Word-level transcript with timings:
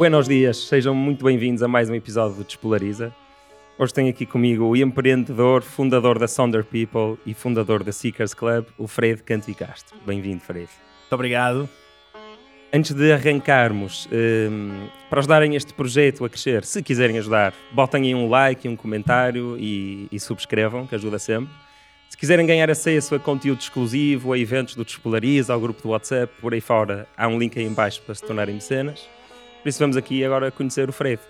Buenos 0.00 0.26
dias, 0.26 0.56
sejam 0.56 0.94
muito 0.94 1.22
bem-vindos 1.22 1.62
a 1.62 1.68
mais 1.68 1.90
um 1.90 1.94
episódio 1.94 2.38
do 2.38 2.42
Despolariza. 2.42 3.14
Hoje 3.78 3.92
tenho 3.92 4.08
aqui 4.08 4.24
comigo 4.24 4.64
o 4.64 4.74
empreendedor, 4.74 5.60
fundador 5.60 6.18
da 6.18 6.26
Sonder 6.26 6.64
People 6.64 7.18
e 7.26 7.34
fundador 7.34 7.84
da 7.84 7.92
Seekers 7.92 8.32
Club, 8.32 8.64
o 8.78 8.88
Fred 8.88 9.22
Canto 9.22 9.54
Castro. 9.54 9.98
Bem-vindo, 10.06 10.40
Fred. 10.40 10.70
Muito 11.00 11.12
obrigado. 11.12 11.68
Antes 12.72 12.94
de 12.94 13.12
arrancarmos, 13.12 14.08
um, 14.10 14.88
para 15.10 15.18
ajudarem 15.18 15.54
este 15.54 15.74
projeto 15.74 16.24
a 16.24 16.30
crescer, 16.30 16.64
se 16.64 16.82
quiserem 16.82 17.18
ajudar, 17.18 17.52
botem 17.70 18.04
aí 18.04 18.14
um 18.14 18.26
like, 18.26 18.66
um 18.66 18.76
comentário 18.76 19.58
e, 19.58 20.08
e 20.10 20.18
subscrevam, 20.18 20.86
que 20.86 20.94
ajuda 20.94 21.18
sempre. 21.18 21.52
Se 22.08 22.16
quiserem 22.16 22.46
ganhar 22.46 22.70
acesso 22.70 23.14
a 23.16 23.18
conteúdo 23.18 23.60
exclusivo, 23.60 24.32
a 24.32 24.38
eventos 24.38 24.74
do 24.74 24.82
Despolariza, 24.82 25.52
ao 25.52 25.60
grupo 25.60 25.82
do 25.82 25.90
WhatsApp, 25.90 26.32
por 26.40 26.54
aí 26.54 26.60
fora, 26.62 27.06
há 27.14 27.28
um 27.28 27.38
link 27.38 27.58
aí 27.58 27.66
em 27.66 27.74
baixo 27.74 28.00
para 28.00 28.14
se 28.14 28.22
tornarem 28.22 28.54
mecenas. 28.54 29.19
Por 29.62 29.68
isso 29.68 29.78
vamos 29.78 29.96
aqui 29.96 30.24
agora 30.24 30.50
conhecer 30.50 30.88
o 30.88 30.92
Fred. 30.92 31.20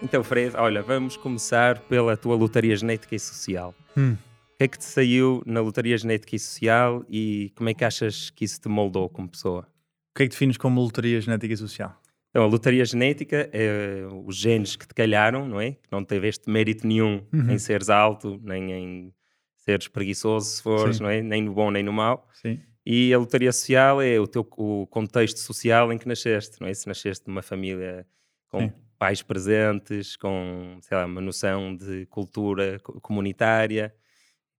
Então, 0.00 0.22
Fred, 0.22 0.56
olha, 0.56 0.80
vamos 0.80 1.16
começar 1.16 1.80
pela 1.80 2.16
tua 2.16 2.36
lotaria 2.36 2.76
genética 2.76 3.16
e 3.16 3.18
social. 3.18 3.74
Hum. 3.96 4.12
O 4.12 4.58
que 4.58 4.64
é 4.64 4.68
que 4.68 4.78
te 4.78 4.84
saiu 4.84 5.42
na 5.44 5.60
lotaria 5.60 5.98
genética 5.98 6.36
e 6.36 6.38
social 6.38 7.04
e 7.08 7.52
como 7.56 7.68
é 7.68 7.74
que 7.74 7.84
achas 7.84 8.30
que 8.30 8.44
isso 8.44 8.60
te 8.60 8.68
moldou 8.68 9.08
como 9.08 9.28
pessoa? 9.28 9.62
O 9.62 10.16
que 10.16 10.22
é 10.22 10.26
que 10.26 10.30
defines 10.30 10.56
como 10.56 10.80
lotaria 10.80 11.20
genética 11.20 11.52
e 11.52 11.56
social? 11.56 12.00
Então, 12.30 12.44
a 12.44 12.46
lotaria 12.46 12.84
genética 12.84 13.50
é 13.52 14.06
os 14.24 14.36
genes 14.36 14.76
que 14.76 14.86
te 14.86 14.94
calharam, 14.94 15.48
não 15.48 15.60
é? 15.60 15.72
Que 15.72 15.88
não 15.90 16.04
teve 16.04 16.28
este 16.28 16.48
mérito 16.48 16.86
nenhum 16.86 17.26
uhum. 17.32 17.50
em 17.50 17.58
seres 17.58 17.90
alto, 17.90 18.40
nem 18.44 18.72
em 18.72 19.14
seres 19.56 19.88
preguiçoso, 19.88 20.48
se 20.48 20.62
fores, 20.62 21.00
não 21.00 21.08
é? 21.08 21.20
Nem 21.20 21.42
no 21.42 21.52
bom 21.52 21.72
nem 21.72 21.82
no 21.82 21.92
mau. 21.92 22.28
Sim. 22.34 22.60
E 22.90 23.12
a 23.12 23.18
lotaria 23.18 23.52
social 23.52 24.00
é 24.00 24.18
o 24.18 24.26
teu 24.26 24.48
o 24.56 24.86
contexto 24.86 25.40
social 25.40 25.92
em 25.92 25.98
que 25.98 26.08
nasceste, 26.08 26.58
não 26.58 26.66
é? 26.66 26.72
Se 26.72 26.88
nasceste 26.88 27.28
numa 27.28 27.42
família 27.42 28.06
com 28.48 28.60
Sim. 28.60 28.72
pais 28.98 29.20
presentes, 29.20 30.16
com, 30.16 30.78
sei 30.80 30.96
lá, 30.96 31.04
uma 31.04 31.20
noção 31.20 31.76
de 31.76 32.06
cultura 32.06 32.80
comunitária. 33.02 33.94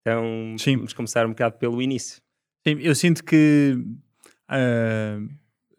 Então, 0.02 0.56
Sim. 0.60 0.76
vamos 0.76 0.94
começar 0.94 1.26
um 1.26 1.30
bocado 1.30 1.58
pelo 1.58 1.82
início. 1.82 2.22
Sim, 2.68 2.78
eu 2.80 2.94
sinto 2.94 3.24
que 3.24 3.76
uh, 4.48 5.28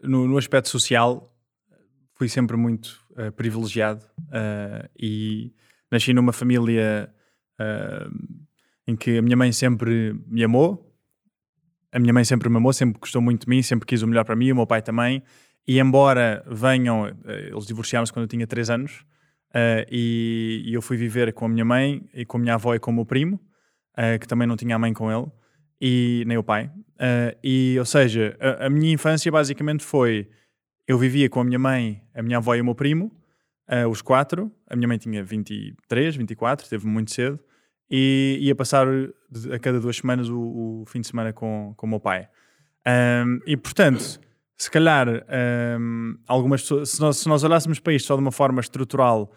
no, 0.03 0.27
no, 0.27 0.37
aspecto 0.37 0.71
social 0.71 1.33
fui 2.17 2.29
sempre 2.29 2.57
muito 2.57 3.01
uh, 3.13 3.31
privilegiado 3.31 4.05
uh, 4.23 4.91
e 4.99 5.55
nasci 5.89 6.13
numa 6.13 6.33
família 6.33 7.15
em 8.89 8.97
que 8.97 9.19
a 9.19 9.23
minha 9.23 9.37
mãe 9.37 9.53
sempre 9.53 10.19
me 10.27 10.43
amou, 10.43 10.90
a 11.93 11.99
minha 11.99 12.13
mãe 12.13 12.25
sempre 12.25 12.49
me 12.49 12.57
amou, 12.57 12.73
sempre 12.73 12.99
gostou 13.01 13.21
muito 13.21 13.45
de 13.45 13.49
mim, 13.49 13.63
sempre 13.63 13.87
quis 13.87 14.03
o 14.03 14.07
melhor 14.07 14.25
para 14.25 14.37
mim, 14.37 14.53
o 14.53 14.57
meu 14.57 14.67
pai 14.67 14.81
também. 14.83 15.23
E 15.67 15.79
embora 15.79 16.45
venham, 16.47 17.07
eh, 17.07 17.49
eles 17.53 17.67
divorciaram-se 17.67 18.13
quando 18.13 18.25
eu 18.25 18.29
tinha 18.29 18.47
3 18.47 18.71
anos, 18.71 19.05
uh, 19.51 19.87
e, 19.91 20.63
e, 20.67 20.75
eu 20.75 20.81
fui 20.81 20.97
viver 20.97 21.33
com 21.33 21.45
a 21.45 21.49
minha 21.49 21.65
mãe 21.65 22.03
e 22.15 22.25
com 22.25 22.39
a 22.39 22.41
minha 22.41 22.55
avó 22.55 22.75
e 22.75 22.79
com 22.79 22.91
o 22.91 22.95
meu 22.95 23.05
primo, 23.05 23.41
uh, 23.97 24.19
que 24.19 24.27
também 24.27 24.49
não 24.49 24.57
tinha 24.57 24.77
a 24.77 24.79
mãe 24.79 24.93
com 24.93 25.11
ele, 25.13 25.31
e 25.81 26.25
nem 26.27 26.39
o 26.39 26.43
pai. 26.43 26.71
Uh, 26.97 27.37
e, 27.43 27.77
ou 27.79 27.85
seja, 27.85 28.37
a, 28.41 28.67
a, 28.67 28.71
minha 28.71 28.93
infância 28.93 29.31
basicamente 29.31 29.85
foi: 29.85 30.29
eu 30.87 30.99
vivia 30.99 31.29
com 31.29 31.41
a 31.41 31.45
minha 31.45 31.59
mãe, 31.59 32.03
a 32.15 32.23
minha 32.23 32.39
avó 32.39 32.55
e 32.55 32.61
o 32.61 32.65
meu 32.65 32.75
primo, 32.75 33.13
os 33.89 34.03
quatro. 34.03 34.51
A 34.69 34.75
minha 34.75 34.89
mãe 34.89 34.99
tinha 34.99 35.23
23, 35.23 36.17
24, 36.17 36.69
teve 36.69 36.87
muito 36.89 37.13
cedo 37.13 37.39
e 37.89 38.39
ia 38.41 38.55
passar 38.55 38.87
a 39.53 39.59
cada 39.59 39.81
duas 39.81 39.97
semanas 39.97 40.29
o, 40.29 40.83
o 40.83 40.85
fim 40.87 41.01
de 41.01 41.07
semana 41.07 41.33
com, 41.33 41.75
com 41.77 41.87
o 41.87 41.91
meu 41.91 42.01
pai. 42.01 42.29
Um, 42.87 43.41
e 43.47 43.57
portanto, 43.57 44.21
se 44.57 44.71
calhar, 44.71 45.09
um, 45.79 46.17
algumas 46.27 46.63
pessoas, 46.63 46.91
se 46.91 47.01
nós, 47.01 47.17
se 47.17 47.29
nós 47.29 47.45
olhássemos 47.45 47.79
para 47.79 47.93
isto 47.93 48.07
só 48.07 48.15
de 48.15 48.23
uma 48.23 48.33
forma 48.33 48.61
estrutural, 48.61 49.33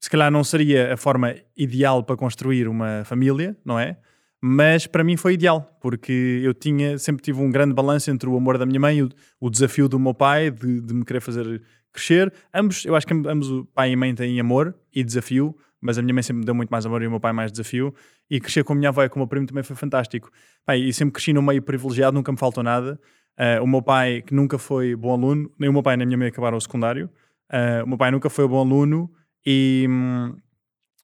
se 0.00 0.08
calhar 0.08 0.30
não 0.30 0.44
seria 0.44 0.94
a 0.94 0.96
forma 0.96 1.34
ideal 1.56 2.02
para 2.02 2.16
construir 2.16 2.68
uma 2.68 3.02
família, 3.04 3.56
não 3.64 3.78
é? 3.78 3.98
Mas 4.40 4.86
para 4.86 5.02
mim 5.02 5.16
foi 5.16 5.34
ideal, 5.34 5.76
porque 5.80 6.40
eu 6.44 6.54
tinha, 6.54 6.96
sempre 6.98 7.22
tive 7.22 7.40
um 7.40 7.50
grande 7.50 7.74
balanço 7.74 8.10
entre 8.10 8.28
o 8.28 8.36
amor 8.36 8.56
da 8.56 8.64
minha 8.64 8.78
mãe 8.78 8.98
e 8.98 9.02
o, 9.02 9.08
o 9.40 9.50
desafio 9.50 9.88
do 9.88 9.98
meu 9.98 10.14
pai 10.14 10.50
de, 10.50 10.80
de 10.80 10.94
me 10.94 11.04
querer 11.04 11.20
fazer 11.20 11.62
crescer. 11.92 12.32
Ambos, 12.54 12.84
eu 12.84 12.94
acho 12.94 13.06
que 13.06 13.14
ambos, 13.14 13.50
o 13.50 13.64
pai 13.66 13.90
e 13.90 13.96
mãe 13.96 14.14
têm 14.14 14.38
amor 14.38 14.74
e 14.94 15.02
desafio, 15.02 15.56
mas 15.80 15.98
a 15.98 16.02
minha 16.02 16.14
mãe 16.14 16.22
sempre 16.22 16.40
me 16.40 16.46
deu 16.46 16.54
muito 16.54 16.70
mais 16.70 16.86
amor 16.86 17.02
e 17.02 17.06
o 17.06 17.10
meu 17.10 17.20
pai 17.20 17.32
mais 17.32 17.50
desafio. 17.50 17.92
E 18.30 18.40
crescer 18.40 18.62
com 18.62 18.72
a 18.74 18.76
minha 18.76 18.90
avó 18.90 19.02
e 19.02 19.08
com 19.08 19.16
o 19.16 19.20
meu 19.20 19.26
primo 19.26 19.46
também 19.46 19.62
foi 19.62 19.74
fantástico. 19.74 20.30
Pai, 20.66 20.80
e 20.80 20.92
sempre 20.92 21.12
cresci 21.12 21.32
num 21.32 21.42
meio 21.42 21.62
privilegiado, 21.62 22.14
nunca 22.14 22.30
me 22.30 22.38
faltou 22.38 22.62
nada. 22.62 23.00
Uh, 23.38 23.62
o 23.62 23.66
meu 23.66 23.80
pai, 23.80 24.22
que 24.22 24.34
nunca 24.34 24.58
foi 24.58 24.96
bom 24.96 25.12
aluno, 25.12 25.50
nem 25.58 25.70
o 25.70 25.72
meu 25.72 25.82
pai 25.82 25.96
nem 25.96 26.04
a 26.04 26.06
minha 26.06 26.18
mãe 26.18 26.28
acabaram 26.28 26.58
o 26.58 26.60
secundário. 26.60 27.08
Uh, 27.50 27.84
o 27.84 27.88
meu 27.88 27.96
pai 27.98 28.10
nunca 28.10 28.28
foi 28.28 28.46
bom 28.46 28.58
aluno 28.58 29.10
e 29.46 29.86
hum, 29.88 30.36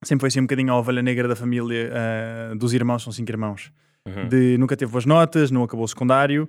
sempre 0.03 0.23
foi 0.23 0.29
assim 0.29 0.41
um 0.41 0.43
bocadinho 0.43 0.73
a 0.73 0.79
ovelha 0.79 1.01
negra 1.01 1.29
da 1.29 1.37
família, 1.37 1.91
uh, 1.93 2.57
dos 2.57 2.75
irmãos, 2.75 3.03
são 3.03 3.13
cinco 3.13 3.31
irmãos. 3.31 3.73
Uhum. 4.07 4.29
De 4.29 4.59
nunca 4.59 4.77
teve 4.77 4.91
boas 4.93 5.07
notas, 5.07 5.51
não 5.51 5.63
acabou 5.63 5.85
o 5.85 5.89
secundário. 5.89 6.49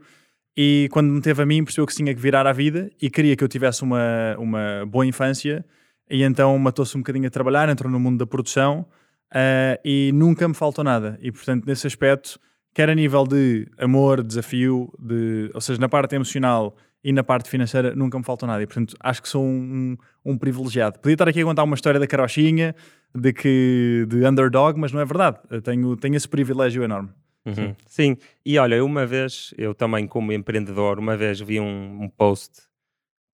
E 0.57 0.89
quando 0.91 1.09
me 1.09 1.21
teve 1.21 1.41
a 1.41 1.45
mim, 1.45 1.63
percebeu 1.63 1.85
que 1.85 1.93
tinha 1.93 2.13
que 2.13 2.19
virar 2.19 2.47
à 2.47 2.51
vida 2.51 2.89
e 3.01 3.09
queria 3.09 3.35
que 3.35 3.43
eu 3.43 3.47
tivesse 3.47 3.83
uma, 3.83 4.35
uma 4.37 4.85
boa 4.85 5.05
infância 5.05 5.65
e 6.09 6.23
então 6.23 6.57
matou-se 6.57 6.95
um 6.95 7.01
bocadinho 7.01 7.27
a 7.27 7.29
trabalhar, 7.29 7.67
entrou 7.69 7.91
no 7.91 7.99
mundo 7.99 8.17
da 8.17 8.25
produção 8.25 8.85
uh, 9.31 9.79
e 9.83 10.11
nunca 10.13 10.47
me 10.47 10.53
faltou 10.53 10.83
nada. 10.83 11.17
E 11.21 11.31
portanto, 11.31 11.65
nesse 11.65 11.87
aspecto, 11.87 12.39
quer 12.73 12.89
a 12.89 12.95
nível 12.95 13.25
de 13.25 13.67
amor, 13.77 14.23
desafio, 14.23 14.91
de, 14.99 15.49
ou 15.53 15.61
seja, 15.61 15.79
na 15.79 15.89
parte 15.89 16.15
emocional 16.15 16.75
e 17.03 17.13
na 17.13 17.23
parte 17.23 17.49
financeira, 17.49 17.95
nunca 17.95 18.17
me 18.17 18.23
faltou 18.23 18.47
nada. 18.47 18.63
E 18.63 18.65
portanto, 18.65 18.95
acho 18.99 19.21
que 19.21 19.29
sou 19.29 19.43
um, 19.43 19.95
um, 20.23 20.37
privilegiado. 20.37 20.99
Podia 20.99 21.13
estar 21.13 21.27
aqui 21.27 21.41
a 21.41 21.45
contar 21.45 21.63
uma 21.63 21.75
história 21.75 21.99
da 21.99 22.07
carochinha, 22.07 22.75
de 23.13 23.31
que 23.31 24.05
de 24.09 24.25
underdog, 24.25 24.79
mas 24.79 24.91
não 24.91 24.99
é 24.99 25.05
verdade. 25.05 25.39
Eu 25.49 25.61
tenho, 25.61 25.95
tenho 25.95 26.15
esse 26.15 26.27
privilégio 26.27 26.83
enorme. 26.83 27.09
Uhum. 27.45 27.75
Sim, 27.85 28.17
e 28.43 28.57
olha, 28.57 28.83
uma 28.83 29.05
vez, 29.05 29.53
eu 29.55 29.75
também 29.75 30.07
como 30.07 30.33
empreendedor, 30.33 30.97
uma 30.97 31.15
vez 31.15 31.39
vi 31.39 31.59
um, 31.59 32.01
um 32.01 32.09
post 32.09 32.65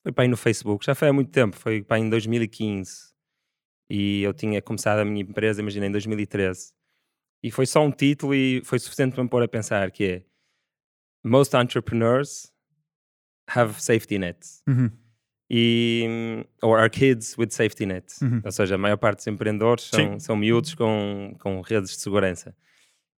foi 0.03 0.11
para 0.11 0.23
aí 0.23 0.27
no 0.27 0.37
Facebook, 0.37 0.85
já 0.85 0.95
foi 0.95 1.09
há 1.09 1.13
muito 1.13 1.31
tempo, 1.31 1.55
foi 1.55 1.83
para 1.83 1.97
aí 1.97 2.03
em 2.03 2.09
2015. 2.09 3.10
E 3.93 4.23
eu 4.23 4.33
tinha 4.33 4.61
começado 4.61 4.99
a 4.99 5.05
minha 5.05 5.21
empresa, 5.21 5.59
imagina, 5.59 5.85
em 5.85 5.91
2013. 5.91 6.71
E 7.43 7.51
foi 7.51 7.65
só 7.65 7.83
um 7.83 7.91
título 7.91 8.33
e 8.33 8.61
foi 8.63 8.79
suficiente 8.79 9.13
para 9.13 9.21
me 9.21 9.29
pôr 9.29 9.43
a 9.43 9.49
pensar 9.49 9.91
que 9.91 10.05
é 10.05 10.23
Most 11.21 11.53
entrepreneurs 11.57 12.53
have 13.47 13.81
safety 13.81 14.17
nets. 14.17 14.63
Uhum. 14.65 14.89
E, 15.49 16.45
or 16.63 16.79
are 16.79 16.89
kids 16.89 17.37
with 17.37 17.49
safety 17.49 17.85
nets. 17.85 18.21
Uhum. 18.21 18.41
Ou 18.45 18.51
seja, 18.53 18.75
a 18.75 18.77
maior 18.77 18.95
parte 18.95 19.17
dos 19.17 19.27
empreendedores 19.27 19.89
são, 19.93 20.17
são 20.21 20.37
miúdos 20.37 20.73
com, 20.73 21.35
com 21.37 21.59
redes 21.59 21.91
de 21.91 21.97
segurança. 21.97 22.55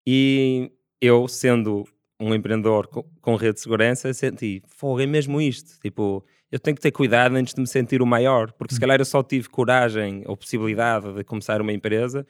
E 0.08 0.72
eu, 1.00 1.28
sendo 1.28 1.88
um 2.20 2.34
empreendedor 2.34 2.88
com, 2.88 3.04
com 3.22 3.36
rede 3.36 3.56
de 3.56 3.60
segurança, 3.60 4.12
senti, 4.12 4.64
fogo, 4.66 5.02
é 5.02 5.06
mesmo 5.06 5.40
isto. 5.40 5.80
Tipo, 5.82 6.26
eu 6.54 6.60
tenho 6.60 6.76
que 6.76 6.82
ter 6.84 6.92
cuidado 6.92 7.36
antes 7.36 7.52
de 7.56 7.60
me 7.60 7.66
sentir 7.66 8.00
o 8.00 8.06
maior, 8.06 8.52
porque 8.52 8.76
se 8.76 8.78
hum. 8.78 8.82
calhar 8.82 9.02
eu 9.02 9.06
só 9.06 9.24
tive 9.24 9.50
coragem 9.50 10.22
ou 10.28 10.38
possibilidade 10.38 11.12
de 11.12 11.24
começar 11.24 11.60
uma 11.60 11.74
empresa 11.74 12.28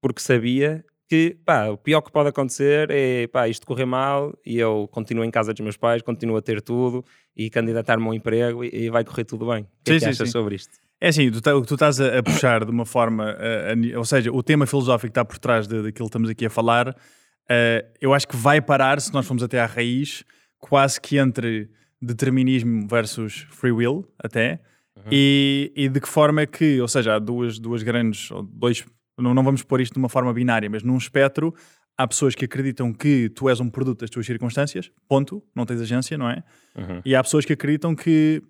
porque 0.00 0.20
sabia 0.20 0.84
que 1.08 1.36
pá, 1.44 1.66
o 1.66 1.76
pior 1.76 2.00
que 2.00 2.12
pode 2.12 2.28
acontecer 2.28 2.88
é 2.92 3.26
pá, 3.26 3.48
isto 3.48 3.66
correr 3.66 3.84
mal 3.84 4.32
e 4.46 4.58
eu 4.60 4.88
continuo 4.92 5.24
em 5.24 5.30
casa 5.30 5.52
dos 5.52 5.60
meus 5.60 5.76
pais, 5.76 6.02
continuo 6.02 6.36
a 6.36 6.42
ter 6.42 6.62
tudo 6.62 7.04
e 7.36 7.50
candidatar-me 7.50 8.06
a 8.06 8.10
um 8.10 8.14
emprego 8.14 8.62
e, 8.62 8.84
e, 8.84 8.90
vai 8.90 9.02
correr 9.02 9.24
tudo 9.24 9.44
bem. 9.46 9.64
O 9.64 9.66
que 9.84 9.90
sim, 9.90 9.96
é 9.96 9.98
que 9.98 10.00
sim, 10.04 10.10
achas 10.10 10.28
sim. 10.28 10.32
sobre 10.32 10.54
isto? 10.54 10.78
É 11.00 11.08
assim, 11.08 11.28
tu, 11.32 11.40
tá, 11.40 11.50
tu 11.60 11.74
estás 11.74 12.00
a, 12.00 12.18
a, 12.18 12.22
puxar 12.22 12.64
de 12.64 12.70
uma 12.70 12.86
forma, 12.86 13.24
a, 13.24 13.72
a, 13.72 13.98
ou 13.98 14.04
seja, 14.04 14.30
o 14.32 14.40
tema 14.40 14.66
filosófico 14.66 15.12
que 15.12 15.18
está 15.18 15.24
por 15.24 15.38
trás 15.38 15.66
daquilo 15.66 15.92
que 15.92 16.02
estamos 16.04 16.30
aqui 16.30 16.46
a 16.46 16.50
falar, 16.50 16.90
uh, 16.90 17.88
eu 18.00 18.14
acho 18.14 18.28
que 18.28 18.36
vai 18.36 18.60
parar 18.60 19.00
se 19.00 19.12
nós 19.12 19.26
formos 19.26 19.42
até 19.42 19.58
à 19.58 19.66
raiz, 19.66 20.22
quase 20.60 21.00
que 21.00 21.18
entre 21.18 21.68
determinismo 22.04 22.86
versus 22.88 23.46
free 23.50 23.72
will, 23.72 24.06
até, 24.18 24.60
uhum. 24.96 25.04
e, 25.10 25.72
e, 25.74 25.88
de 25.88 26.00
que 26.00 26.08
forma 26.08 26.42
é 26.42 26.46
que, 26.46 26.80
ou 26.80 26.88
seja, 26.88 27.16
há 27.16 27.18
duas, 27.18 27.58
duas 27.58 27.82
grandes, 27.82 28.28
dois, 28.52 28.84
não, 29.18 29.34
não 29.34 29.42
vamos 29.42 29.62
pôr 29.62 29.80
isto 29.80 29.94
de 29.94 29.98
uma 29.98 30.08
forma 30.08 30.32
binária, 30.32 30.68
mas 30.68 30.82
num 30.82 30.96
espectro, 30.96 31.54
há 31.96 32.06
pessoas 32.06 32.34
que 32.34 32.44
acreditam 32.44 32.92
que 32.92 33.28
tu 33.30 33.48
és 33.48 33.60
um 33.60 33.70
produto 33.70 34.00
das 34.00 34.10
tuas 34.10 34.26
circunstâncias, 34.26 34.90
ponto, 35.08 35.42
não 35.54 35.64
tens 35.64 35.80
agência, 35.80 36.18
não 36.18 36.28
é? 36.28 36.42
Uhum. 36.76 37.00
E 37.04 37.14
há 37.14 37.22
pessoas 37.22 37.44
que 37.44 37.52
acreditam 37.52 37.94
que 37.94 38.42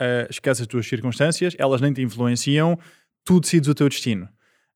uh, 0.00 0.30
esqueces 0.30 0.62
as 0.62 0.66
tuas 0.66 0.86
circunstâncias, 0.86 1.54
elas 1.58 1.80
nem 1.80 1.92
te 1.92 2.02
influenciam, 2.02 2.78
tu 3.24 3.40
decides 3.40 3.68
o 3.68 3.74
teu 3.74 3.88
destino. 3.88 4.28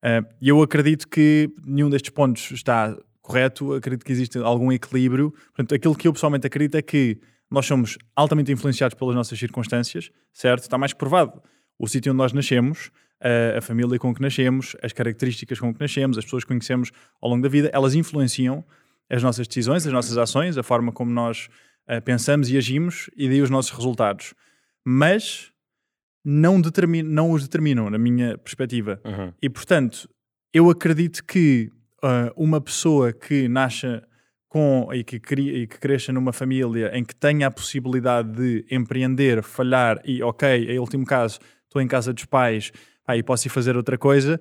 Uh, 0.04 0.26
e 0.40 0.48
eu 0.48 0.60
acredito 0.62 1.08
que 1.08 1.50
nenhum 1.64 1.88
destes 1.88 2.10
pontos 2.10 2.50
está 2.50 2.96
correto, 3.20 3.72
acredito 3.72 4.04
que 4.04 4.12
existe 4.12 4.38
algum 4.38 4.72
equilíbrio. 4.72 5.30
Portanto, 5.54 5.74
aquilo 5.74 5.94
que 5.94 6.08
eu 6.08 6.12
pessoalmente 6.12 6.46
acredito 6.46 6.76
é 6.76 6.82
que 6.82 7.20
nós 7.52 7.66
somos 7.66 7.98
altamente 8.16 8.50
influenciados 8.50 8.94
pelas 8.94 9.14
nossas 9.14 9.38
circunstâncias, 9.38 10.10
certo? 10.32 10.62
Está 10.62 10.78
mais 10.78 10.92
provado. 10.92 11.42
O 11.78 11.86
sítio 11.86 12.10
onde 12.12 12.18
nós 12.18 12.32
nascemos, 12.32 12.90
a, 13.20 13.58
a, 13.58 13.60
família 13.60 13.98
com 13.98 14.14
que 14.14 14.22
nascemos, 14.22 14.74
as 14.82 14.92
características 14.92 15.60
com 15.60 15.72
que 15.72 15.80
nascemos, 15.80 16.16
as 16.16 16.24
pessoas 16.24 16.44
que 16.44 16.48
conhecemos 16.48 16.90
ao 17.20 17.28
longo 17.28 17.42
da 17.42 17.48
vida, 17.48 17.70
elas 17.72 17.94
influenciam 17.94 18.64
as 19.10 19.22
nossas 19.22 19.46
decisões, 19.46 19.86
as 19.86 19.92
nossas 19.92 20.16
ações, 20.16 20.56
a 20.56 20.62
forma 20.62 20.90
como 20.92 21.10
nós 21.10 21.48
uh, 21.88 22.00
pensamos 22.02 22.48
e 22.48 22.56
agimos 22.56 23.10
e 23.16 23.28
daí 23.28 23.42
os 23.42 23.50
nossos 23.50 23.70
resultados. 23.70 24.32
Mas 24.84 25.52
não, 26.24 26.60
determin, 26.60 27.02
não 27.02 27.32
os 27.32 27.42
determinam, 27.42 27.90
na 27.90 27.98
minha 27.98 28.38
perspectiva. 28.38 29.00
Uhum. 29.04 29.32
E, 29.42 29.50
portanto, 29.50 30.08
eu 30.54 30.70
acredito 30.70 31.22
que 31.24 31.70
uh, 32.02 32.32
uma 32.34 32.60
pessoa 32.60 33.12
que 33.12 33.46
nasça 33.48 34.02
com 34.52 34.86
e 34.92 35.02
que, 35.02 35.18
cria, 35.18 35.62
e 35.62 35.66
que 35.66 35.78
cresça 35.78 36.12
numa 36.12 36.30
família 36.30 36.90
em 36.92 37.02
que 37.02 37.14
tenha 37.14 37.46
a 37.46 37.50
possibilidade 37.50 38.32
de 38.32 38.66
empreender, 38.70 39.42
falhar 39.42 39.98
e, 40.04 40.22
ok, 40.22 40.70
em 40.70 40.78
último 40.78 41.06
caso, 41.06 41.38
estou 41.64 41.80
em 41.80 41.88
casa 41.88 42.12
dos 42.12 42.26
pais 42.26 42.70
ah, 43.06 43.16
e 43.16 43.22
posso 43.22 43.48
ir 43.48 43.50
fazer 43.50 43.78
outra 43.78 43.96
coisa, 43.96 44.38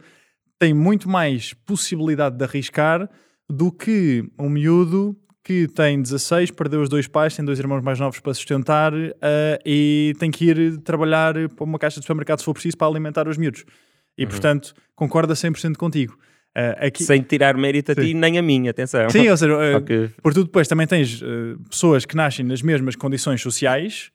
tem 0.60 0.74
muito 0.74 1.08
mais 1.08 1.54
possibilidade 1.54 2.36
de 2.36 2.44
arriscar 2.44 3.10
do 3.50 3.72
que 3.72 4.30
um 4.38 4.50
miúdo 4.50 5.16
que 5.46 5.66
tem 5.69 6.02
16, 6.02 6.52
perdeu 6.52 6.81
os 6.81 6.90
dois 6.90 7.08
pais, 7.08 7.34
tem 7.34 7.46
dois 7.46 7.58
irmãos 7.58 7.81
mais 7.81 7.98
novos 7.98 8.19
para 8.19 8.34
sustentar 8.34 8.94
uh, 8.94 9.18
e 9.66 10.13
tem 10.19 10.30
que 10.30 10.44
ir 10.44 10.78
trabalhar 10.80 11.36
para 11.56 11.63
uma 11.63 11.80
caixa 11.80 12.02
de 12.02 12.04
supermercado 12.04 12.40
se 12.40 12.46
for 12.46 12.54
preciso 12.54 12.75
para 12.75 12.88
alimentar 12.88 13.30
os 13.30 13.38
miúdos. 13.38 13.63
E, 14.18 14.25
uhum. 14.25 14.30
portanto, 14.30 14.74
concorda 14.94 15.34
100% 15.34 15.78
contigo. 15.78 16.18
Uh, 16.57 16.88
aqui... 16.88 17.03
Sem 17.03 17.21
tirar 17.21 17.56
mérito 17.56 17.94
a 17.94 17.95
Sim. 17.95 18.01
ti 18.01 18.13
nem 18.13 18.38
a 18.38 18.42
mim, 18.42 18.68
atenção. 18.68 19.09
Sim, 19.09 19.30
ou 19.30 19.38
seja, 19.38 19.56
uh, 19.56 19.77
okay. 19.80 20.09
por 20.21 20.33
tudo 20.33 20.45
depois 20.45 20.68
também 20.68 20.86
tens 20.86 21.21
uh, 21.21 21.57
pessoas 21.69 22.06
que 22.06 22.15
nascem 22.15 22.45
nas 22.45 22.62
mesmas 22.62 22.95
condições 22.95 23.42
sociais, 23.42 24.12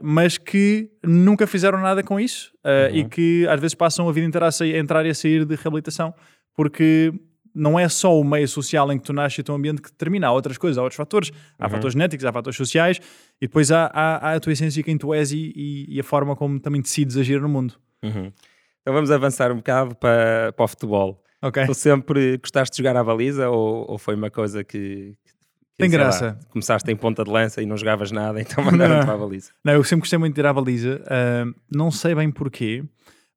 mas 0.00 0.38
que 0.38 0.88
nunca 1.04 1.44
fizeram 1.44 1.80
nada 1.80 2.04
com 2.04 2.20
isso 2.20 2.52
uhum. 2.64 2.96
e 2.96 3.04
que 3.04 3.48
às 3.48 3.60
vezes 3.60 3.74
passam 3.74 4.08
a 4.08 4.12
vida 4.12 4.24
inteira 4.24 4.46
a, 4.46 4.52
sair, 4.52 4.76
a 4.76 4.78
entrar 4.78 5.04
e 5.04 5.10
a 5.10 5.14
sair 5.14 5.44
de 5.44 5.56
reabilitação 5.56 6.14
porque 6.54 7.12
não 7.54 7.78
é 7.78 7.88
só 7.88 8.18
o 8.18 8.24
meio 8.24 8.46
social 8.46 8.92
em 8.92 8.98
que 8.98 9.04
tu 9.04 9.12
nasces 9.12 9.38
e 9.38 9.40
o 9.40 9.44
teu 9.44 9.54
ambiente 9.54 9.82
que 9.82 9.90
determina, 9.90 10.28
há 10.28 10.32
outras 10.32 10.56
coisas, 10.56 10.78
há 10.78 10.82
outros 10.82 10.96
fatores, 10.96 11.32
há 11.58 11.64
uhum. 11.64 11.70
fatores 11.70 11.92
genéticos, 11.94 12.24
há 12.24 12.32
fatores 12.32 12.56
sociais 12.56 13.00
e 13.40 13.46
depois 13.46 13.72
há, 13.72 13.86
há, 13.92 14.30
há, 14.30 14.34
a 14.34 14.40
tua 14.40 14.52
essência, 14.52 14.82
quem 14.82 14.96
tu 14.96 15.12
és 15.12 15.32
e, 15.32 15.52
e, 15.54 15.96
e, 15.96 16.00
a 16.00 16.04
forma 16.04 16.36
como 16.36 16.60
também 16.60 16.80
decides 16.80 17.16
agir 17.16 17.40
no 17.40 17.48
mundo. 17.48 17.74
Uhum. 18.02 18.32
Então 18.80 18.94
vamos 18.94 19.10
avançar 19.10 19.50
um 19.52 19.56
bocado 19.56 19.94
para, 19.96 20.52
para 20.52 20.64
o 20.64 20.68
futebol. 20.68 21.22
Okay. 21.42 21.66
Tu 21.66 21.74
sempre 21.74 22.36
gostaste 22.38 22.76
de 22.76 22.82
jogar 22.82 22.98
à 22.98 23.02
baliza 23.02 23.48
ou, 23.48 23.90
ou 23.90 23.98
foi 23.98 24.14
uma 24.14 24.30
coisa 24.30 24.62
que, 24.62 25.14
que 25.24 25.34
tem 25.78 25.90
graça. 25.90 26.26
Lá, 26.26 26.38
começaste 26.50 26.90
em 26.90 26.96
ponta 26.96 27.24
de 27.24 27.30
lança 27.30 27.62
e 27.62 27.66
não 27.66 27.76
jogavas 27.76 28.10
nada, 28.12 28.40
então 28.42 28.62
mandaram-te 28.64 29.06
para 29.06 29.14
a 29.14 29.18
baliza. 29.18 29.50
Não, 29.64 29.72
eu 29.72 29.82
sempre 29.82 30.00
gostei 30.00 30.18
muito 30.18 30.34
de 30.34 30.40
ir 30.40 30.46
à 30.46 30.52
baliza. 30.52 31.02
Uh, 31.02 31.54
não 31.70 31.90
sei 31.90 32.14
bem 32.14 32.30
porquê, 32.30 32.84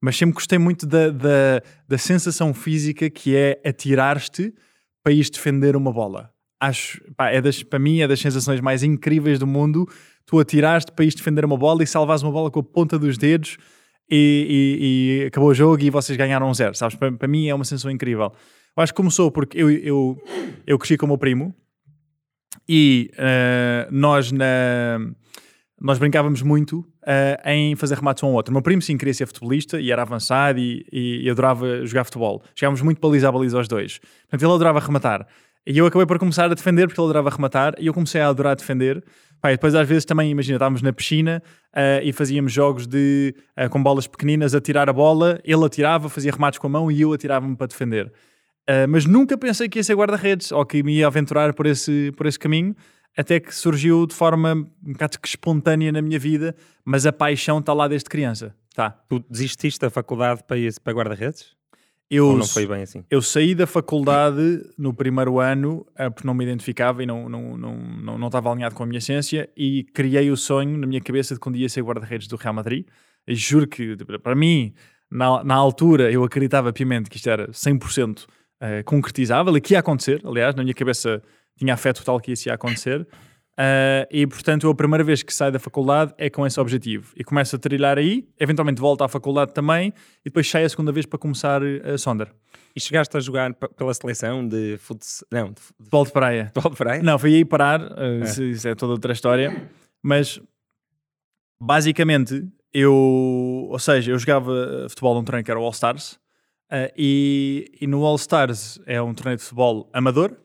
mas 0.01 0.17
sempre 0.17 0.35
gostei 0.35 0.59
muito 0.59 0.85
da, 0.85 1.09
da, 1.09 1.61
da 1.87 1.97
sensação 1.97 2.53
física 2.53 3.09
que 3.09 3.35
é 3.35 3.61
atirar-te 3.65 4.53
para 5.01 5.13
ir 5.13 5.29
defender 5.29 5.75
uma 5.75 5.91
bola. 5.91 6.29
Acho, 6.59 7.01
pá, 7.15 7.29
é 7.29 7.41
das, 7.41 7.63
para 7.63 7.79
mim, 7.79 8.01
é 8.01 8.07
das 8.07 8.19
sensações 8.19 8.59
mais 8.59 8.83
incríveis 8.83 9.39
do 9.39 9.47
mundo. 9.47 9.87
Tu 10.25 10.39
atiraste 10.39 10.91
para 10.91 11.05
ir 11.05 11.13
defender 11.13 11.43
uma 11.43 11.57
bola 11.57 11.83
e 11.83 11.87
salvas 11.87 12.21
uma 12.21 12.31
bola 12.31 12.51
com 12.51 12.59
a 12.59 12.63
ponta 12.63 12.99
dos 12.99 13.17
dedos 13.17 13.57
e, 14.09 15.19
e, 15.19 15.23
e 15.23 15.27
acabou 15.27 15.49
o 15.49 15.53
jogo 15.53 15.81
e 15.81 15.89
vocês 15.89 16.17
ganharam 16.17 16.49
um 16.49 16.53
zero, 16.53 16.75
sabes? 16.75 16.95
Para, 16.95 17.11
para, 17.11 17.27
mim 17.27 17.47
é 17.47 17.55
uma 17.55 17.65
sensação 17.65 17.91
incrível. 17.91 18.31
Eu 18.75 18.83
acho 18.83 18.93
que 18.93 18.97
começou 18.97 19.31
porque 19.31 19.57
eu, 19.57 19.69
eu, 19.69 20.21
eu 20.65 20.79
cresci 20.79 20.97
com 20.97 21.05
o 21.05 21.09
meu 21.09 21.17
primo 21.17 21.53
e 22.67 23.11
uh, 23.13 23.91
nós 23.91 24.31
na 24.31 24.99
nós 25.83 25.97
brincávamos 25.97 26.41
muito 26.41 26.79
uh, 26.79 27.49
em 27.49 27.75
fazer 27.75 27.95
remates 27.95 28.23
um 28.23 28.27
ao 28.27 28.33
outro. 28.33 28.53
Meu 28.53 28.61
primo 28.61 28.81
sim 28.81 28.95
queria 28.95 29.13
ser 29.13 29.25
futebolista 29.25 29.81
e 29.81 29.91
era 29.91 30.01
avançado 30.01 30.57
e, 30.57 30.85
e, 30.89 31.25
e 31.25 31.29
adorava 31.29 31.85
jogar 31.85 32.05
futebol. 32.05 32.41
Jogávamos 32.55 32.81
muito 32.81 33.01
baliza 33.01 33.27
a 33.27 33.31
baliza 33.31 33.57
aos 33.57 33.67
dois. 33.67 33.99
Portanto, 33.99 34.43
ele 34.43 34.53
adorava 34.53 34.79
rematar. 34.79 35.27
E 35.67 35.77
eu 35.77 35.85
acabei 35.85 36.05
por 36.05 36.17
começar 36.17 36.45
a 36.45 36.53
defender 36.53 36.87
porque 36.87 36.99
ele 36.99 37.05
adorava 37.05 37.29
rematar 37.29 37.73
e 37.77 37.87
eu 37.87 37.93
comecei 37.93 38.21
a 38.21 38.29
adorar 38.29 38.55
defender. 38.55 39.03
Pá, 39.43 39.51
depois 39.51 39.75
às 39.75 39.85
vezes 39.85 40.05
também, 40.05 40.31
imagina, 40.31 40.55
estávamos 40.55 40.81
na 40.81 40.93
piscina 40.93 41.43
uh, 41.73 42.01
e 42.01 42.13
fazíamos 42.13 42.53
jogos 42.53 42.87
de, 42.87 43.35
uh, 43.59 43.69
com 43.69 43.83
bolas 43.83 44.07
pequeninas 44.07 44.55
a 44.55 44.61
tirar 44.61 44.89
a 44.89 44.93
bola, 44.93 45.37
ele 45.43 45.65
atirava, 45.65 46.07
fazia 46.07 46.31
remates 46.31 46.57
com 46.57 46.67
a 46.67 46.69
mão 46.69 46.89
e 46.89 47.01
eu 47.01 47.11
atirava-me 47.11 47.53
para 47.53 47.67
defender. 47.67 48.07
Uh, 48.69 48.87
mas 48.87 49.05
nunca 49.05 49.37
pensei 49.37 49.67
que 49.67 49.79
ia 49.79 49.83
ser 49.83 49.95
guarda-redes 49.95 50.53
ou 50.53 50.65
que 50.65 50.81
me 50.81 50.95
ia 50.95 51.07
aventurar 51.07 51.53
por 51.53 51.65
esse, 51.65 52.13
por 52.15 52.25
esse 52.25 52.39
caminho, 52.39 52.73
até 53.17 53.37
que 53.37 53.53
surgiu 53.53 54.07
de 54.07 54.15
forma 54.15 54.53
um 54.53 54.93
bocado 54.93 55.19
que 55.19 55.27
espontânea 55.27 55.91
na 55.91 56.01
minha 56.01 56.17
vida, 56.17 56.55
mas 56.85 57.05
a 57.05 57.11
paixão 57.11 57.59
está 57.59 57.73
lá 57.73 57.89
desde 57.89 58.09
criança. 58.09 58.55
Tá. 58.73 58.91
Tu 59.09 59.19
desististe 59.29 59.77
da 59.77 59.89
faculdade 59.89 60.41
para, 60.47 60.55
para 60.81 60.93
guarda-redes? 60.93 61.53
Eu, 62.09 62.27
Ou 62.27 62.37
não 62.37 62.45
foi 62.45 62.67
bem 62.67 62.83
assim? 62.83 63.03
Eu 63.09 63.21
saí 63.21 63.55
da 63.55 63.65
faculdade 63.65 64.61
no 64.77 64.93
primeiro 64.93 65.39
ano 65.39 65.85
uh, 65.99 66.11
porque 66.11 66.27
não 66.27 66.33
me 66.33 66.43
identificava 66.43 67.01
e 67.01 67.05
não, 67.05 67.27
não, 67.27 67.57
não, 67.57 67.75
não, 67.75 68.17
não 68.17 68.27
estava 68.27 68.51
alinhado 68.51 68.75
com 68.75 68.83
a 68.83 68.85
minha 68.85 68.99
essência 68.99 69.49
e 69.57 69.83
criei 69.93 70.29
o 70.29 70.37
sonho 70.37 70.77
na 70.77 70.85
minha 70.85 71.01
cabeça 71.01 71.33
de 71.33 71.39
que 71.39 71.49
um 71.49 71.51
dia 71.51 71.63
ia 71.63 71.69
ser 71.69 71.81
guarda-redes 71.81 72.27
do 72.27 72.35
Real 72.35 72.53
Madrid. 72.53 72.85
Juro 73.27 73.67
que, 73.67 73.95
para 74.21 74.35
mim, 74.35 74.73
na, 75.09 75.43
na 75.43 75.55
altura, 75.55 76.11
eu 76.11 76.23
acreditava 76.23 76.73
piamente 76.73 77.09
que 77.09 77.17
isto 77.17 77.29
era 77.29 77.47
100% 77.49 78.23
uh, 78.23 78.27
eh, 78.59 78.83
concretizável 78.83 79.55
e 79.55 79.61
que 79.61 79.73
ia 79.73 79.79
acontecer. 79.79 80.21
Aliás, 80.25 80.55
na 80.55 80.63
minha 80.63 80.73
cabeça 80.73 81.21
tinha 81.57 81.73
a 81.73 81.77
fé 81.77 81.93
total 81.93 82.19
que 82.19 82.31
isso 82.31 82.49
ia 82.49 82.53
acontecer. 82.53 83.07
Uh, 83.53 84.09
e 84.09 84.25
portanto, 84.25 84.67
a 84.67 84.73
primeira 84.73 85.03
vez 85.03 85.21
que 85.21 85.31
saio 85.31 85.51
da 85.51 85.59
faculdade 85.59 86.13
é 86.17 86.29
com 86.29 86.45
esse 86.45 86.59
objetivo. 86.59 87.13
E 87.15 87.23
começo 87.23 87.55
a 87.55 87.59
trilhar 87.59 87.97
aí, 87.97 88.27
eventualmente 88.39 88.81
volto 88.81 89.03
à 89.03 89.07
faculdade 89.07 89.53
também, 89.53 89.93
e 90.21 90.25
depois 90.25 90.49
saio 90.49 90.65
a 90.65 90.69
segunda 90.69 90.91
vez 90.91 91.05
para 91.05 91.19
começar 91.19 91.61
a 91.63 91.97
Sonder. 91.97 92.33
E 92.75 92.81
chegaste 92.81 93.15
a 93.15 93.19
jogar 93.19 93.53
pela 93.53 93.93
seleção 93.93 94.47
de 94.47 94.77
futsal? 94.79 95.27
Não, 95.31 95.51
de 95.51 95.61
futebol 95.61 96.05
de 96.05 96.11
praia. 96.11 96.45
Futebol 96.47 96.71
de 96.71 96.77
praia? 96.77 97.03
Não, 97.03 97.19
fui 97.19 97.35
aí 97.35 97.45
parar, 97.45 97.81
uh, 97.81 98.23
é. 98.23 98.43
isso 98.43 98.67
é 98.67 98.73
toda 98.73 98.93
outra 98.93 99.13
história. 99.13 99.69
Mas 100.01 100.41
basicamente, 101.61 102.47
eu, 102.73 102.93
ou 103.69 103.79
seja, 103.79 104.11
eu 104.11 104.17
jogava 104.17 104.87
futebol 104.89 105.13
num 105.13 105.23
treino 105.23 105.43
que 105.45 105.51
era 105.51 105.59
o 105.59 105.63
All 105.63 105.71
Stars, 105.71 106.13
uh, 106.71 106.91
e, 106.97 107.71
e 107.79 107.85
no 107.85 108.03
All 108.03 108.15
Stars 108.15 108.79
é 108.87 108.99
um 108.99 109.13
torneio 109.13 109.37
de 109.37 109.43
futebol 109.43 109.87
amador, 109.93 110.35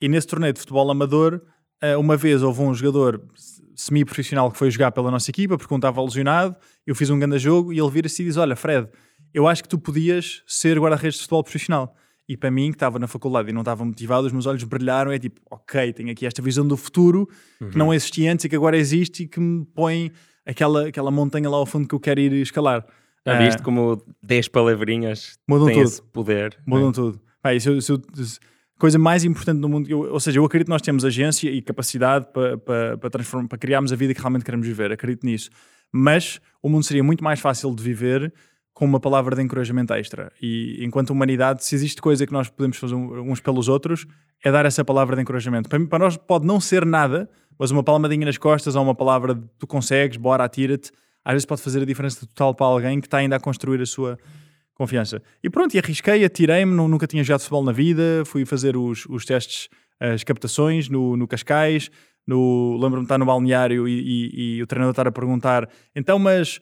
e 0.00 0.08
nesse 0.08 0.26
torneio 0.26 0.54
de 0.54 0.60
futebol 0.60 0.90
amador 0.90 1.42
uma 1.98 2.16
vez 2.16 2.42
houve 2.42 2.60
um 2.62 2.74
jogador 2.74 3.22
semi-profissional 3.74 4.50
que 4.50 4.58
foi 4.58 4.70
jogar 4.70 4.90
pela 4.90 5.10
nossa 5.10 5.30
equipa 5.30 5.56
porque 5.56 5.72
um 5.72 5.76
estava 5.76 6.02
lesionado, 6.02 6.56
eu 6.86 6.94
fiz 6.94 7.08
um 7.10 7.18
grande 7.18 7.38
jogo 7.38 7.72
e 7.72 7.78
ele 7.78 7.90
vira-se 7.90 8.22
e 8.22 8.26
diz: 8.26 8.36
Olha, 8.36 8.56
Fred, 8.56 8.88
eu 9.32 9.46
acho 9.46 9.62
que 9.62 9.68
tu 9.68 9.78
podias 9.78 10.42
ser 10.46 10.78
guarda-redes 10.78 11.16
de 11.16 11.20
futebol 11.22 11.44
profissional. 11.44 11.94
E 12.28 12.36
para 12.36 12.50
mim, 12.50 12.70
que 12.70 12.76
estava 12.76 12.98
na 12.98 13.06
faculdade 13.06 13.48
e 13.48 13.52
não 13.52 13.62
estava 13.62 13.82
motivado, 13.84 14.26
os 14.26 14.32
meus 14.32 14.44
olhos 14.44 14.62
brilharam. 14.64 15.10
É 15.10 15.18
tipo, 15.18 15.40
ok, 15.50 15.92
tenho 15.94 16.10
aqui 16.10 16.26
esta 16.26 16.42
visão 16.42 16.66
do 16.66 16.76
futuro 16.76 17.26
uhum. 17.58 17.70
que 17.70 17.78
não 17.78 17.94
existia 17.94 18.30
antes 18.30 18.44
e 18.44 18.48
que 18.50 18.56
agora 18.56 18.76
existe 18.76 19.22
e 19.22 19.26
que 19.26 19.40
me 19.40 19.64
põe 19.64 20.12
aquela, 20.44 20.88
aquela 20.88 21.10
montanha 21.10 21.48
lá 21.48 21.56
ao 21.56 21.64
fundo 21.64 21.88
que 21.88 21.94
eu 21.94 22.00
quero 22.00 22.20
ir 22.20 22.32
escalar. 22.32 22.84
Já 23.26 23.38
viste 23.38 23.60
uh, 23.60 23.62
como 23.62 24.02
10 24.22 24.48
palavrinhas 24.48 25.38
mudam 25.48 25.72
tudo. 25.72 26.02
poder? 26.12 26.58
Mudam 26.66 26.90
é? 26.90 26.92
tudo. 26.92 27.20
Pá, 27.42 27.58
se, 27.58 27.68
eu, 27.68 27.80
se, 27.80 27.92
eu, 27.92 28.02
coisa 28.78 28.98
mais 28.98 29.24
importante 29.24 29.58
no 29.58 29.68
mundo. 29.68 29.90
Eu, 29.90 30.12
ou 30.12 30.20
seja, 30.20 30.38
eu 30.38 30.44
acredito 30.44 30.66
que 30.66 30.72
nós 30.72 30.82
temos 30.82 31.04
agência 31.04 31.50
e 31.50 31.60
capacidade 31.60 32.26
para, 32.32 32.56
para, 32.56 33.10
transformar, 33.10 33.48
para 33.48 33.58
criarmos 33.58 33.92
a 33.92 33.96
vida 33.96 34.14
que 34.14 34.20
realmente 34.20 34.44
queremos 34.44 34.66
viver. 34.66 34.92
Acredito 34.92 35.26
nisso. 35.26 35.50
Mas 35.92 36.40
o 36.62 36.68
mundo 36.68 36.84
seria 36.84 37.02
muito 37.02 37.24
mais 37.24 37.40
fácil 37.40 37.74
de 37.74 37.82
viver 37.82 38.32
com 38.72 38.84
uma 38.84 39.00
palavra 39.00 39.34
de 39.34 39.42
encorajamento 39.42 39.92
extra. 39.92 40.30
E 40.40 40.78
enquanto 40.84 41.10
humanidade, 41.10 41.64
se 41.64 41.74
existe 41.74 42.00
coisa 42.00 42.24
que 42.24 42.32
nós 42.32 42.48
podemos 42.48 42.76
fazer 42.76 42.94
uns 42.94 43.40
pelos 43.40 43.68
outros, 43.68 44.06
é 44.44 44.52
dar 44.52 44.64
essa 44.64 44.84
palavra 44.84 45.16
de 45.16 45.22
encorajamento. 45.22 45.68
Para, 45.68 45.78
mim, 45.80 45.86
para 45.86 45.98
nós 45.98 46.16
pode 46.16 46.46
não 46.46 46.60
ser 46.60 46.86
nada, 46.86 47.28
mas 47.58 47.72
uma 47.72 47.82
palmadinha 47.82 48.24
nas 48.24 48.38
costas 48.38 48.76
ou 48.76 48.82
uma 48.84 48.94
palavra 48.94 49.34
de 49.34 49.42
tu 49.58 49.66
consegues, 49.66 50.16
bora, 50.16 50.44
atira-te, 50.44 50.92
às 51.24 51.32
vezes 51.32 51.44
pode 51.44 51.60
fazer 51.60 51.82
a 51.82 51.84
diferença 51.84 52.20
total 52.20 52.54
para 52.54 52.66
alguém 52.66 53.00
que 53.00 53.08
está 53.08 53.18
ainda 53.18 53.34
a 53.34 53.40
construir 53.40 53.82
a 53.82 53.86
sua 53.86 54.16
confiança. 54.78 55.20
E 55.42 55.50
pronto, 55.50 55.74
e 55.74 55.78
arrisquei, 55.78 56.24
atirei-me, 56.24 56.72
nunca 56.72 57.06
tinha 57.06 57.22
jogado 57.24 57.40
futebol 57.40 57.64
na 57.64 57.72
vida, 57.72 58.22
fui 58.24 58.46
fazer 58.46 58.76
os, 58.76 59.04
os 59.06 59.24
testes, 59.24 59.68
as 59.98 60.22
captações 60.22 60.88
no, 60.88 61.16
no 61.16 61.26
Cascais, 61.26 61.90
no, 62.26 62.74
lembro-me 62.74 63.00
de 63.00 63.04
estar 63.04 63.18
no 63.18 63.26
balneário 63.26 63.88
e, 63.88 64.00
e, 64.00 64.56
e, 64.56 64.62
o 64.62 64.66
treinador 64.66 64.92
estar 64.92 65.08
a 65.08 65.12
perguntar, 65.12 65.68
então, 65.96 66.18
mas 66.18 66.60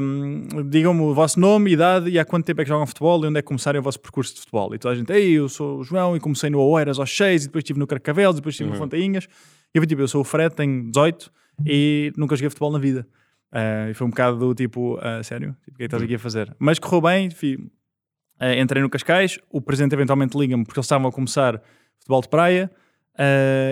um, 0.00 0.46
digam-me 0.68 1.02
o 1.02 1.14
vosso 1.14 1.38
nome, 1.38 1.72
idade 1.72 2.10
e 2.10 2.18
há 2.18 2.24
quanto 2.24 2.46
tempo 2.46 2.60
é 2.60 2.64
que 2.64 2.68
jogam 2.68 2.86
futebol 2.86 3.22
e 3.24 3.28
onde 3.28 3.38
é 3.38 3.42
que 3.42 3.48
começaram 3.48 3.78
o 3.78 3.82
vosso 3.82 4.00
percurso 4.00 4.34
de 4.34 4.40
futebol. 4.40 4.74
E 4.74 4.78
toda 4.78 4.94
a 4.94 4.96
gente, 4.96 5.12
ei, 5.12 5.32
eu 5.32 5.48
sou 5.48 5.80
o 5.80 5.84
João 5.84 6.16
e 6.16 6.20
comecei 6.20 6.50
no 6.50 6.60
Oeiras 6.60 6.98
aos 6.98 7.14
6 7.14 7.44
e 7.44 7.46
depois 7.46 7.62
estive 7.62 7.78
no 7.78 7.86
Carcavelos 7.86 8.36
e 8.36 8.40
depois 8.40 8.54
estive 8.54 8.70
uhum. 8.70 8.74
no 8.74 8.82
Fontainhas. 8.82 9.28
E 9.74 9.78
eu 9.78 9.86
tipo, 9.86 10.02
eu 10.02 10.08
sou 10.08 10.22
o 10.22 10.24
Fred, 10.24 10.54
tenho 10.54 10.90
18 10.90 11.30
e 11.66 12.12
nunca 12.16 12.34
joguei 12.34 12.50
futebol 12.50 12.72
na 12.72 12.78
vida. 12.78 13.06
Uh, 13.52 13.90
e 13.90 13.94
foi 13.94 14.06
um 14.06 14.10
bocado 14.10 14.38
do 14.38 14.54
tipo, 14.54 14.96
uh, 14.96 15.22
sério? 15.22 15.54
Tipo, 15.62 15.74
o 15.74 15.76
que 15.76 15.82
é 15.82 15.84
que 15.84 15.84
estás 15.84 16.02
aqui 16.02 16.14
a 16.14 16.18
fazer? 16.18 16.56
Mas 16.58 16.78
correu 16.78 17.02
bem, 17.02 17.28
uh, 17.28 18.58
entrei 18.58 18.82
no 18.82 18.88
Cascais, 18.88 19.38
o 19.50 19.60
presidente 19.60 19.94
eventualmente 19.94 20.38
liga-me 20.38 20.64
porque 20.64 20.78
eles 20.78 20.86
estavam 20.86 21.06
a 21.06 21.12
começar 21.12 21.60
futebol 21.98 22.22
de 22.22 22.28
praia. 22.28 22.70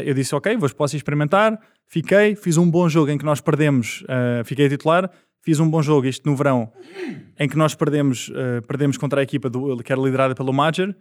eu 0.05 0.13
disse, 0.13 0.35
ok, 0.35 0.55
vou, 0.57 0.69
posso 0.75 0.97
experimentar. 0.97 1.59
Fiquei, 1.87 2.37
fiz 2.37 2.59
um 2.59 2.71
bom 2.71 2.89
jogo 2.89 3.11
em 3.11 3.19
que 3.19 3.25
nós 3.25 3.41
perdemos, 3.41 4.05
fiquei 4.45 4.69
titular. 4.69 5.11
Fiz 5.43 5.59
um 5.59 5.69
bom 5.69 5.81
jogo, 5.81 6.07
isto 6.07 6.29
no 6.29 6.37
verão, 6.37 6.71
em 7.39 7.49
que 7.49 7.57
nós 7.57 7.75
perdemos, 7.75 8.31
perdemos 8.69 8.99
contra 8.99 9.21
a 9.21 9.23
equipa 9.23 9.49
do, 9.49 9.79
que 9.79 9.91
era 9.91 10.01
liderada 10.01 10.35
pelo 10.35 10.53
Major. 10.53 10.95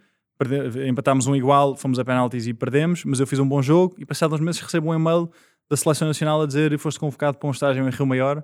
empatámos 0.88 1.28
um 1.28 1.36
igual, 1.36 1.76
fomos 1.76 2.00
a 2.00 2.06
penaltis 2.06 2.48
e 2.48 2.54
perdemos, 2.54 3.04
mas 3.04 3.20
eu 3.20 3.28
fiz 3.28 3.38
um 3.38 3.48
bom 3.48 3.62
jogo 3.62 3.96
e 4.00 4.06
passados 4.06 4.40
uns 4.40 4.44
meses 4.44 4.62
recebo 4.62 4.90
um 4.90 4.96
e-mail 4.96 5.30
da 5.70 5.76
Seleção 5.76 6.08
Nacional 6.08 6.42
a 6.42 6.48
dizer 6.48 6.76
foste 6.80 7.00
convocado 7.00 7.38
para 7.38 7.48
um 7.48 7.52
estágio 7.52 7.86
em 7.86 7.90
Rio 7.92 8.08
Maior 8.08 8.42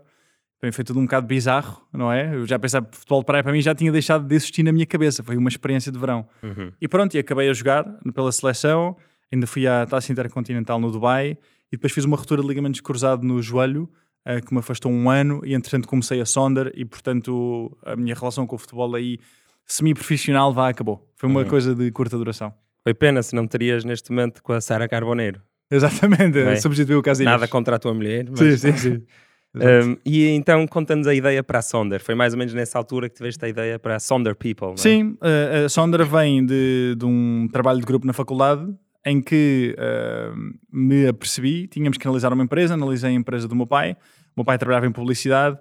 Bem, 0.65 0.71
foi 0.71 0.83
tudo 0.83 0.99
um 0.99 1.03
bocado 1.03 1.27
bizarro, 1.27 1.79
não 1.93 2.11
é? 2.11 2.33
Eu 2.33 2.43
já 2.47 2.57
pensava 2.57 2.87
que 2.87 2.97
futebol 2.97 3.19
de 3.19 3.27
praia 3.27 3.43
para 3.43 3.53
mim 3.53 3.61
já 3.61 3.75
tinha 3.75 3.91
deixado 3.91 4.25
de 4.25 4.33
existir 4.33 4.63
na 4.63 4.71
minha 4.71 4.87
cabeça. 4.87 5.21
Foi 5.21 5.37
uma 5.37 5.47
experiência 5.47 5.91
de 5.91 5.99
verão. 5.99 6.27
Uhum. 6.41 6.71
E 6.81 6.87
pronto, 6.87 7.13
e 7.13 7.19
acabei 7.19 7.47
a 7.51 7.53
jogar 7.53 7.83
pela 8.15 8.31
seleção. 8.31 8.97
Ainda 9.31 9.45
fui 9.45 9.67
à 9.67 9.85
Taça 9.85 10.11
Intercontinental 10.11 10.79
no 10.79 10.89
Dubai 10.89 11.37
e 11.71 11.77
depois 11.77 11.93
fiz 11.93 12.03
uma 12.03 12.17
ruptura 12.17 12.41
de 12.41 12.47
ligamentos 12.47 12.81
cruzado 12.81 13.21
no 13.21 13.39
joelho 13.43 13.87
uh, 14.27 14.43
que 14.43 14.51
me 14.51 14.59
afastou 14.59 14.91
um 14.91 15.07
ano 15.07 15.39
e 15.45 15.53
entretanto 15.53 15.87
comecei 15.87 16.19
a 16.19 16.25
Sonder 16.25 16.71
e 16.73 16.83
portanto 16.83 17.77
a 17.85 17.95
minha 17.95 18.15
relação 18.15 18.47
com 18.47 18.55
o 18.55 18.57
futebol 18.57 18.95
aí 18.95 19.19
semi-profissional 19.67 20.51
vá 20.51 20.69
acabou. 20.69 21.07
Foi 21.15 21.29
uma 21.29 21.41
uhum. 21.41 21.47
coisa 21.47 21.75
de 21.75 21.91
curta 21.91 22.17
duração. 22.17 22.51
Foi 22.81 22.95
pena 22.95 23.21
se 23.21 23.35
não 23.35 23.45
terias 23.45 23.85
neste 23.85 24.09
momento 24.09 24.41
com 24.41 24.51
a 24.51 24.59
Sara 24.59 24.87
Carboneiro. 24.87 25.43
Exatamente, 25.69 26.39
é? 26.39 26.55
substituiu 26.55 26.97
o 26.97 27.03
Casilhas. 27.03 27.33
Nada 27.33 27.47
contra 27.47 27.75
a 27.75 27.79
tua 27.79 27.93
mulher. 27.93 28.25
Mas... 28.31 28.39
Sim, 28.39 28.57
sim, 28.57 28.77
sim. 28.77 29.03
Um, 29.55 29.97
e 30.05 30.27
então 30.27 30.67
conta-nos 30.67 31.07
a 31.07 31.13
ideia 31.13 31.43
para 31.43 31.59
a 31.59 31.61
Sonder. 31.61 32.01
Foi 32.01 32.15
mais 32.15 32.33
ou 32.33 32.39
menos 32.39 32.53
nessa 32.53 32.77
altura 32.77 33.09
que 33.09 33.15
tiveste 33.15 33.43
a 33.45 33.47
ideia 33.47 33.79
para 33.79 33.95
a 33.95 33.99
Sonder 33.99 34.35
People, 34.35 34.73
é? 34.73 34.77
Sim, 34.77 35.17
a 35.65 35.69
Sonder 35.69 36.05
vem 36.05 36.45
de, 36.45 36.95
de, 36.97 37.05
um 37.05 37.47
trabalho 37.51 37.79
de 37.79 37.85
grupo 37.85 38.05
na 38.05 38.13
faculdade 38.13 38.67
em 39.05 39.21
que 39.21 39.75
uh, 39.77 40.35
me 40.71 41.07
apercebi, 41.07 41.67
tínhamos 41.67 41.97
que 41.97 42.07
analisar 42.07 42.33
uma 42.33 42.43
empresa, 42.43 42.73
analisei 42.73 43.11
a 43.11 43.13
empresa 43.13 43.47
do 43.47 43.55
meu 43.55 43.67
pai. 43.67 43.95
O 44.35 44.39
meu 44.39 44.45
pai 44.45 44.57
trabalhava 44.57 44.87
em 44.87 44.91
publicidade 44.91 45.57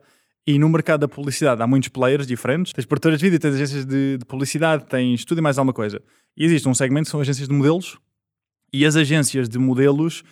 e 0.47 0.59
no 0.59 0.69
mercado 0.69 1.01
da 1.01 1.09
publicidade 1.09 1.63
há 1.63 1.67
muitos 1.67 1.91
players 1.91 2.27
diferentes. 2.27 2.73
Tens 2.73 2.87
produtoras 2.87 3.19
de 3.19 3.25
vídeo, 3.25 3.39
tens 3.39 3.55
agências 3.55 3.85
de, 3.85 4.19
de 4.19 4.25
publicidade, 4.25 4.87
tens 4.87 5.25
tudo 5.25 5.39
e 5.39 5.41
mais 5.43 5.59
alguma 5.59 5.73
coisa. 5.75 6.01
E 6.37 6.45
existe 6.45 6.69
um 6.69 6.75
segmento 6.75 7.05
que 7.05 7.11
são 7.11 7.21
agências 7.21 7.47
de 7.47 7.55
modelos 7.55 7.99
e 8.73 8.85
as 8.85 8.97
agências 8.97 9.49
de 9.49 9.59
modelos 9.59 10.25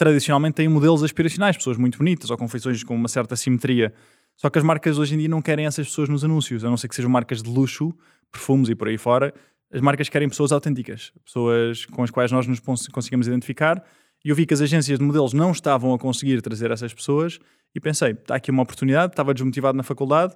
tradicionalmente 0.00 0.54
têm 0.54 0.66
modelos 0.66 1.02
aspiracionais, 1.02 1.58
pessoas 1.58 1.76
muito 1.76 1.98
bonitas 1.98 2.30
ou 2.30 2.38
com 2.38 2.48
feições 2.48 2.82
com 2.82 2.94
uma 2.94 3.06
certa 3.06 3.36
simetria. 3.36 3.92
Só 4.34 4.48
que 4.48 4.58
as 4.58 4.64
marcas 4.64 4.96
hoje 4.96 5.14
em 5.14 5.18
dia 5.18 5.28
não 5.28 5.42
querem 5.42 5.66
essas 5.66 5.88
pessoas 5.88 6.08
nos 6.08 6.24
anúncios, 6.24 6.64
a 6.64 6.70
não 6.70 6.76
ser 6.78 6.88
que 6.88 6.94
sejam 6.94 7.10
marcas 7.10 7.42
de 7.42 7.50
luxo, 7.50 7.92
perfumes 8.32 8.70
e 8.70 8.74
por 8.74 8.88
aí 8.88 8.96
fora. 8.96 9.34
As 9.70 9.82
marcas 9.82 10.08
querem 10.08 10.26
pessoas 10.26 10.52
autênticas, 10.52 11.12
pessoas 11.22 11.84
com 11.84 12.02
as 12.02 12.10
quais 12.10 12.32
nós 12.32 12.46
nos 12.46 12.60
conseguimos 12.60 13.26
identificar. 13.26 13.84
E 14.24 14.30
eu 14.30 14.34
vi 14.34 14.46
que 14.46 14.54
as 14.54 14.62
agências 14.62 14.98
de 14.98 15.04
modelos 15.04 15.34
não 15.34 15.52
estavam 15.52 15.92
a 15.92 15.98
conseguir 15.98 16.40
trazer 16.40 16.70
essas 16.70 16.94
pessoas 16.94 17.38
e 17.74 17.78
pensei, 17.78 18.12
está 18.12 18.36
aqui 18.36 18.50
uma 18.50 18.62
oportunidade, 18.62 19.12
estava 19.12 19.34
desmotivado 19.34 19.76
na 19.76 19.82
faculdade, 19.82 20.34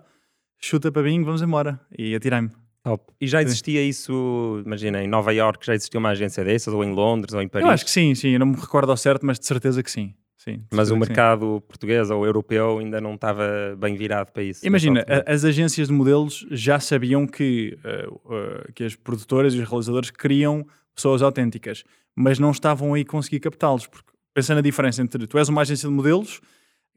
chuta 0.61 0.93
para 0.93 1.03
mim, 1.03 1.25
vamos 1.25 1.41
embora. 1.41 1.81
E 1.99 2.15
atirei-me. 2.15 2.64
Top. 2.85 3.03
E 3.19 3.27
já 3.27 3.41
existia 3.41 3.81
sim. 3.81 3.89
isso, 3.89 4.63
imagina, 4.65 5.03
em 5.03 5.09
Nova 5.09 5.33
York 5.33 5.65
já 5.65 5.75
existia 5.75 5.99
uma 5.99 6.11
agência 6.11 6.45
dessas, 6.45 6.73
ou 6.73 6.85
em 6.85 6.93
Londres, 6.93 7.33
ou 7.33 7.41
em 7.41 7.49
Paris? 7.49 7.67
Eu 7.67 7.73
acho 7.73 7.85
que 7.85 7.91
sim, 7.91 8.15
sim, 8.15 8.29
eu 8.33 8.39
não 8.39 8.47
me 8.47 8.57
recordo 8.57 8.91
ao 8.91 8.97
certo, 8.97 9.25
mas 9.25 9.39
de 9.39 9.47
certeza 9.47 9.83
que 9.83 9.91
sim. 9.91 10.15
sim 10.37 10.63
mas 10.71 10.91
o 10.91 10.97
mercado 10.97 11.61
sim. 11.63 11.67
português 11.67 12.11
ou 12.11 12.27
europeu 12.27 12.79
ainda 12.79 13.01
não 13.01 13.15
estava 13.15 13.75
bem 13.79 13.97
virado 13.97 14.31
para 14.33 14.43
isso. 14.43 14.67
Imagina, 14.67 15.03
as 15.27 15.47
agências 15.47 15.89
de 15.89 15.95
modelos 15.95 16.47
já 16.51 16.79
sabiam 16.79 17.27
que, 17.27 17.79
uh, 17.83 18.13
uh, 18.13 18.73
que 18.75 18.85
as 18.85 18.95
produtoras 18.95 19.55
e 19.55 19.61
os 19.61 19.67
realizadores 19.67 20.11
queriam 20.11 20.67
pessoas 20.95 21.23
autênticas, 21.23 21.85
mas 22.15 22.39
não 22.39 22.51
estavam 22.51 22.93
aí 22.93 23.01
a 23.01 23.07
conseguir 23.07 23.41
captá-los. 23.41 23.87
Porque 23.87 24.13
pensa 24.35 24.55
na 24.55 24.61
diferença 24.61 25.01
entre 25.01 25.27
tu 25.27 25.39
és 25.39 25.49
uma 25.49 25.63
agência 25.63 25.89
de 25.89 25.95
modelos 25.95 26.39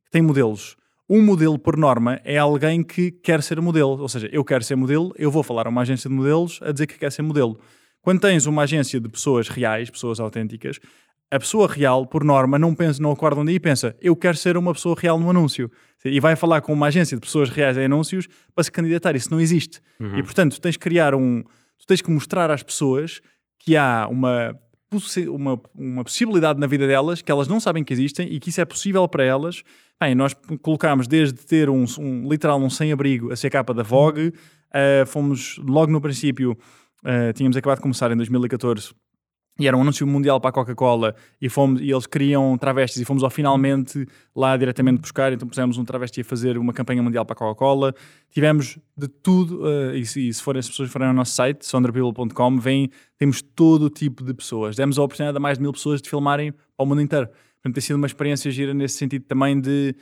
que 0.04 0.12
tem 0.12 0.22
modelos 0.22 0.76
um 1.10 1.22
modelo, 1.22 1.58
por 1.58 1.78
norma, 1.78 2.20
é 2.24 2.38
alguém 2.38 2.84
que 2.84 3.12
quer 3.12 3.42
ser 3.42 3.62
modelo. 3.62 4.00
Ou 4.00 4.10
seja, 4.10 4.30
eu 4.32 4.44
quero 4.44 4.64
ser 4.64 4.76
modelo, 4.76 5.14
eu 5.18 5.32
vou 5.32 5.44
falar 5.44 5.66
a 5.66 5.70
uma 5.70 5.82
agência 5.82 6.10
de 6.10 6.16
modelos 6.16 6.60
a 6.62 6.72
dizer 6.72 6.88
que 6.88 6.98
quer 6.98 7.12
ser 7.12 7.22
modelo. 7.22 7.60
Quando 8.02 8.22
tens 8.22 8.46
uma 8.46 8.64
agência 8.64 9.00
de 9.00 9.10
pessoas 9.10 9.48
reais, 9.48 9.90
pessoas 9.90 10.20
autênticas, 10.20 10.80
a 11.30 11.40
pessoa 11.40 11.68
real, 11.68 12.06
por 12.06 12.24
norma, 12.24 12.58
não 12.58 12.74
pensa, 12.74 13.02
não 13.02 13.12
acorda 13.12 13.42
um 13.42 13.46
dia 13.46 13.56
e 13.56 13.60
pensa, 13.60 13.96
eu 14.02 14.16
quero 14.16 14.38
ser 14.38 14.58
uma 14.58 14.74
pessoa 14.74 14.96
real 14.98 15.20
no 15.20 15.30
anúncio. 15.30 15.70
E 16.06 16.20
vai 16.20 16.36
falar 16.36 16.62
com 16.62 16.72
uma 16.72 16.88
agência 16.88 17.18
de 17.18 17.22
pessoas 17.22 17.50
reais 17.50 17.78
em 17.78 17.86
anúncios 17.86 18.28
para 18.54 18.64
se 18.64 18.72
candidatar. 18.72 19.16
Isso 19.16 19.32
não 19.32 19.40
existe. 19.40 19.82
Uhum. 20.00 20.20
E, 20.20 20.24
portanto, 20.24 20.60
tens 20.62 20.78
que 20.78 20.84
criar 20.84 21.14
um... 21.14 21.44
Tu 21.78 21.86
tens 21.86 22.02
que 22.02 22.10
mostrar 22.10 22.50
às 22.50 22.64
pessoas 22.64 23.22
que 23.60 23.76
há 23.76 24.08
uma 24.10 24.58
uma, 25.30 25.60
uma 25.76 26.04
possibilidade 26.04 26.60
na 26.60 26.66
vida 26.66 26.88
delas 26.88 27.22
que 27.22 27.30
elas 27.30 27.48
não 27.48 27.60
sabem 27.60 27.84
que 27.84 27.92
existem 27.92 28.32
e 28.32 28.40
que 28.40 28.50
isso 28.50 28.62
é 28.62 28.66
possível 28.66 29.06
para 29.08 29.24
elas 29.24 29.62
Bem, 30.00 30.14
nós 30.14 30.36
colocámos 30.62 31.08
desde 31.08 31.44
ter 31.44 31.72
um, 31.72 31.84
um 31.98 32.30
literal 32.30 32.60
um 32.60 32.70
sem-abrigo 32.70 33.32
a 33.32 33.36
ser 33.36 33.50
capa 33.50 33.74
da 33.74 33.82
Vogue, 33.82 34.28
uh, 34.28 35.06
fomos 35.08 35.58
logo 35.58 35.92
no 35.92 36.00
princípio, 36.00 36.52
uh, 37.04 37.34
tínhamos 37.34 37.58
acabado 37.58 37.78
de 37.78 37.82
começar 37.82 38.12
em 38.12 38.16
2014 38.16 38.94
e 39.60 39.68
era 39.68 39.76
um 39.76 39.82
anúncio 39.82 40.06
mundial 40.06 40.40
para 40.40 40.52
a 40.52 40.54
Coca-Cola 40.54 41.16
e, 41.42 41.50
fomos, 41.50 41.82
e 41.82 41.90
eles 41.90 42.06
queriam 42.06 42.56
travestis 42.58 43.02
e 43.02 43.06
fomos 43.06 43.24
ao 43.24 43.30
finalmente 43.30 44.06
lá 44.36 44.56
diretamente 44.56 45.02
buscar, 45.02 45.34
então 45.34 45.48
pusemos 45.48 45.78
um 45.78 45.86
travesti 45.86 46.22
a 46.22 46.24
fazer 46.24 46.58
uma 46.58 46.74
campanha 46.74 47.02
mundial 47.02 47.26
para 47.26 47.34
a 47.34 47.38
Coca-Cola. 47.38 47.94
Tivemos 48.30 48.78
de 48.96 49.08
tudo, 49.08 49.64
uh, 49.64 49.96
e, 49.96 50.06
se, 50.06 50.28
e 50.28 50.34
se 50.34 50.42
forem 50.42 50.60
as 50.60 50.70
pessoas 50.70 50.92
forem 50.92 51.08
ao 51.08 51.14
nosso 51.14 51.32
site, 51.32 51.66
sondrapeople.com, 51.66 52.60
vem, 52.60 52.92
temos 53.18 53.42
todo 53.42 53.84
o 53.84 53.90
tipo 53.90 54.24
de 54.24 54.34
pessoas. 54.34 54.76
Demos 54.76 55.00
a 55.00 55.04
oportunidade 55.04 55.38
a 55.38 55.40
mais 55.40 55.58
de 55.58 55.64
mil 55.64 55.74
pessoas 55.74 56.02
de 56.02 56.10
filmarem 56.10 56.52
para 56.52 56.84
o 56.84 56.86
mundo 56.86 57.02
inteiro. 57.02 57.28
Portanto, 57.68 57.76
tem 57.76 57.82
sido 57.82 57.96
uma 57.98 58.08
experiência 58.08 58.50
gira 58.50 58.74
nesse 58.74 58.98
sentido 58.98 59.26
também 59.26 59.60
de, 59.60 59.94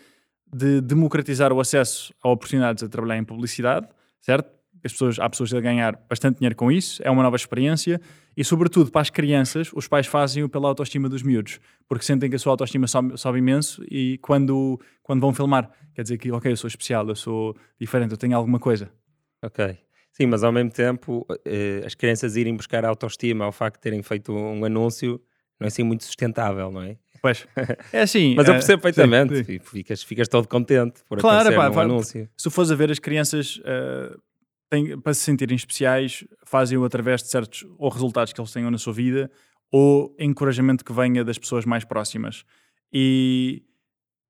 de 0.53 0.81
democratizar 0.81 1.51
o 1.51 1.59
acesso 1.59 2.13
a 2.21 2.29
oportunidades 2.29 2.83
a 2.83 2.89
trabalhar 2.89 3.17
em 3.17 3.23
publicidade, 3.23 3.87
certo? 4.21 4.53
As 4.83 4.91
pessoas, 4.91 5.19
há 5.19 5.27
pessoas 5.27 5.51
a 5.51 5.59
ganhar 5.59 5.99
bastante 6.07 6.37
dinheiro 6.37 6.55
com 6.55 6.71
isso, 6.71 7.01
é 7.03 7.09
uma 7.09 7.23
nova 7.23 7.35
experiência 7.35 7.99
e, 8.37 8.43
sobretudo, 8.43 8.91
para 8.91 9.01
as 9.01 9.09
crianças, 9.09 9.71
os 9.73 9.87
pais 9.87 10.05
fazem-o 10.05 10.47
pela 10.47 10.67
autoestima 10.67 11.09
dos 11.09 11.23
miúdos, 11.23 11.59
porque 11.87 12.05
sentem 12.05 12.29
que 12.29 12.35
a 12.35 12.39
sua 12.39 12.51
autoestima 12.51 12.85
sobe, 12.85 13.17
sobe, 13.17 13.39
imenso 13.39 13.83
e 13.89 14.19
quando, 14.19 14.79
quando 15.01 15.21
vão 15.21 15.33
filmar, 15.33 15.71
quer 15.95 16.03
dizer 16.03 16.19
que, 16.19 16.31
ok, 16.31 16.51
eu 16.51 16.57
sou 16.57 16.67
especial, 16.67 17.07
eu 17.07 17.15
sou 17.15 17.55
diferente, 17.79 18.11
eu 18.11 18.17
tenho 18.17 18.37
alguma 18.37 18.59
coisa. 18.59 18.91
Ok. 19.43 19.75
Sim, 20.11 20.27
mas 20.27 20.43
ao 20.43 20.51
mesmo 20.51 20.69
tempo, 20.69 21.25
eh, 21.43 21.81
as 21.83 21.95
crianças 21.95 22.35
irem 22.35 22.55
buscar 22.55 22.85
autoestima 22.85 23.43
ao 23.43 23.51
facto 23.51 23.77
de 23.77 23.81
terem 23.81 24.03
feito 24.03 24.31
um 24.31 24.63
anúncio 24.63 25.19
não 25.59 25.65
é 25.65 25.67
assim 25.67 25.83
muito 25.83 26.03
sustentável, 26.03 26.71
não 26.71 26.81
é? 26.81 26.97
Pois, 27.25 27.47
é 27.91 28.01
assim. 28.01 28.35
Mas 28.35 28.47
eu 28.47 28.53
percebo 28.53 28.83
perfeitamente. 28.83 29.37
Sim, 29.37 29.43
sim. 29.43 29.59
Ficas, 29.59 30.03
ficas 30.03 30.27
todo 30.27 30.47
contente 30.47 31.01
por 31.09 31.17
claro, 31.17 31.55
pá, 31.55 31.71
um 31.71 31.79
anúncio. 31.79 32.29
Se 32.37 32.51
fores 32.51 32.69
a 32.69 32.75
ver, 32.75 32.91
as 32.91 32.99
crianças, 32.99 33.57
uh, 33.57 34.21
têm, 34.69 34.99
para 34.99 35.11
se 35.11 35.21
sentirem 35.21 35.55
especiais, 35.55 36.23
fazem-o 36.45 36.85
através 36.85 37.23
de 37.23 37.29
certos 37.29 37.65
ou 37.79 37.89
resultados 37.89 38.31
que 38.31 38.39
eles 38.39 38.51
tenham 38.51 38.69
na 38.69 38.77
sua 38.77 38.93
vida 38.93 39.31
ou 39.71 40.15
encorajamento 40.19 40.85
que 40.85 40.93
venha 40.93 41.23
das 41.23 41.39
pessoas 41.39 41.65
mais 41.65 41.83
próximas. 41.83 42.45
E, 42.93 43.63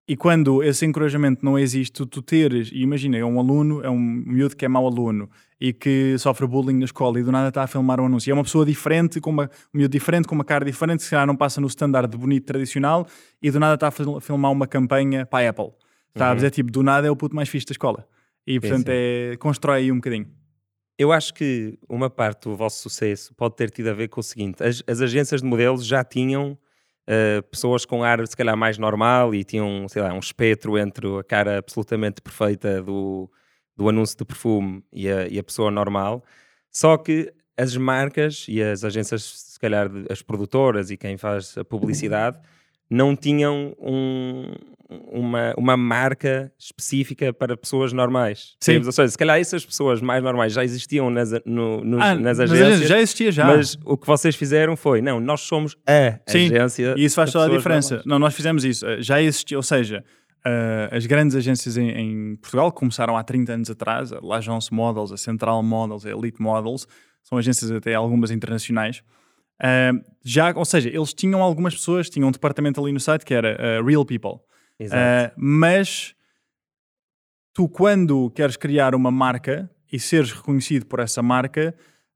e 0.07 0.15
quando 0.15 0.62
esse 0.62 0.85
encorajamento 0.85 1.43
não 1.43 1.57
existe, 1.57 2.05
tu, 2.05 2.21
teres, 2.21 2.69
e 2.71 2.81
imagina, 2.81 3.17
é 3.17 3.25
um 3.25 3.39
aluno, 3.39 3.83
é 3.83 3.89
um 3.89 3.97
miúdo 3.97 4.55
que 4.55 4.63
é 4.63 4.67
mau 4.67 4.85
aluno 4.85 5.27
e 5.59 5.74
que 5.74 6.15
sofre 6.19 6.45
bullying 6.45 6.77
na 6.77 6.85
escola 6.85 7.19
e 7.19 7.24
do 7.24 7.31
nada 7.31 7.47
está 7.47 7.63
a 7.63 7.67
filmar 7.67 8.00
um 8.00 8.05
anúncio. 8.05 8.29
E 8.29 8.31
é 8.31 8.33
uma 8.35 8.43
pessoa 8.43 8.63
diferente, 8.63 9.19
com 9.19 9.31
uma, 9.31 9.50
um 9.74 9.77
miúdo 9.79 9.91
diferente, 9.91 10.27
com 10.27 10.35
uma 10.35 10.43
cara 10.43 10.63
diferente, 10.63 11.00
que 11.00 11.05
se 11.05 11.09
calhar 11.09 11.25
não 11.25 11.35
passa 11.35 11.59
no 11.59 11.65
standard 11.65 12.07
de 12.12 12.17
bonito 12.17 12.45
tradicional 12.45 13.07
e 13.41 13.50
do 13.50 13.59
nada 13.59 13.74
está 13.74 13.88
a 13.88 14.21
filmar 14.21 14.51
uma 14.51 14.67
campanha 14.67 15.25
para 15.25 15.47
a 15.47 15.50
Apple. 15.50 15.71
Sabes? 16.15 16.43
Uhum. 16.43 16.47
É 16.47 16.50
tipo, 16.51 16.71
do 16.71 16.83
nada 16.83 17.07
é 17.07 17.09
o 17.09 17.15
puto 17.15 17.35
mais 17.35 17.50
fixe 17.50 17.65
da 17.65 17.71
escola. 17.71 18.07
E 18.45 18.59
portanto 18.59 18.89
é, 18.89 19.35
constrói 19.38 19.79
aí 19.79 19.91
um 19.91 19.95
bocadinho. 19.95 20.27
Eu 21.00 21.12
acho 21.12 21.33
que 21.33 21.79
uma 21.89 22.12
parte 22.12 22.43
do 22.43 22.55
vosso 22.55 22.79
sucesso 22.81 23.33
pode 23.33 23.55
ter 23.55 23.71
tido 23.71 23.89
a 23.89 23.93
ver 23.93 24.07
com 24.07 24.19
o 24.19 24.24
seguinte: 24.24 24.63
as, 24.63 24.83
as 24.88 25.01
agências 25.01 25.41
de 25.41 25.47
modelos 25.47 25.83
já 25.83 26.03
tinham 26.03 26.55
uh, 27.07 27.43
pessoas 27.43 27.85
com 27.85 28.03
ar, 28.03 28.25
se 28.27 28.35
calhar, 28.35 28.55
mais 28.57 28.77
normal 28.77 29.33
e 29.33 29.43
tinham, 29.43 29.88
sei 29.88 30.01
lá, 30.01 30.13
um 30.13 30.19
espectro 30.19 30.77
entre 30.77 31.07
a 31.19 31.24
cara 31.24 31.57
absolutamente 31.57 32.21
perfeita 32.21 32.81
do, 32.81 33.29
do 33.75 33.89
anúncio 33.89 34.17
de 34.17 34.25
perfume 34.25 34.83
e 34.91 35.09
a, 35.09 35.27
e 35.27 35.39
a 35.39 35.43
pessoa 35.43 35.71
normal. 35.71 36.24
Só 36.71 36.97
que 36.97 37.31
as 37.57 37.75
marcas 37.77 38.45
e 38.50 38.62
as 38.62 38.83
agências, 38.83 39.24
se 39.24 39.59
calhar 39.59 39.89
as 40.09 40.21
produtoras 40.21 40.91
e 40.91 40.97
quem 40.97 41.17
faz 41.17 41.57
a 41.57 41.63
publicidade, 41.63 42.39
não 42.89 43.15
tinham 43.15 43.75
um, 43.79 44.53
uma, 44.89 45.54
uma 45.58 45.75
marca 45.75 46.51
específica 46.58 47.34
para 47.34 47.58
pessoas 47.58 47.92
normais. 47.92 48.56
Sim. 48.60 48.77
Ou 48.77 48.92
seja, 48.92 49.10
se 49.10 49.18
calhar 49.18 49.39
essas 49.39 49.65
pessoas 49.65 50.01
mais 50.01 50.24
normais 50.24 50.54
já 50.54 50.63
existiam 50.63 51.10
nas, 51.10 51.32
no, 51.46 51.84
nos, 51.84 52.01
ah, 52.01 52.15
nas 52.15 52.39
agências. 52.39 52.88
Já 52.88 53.00
existia 53.00 53.32
já. 53.32 53.46
Mas 53.48 53.77
o 53.84 53.98
que 53.98 54.06
vocês 54.06 54.36
fizeram 54.36 54.75
foi, 54.75 55.01
não, 55.01 55.20
nós 55.20 55.42
somos 55.42 55.75
a 55.88 56.20
Sim, 56.27 56.54
agência. 56.54 56.96
E 56.98 57.06
isso 57.06 57.15
faz 57.15 57.32
toda 57.32 57.46
a 57.46 57.58
diferença. 57.58 57.96
Normais. 57.96 58.06
Não, 58.06 58.20
nós 58.20 58.36
fizemos 58.36 58.63
isso. 58.63 58.86
Já 59.00 59.22
existia, 59.22 59.58
ou 59.58 59.63
seja, 59.63 60.04
Uh, 60.48 60.94
as 60.96 61.08
grandes 61.08 61.36
agências 61.36 61.75
em, 61.75 61.89
em, 61.89 62.36
Portugal 62.36 62.72
começaram 62.72 63.18
há 63.18 63.24
30 63.24 63.51
anos 63.51 63.70
atrás, 63.72 64.13
a 64.13 64.20
L'Agence 64.22 64.72
Models, 64.72 65.12
a 65.12 65.18
Central 65.18 65.63
Models, 65.63 66.06
a 66.06 66.12
Elite 66.12 66.39
Models, 66.39 66.88
são 67.24 67.39
agências 67.39 67.72
até 67.72 67.96
algumas 67.96 68.30
internacionais. 68.30 69.01
Uh, 69.60 70.00
já, 70.24 70.54
ou 70.56 70.63
seja, 70.63 70.88
eles 70.88 71.15
tinham 71.15 71.42
algumas 71.42 71.74
pessoas, 71.74 72.12
tinham 72.12 72.30
um 72.30 72.32
departamento 72.32 72.80
ali 72.80 72.92
no 72.92 73.00
site 73.00 73.25
que 73.25 73.34
era 73.34 73.58
uh, 73.82 73.84
Real 73.84 74.06
People. 74.06 74.39
Mas 75.38 76.15
tu, 77.53 77.70
quando 77.70 78.29
queres 78.32 78.58
criar 78.58 78.94
uma 78.94 79.10
marca 79.10 79.70
e 79.91 80.00
seres 80.00 80.32
reconhecido 80.32 80.86
por 80.86 81.00
essa 81.00 81.24
marca, 81.24 81.74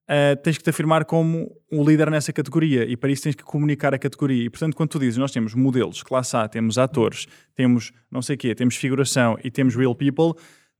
uh, 0.10 0.36
tens 0.42 0.58
que 0.58 0.63
te 0.63 0.70
afirmar 0.70 1.06
como 1.06 1.50
um 1.72 1.84
líder 1.84 2.10
nessa 2.12 2.34
categoria 2.34 2.84
e 2.84 2.98
para 2.98 3.10
isso 3.10 3.24
tens 3.24 3.36
que 3.36 3.44
comunicar 3.44 3.94
a 3.94 4.00
categoria. 4.00 4.44
E 4.44 4.50
portanto, 4.50 4.75
quando 4.75 4.89
tu 4.89 5.00
dizes, 5.00 5.18
nós 5.18 5.32
temos 5.32 5.54
modelos, 5.54 6.04
classe 6.04 6.36
A, 6.36 6.48
temos 6.48 6.78
atores, 6.78 7.28
temos 7.56 7.92
não 8.12 8.22
sei 8.22 8.36
o 8.36 8.38
quê, 8.38 8.54
temos 8.54 8.75
figuração 8.75 9.38
e 9.44 9.50
temos 9.50 9.75
real 9.75 9.96
people, 9.96 10.34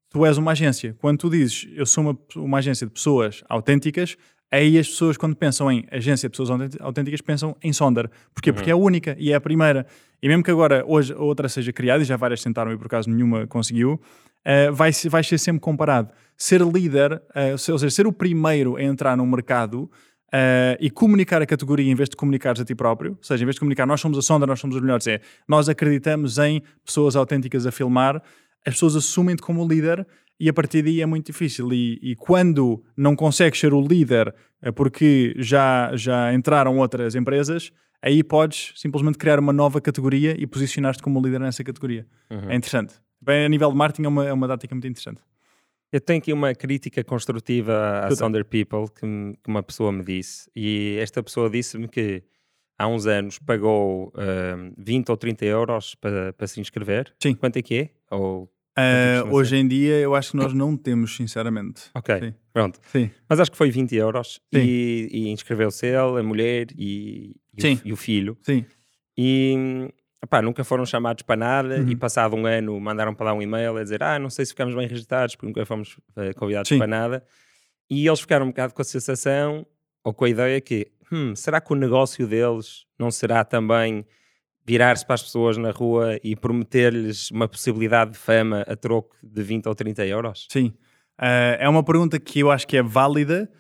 tu 0.10 0.26
és 0.26 0.38
uma 0.38 0.52
agência. 0.52 0.96
Quando 1.00 1.20
tu 1.20 1.30
dizes, 1.30 1.68
eu 1.74 1.86
sou 1.86 2.04
uma, 2.04 2.18
uma 2.36 2.58
agência 2.58 2.86
de 2.86 2.92
pessoas 2.92 3.44
autênticas, 3.48 4.18
aí 4.52 4.78
as 4.78 4.88
pessoas, 4.88 5.18
quando 5.18 5.36
pensam 5.36 5.72
em 5.72 5.86
agência 5.92 6.28
de 6.28 6.32
pessoas 6.32 6.50
autênticas, 6.80 7.22
pensam 7.22 7.56
em 7.62 7.72
Sonder. 7.72 8.10
Porquê? 8.34 8.50
Uhum. 8.50 8.56
Porque 8.56 8.70
é 8.70 8.74
a 8.74 8.78
única 8.78 9.16
e 9.20 9.32
é 9.32 9.36
a 9.36 9.42
primeira. 9.42 9.86
E 10.22 10.28
mesmo 10.28 10.44
que 10.44 10.52
agora 10.52 10.84
hoje 10.86 11.14
outra 11.14 11.48
seja 11.48 11.72
criada, 11.72 12.02
e 12.02 12.06
já 12.06 12.18
várias 12.18 12.44
tentaram 12.44 12.72
e 12.74 12.78
por 12.78 12.88
acaso 12.88 13.10
nenhuma 13.10 13.48
conseguiu, 13.48 13.94
uh, 13.94 14.74
vai, 14.74 14.92
vai 15.10 15.24
ser 15.24 15.38
sempre 15.38 15.62
comparado. 15.62 16.10
Ser 16.38 16.62
líder, 16.62 17.14
uh, 17.14 17.52
ou 17.52 17.58
seja, 17.58 17.90
ser 17.90 18.08
o 18.08 18.14
primeiro 18.14 18.76
a 18.76 18.84
entrar 18.84 19.16
no 19.16 19.26
mercado 19.26 19.90
Uh, 20.32 20.78
e 20.80 20.92
comunicar 20.92 21.42
a 21.42 21.46
categoria 21.48 21.92
em 21.92 21.96
vez 21.96 22.08
de 22.08 22.16
comunicares 22.16 22.62
a 22.62 22.64
ti 22.64 22.76
próprio, 22.76 23.14
ou 23.14 23.24
seja, 23.24 23.44
em 23.44 23.48
vez 23.48 23.56
de 23.56 23.60
comunicar 23.62 23.88
nós 23.88 24.00
somos 24.00 24.16
a 24.16 24.22
sonda, 24.22 24.46
nós 24.46 24.60
somos 24.60 24.76
os 24.76 24.82
melhores, 24.84 25.08
é 25.08 25.22
nós 25.48 25.68
acreditamos 25.68 26.38
em 26.38 26.62
pessoas 26.86 27.16
autênticas 27.16 27.66
a 27.66 27.72
filmar, 27.72 28.22
as 28.64 28.76
pessoas 28.76 28.96
assumem-te 28.96 29.42
como 29.42 29.68
líder 29.68 30.06
e 30.40 30.48
a 30.48 30.54
partir 30.54 30.82
daí 30.82 31.02
é 31.02 31.06
muito 31.06 31.28
difícil. 31.28 31.72
E, 31.74 32.00
e, 32.02 32.16
quando 32.16 32.84
não 32.96 33.16
consegues 33.16 33.60
ser 33.60 33.74
o 33.74 33.82
líder 33.82 34.34
porque 34.76 35.34
já, 35.38 35.92
já 35.96 36.34
entraram 36.34 36.78
outras 36.78 37.16
empresas, 37.16 37.72
aí 38.02 38.24
podes 38.24 38.74
simplesmente 38.76 39.18
criar 39.18 39.40
uma 39.40 39.54
nova 39.54 39.82
categoria 39.82 40.36
e 40.38 40.48
posicionar-te 40.48 41.04
como 41.04 41.22
líder 41.22 41.40
nessa 41.40 41.64
categoria. 41.64 42.08
Uhum. 42.30 42.50
É 42.50 42.56
interessante. 42.56 42.96
Bem, 43.22 43.46
a 43.46 43.50
nível 43.50 43.70
de 43.70 43.78
marketing 43.78 44.06
é 44.06 44.08
uma, 44.08 44.26
é 44.28 44.34
uma 44.34 44.48
tática 44.48 44.74
muito 44.74 44.88
interessante. 44.88 45.22
Eu 45.92 46.00
tenho 46.00 46.20
aqui 46.20 46.32
uma 46.32 46.54
crítica 46.54 47.04
construtiva 47.04 48.02
à 48.06 48.16
Sonder 48.16 48.46
People 48.46 48.86
que, 48.94 49.02
que, 49.44 49.50
uma 49.50 49.64
pessoa 49.64 49.92
me 49.92 50.04
disse. 50.04 50.50
E 50.56 50.98
esta 51.00 51.22
pessoa 51.22 51.50
disse-me 51.50 51.88
que 51.88 52.24
há 52.78 52.88
uns 52.88 53.08
anos 53.08 53.40
pagou 53.40 54.10
uh, 54.10 54.56
hum, 54.56 54.74
20 54.78 55.10
ou 55.10 55.18
30 55.18 55.46
euros 55.46 55.96
para, 55.96 56.32
para 56.34 56.48
se 56.48 56.62
inscrever. 56.62 57.12
Sim. 57.20 57.34
Quanto 57.34 57.58
é 57.58 57.62
que 57.62 57.76
é? 57.76 57.90
Ou, 58.12 58.50
uh, 58.80 59.34
hoje 59.34 59.56
em 59.56 59.68
dia 59.68 59.96
eu 60.00 60.16
acho 60.16 60.32
que 60.32 60.38
nós 60.38 60.54
não 60.54 60.76
temos, 60.76 61.16
sinceramente. 61.16 61.84
Ok, 61.94 62.20
Sim. 62.20 62.34
pronto. 62.54 62.80
Sim. 62.88 63.10
Mas 63.28 63.40
acho 63.40 63.52
que 63.52 63.58
foi 63.58 63.70
20 63.72 63.96
euros 63.96 64.40
e, 64.54 65.08
e 65.12 65.30
inscreveu-se 65.30 65.86
ele, 65.86 66.20
a 66.20 66.24
mulher 66.24 66.68
e, 66.78 67.36
e, 67.58 67.68
o, 67.68 67.82
e 67.86 67.94
o 67.94 67.96
filho. 67.96 68.38
Sim. 68.42 68.66
E 69.18 69.90
Epá, 70.22 70.42
nunca 70.42 70.66
foram 70.66 70.86
chamados 70.86 71.24
para 71.24 71.38
nada 71.38 71.80
uhum. 71.80 71.90
e 71.90 71.96
passado 71.96 72.36
um 72.36 72.46
ano 72.46 72.78
mandaram 72.80 73.16
para 73.16 73.28
lá 73.28 73.34
um 73.34 73.42
e-mail 73.42 73.78
a 73.78 73.84
dizer 73.84 74.04
ah, 74.04 74.20
não 74.20 74.30
sei 74.30 74.46
se 74.46 74.52
ficamos 74.52 74.76
bem 74.76 74.86
registrados 74.86 75.36
porque 75.36 75.48
nunca 75.48 75.66
fomos 75.66 75.98
uh, 76.18 76.36
convidados 76.36 76.68
Sim. 76.68 76.78
para 76.78 76.88
nada 76.88 77.24
e 77.90 78.06
eles 78.06 78.20
ficaram 78.20 78.46
um 78.46 78.50
bocado 78.50 78.74
com 78.74 78.82
a 78.82 78.86
sensação 78.86 79.66
ou 80.04 80.14
com 80.14 80.26
a 80.26 80.30
ideia 80.30 80.60
que 80.60 80.92
hum, 81.10 81.34
será 81.36 81.62
que 81.62 81.72
o 81.72 81.76
negócio 81.76 82.28
deles 82.28 82.86
não 83.00 83.10
será 83.10 83.46
também 83.46 84.06
virar-se 84.70 85.04
para 85.04 85.16
as 85.16 85.24
pessoas 85.24 85.58
na 85.58 85.72
rua 85.72 86.20
e 86.24 86.36
prometer-lhes 86.36 87.32
uma 87.32 87.48
possibilidade 87.48 88.12
de 88.12 88.18
fama 88.20 88.62
a 88.68 88.76
troco 88.76 89.16
de 89.24 89.42
20 89.42 89.66
ou 89.66 89.74
30 89.74 90.06
euros? 90.06 90.48
Sim, 90.48 90.68
uh, 91.20 91.58
é 91.58 91.68
uma 91.68 91.84
pergunta 91.84 92.20
que 92.20 92.42
eu 92.42 92.52
acho 92.52 92.68
que 92.68 92.78
é 92.78 92.84
válida 92.84 93.52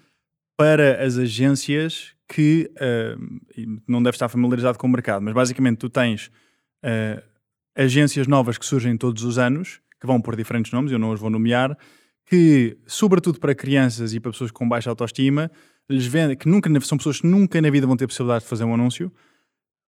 para 0.55 1.03
as 1.03 1.17
agências 1.17 2.13
que 2.27 2.69
uh, 2.75 3.79
não 3.87 4.03
deve 4.03 4.13
estar 4.13 4.29
familiarizado 4.29 4.77
com 4.77 4.85
o 4.85 4.89
mercado, 4.89 5.23
mas 5.23 5.33
basicamente 5.33 5.79
tu 5.79 5.89
tens 5.89 6.27
uh, 6.85 7.19
agências 7.75 8.27
novas 8.27 8.59
que 8.59 8.65
surgem 8.65 8.95
todos 8.95 9.23
os 9.23 9.39
anos, 9.39 9.81
que 9.99 10.05
vão 10.05 10.21
por 10.21 10.35
diferentes 10.35 10.71
nomes, 10.71 10.91
eu 10.91 10.99
não 10.99 11.11
os 11.11 11.19
vou 11.19 11.31
nomear, 11.31 11.75
que, 12.27 12.77
sobretudo 12.85 13.39
para 13.39 13.55
crianças 13.55 14.13
e 14.13 14.19
para 14.19 14.31
pessoas 14.31 14.51
com 14.51 14.69
baixa 14.69 14.91
autoestima, 14.91 15.49
lhes 15.89 16.05
vendem, 16.05 16.37
que 16.37 16.47
nunca, 16.47 16.69
são 16.81 16.99
pessoas 16.99 17.19
que 17.19 17.25
nunca 17.25 17.59
na 17.59 17.71
vida 17.71 17.87
vão 17.87 17.97
ter 17.97 18.05
possibilidade 18.05 18.43
de 18.43 18.49
fazer 18.49 18.63
um 18.63 18.75
anúncio, 18.75 19.11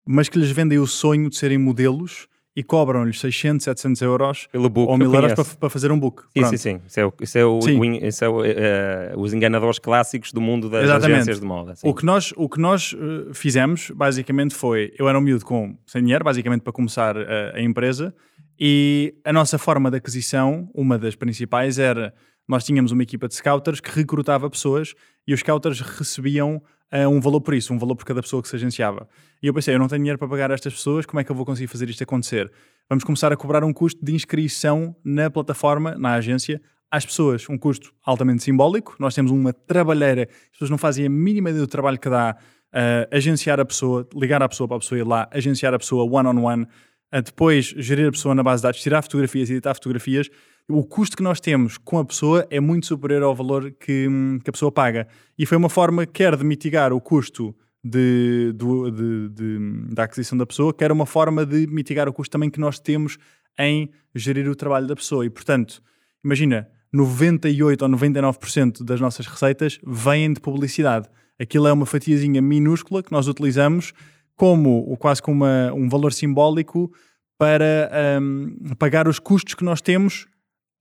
mas 0.06 0.30
que 0.30 0.38
lhes 0.38 0.52
vendem 0.52 0.80
o 0.80 0.88
sonho 0.88 1.30
de 1.30 1.38
serem 1.38 1.58
modelos 1.58 2.28
e 2.56 2.64
cobram-lhes 2.64 3.20
600, 3.20 3.64
700 3.64 4.02
euros 4.02 4.48
ou 4.54 4.98
1000 4.98 5.14
euros 5.14 5.34
para, 5.34 5.46
para, 5.46 5.70
fazer 5.70 5.92
um 5.92 6.00
book. 6.00 6.24
Sim, 6.36 6.46
sim, 6.46 6.58
sim. 6.58 6.82
Isso 6.86 7.00
é, 7.00 7.06
o, 7.06 7.14
isso 7.22 7.38
é, 7.38 7.46
o. 7.46 7.60
O, 7.60 7.86
isso 7.86 8.26
é 8.26 8.30
uh, 8.30 9.20
os 9.20 9.34
enganadores 9.34 9.80
clássicos 9.80 10.34
do 10.34 10.42
mundo 10.42 10.70
das 10.70 10.84
Exatamente. 10.84 11.16
agências 11.16 11.40
de 11.40 11.46
moda. 11.46 11.76
Sim. 11.76 11.88
O 11.88 11.94
que 11.94 12.06
nós, 12.06 12.34
o 12.36 12.50
que 12.50 12.60
nós 12.60 12.94
uh, 12.94 13.34
fizemos, 13.34 13.90
basicamente, 13.92 14.54
foi... 14.54 14.94
Eu 15.00 15.08
era 15.08 15.18
um 15.18 15.22
miúdo 15.22 15.46
com, 15.46 15.78
sem 15.86 16.02
dinheiro, 16.02 16.26
basicamente, 16.26 16.62
para 16.62 16.74
começar 16.74 17.16
uh, 17.16 17.22
a 17.54 17.62
empresa. 17.62 18.14
E 18.60 19.16
a 19.24 19.32
nossa 19.32 19.58
forma 19.58 19.90
de 19.90 19.98
aquisição, 19.98 20.70
uma 20.74 20.98
das 20.98 21.16
principais, 21.16 21.80
era... 21.80 22.14
Nós 22.48 22.66
tínhamos 22.66 22.92
uma 22.92 23.04
equipa 23.04 23.30
de 23.30 23.36
scouters 23.36 23.80
que 23.80 23.90
recrutava 23.92 24.50
pessoas 24.50 24.94
e 25.26 25.34
os 25.34 25.40
scouters 25.40 25.80
recebiam 25.80 26.62
uh, 26.94 27.10
um 27.10 27.20
valor 27.20 27.42
por 27.42 27.54
isso, 27.54 27.74
um 27.74 27.78
valor 27.78 27.96
por 27.96 28.06
cada 28.06 28.22
pessoa 28.22 28.42
que 28.42 28.50
se 28.50 28.56
agenciava. 28.56 29.08
E 29.42 29.48
eu 29.48 29.54
pensei, 29.54 29.74
eu 29.74 29.80
não 29.80 29.88
tenho 29.88 30.00
dinheiro 30.00 30.20
para 30.20 30.28
pagar 30.28 30.52
a 30.52 30.54
estas 30.54 30.74
pessoas, 30.74 31.06
como 31.06 31.20
é 31.20 31.24
que 31.24 31.32
eu 31.32 31.36
vou 31.36 31.46
conseguir 31.46 31.68
fazer 31.68 31.90
isto 31.90 32.04
acontecer? 32.04 32.52
Vamos 32.90 33.04
começar 33.04 33.32
a 33.32 33.38
cobrar 33.38 33.64
um 33.64 33.74
custo 33.74 34.04
de 34.04 34.14
inscrição 34.14 34.96
na 35.04 35.30
plataforma, 35.30 35.96
na 35.96 36.14
agência, 36.14 36.62
às 36.92 37.06
pessoas, 37.06 37.48
um 37.50 37.58
custo 37.58 37.94
altamente 38.06 38.44
simbólico. 38.44 38.96
Nós 39.00 39.16
temos 39.16 39.32
uma 39.32 39.54
trabalheira, 39.54 40.28
as 40.30 40.50
pessoas 40.52 40.70
não 40.70 40.78
fazem 40.78 41.06
a 41.06 41.10
mínima 41.10 41.50
ideia 41.50 41.66
do 41.66 41.70
trabalho 41.70 41.98
que 41.98 42.10
dá 42.10 42.36
uh, 42.74 43.16
agenciar 43.16 43.60
a 43.60 43.66
pessoa, 43.66 44.08
ligar 44.14 44.44
à 44.44 44.50
pessoa 44.50 44.68
para 44.68 44.78
a 44.78 44.80
pessoa 44.80 45.00
ir 45.00 45.08
lá, 45.08 45.30
agenciar 45.32 45.74
a 45.74 45.80
pessoa 45.80 46.04
one-on-one, 46.04 46.64
-on 46.64 46.66
-one, 46.66 46.68
uh, 47.14 47.22
depois 47.22 47.66
gerir 47.78 48.08
a 48.08 48.12
pessoa 48.12 48.36
na 48.36 48.44
base 48.44 48.62
de 48.62 48.64
dados, 48.64 48.82
tirar 48.82 49.02
fotografias, 49.02 49.50
editar 49.50 49.74
fotografias 49.74 50.30
o 50.68 50.84
custo 50.84 51.18
que 51.18 51.24
nós 51.24 51.40
temos 51.40 51.78
com 51.78 51.98
a 51.98 52.06
pessoa 52.06 52.48
é 52.50 52.60
muito 52.60 52.86
superior 52.86 53.24
ao 53.24 53.36
valor 53.36 53.72
que, 53.72 54.08
que 54.44 54.50
a 54.50 54.54
pessoa 54.54 54.72
paga. 54.72 55.08
E 55.38 55.46
foi 55.46 55.58
uma 55.58 55.70
forma, 55.70 56.06
quer 56.06 56.36
de 56.36 56.44
mitigar 56.44 56.94
o 56.94 57.02
custo 57.02 57.56
de, 57.84 58.54
de, 58.54 58.92
de, 58.92 59.30
de, 59.30 59.94
da 59.94 60.04
aquisição 60.04 60.38
da 60.38 60.46
pessoa, 60.46 60.74
quer 60.74 60.92
uma 60.92 61.06
forma 61.06 61.46
de 61.46 61.68
mitigar 61.68 62.08
o 62.08 62.14
custo 62.14 62.32
também 62.32 62.50
que 62.50 62.60
nós 62.60 62.80
temos 62.80 63.18
em 63.60 63.90
gerir 64.16 64.48
o 64.50 64.56
trabalho 64.56 64.88
da 64.88 64.96
pessoa. 64.96 65.26
E, 65.26 65.30
portanto, 65.30 65.82
imagina, 66.24 66.70
98 66.94 67.82
ou 67.82 67.90
99% 67.90 68.84
das 68.84 69.02
nossas 69.02 69.26
receitas 69.26 69.80
vêm 69.86 70.32
de 70.34 70.40
publicidade. 70.40 71.10
Aquilo 71.40 71.68
é 71.68 71.74
uma 71.74 71.86
fatiazinha 71.86 72.42
minúscula 72.42 73.02
que 73.02 73.12
nós 73.12 73.28
utilizamos 73.28 73.94
como 74.36 74.96
quase 74.98 75.22
como 75.22 75.44
uma, 75.44 75.74
um 75.74 75.88
valor 75.88 76.14
simbólico 76.14 76.92
para 77.38 77.92
um, 78.22 78.56
pagar 78.78 79.08
os 79.08 79.18
custos 79.18 79.56
que 79.56 79.64
nós 79.64 79.82
temos 79.82 80.28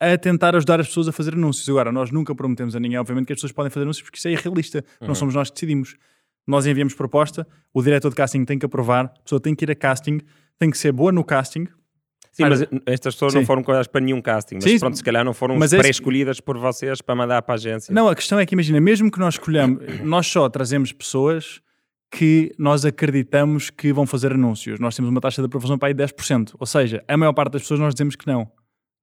a 0.00 0.16
tentar 0.16 0.56
ajudar 0.56 0.80
as 0.80 0.88
pessoas 0.88 1.08
a 1.08 1.12
fazer 1.12 1.34
anúncios. 1.34 1.68
Agora, 1.68 1.92
nós 1.92 2.10
nunca 2.10 2.34
prometemos 2.34 2.74
a 2.74 2.80
ninguém, 2.80 2.98
obviamente, 2.98 3.26
que 3.26 3.32
as 3.34 3.36
pessoas 3.36 3.52
podem 3.52 3.70
fazer 3.70 3.84
anúncios, 3.84 4.02
porque 4.02 4.18
isso 4.18 4.28
é 4.28 4.32
irrealista. 4.32 4.84
Uhum. 5.00 5.08
Não 5.08 5.14
somos 5.14 5.34
nós 5.34 5.48
que 5.50 5.54
decidimos. 5.54 5.96
Nós 6.46 6.66
enviamos 6.66 6.94
proposta, 6.94 7.46
o 7.72 7.82
diretor 7.82 8.08
de 8.08 8.16
casting 8.16 8.44
tem 8.44 8.58
que 8.58 8.64
aprovar, 8.64 9.04
a 9.04 9.22
pessoa 9.22 9.38
tem 9.38 9.54
que 9.54 9.64
ir 9.64 9.70
a 9.70 9.74
casting, 9.74 10.20
tem 10.58 10.70
que 10.70 10.78
ser 10.78 10.90
boa 10.90 11.12
no 11.12 11.22
casting. 11.22 11.66
Sim, 12.32 12.44
mas 12.44 12.66
estas 12.86 13.14
pessoas 13.14 13.32
sim. 13.32 13.38
não 13.38 13.46
foram 13.46 13.62
convidadas 13.62 13.86
para 13.86 14.00
nenhum 14.00 14.22
casting, 14.22 14.56
mas 14.56 14.64
sim, 14.64 14.78
pronto, 14.78 14.96
se 14.96 15.04
calhar 15.04 15.24
não 15.24 15.34
foram 15.34 15.58
pré-escolhidas 15.58 16.36
esse... 16.36 16.42
por 16.42 16.56
vocês 16.56 17.02
para 17.02 17.14
mandar 17.14 17.42
para 17.42 17.54
a 17.54 17.56
agência. 17.56 17.92
Não, 17.92 18.08
a 18.08 18.14
questão 18.14 18.38
é 18.38 18.46
que 18.46 18.54
imagina, 18.54 18.80
mesmo 18.80 19.10
que 19.10 19.18
nós 19.18 19.34
escolhamos, 19.34 20.00
nós 20.02 20.26
só 20.26 20.48
trazemos 20.48 20.92
pessoas 20.92 21.60
que 22.10 22.52
nós 22.58 22.84
acreditamos 22.84 23.70
que 23.70 23.92
vão 23.92 24.04
fazer 24.04 24.32
anúncios. 24.32 24.80
Nós 24.80 24.96
temos 24.96 25.10
uma 25.10 25.20
taxa 25.20 25.40
de 25.40 25.46
aprovação 25.46 25.78
para 25.78 25.88
aí 25.88 25.94
10%. 25.94 26.54
Ou 26.58 26.66
seja, 26.66 27.04
a 27.06 27.16
maior 27.16 27.32
parte 27.32 27.52
das 27.52 27.62
pessoas 27.62 27.80
nós 27.80 27.94
dizemos 27.94 28.16
que 28.16 28.26
não 28.26 28.50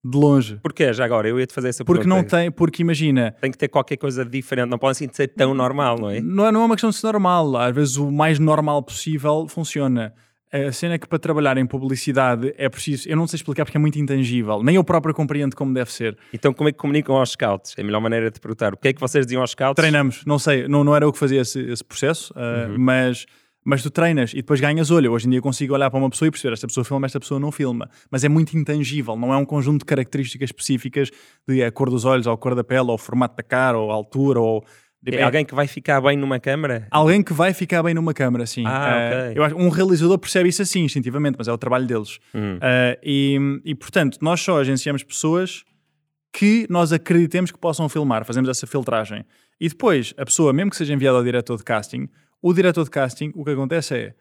de 0.03 0.17
longe. 0.17 0.59
Porquê? 0.61 0.93
Já 0.93 1.05
agora, 1.05 1.27
eu 1.27 1.39
ia-te 1.39 1.53
fazer 1.53 1.69
essa 1.69 1.83
pergunta. 1.83 2.07
Porque 2.07 2.09
não 2.09 2.23
tem, 2.23 2.51
porque 2.51 2.81
imagina... 2.81 3.35
Tem 3.41 3.51
que 3.51 3.57
ter 3.57 3.67
qualquer 3.67 3.97
coisa 3.97 4.23
diferente, 4.23 4.69
não 4.69 4.77
pode 4.77 4.91
assim 4.91 5.07
ser 5.11 5.27
tão 5.27 5.53
normal, 5.53 5.97
não 5.99 6.09
é? 6.09 6.21
Não 6.21 6.45
é, 6.45 6.51
não 6.51 6.61
é 6.61 6.65
uma 6.65 6.75
questão 6.75 6.89
de 6.89 6.95
ser 6.95 7.07
normal, 7.07 7.55
às 7.57 7.75
vezes 7.75 7.97
o 7.97 8.11
mais 8.11 8.39
normal 8.39 8.81
possível 8.83 9.47
funciona. 9.47 10.13
A 10.51 10.71
cena 10.71 10.95
é 10.95 10.97
que 10.97 11.07
para 11.07 11.19
trabalhar 11.19 11.57
em 11.57 11.65
publicidade 11.65 12.53
é 12.57 12.69
preciso, 12.69 13.09
eu 13.09 13.17
não 13.17 13.27
sei 13.27 13.37
explicar 13.37 13.65
porque 13.65 13.77
é 13.77 13.79
muito 13.79 13.99
intangível, 13.99 14.63
nem 14.63 14.75
eu 14.75 14.83
próprio 14.83 15.13
compreendo 15.13 15.55
como 15.55 15.73
deve 15.73 15.91
ser. 15.91 16.17
Então 16.31 16.53
como 16.53 16.69
é 16.69 16.71
que 16.71 16.77
comunicam 16.77 17.17
aos 17.17 17.31
scouts? 17.31 17.75
É 17.77 17.81
a 17.81 17.83
melhor 17.83 17.99
maneira 17.99 18.31
de 18.31 18.39
perguntar. 18.39 18.73
O 18.73 18.77
que 18.77 18.87
é 18.87 18.93
que 18.93 18.99
vocês 18.99 19.25
diziam 19.25 19.41
aos 19.41 19.51
scouts? 19.51 19.75
Treinamos, 19.75 20.23
não 20.25 20.39
sei, 20.39 20.67
não, 20.67 20.83
não 20.83 20.95
era 20.95 21.03
eu 21.05 21.11
que 21.11 21.19
fazia 21.19 21.41
esse, 21.41 21.59
esse 21.59 21.83
processo, 21.83 22.33
uh, 22.33 22.71
uhum. 22.71 22.77
mas 22.77 23.25
mas 23.67 23.83
tu 23.83 23.91
treinas 23.91 24.31
e 24.31 24.37
depois 24.37 24.61
ganhas 24.61 24.89
olho. 24.91 25.11
Hoje 25.11 25.27
em 25.27 25.31
dia 25.31 25.41
consigo 25.41 25.73
olhar 25.73 25.91
para 25.91 25.99
uma 25.99 26.09
pessoa 26.09 26.29
e 26.29 26.31
perceber 26.31 26.53
esta 26.53 26.65
pessoa 26.65 26.85
filma, 26.85 27.05
esta 27.05 27.19
pessoa 27.19 27.37
não 27.37 27.51
filma. 27.51 27.89
Mas 28.09 28.23
é 28.23 28.29
muito 28.29 28.57
intangível, 28.57 29.17
não 29.17 29.33
é 29.33 29.35
um 29.35 29.43
conjunto 29.43 29.79
de 29.79 29.85
características 29.85 30.51
específicas 30.51 31.11
de 31.45 31.61
a 31.61 31.69
cor 31.69 31.89
dos 31.89 32.05
olhos, 32.05 32.27
ou 32.27 32.33
a 32.33 32.37
cor 32.37 32.55
da 32.55 32.63
pele, 32.63 32.87
ou 32.87 32.93
o 32.93 32.97
formato 32.97 33.35
da 33.35 33.43
cara, 33.43 33.77
ou 33.77 33.91
a 33.91 33.93
altura, 33.93 34.39
ou... 34.39 34.63
É 35.05 35.21
alguém 35.21 35.45
que 35.45 35.53
vai 35.53 35.67
ficar 35.67 36.01
bem 36.01 36.17
numa 36.17 36.39
câmara? 36.39 36.87
Alguém 36.89 37.21
que 37.21 37.31
vai 37.31 37.53
ficar 37.53 37.83
bem 37.83 37.93
numa 37.93 38.13
câmara, 38.13 38.45
sim. 38.45 38.63
Ah, 38.65 38.89
uh, 38.89 39.29
okay. 39.29 39.37
eu 39.37 39.43
acho, 39.43 39.55
um 39.55 39.69
realizador 39.69 40.17
percebe 40.17 40.49
isso 40.49 40.61
assim, 40.61 40.81
instintivamente, 40.81 41.35
mas 41.37 41.47
é 41.47 41.53
o 41.53 41.57
trabalho 41.57 41.85
deles. 41.85 42.19
Hum. 42.33 42.57
Uh, 42.57 42.99
e, 43.03 43.61
e, 43.63 43.75
portanto, 43.75 44.17
nós 44.21 44.41
só 44.41 44.59
agenciamos 44.59 45.03
pessoas 45.03 45.63
que 46.33 46.67
nós 46.69 46.91
acreditemos 46.91 47.51
que 47.51 47.57
possam 47.57 47.87
filmar, 47.87 48.25
fazemos 48.25 48.49
essa 48.49 48.67
filtragem. 48.67 49.23
E 49.59 49.69
depois, 49.69 50.13
a 50.17 50.25
pessoa, 50.25 50.51
mesmo 50.51 50.71
que 50.71 50.77
seja 50.77 50.93
enviada 50.93 51.17
ao 51.17 51.23
diretor 51.23 51.57
de 51.57 51.63
casting, 51.63 52.09
o 52.41 52.53
diretor 52.53 52.83
de 52.83 52.89
casting, 52.89 53.31
o 53.35 53.43
que 53.43 53.51
acontece 53.51 53.95
é, 53.95 54.13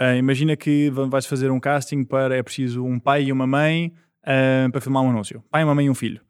uh, 0.00 0.16
imagina 0.16 0.56
que 0.56 0.90
vais 0.90 1.26
fazer 1.26 1.50
um 1.50 1.58
casting 1.58 2.04
para, 2.04 2.36
é 2.36 2.42
preciso 2.42 2.84
um 2.84 2.98
pai 2.98 3.24
e 3.24 3.32
uma 3.32 3.46
mãe 3.46 3.92
uh, 4.22 4.70
para 4.70 4.80
filmar 4.80 5.02
um 5.02 5.10
anúncio. 5.10 5.42
Pai, 5.50 5.64
uma 5.64 5.74
mãe 5.74 5.86
e 5.86 5.90
um 5.90 5.94
filho. 5.94 6.20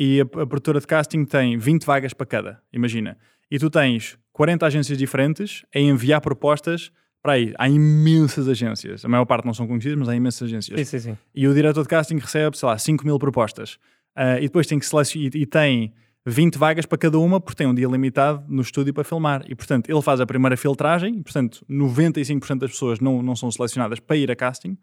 E 0.00 0.22
a, 0.22 0.24
a 0.24 0.46
produtora 0.46 0.80
de 0.80 0.86
casting 0.86 1.26
tem 1.26 1.58
20 1.58 1.84
vagas 1.84 2.14
para 2.14 2.26
cada, 2.26 2.62
imagina. 2.72 3.18
E 3.50 3.58
tu 3.58 3.68
tens 3.68 4.16
40 4.32 4.64
agências 4.64 4.96
diferentes 4.96 5.62
a 5.74 5.78
enviar 5.78 6.22
propostas 6.22 6.90
para 7.22 7.34
aí. 7.34 7.52
Há 7.58 7.68
imensas 7.68 8.48
agências. 8.48 9.04
A 9.04 9.08
maior 9.08 9.26
parte 9.26 9.44
não 9.44 9.52
são 9.52 9.66
conhecidas, 9.66 9.98
mas 9.98 10.08
há 10.08 10.16
imensas 10.16 10.48
agências. 10.48 10.80
Sim, 10.80 10.84
sim, 10.84 11.10
sim. 11.10 11.18
E 11.34 11.46
o 11.46 11.52
diretor 11.52 11.82
de 11.82 11.88
casting 11.88 12.16
recebe, 12.16 12.56
sei 12.56 12.66
lá, 12.66 12.78
5 12.78 13.04
mil 13.04 13.18
propostas. 13.18 13.74
Uh, 14.16 14.38
e 14.38 14.42
depois 14.42 14.66
tem 14.66 14.78
que 14.78 14.86
selecionar. 14.86 15.32
E, 15.34 15.42
e 15.42 15.44
tem 15.44 15.92
20 16.24 16.56
vagas 16.56 16.86
para 16.86 16.96
cada 16.96 17.18
uma, 17.18 17.38
porque 17.38 17.58
tem 17.58 17.66
um 17.66 17.74
dia 17.74 17.86
limitado 17.86 18.42
no 18.48 18.62
estúdio 18.62 18.94
para 18.94 19.04
filmar. 19.04 19.44
E, 19.48 19.54
portanto, 19.54 19.90
ele 19.90 20.00
faz 20.00 20.18
a 20.18 20.24
primeira 20.24 20.56
filtragem, 20.56 21.18
e, 21.18 21.22
portanto, 21.22 21.62
95% 21.68 22.58
das 22.58 22.70
pessoas 22.70 23.00
não, 23.00 23.22
não 23.22 23.36
são 23.36 23.50
selecionadas 23.50 24.00
para 24.00 24.16
ir 24.16 24.30
a 24.30 24.36
casting. 24.36 24.78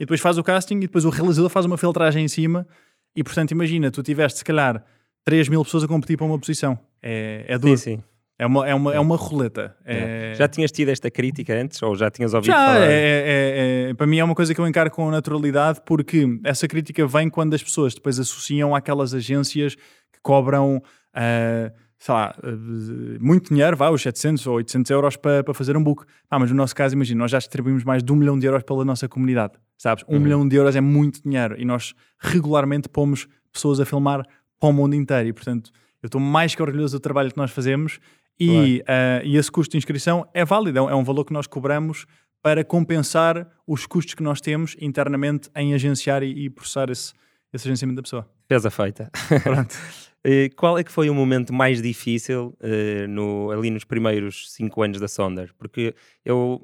E 0.00 0.04
depois 0.04 0.20
faz 0.20 0.36
o 0.36 0.42
casting, 0.42 0.78
e 0.78 0.80
depois 0.80 1.04
o 1.04 1.10
realizador 1.10 1.48
faz 1.48 1.64
uma 1.64 1.78
filtragem 1.78 2.24
em 2.24 2.28
cima. 2.28 2.66
E, 3.14 3.24
portanto, 3.24 3.50
imagina, 3.50 3.90
tu 3.90 4.02
tiveste, 4.02 4.38
se 4.38 4.44
calhar, 4.44 4.84
3 5.24 5.48
mil 5.48 5.64
pessoas 5.64 5.84
a 5.84 5.88
competir 5.88 6.16
para 6.16 6.26
uma 6.26 6.38
posição. 6.38 6.78
É, 7.02 7.44
é 7.48 7.58
duro. 7.58 7.76
Sim, 7.76 7.96
sim. 7.96 8.02
É 8.38 8.46
uma, 8.46 8.68
é 8.68 8.74
uma, 8.74 8.94
é 8.94 9.00
uma 9.00 9.16
roleta. 9.16 9.76
É... 9.84 10.32
Já 10.36 10.46
tinhas 10.46 10.70
tido 10.70 10.90
esta 10.90 11.10
crítica 11.10 11.52
antes? 11.54 11.82
Ou 11.82 11.96
já 11.96 12.08
tinhas 12.08 12.32
ouvido 12.32 12.52
já, 12.52 12.54
falar? 12.54 12.86
É, 12.86 12.92
é, 12.92 13.90
é, 13.90 13.94
para 13.94 14.06
mim 14.06 14.18
é 14.18 14.24
uma 14.24 14.34
coisa 14.34 14.54
que 14.54 14.60
eu 14.60 14.68
encaro 14.68 14.92
com 14.92 15.10
naturalidade 15.10 15.80
porque 15.84 16.24
essa 16.44 16.68
crítica 16.68 17.04
vem 17.04 17.28
quando 17.28 17.54
as 17.54 17.62
pessoas 17.62 17.94
depois 17.94 18.20
associam 18.20 18.76
àquelas 18.76 19.12
agências 19.12 19.74
que 19.74 20.20
cobram, 20.22 20.76
uh, 20.76 21.72
sei 21.98 22.14
lá, 22.14 22.34
uh, 22.38 23.18
muito 23.20 23.52
dinheiro, 23.52 23.76
vá, 23.76 23.90
os 23.90 24.00
700 24.02 24.46
ou 24.46 24.54
800 24.56 24.90
euros 24.90 25.16
para, 25.16 25.42
para 25.42 25.52
fazer 25.52 25.76
um 25.76 25.82
book. 25.82 26.04
Ah, 26.30 26.38
mas 26.38 26.50
no 26.50 26.56
nosso 26.56 26.74
caso, 26.74 26.94
imagina, 26.94 27.18
nós 27.18 27.30
já 27.30 27.38
distribuímos 27.38 27.82
mais 27.82 28.02
de 28.02 28.12
um 28.12 28.16
milhão 28.16 28.38
de 28.38 28.46
euros 28.46 28.62
pela 28.62 28.84
nossa 28.84 29.08
comunidade, 29.08 29.54
sabes? 29.76 30.04
Um 30.08 30.14
uhum. 30.14 30.20
milhão 30.20 30.48
de 30.48 30.56
euros 30.56 30.76
é 30.76 30.80
muito 30.80 31.22
dinheiro 31.22 31.56
e 31.58 31.64
nós 31.64 31.94
regularmente 32.20 32.88
pomos 32.88 33.26
pessoas 33.52 33.80
a 33.80 33.84
filmar 33.84 34.24
para 34.60 34.68
o 34.68 34.72
mundo 34.72 34.94
inteiro 34.94 35.28
e, 35.28 35.32
portanto, 35.32 35.70
eu 36.02 36.06
estou 36.06 36.20
mais 36.20 36.54
que 36.54 36.62
orgulhoso 36.62 36.96
do 36.96 37.00
trabalho 37.00 37.30
que 37.30 37.36
nós 37.36 37.50
fazemos 37.50 37.98
e, 38.38 38.82
uh, 38.82 39.24
e 39.24 39.36
esse 39.36 39.50
custo 39.50 39.72
de 39.72 39.78
inscrição 39.78 40.28
é 40.32 40.44
válido, 40.44 40.78
é 40.78 40.94
um 40.94 41.02
valor 41.02 41.24
que 41.24 41.32
nós 41.32 41.48
cobramos 41.48 42.06
para 42.40 42.62
compensar 42.62 43.48
os 43.66 43.84
custos 43.84 44.14
que 44.14 44.22
nós 44.22 44.40
temos 44.40 44.76
internamente 44.80 45.50
em 45.56 45.74
agenciar 45.74 46.22
e, 46.22 46.44
e 46.44 46.50
processar 46.50 46.88
esse, 46.88 47.12
esse 47.52 47.66
agenciamento 47.66 47.96
da 47.96 48.02
pessoa. 48.02 48.28
Pesa 48.46 48.70
feita. 48.70 49.10
Pronto. 49.42 49.74
Qual 50.56 50.78
é 50.78 50.84
que 50.84 50.92
foi 50.92 51.08
o 51.08 51.14
momento 51.14 51.52
mais 51.52 51.80
difícil 51.80 52.56
uh, 52.60 53.08
no, 53.08 53.50
ali 53.50 53.70
nos 53.70 53.84
primeiros 53.84 54.52
cinco 54.52 54.82
anos 54.82 55.00
da 55.00 55.08
Sonder? 55.08 55.52
Porque 55.56 55.94
eu, 56.24 56.60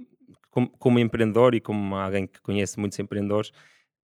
como, 0.50 0.68
como, 0.78 0.98
empreendedor 0.98 1.54
e 1.54 1.60
como 1.60 1.94
alguém 1.94 2.26
que 2.26 2.40
conhece 2.40 2.78
muitos 2.78 2.98
empreendedores, 2.98 3.52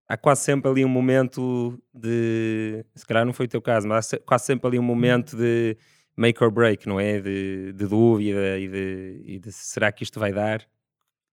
há 0.09 0.17
quase 0.17 0.43
sempre 0.43 0.71
ali 0.71 0.85
um 0.85 0.89
momento 0.89 1.81
de. 1.93 2.85
Se 2.95 3.07
calhar 3.07 3.25
não 3.25 3.33
foi 3.33 3.47
o 3.47 3.49
teu 3.49 3.61
caso, 3.63 3.87
mas 3.87 4.15
há 4.15 4.19
quase 4.19 4.47
sempre 4.47 4.67
ali 4.69 4.79
um 4.79 4.83
momento 4.83 5.37
de 5.37 5.77
make 6.17 6.43
or 6.43 6.51
break, 6.51 6.89
não 6.89 6.99
é? 7.01 7.21
De, 7.21 7.73
de 7.73 7.87
dúvida 7.87 8.59
e 8.59 8.69
de, 8.69 9.23
e 9.25 9.39
de, 9.39 9.53
será 9.53 9.91
que 9.91 10.03
isto 10.03 10.19
vai 10.19 10.33
dar? 10.33 10.67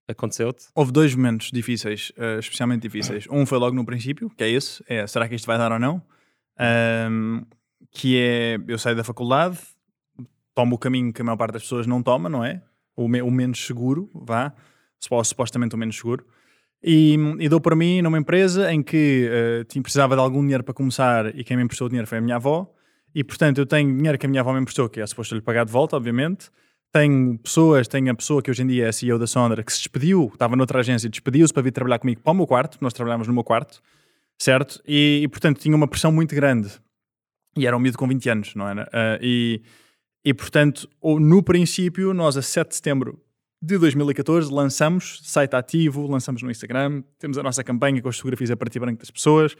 Aconteceu-te? 0.08 0.68
Houve 0.74 0.90
dois 0.90 1.14
momentos 1.14 1.50
difíceis, 1.50 2.10
uh, 2.16 2.38
especialmente 2.38 2.82
difíceis. 2.82 3.26
Um 3.30 3.44
foi 3.44 3.58
logo 3.58 3.76
no 3.76 3.84
princípio, 3.84 4.30
que 4.30 4.42
é 4.42 4.48
esse, 4.48 4.82
é 4.88 5.06
será 5.06 5.28
que 5.28 5.34
isto 5.34 5.46
vai 5.46 5.58
dar 5.58 5.70
ou 5.70 5.78
não? 5.78 6.02
Um, 7.10 7.44
que 7.90 8.18
é, 8.18 8.58
eu 8.66 8.78
saio 8.78 8.96
da 8.96 9.04
faculdade, 9.04 9.58
tomo 10.54 10.76
o 10.76 10.78
caminho 10.78 11.12
que 11.12 11.22
a 11.22 11.24
maior 11.24 11.36
parte 11.36 11.52
das 11.54 11.62
pessoas 11.62 11.86
não 11.86 12.02
toma, 12.02 12.28
não 12.28 12.44
é? 12.44 12.62
O, 12.96 13.08
me, 13.08 13.22
o 13.22 13.30
menos 13.30 13.64
seguro, 13.64 14.10
vá, 14.12 14.52
supostamente 15.22 15.74
o 15.74 15.78
menos 15.78 15.96
seguro. 15.96 16.26
E, 16.82 17.16
e, 17.40 17.48
dou 17.48 17.60
para 17.60 17.74
mim 17.74 18.02
numa 18.02 18.18
empresa 18.18 18.72
em 18.72 18.82
que 18.82 19.28
uh, 19.62 19.82
precisava 19.82 20.14
de 20.14 20.20
algum 20.20 20.40
dinheiro 20.42 20.62
para 20.62 20.74
começar 20.74 21.36
e 21.36 21.42
quem 21.42 21.56
me 21.56 21.62
emprestou 21.64 21.86
o 21.86 21.88
dinheiro 21.88 22.06
foi 22.06 22.18
a 22.18 22.20
minha 22.20 22.36
avó. 22.36 22.72
E 23.14 23.24
portanto, 23.24 23.58
eu 23.58 23.66
tenho 23.66 23.96
dinheiro 23.96 24.18
que 24.18 24.26
a 24.26 24.28
minha 24.28 24.40
avó 24.40 24.52
me 24.52 24.60
emprestou, 24.60 24.88
que 24.88 25.00
é 25.00 25.06
suposto 25.06 25.34
lhe 25.34 25.40
pagar 25.40 25.64
de 25.64 25.72
volta, 25.72 25.96
obviamente. 25.96 26.50
Tenho 26.92 27.38
pessoas, 27.38 27.86
tenho 27.88 28.10
a 28.10 28.14
pessoa 28.14 28.42
que 28.42 28.50
hoje 28.50 28.62
em 28.62 28.66
dia 28.66 28.86
é 28.86 28.88
a 28.88 28.92
CEO 28.92 29.18
da 29.18 29.26
Sondra, 29.26 29.62
que 29.62 29.72
se 29.72 29.78
despediu, 29.78 30.30
estava 30.32 30.56
noutra 30.56 30.80
agência, 30.80 31.08
despediu-se 31.08 31.52
para 31.52 31.62
vir 31.62 31.72
trabalhar 31.72 31.98
comigo 31.98 32.20
para 32.22 32.32
o 32.32 32.34
meu 32.34 32.46
quarto, 32.46 32.78
nós 32.80 32.92
trabalhámos 32.92 33.26
no 33.26 33.34
meu 33.34 33.44
quarto, 33.44 33.82
certo? 34.38 34.80
E, 34.86 35.20
e 35.22 35.28
portanto 35.28 35.60
tinha 35.60 35.76
uma 35.76 35.86
pressão 35.86 36.10
muito 36.10 36.34
grande. 36.34 36.70
E 37.56 37.66
era 37.66 37.76
um 37.76 37.80
miúdo 37.80 37.98
com 37.98 38.06
20 38.06 38.30
anos, 38.30 38.54
não 38.54 38.68
era? 38.68 38.84
Uh, 38.84 39.18
e, 39.20 39.62
e 40.24 40.34
portanto, 40.34 40.88
no 41.02 41.42
princípio, 41.42 42.12
nós 42.14 42.36
a 42.36 42.42
7 42.42 42.68
de 42.68 42.76
setembro 42.76 43.20
de 43.60 43.76
2014 43.76 44.52
lançamos 44.52 45.20
site 45.24 45.54
ativo, 45.54 46.06
lançamos 46.06 46.42
no 46.42 46.50
Instagram, 46.50 47.02
temos 47.18 47.36
a 47.38 47.42
nossa 47.42 47.64
campanha 47.64 48.00
com 48.00 48.08
as 48.08 48.16
fotografias 48.16 48.50
a 48.50 48.56
partir 48.56 48.78
branco 48.78 49.00
das 49.00 49.10
pessoas, 49.10 49.56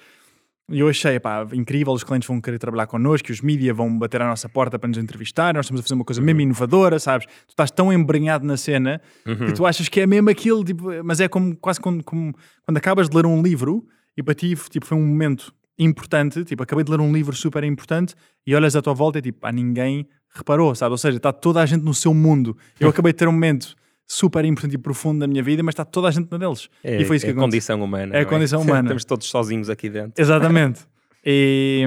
e 0.70 0.80
eu 0.80 0.88
achei, 0.88 1.18
pá, 1.18 1.46
incrível, 1.54 1.94
os 1.94 2.04
clientes 2.04 2.28
vão 2.28 2.40
querer 2.42 2.58
trabalhar 2.58 2.86
connosco, 2.86 3.32
os 3.32 3.40
mídias 3.40 3.74
vão 3.74 3.98
bater 3.98 4.20
à 4.20 4.26
nossa 4.26 4.48
porta 4.50 4.78
para 4.78 4.88
nos 4.88 4.98
entrevistar, 4.98 5.54
nós 5.54 5.64
estamos 5.64 5.80
a 5.80 5.82
fazer 5.82 5.94
uma 5.94 6.04
coisa 6.04 6.20
mesmo 6.20 6.42
inovadora, 6.42 6.98
sabes? 6.98 7.26
Tu 7.46 7.50
estás 7.50 7.70
tão 7.70 7.90
embrenhado 7.90 8.46
na 8.46 8.56
cena 8.56 9.00
uhum. 9.26 9.46
que 9.46 9.52
tu 9.54 9.64
achas 9.64 9.88
que 9.88 10.00
é 10.00 10.06
mesmo 10.06 10.28
aquilo, 10.28 10.62
tipo, 10.62 10.84
mas 11.02 11.20
é 11.20 11.28
como 11.28 11.56
quase 11.56 11.80
como, 11.80 12.04
como, 12.04 12.34
quando 12.64 12.76
acabas 12.76 13.08
de 13.08 13.16
ler 13.16 13.24
um 13.24 13.42
livro 13.42 13.86
e 14.14 14.22
para 14.22 14.34
ti 14.34 14.54
tipo, 14.68 14.84
foi 14.84 14.98
um 14.98 15.06
momento 15.06 15.54
importante, 15.78 16.44
tipo, 16.44 16.62
acabei 16.62 16.84
de 16.84 16.90
ler 16.90 17.00
um 17.00 17.12
livro 17.12 17.34
super 17.34 17.62
importante 17.62 18.14
e 18.46 18.54
olhas 18.54 18.74
à 18.74 18.82
tua 18.82 18.94
volta 18.94 19.18
e 19.18 19.22
tipo, 19.22 19.40
pá, 19.40 19.52
ninguém 19.52 20.06
reparou, 20.34 20.74
sabe? 20.74 20.92
Ou 20.92 20.98
seja, 20.98 21.16
está 21.16 21.32
toda 21.32 21.60
a 21.60 21.66
gente 21.66 21.84
no 21.84 21.94
seu 21.94 22.12
mundo. 22.12 22.56
Eu 22.78 22.88
acabei 22.88 23.12
de 23.12 23.18
ter 23.18 23.28
um 23.28 23.32
momento 23.32 23.76
super 24.06 24.44
importante 24.44 24.74
e 24.74 24.78
profundo 24.78 25.18
na 25.18 25.26
minha 25.26 25.42
vida, 25.42 25.62
mas 25.62 25.74
está 25.74 25.84
toda 25.84 26.08
a 26.08 26.10
gente 26.10 26.30
na 26.30 26.38
deles. 26.38 26.68
É, 26.82 27.00
e 27.00 27.04
foi 27.04 27.16
isso 27.16 27.26
é 27.26 27.32
que 27.32 27.38
a 27.38 27.40
condição 27.40 27.82
humana. 27.82 28.16
É 28.16 28.20
a 28.20 28.24
condição 28.24 28.60
humana. 28.62 28.80
Estamos 28.80 29.04
todos 29.04 29.28
sozinhos 29.28 29.68
aqui 29.68 29.88
dentro. 29.88 30.20
Exatamente. 30.20 30.80
e, 31.24 31.84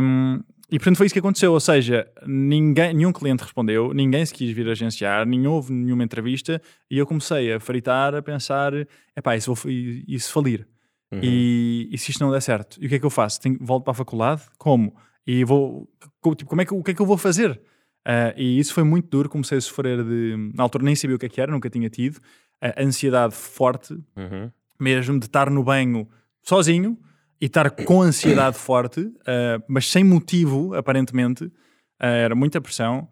e 0.71 0.77
portanto 0.77 0.97
foi 0.97 1.07
isso 1.07 1.13
que 1.13 1.19
aconteceu. 1.19 1.51
Ou 1.51 1.59
seja, 1.59 2.07
ninguém, 2.25 2.93
nenhum 2.93 3.11
cliente 3.11 3.43
respondeu, 3.43 3.93
ninguém 3.93 4.25
se 4.25 4.33
quis 4.33 4.51
vir 4.51 4.69
agenciar, 4.69 5.25
nem 5.25 5.47
houve 5.47 5.73
nenhuma 5.73 6.03
entrevista 6.03 6.61
e 6.89 6.97
eu 6.97 7.07
comecei 7.07 7.51
a 7.53 7.59
fritar, 7.59 8.13
a 8.13 8.21
pensar: 8.21 8.71
epá, 9.17 9.35
e 9.35 9.41
se, 9.41 9.47
vou, 9.47 9.55
se 9.55 10.31
falir? 10.31 10.67
Uhum. 11.11 11.19
E, 11.21 11.89
e, 11.91 11.97
se 11.97 12.11
isto 12.11 12.23
não 12.23 12.31
der 12.31 12.41
certo? 12.41 12.81
E 12.81 12.85
o 12.85 12.89
que 12.89 12.95
é 12.95 12.99
que 12.99 13.05
eu 13.05 13.09
faço? 13.09 13.41
Tenho, 13.41 13.57
volto 13.59 13.83
para 13.83 13.91
a 13.91 13.95
faculdade? 13.95 14.43
Como? 14.57 14.95
E 15.27 15.43
vou. 15.43 15.89
Tipo, 16.35 16.45
como 16.45 16.61
é 16.61 16.65
que, 16.65 16.73
o 16.73 16.81
que 16.81 16.91
é 16.91 16.93
que 16.93 17.01
eu 17.01 17.05
vou 17.05 17.17
fazer? 17.17 17.59
Uh, 18.07 18.33
e 18.35 18.59
isso 18.59 18.73
foi 18.73 18.83
muito 18.83 19.09
duro, 19.09 19.29
comecei 19.29 19.57
a 19.57 19.61
sofrer 19.61 20.03
de. 20.03 20.51
Na 20.55 20.63
altura 20.63 20.83
nem 20.83 20.95
sabia 20.95 21.15
o 21.15 21.19
que, 21.19 21.25
é 21.25 21.29
que 21.29 21.41
era, 21.41 21.51
nunca 21.51 21.69
tinha 21.69 21.89
tido. 21.89 22.17
Uh, 22.17 22.73
ansiedade 22.77 23.35
forte, 23.35 23.93
uhum. 24.15 24.51
mesmo 24.79 25.19
de 25.19 25.25
estar 25.25 25.49
no 25.49 25.63
banho 25.63 26.07
sozinho 26.41 26.97
e 27.39 27.45
estar 27.45 27.69
com 27.69 28.01
ansiedade 28.01 28.57
forte, 28.59 29.01
uh, 29.01 29.63
mas 29.67 29.89
sem 29.89 30.03
motivo, 30.03 30.73
aparentemente. 30.73 31.51
era 31.99 32.33
muita 32.33 32.59
pressão. 32.59 33.07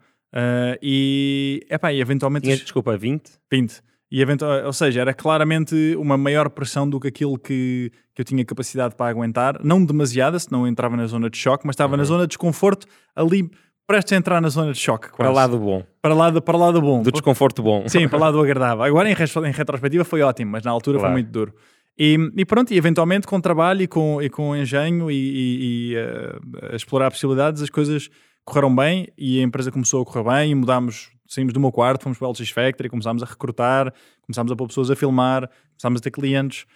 e, 0.82 1.64
epá, 1.70 1.92
e 1.92 2.00
eventualmente. 2.00 2.44
Tinhas, 2.44 2.60
desculpa, 2.60 2.96
20? 2.96 3.30
20. 3.50 3.82
E 4.10 4.20
eventual, 4.20 4.66
ou 4.66 4.72
seja, 4.72 5.00
era 5.00 5.14
claramente 5.14 5.94
uma 5.96 6.16
maior 6.16 6.50
pressão 6.50 6.88
do 6.88 6.98
que 6.98 7.08
aquilo 7.08 7.38
que, 7.38 7.92
que 8.14 8.20
eu 8.20 8.24
tinha 8.24 8.44
capacidade 8.44 8.94
para 8.96 9.08
aguentar. 9.08 9.60
Não 9.62 9.84
demasiada, 9.84 10.38
senão 10.38 10.62
eu 10.62 10.66
entrava 10.66 10.96
na 10.96 11.06
zona 11.06 11.30
de 11.30 11.38
choque, 11.38 11.66
mas 11.66 11.74
estava 11.74 11.92
uhum. 11.92 11.98
na 11.98 12.04
zona 12.04 12.22
de 12.22 12.28
desconforto 12.28 12.86
ali 13.14 13.48
prestes 13.86 14.12
a 14.12 14.16
entrar 14.16 14.40
na 14.40 14.48
zona 14.48 14.72
de 14.72 14.78
choque. 14.78 15.08
Quase. 15.10 15.16
Para 15.16 15.30
lá 15.30 15.46
do 15.46 15.58
bom. 15.58 15.84
Para 16.00 16.14
lá 16.14 16.30
do, 16.30 16.40
para 16.40 16.56
lá 16.56 16.70
do 16.70 16.80
bom. 16.80 17.02
Do 17.02 17.10
desconforto 17.10 17.62
bom. 17.62 17.88
Sim, 17.88 18.08
para 18.08 18.18
lá 18.18 18.30
do 18.30 18.38
agradável. 18.42 18.84
Agora 18.84 19.08
em, 19.08 19.12
em 19.12 19.52
retrospectiva 19.52 20.04
foi 20.04 20.22
ótimo, 20.22 20.52
mas 20.52 20.62
na 20.62 20.70
altura 20.70 20.98
claro. 20.98 21.12
foi 21.12 21.22
muito 21.22 21.32
duro. 21.32 21.54
E, 21.98 22.16
e, 22.36 22.44
pronto, 22.44 22.72
e 22.72 22.76
eventualmente 22.76 23.26
com 23.26 23.40
trabalho 23.40 23.82
e 23.82 23.86
com, 23.86 24.22
e 24.22 24.30
com 24.30 24.56
engenho 24.56 25.10
e, 25.10 25.14
e, 25.14 25.92
e 25.92 25.96
uh, 25.96 26.74
explorar 26.74 27.10
possibilidades, 27.10 27.62
as 27.62 27.68
coisas 27.68 28.08
correram 28.44 28.74
bem 28.74 29.08
e 29.18 29.40
a 29.40 29.42
empresa 29.42 29.70
começou 29.70 30.02
a 30.02 30.04
correr 30.04 30.24
bem 30.24 30.52
e 30.52 30.54
mudámos, 30.54 31.10
saímos 31.30 31.52
do 31.52 31.60
meu 31.60 31.70
quarto, 31.70 32.02
fomos 32.02 32.18
para 32.18 32.26
o 32.26 32.30
LX 32.32 32.50
Factory, 32.50 32.88
começámos 32.88 33.22
a 33.22 33.26
recrutar, 33.26 33.94
começámos 34.22 34.50
a 34.50 34.56
pôr 34.56 34.66
pessoas 34.66 34.90
a 34.90 34.96
filmar, 34.96 35.48
começámos 35.70 36.00
a 36.00 36.02
ter 36.02 36.10
clientes 36.10 36.66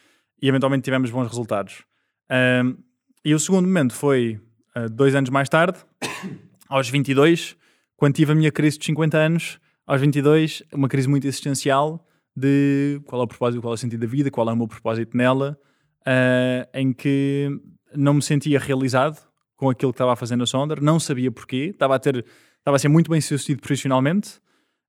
e 0.40 0.48
eventualmente 0.48 0.84
tivemos 0.84 1.10
bons 1.10 1.26
resultados. 1.26 1.84
Um, 2.30 2.76
e 3.24 3.34
o 3.34 3.38
segundo 3.38 3.66
momento 3.66 3.94
foi 3.94 4.40
uh, 4.76 4.88
dois 4.88 5.14
anos 5.14 5.28
mais 5.28 5.48
tarde, 5.48 5.78
aos 6.68 6.88
22, 6.88 7.56
quando 7.96 8.14
tive 8.14 8.32
a 8.32 8.34
minha 8.34 8.52
crise 8.52 8.78
de 8.78 8.84
50 8.84 9.18
anos, 9.18 9.58
aos 9.86 10.00
22, 10.00 10.62
uma 10.72 10.88
crise 10.88 11.08
muito 11.08 11.26
existencial 11.26 12.06
de 12.36 13.00
qual 13.06 13.22
é 13.22 13.24
o 13.24 13.28
propósito, 13.28 13.60
qual 13.60 13.72
é 13.72 13.74
o 13.74 13.78
sentido 13.78 14.00
da 14.00 14.06
vida, 14.06 14.30
qual 14.30 14.48
é 14.48 14.52
o 14.52 14.56
meu 14.56 14.68
propósito 14.68 15.16
nela, 15.16 15.58
uh, 16.02 16.68
em 16.72 16.92
que 16.92 17.50
não 17.94 18.14
me 18.14 18.22
sentia 18.22 18.58
realizado 18.60 19.18
com 19.56 19.68
aquilo 19.68 19.92
que 19.92 19.96
estava 19.96 20.12
a 20.12 20.16
fazer 20.16 20.36
na 20.36 20.46
Sonder, 20.46 20.80
não 20.80 21.00
sabia 21.00 21.30
porquê, 21.30 21.70
estava 21.72 21.94
a 21.96 21.98
ter, 21.98 22.24
estava 22.58 22.76
a 22.76 22.78
ser 22.78 22.88
muito 22.88 23.10
bem 23.10 23.20
sucedido 23.20 23.60
profissionalmente, 23.60 24.40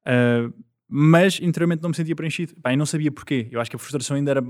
uh, 0.07 0.53
mas 0.87 1.39
interiormente 1.41 1.81
não 1.81 1.89
me 1.89 1.95
sentia 1.95 2.15
preenchido. 2.15 2.53
Bem, 2.63 2.77
não 2.77 2.85
sabia 2.85 3.11
porquê. 3.11 3.47
Eu 3.51 3.59
acho 3.59 3.69
que 3.69 3.75
a 3.75 3.79
frustração 3.79 4.15
ainda 4.15 4.31
era 4.31 4.43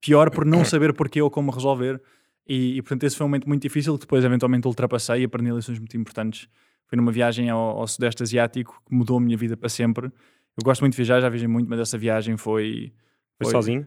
pior 0.00 0.30
por 0.30 0.44
não 0.44 0.64
saber 0.64 0.92
porquê 0.92 1.20
ou 1.20 1.30
como 1.30 1.50
resolver. 1.50 2.00
E, 2.46 2.76
e, 2.76 2.82
portanto, 2.82 3.04
esse 3.04 3.16
foi 3.16 3.24
um 3.24 3.28
momento 3.28 3.48
muito 3.48 3.62
difícil 3.62 3.94
que 3.94 4.00
depois, 4.00 4.24
eventualmente, 4.24 4.66
ultrapassei 4.68 5.22
e 5.22 5.24
aprendi 5.24 5.50
lições 5.50 5.78
muito 5.78 5.96
importantes. 5.96 6.48
Foi 6.86 6.96
numa 6.96 7.10
viagem 7.10 7.48
ao, 7.48 7.80
ao, 7.80 7.86
Sudeste 7.88 8.22
Asiático 8.22 8.82
que 8.86 8.94
mudou 8.94 9.16
a 9.16 9.20
minha 9.20 9.36
vida 9.36 9.56
para 9.56 9.68
sempre. 9.68 10.06
Eu 10.06 10.62
gosto 10.62 10.82
muito 10.82 10.92
de 10.92 10.96
viajar, 10.98 11.20
já 11.20 11.28
viajei 11.28 11.48
muito, 11.48 11.68
mas 11.68 11.80
essa 11.80 11.96
viagem 11.96 12.36
foi. 12.36 12.92
Foi, 13.38 13.46
foi 13.46 13.50
sozinho? 13.50 13.86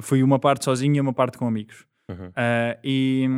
Fui 0.00 0.22
uma 0.22 0.38
parte 0.38 0.64
sozinho 0.64 0.96
e 0.96 1.00
uma 1.00 1.12
parte 1.12 1.36
com 1.36 1.46
amigos. 1.46 1.86
Uhum. 2.10 2.28
Uh, 2.28 2.78
e, 2.82 3.28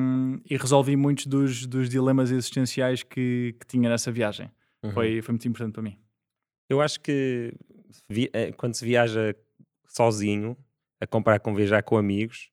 e, 0.49 0.57
resolvi 0.57 0.95
muitos 0.95 1.27
dos, 1.27 1.67
dos 1.67 1.89
dilemas 1.89 2.31
existenciais 2.31 3.03
que, 3.03 3.57
que 3.59 3.67
tinha 3.67 3.91
nessa 3.91 4.13
viagem. 4.13 4.49
Uhum. 4.85 4.93
Foi, 4.93 5.21
foi 5.21 5.33
muito 5.33 5.49
importante 5.49 5.73
para 5.73 5.83
mim. 5.83 5.99
Eu 6.71 6.81
acho 6.81 7.01
que 7.01 7.53
eh, 8.33 8.53
quando 8.53 8.75
se 8.75 8.85
viaja 8.85 9.35
sozinho, 9.89 10.57
a 11.01 11.07
comparar 11.07 11.41
com 11.41 11.53
viajar 11.53 11.83
com 11.83 11.97
amigos, 11.97 12.49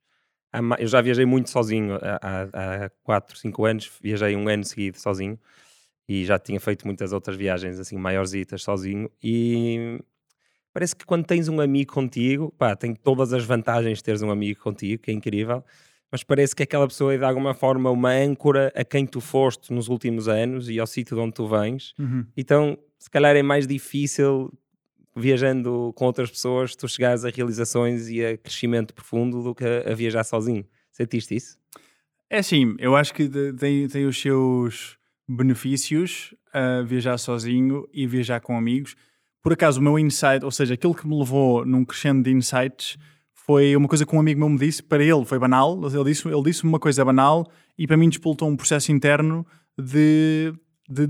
eu 0.80 0.88
já 0.88 1.02
viajei 1.02 1.26
muito 1.26 1.52
sozinho 1.52 2.00
há, 2.02 2.86
há 2.86 2.90
4, 3.04 3.38
5 3.38 3.66
anos, 3.66 3.92
viajei 4.02 4.36
um 4.36 4.50
ano 4.50 4.64
seguido 4.64 5.00
sozinho 5.00 5.38
e 6.10 6.26
já 6.26 6.40
tinha 6.40 6.60
feito 6.60 6.88
muitas 6.88 7.14
outras 7.14 7.36
viagens 7.36 7.80
assim 7.80 7.98
maiorzitas 7.98 8.64
sozinho 8.64 9.12
e 9.22 10.00
parece 10.74 10.96
que 10.96 11.06
quando 11.06 11.26
tens 11.26 11.48
um 11.48 11.62
amigo 11.62 11.94
contigo, 11.94 12.52
pá, 12.58 12.76
tem 12.76 12.96
todas 12.96 13.34
as 13.34 13.44
vantagens 13.44 14.00
de 14.00 14.04
teres 14.04 14.24
um 14.24 14.32
amigo 14.32 14.60
contigo, 14.62 15.04
que 15.04 15.12
é 15.12 15.14
incrível, 15.14 15.64
mas 16.12 16.24
parece 16.24 16.56
que 16.56 16.64
aquela 16.64 16.88
pessoa 16.88 17.14
é 17.14 17.18
de 17.18 17.26
alguma 17.26 17.54
forma 17.54 17.92
uma 17.92 18.12
âncora 18.12 18.72
a 18.76 18.84
quem 18.84 19.06
tu 19.06 19.20
foste 19.20 19.72
nos 19.74 19.90
últimos 19.90 20.28
anos 20.28 20.70
e 20.70 20.80
ao 20.80 20.88
sítio 20.88 21.16
de 21.16 21.22
onde 21.22 21.34
tu 21.34 21.48
vens. 21.48 21.94
Uhum. 22.00 22.26
Então, 22.36 22.80
se 22.98 23.10
calhar 23.10 23.36
é 23.36 23.44
mais 23.44 23.68
difícil 23.68 24.52
viajando 25.16 25.92
com 25.96 26.06
outras 26.06 26.30
pessoas 26.30 26.76
tu 26.76 26.88
chegares 26.88 27.26
a 27.26 27.30
realizações 27.30 28.08
e 28.08 28.24
a 28.24 28.38
crescimento 28.38 28.94
profundo 28.94 29.42
do 29.42 29.56
que 29.56 29.64
a, 29.66 29.92
a 29.92 29.96
viajar 29.96 30.24
sozinho. 30.24 30.66
Sentiste 30.92 31.36
isso? 31.36 31.58
É 32.30 32.42
sim, 32.42 32.76
eu 32.78 32.96
acho 32.96 33.14
que 33.14 33.30
tem, 33.54 33.88
tem 33.88 34.06
os 34.06 34.20
seus 34.20 34.98
benefícios 35.28 36.36
a 36.54 36.82
viajar 36.82 37.18
sozinho 37.18 37.88
e 37.94 38.06
viajar 38.06 38.40
com 38.40 38.58
amigos. 38.58 38.96
Por 39.42 39.54
acaso, 39.54 39.80
o 39.80 39.84
meu 39.84 39.98
insight, 39.98 40.44
ou 40.44 40.52
seja, 40.52 40.74
aquilo 40.74 40.94
que 40.94 41.08
me 41.08 41.18
levou 41.18 41.66
num 41.66 41.86
crescendo 41.86 42.24
de 42.24 42.32
insights, 42.32 42.98
foi 43.34 43.76
uma 43.76 43.88
coisa 43.88 44.06
que 44.06 44.14
um 44.14 44.20
amigo 44.20 44.40
meu 44.40 44.50
me 44.50 44.58
disse. 44.58 44.84
Para 44.84 45.04
ele 45.04 45.24
foi 45.24 45.40
banal, 45.40 45.80
ele 45.86 46.04
disse, 46.04 46.28
ele 46.28 46.44
disse 46.44 46.64
uma 46.64 46.80
coisa 46.80 47.06
banal 47.06 47.50
e 47.78 47.88
para 47.88 47.96
mim 47.96 48.10
despoltou 48.10 48.50
um 48.50 48.58
processo 48.58 48.92
interno 48.92 49.48
de, 49.78 50.54
de 50.90 51.08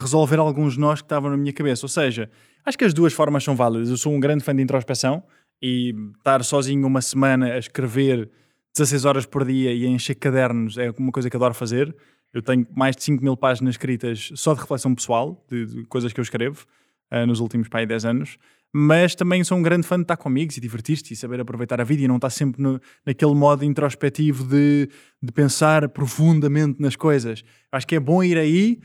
resolver 0.00 0.38
alguns 0.38 0.76
nós 0.76 1.00
que 1.00 1.06
estavam 1.06 1.30
na 1.30 1.36
minha 1.36 1.52
cabeça. 1.52 1.84
Ou 1.84 1.88
seja, 1.88 2.30
acho 2.64 2.78
que 2.78 2.84
as 2.84 2.94
duas 2.94 3.12
formas 3.12 3.42
são 3.44 3.56
válidas. 3.56 3.90
Eu 3.90 3.96
sou 3.96 4.12
um 4.12 4.20
grande 4.20 4.44
fã 4.44 4.54
de 4.54 4.62
introspeção 4.62 5.22
e 5.60 5.94
estar 6.16 6.42
sozinho 6.44 6.86
uma 6.86 7.00
semana 7.00 7.46
a 7.54 7.58
escrever 7.58 8.30
16 8.74 9.04
horas 9.04 9.26
por 9.26 9.44
dia 9.44 9.72
e 9.72 9.84
a 9.84 9.88
encher 9.88 10.14
cadernos 10.14 10.78
é 10.78 10.92
uma 10.96 11.10
coisa 11.10 11.28
que 11.28 11.36
adoro 11.36 11.54
fazer. 11.54 11.94
Eu 12.32 12.42
tenho 12.42 12.66
mais 12.76 12.94
de 12.94 13.02
5 13.02 13.22
mil 13.22 13.36
páginas 13.36 13.74
escritas 13.74 14.30
só 14.34 14.54
de 14.54 14.60
reflexão 14.60 14.94
pessoal, 14.94 15.44
de, 15.50 15.66
de 15.66 15.84
coisas 15.86 16.12
que 16.12 16.20
eu 16.20 16.22
escrevo 16.22 16.64
uh, 17.12 17.26
nos 17.26 17.40
últimos 17.40 17.68
pai, 17.68 17.86
10 17.86 18.04
anos. 18.04 18.38
Mas 18.72 19.14
também 19.14 19.42
sou 19.42 19.56
um 19.56 19.62
grande 19.62 19.86
fã 19.86 19.96
de 19.96 20.02
estar 20.02 20.16
com 20.16 20.28
amigos 20.28 20.56
e 20.58 20.60
divertir-te 20.60 21.14
e 21.14 21.16
saber 21.16 21.40
aproveitar 21.40 21.80
a 21.80 21.84
vida 21.84 22.02
e 22.02 22.08
não 22.08 22.16
estar 22.16 22.28
sempre 22.28 22.62
no, 22.62 22.78
naquele 23.04 23.34
modo 23.34 23.64
introspectivo 23.64 24.44
de, 24.44 24.90
de 25.22 25.32
pensar 25.32 25.88
profundamente 25.88 26.80
nas 26.80 26.94
coisas. 26.94 27.42
Acho 27.72 27.86
que 27.86 27.96
é 27.96 28.00
bom 28.00 28.22
ir 28.22 28.36
aí, 28.36 28.78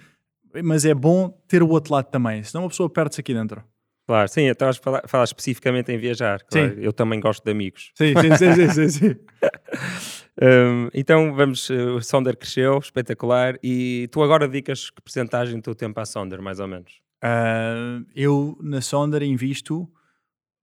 mas 0.63 0.85
é 0.85 0.93
bom 0.93 1.29
ter 1.47 1.63
o 1.63 1.69
outro 1.69 1.93
lado 1.93 2.09
também, 2.09 2.43
senão 2.43 2.63
uma 2.63 2.69
pessoa 2.69 2.89
perde-se 2.89 3.21
aqui 3.21 3.33
dentro. 3.33 3.63
Claro, 4.05 4.27
sim, 4.27 4.49
a 4.49 4.73
falar, 4.73 5.07
falar, 5.07 5.23
especificamente 5.23 5.91
em 5.91 5.97
viajar. 5.97 6.43
Claro. 6.43 6.75
Sim. 6.75 6.81
Eu 6.81 6.91
também 6.91 7.19
gosto 7.19 7.43
de 7.43 7.51
amigos. 7.51 7.91
Sim, 7.95 8.13
sim, 8.19 8.35
sim, 8.35 8.53
sim, 8.53 8.69
sim, 8.69 8.89
sim. 8.89 9.15
um, 10.41 10.89
então 10.93 11.33
vamos, 11.33 11.69
uh, 11.69 11.95
o 11.95 12.01
Sonder 12.01 12.35
cresceu, 12.35 12.77
espetacular. 12.79 13.57
E 13.63 14.09
tu 14.11 14.21
agora 14.21 14.45
dedicas 14.45 14.89
que 14.89 15.01
porcentagem 15.01 15.55
do 15.55 15.61
teu 15.61 15.75
tempo 15.75 15.99
à 16.01 16.05
Sonder, 16.05 16.41
mais 16.41 16.59
ou 16.59 16.67
menos? 16.67 17.01
Uh, 17.23 18.05
eu 18.13 18.57
na 18.61 18.81
Sonder 18.81 19.23
invisto, 19.23 19.89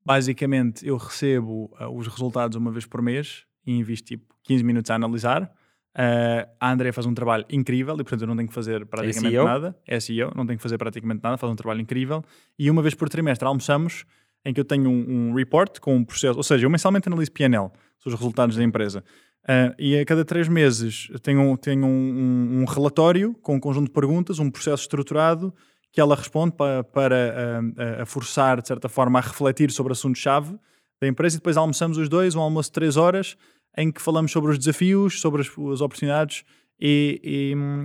basicamente 0.05 0.87
eu 0.87 0.99
recebo 0.99 1.75
uh, 1.81 1.89
os 1.89 2.07
resultados 2.09 2.59
uma 2.59 2.71
vez 2.71 2.85
por 2.85 3.01
mês 3.01 3.47
e 3.67 3.73
invisto 3.73 4.09
tipo 4.09 4.35
15 4.45 4.63
minutos 4.63 4.91
a 4.91 4.97
analisar. 4.97 5.51
Uh, 5.93 6.47
a 6.61 6.71
Andrea 6.71 6.93
faz 6.93 7.05
um 7.05 7.13
trabalho 7.13 7.45
incrível 7.51 7.95
e, 7.95 7.99
portanto, 7.99 8.21
eu 8.23 8.27
não 8.29 8.37
tenho 8.37 8.49
que 8.49 8.55
fazer 8.55 8.87
praticamente 8.87 9.37
é 9.37 9.45
nada. 9.45 9.77
É 9.87 9.99
CEO, 9.99 10.33
não 10.37 10.47
tenho 10.47 10.59
que 10.59 10.63
fazer 10.63 10.79
praticamente 10.79 11.21
nada, 11.23 11.37
faz 11.37 11.53
um 11.53 11.57
trabalho 11.57 11.81
incrível. 11.81 12.23
E 12.59 12.71
uma 12.71 12.81
vez 12.81 12.95
por 12.95 13.09
trimestre 13.09 13.47
almoçamos 13.47 14.05
em 14.45 14.55
que 14.55 14.61
eu 14.61 14.65
tenho 14.65 14.89
um, 14.89 15.31
um 15.31 15.35
report 15.35 15.81
com 15.81 15.97
um 15.97 16.05
processo, 16.05 16.37
ou 16.37 16.43
seja, 16.43 16.65
eu 16.65 16.71
mensalmente 16.71 17.09
analiso 17.09 17.33
PNL, 17.33 17.71
os 18.05 18.15
resultados 18.15 18.57
da 18.57 18.63
empresa. 18.63 19.05
Uh, 19.43 19.75
e 19.79 19.99
a 19.99 20.05
cada 20.05 20.25
três 20.25 20.49
meses 20.49 21.09
tenho, 21.23 21.57
tenho 21.57 21.87
um, 21.87 21.89
um, 21.89 22.61
um, 22.61 22.65
relatório 22.65 23.35
com 23.43 23.57
um 23.57 23.61
conjunto 23.61 23.87
de 23.87 23.93
perguntas, 23.93 24.39
um 24.39 24.51
processo 24.51 24.83
estruturado 24.83 25.53
que 25.93 26.01
ela 26.01 26.15
responde 26.15 26.55
para, 26.55 26.85
para 26.85 27.61
uh, 27.61 28.03
uh, 28.03 28.07
forçar, 28.07 28.61
de 28.61 28.69
certa 28.69 28.89
forma, 28.89 29.19
a 29.19 29.23
refletir 29.23 29.71
sobre 29.73 29.93
assuntos-chave 29.93 30.57
da 31.01 31.09
empresa 31.09 31.37
e 31.37 31.39
depois 31.39 31.57
almoçamos 31.57 31.99
os 31.99 32.09
dois, 32.09 32.35
um 32.35 32.41
almoço 32.41 32.69
de 32.69 32.75
três 32.75 32.97
horas 32.97 33.37
em 33.77 33.91
que 33.91 34.01
falamos 34.01 34.33
sobre 34.33 34.51
os 34.51 34.59
desafios, 34.59 35.21
sobre 35.21 35.43
as, 35.43 35.49
as 35.49 35.81
oportunidades 35.81 36.45
e, 36.81 37.21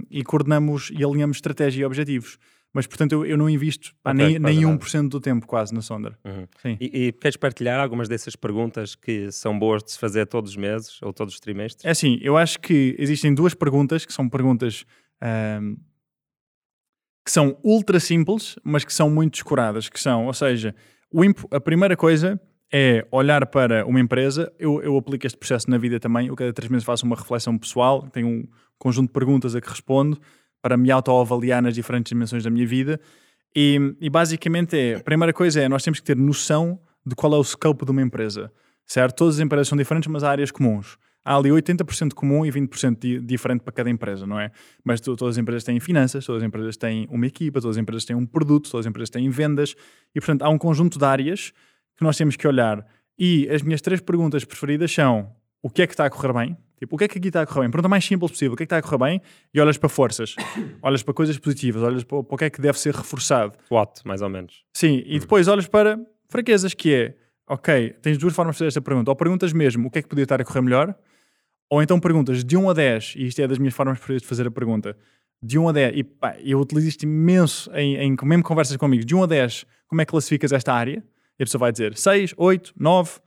e, 0.10 0.20
e, 0.20 0.24
coordenamos 0.24 0.92
e 0.92 1.04
alinhamos 1.04 1.38
estratégia 1.38 1.82
e 1.82 1.86
objetivos. 1.86 2.38
Mas, 2.74 2.86
portanto, 2.86 3.14
eu, 3.14 3.26
eu 3.26 3.38
não 3.38 3.50
invisto 3.50 3.96
pá, 4.04 4.12
okay, 4.12 4.38
nem, 4.38 4.40
nem 4.40 4.78
1% 4.78 5.08
do 5.08 5.22
tempo 5.22 5.48
quase 5.48 5.74
na 5.74 5.82
Sonder. 5.82 6.18
Uhum. 6.26 6.78
E, 6.80 7.08
e, 7.08 7.12
queres 7.14 7.38
partilhar 7.38 7.80
algumas 7.80 8.10
dessas 8.10 8.36
perguntas 8.36 8.96
que 8.96 9.32
são 9.32 9.58
boas 9.58 9.82
de 9.82 9.92
se 9.92 10.00
fazer 10.00 10.26
todos 10.26 10.52
os 10.52 10.58
meses 10.58 11.02
ou 11.02 11.14
todos 11.14 11.36
os 11.36 11.40
trimestres? 11.40 11.86
É 11.86 11.92
assim, 11.92 12.20
eu 12.22 12.36
acho 12.36 12.60
que 12.60 12.94
existem 13.00 13.34
duas 13.34 13.54
perguntas 13.54 14.06
que 14.06 14.12
são 14.12 14.28
perguntas 14.28 14.86
um, 15.62 15.78
que 17.26 17.32
são 17.32 17.58
ultra 17.64 18.00
simples, 18.00 18.56
mas 18.64 18.86
que 18.86 18.94
são 18.94 19.10
muito 19.10 19.34
descuradas, 19.34 19.90
que 19.90 20.00
são, 20.00 20.28
ou 20.28 20.34
seja, 20.34 20.76
o, 21.10 21.22
a 21.52 21.60
primeira 21.60 21.98
coisa 21.98 22.40
é 22.72 23.06
olhar 23.12 23.46
para 23.48 23.86
uma 23.86 24.00
empresa. 24.00 24.52
Eu, 24.60 24.82
eu 24.82 24.98
aplico 24.98 25.26
este 25.26 25.38
processo 25.38 25.70
na 25.70 25.78
vida 25.78 26.00
também. 26.00 26.28
Eu 26.28 26.36
cada 26.36 26.52
três 26.54 26.70
meses 26.70 26.86
faço 26.86 27.06
uma 27.06 27.16
reflexão 27.16 27.58
pessoal, 27.58 28.08
tenho 28.12 28.28
um 28.28 28.48
conjunto 28.78 29.08
de 29.08 29.14
perguntas 29.14 29.56
a 29.56 29.62
que 29.62 29.70
respondo 29.70 30.20
para 30.62 30.76
me 30.78 30.92
autoavaliar 30.92 31.62
nas 31.62 31.76
diferentes 31.76 32.10
dimensões 32.10 32.44
da 32.44 32.50
minha 32.50 32.66
vida. 32.66 33.00
E, 33.56 33.96
e, 34.02 34.10
basicamente 34.10 34.78
é, 34.78 34.96
a 34.96 35.00
primeira 35.00 35.32
coisa 35.32 35.62
é, 35.62 35.70
nós 35.70 35.82
temos 35.84 36.00
que 36.00 36.06
ter 36.06 36.18
noção 36.18 36.80
de 37.06 37.16
qual 37.16 37.34
é 37.34 37.38
o 37.38 37.44
scope 37.44 37.86
de 37.86 37.92
uma 37.92 38.02
empresa, 38.02 38.52
certo? 38.86 39.16
Todas 39.16 39.36
as 39.36 39.42
empresas 39.42 39.68
são 39.68 39.78
diferentes, 39.78 40.12
mas 40.12 40.24
há 40.24 40.32
áreas 40.32 40.52
comuns. 40.52 40.98
Há 41.24 41.38
ali 41.38 41.50
80% 41.50 42.14
comum 42.14 42.46
e 42.46 42.52
20% 42.52 43.00
di 43.00 43.20
diferente 43.20 43.62
para 43.62 43.72
cada 43.72 43.90
empresa, 43.90 44.28
não 44.28 44.40
é? 44.40 44.52
Mas 44.84 45.00
todas 45.00 45.30
as 45.30 45.38
empresas 45.38 45.64
têm 45.64 45.80
finanças, 45.80 46.26
todas 46.26 46.44
as 46.44 46.48
empresas 46.48 46.76
têm 46.76 47.08
uma 47.10 47.26
equipa, 47.26 47.62
todas 47.62 47.78
as 47.78 47.82
empresas 47.82 48.06
têm 48.06 48.16
um 48.16 48.26
produto, 48.26 48.70
todas 48.70 48.86
as 48.86 48.90
empresas 48.90 49.10
têm 49.10 49.30
vendas 49.30 49.76
e, 50.14 50.20
portanto, 50.20 50.42
há 50.42 50.50
um 50.50 50.58
conjunto 50.58 51.00
de 51.00 51.06
áreas 51.06 51.54
que 51.98 52.04
nós 52.04 52.18
temos 52.18 52.36
que 52.36 52.48
olhar. 52.48 52.86
E 53.18 53.48
as 53.50 53.62
minhas 53.62 53.82
três 53.82 54.02
perguntas 54.02 54.44
preferidas 54.44 54.92
são: 54.92 55.32
o 55.62 55.70
que 55.70 55.82
é 55.82 55.88
que 55.88 55.94
está 55.94 56.06
a 56.06 56.10
correr 56.10 56.34
bem? 56.34 56.58
Tipo, 56.78 56.96
o 56.96 56.98
que 56.98 57.06
é 57.06 57.08
que 57.08 57.18
aqui 57.18 57.28
está 57.30 57.42
a 57.42 57.46
correr 57.46 57.62
bem? 57.62 57.72
Pergunta 57.72 57.90
mais 57.90 58.06
simples 58.06 58.32
possível: 58.32 58.54
o 58.54 58.58
que 58.58 58.64
é 58.64 58.66
que 58.66 58.74
está 58.74 58.78
a 58.78 58.82
correr 58.82 58.98
bem? 58.98 59.22
E 59.54 59.60
olhas 59.60 59.78
para 59.78 59.90
forças, 59.90 60.36
olhas 60.82 61.02
para 61.02 61.14
coisas 61.14 61.38
positivas, 61.38 61.82
olhas 61.82 62.04
para, 62.04 62.24
para 62.24 62.36
o 62.36 62.38
que 62.38 62.46
é 62.46 62.50
que 62.50 62.62
deve 62.62 62.78
ser 62.78 62.94
reforçado. 62.94 63.58
What, 63.72 64.02
mais 64.06 64.22
ou 64.22 64.30
menos. 64.30 64.64
Sim, 64.74 65.04
e 65.06 65.16
hum. 65.16 65.20
depois 65.20 65.48
olhas 65.48 65.68
para 65.68 66.00
fraquezas, 66.30 66.74
que 66.74 66.94
é: 66.94 67.16
ok, 67.48 67.96
tens 68.02 68.18
duas 68.18 68.34
formas 68.34 68.56
de 68.56 68.60
fazer 68.60 68.68
esta 68.68 68.82
pergunta. 68.82 69.10
Ou 69.10 69.16
perguntas 69.16 69.54
mesmo 69.54 69.88
o 69.88 69.92
que 69.92 70.00
é 70.00 70.02
que 70.02 70.10
podia 70.10 70.24
estar 70.24 70.42
a 70.42 70.44
correr 70.44 70.62
melhor, 70.62 70.96
ou 71.70 71.82
então 71.82 72.00
perguntas 72.00 72.44
de 72.44 72.58
1 72.58 72.70
a 72.70 72.74
10, 72.74 73.14
e 73.18 73.28
isto 73.28 73.42
é 73.42 73.48
das 73.48 73.58
minhas 73.58 73.74
formas 73.74 73.98
preferidas 73.98 74.22
de 74.24 74.28
fazer 74.28 74.48
a 74.48 74.52
pergunta. 74.52 74.98
De 75.42 75.58
1 75.58 75.70
a 75.70 75.72
10, 75.72 75.98
e 75.98 76.04
pá, 76.04 76.36
eu 76.44 76.60
utilizo 76.60 76.88
isto 76.88 77.04
imenso 77.04 77.72
em, 77.74 77.96
em 77.98 78.16
mesmo 78.24 78.44
conversas 78.44 78.76
com 78.78 78.86
amigos. 78.86 79.06
De 79.06 79.16
1 79.16 79.24
a 79.24 79.26
10, 79.26 79.66
como 79.88 80.02
é 80.02 80.06
que 80.06 80.12
classificas 80.12 80.52
esta 80.52 80.74
área? 80.74 81.04
E 81.40 81.44
a 81.44 81.46
pessoa 81.46 81.60
vai 81.60 81.72
dizer 81.72 81.98
6, 81.98 82.34
8, 82.38 82.74
9, 82.78 83.20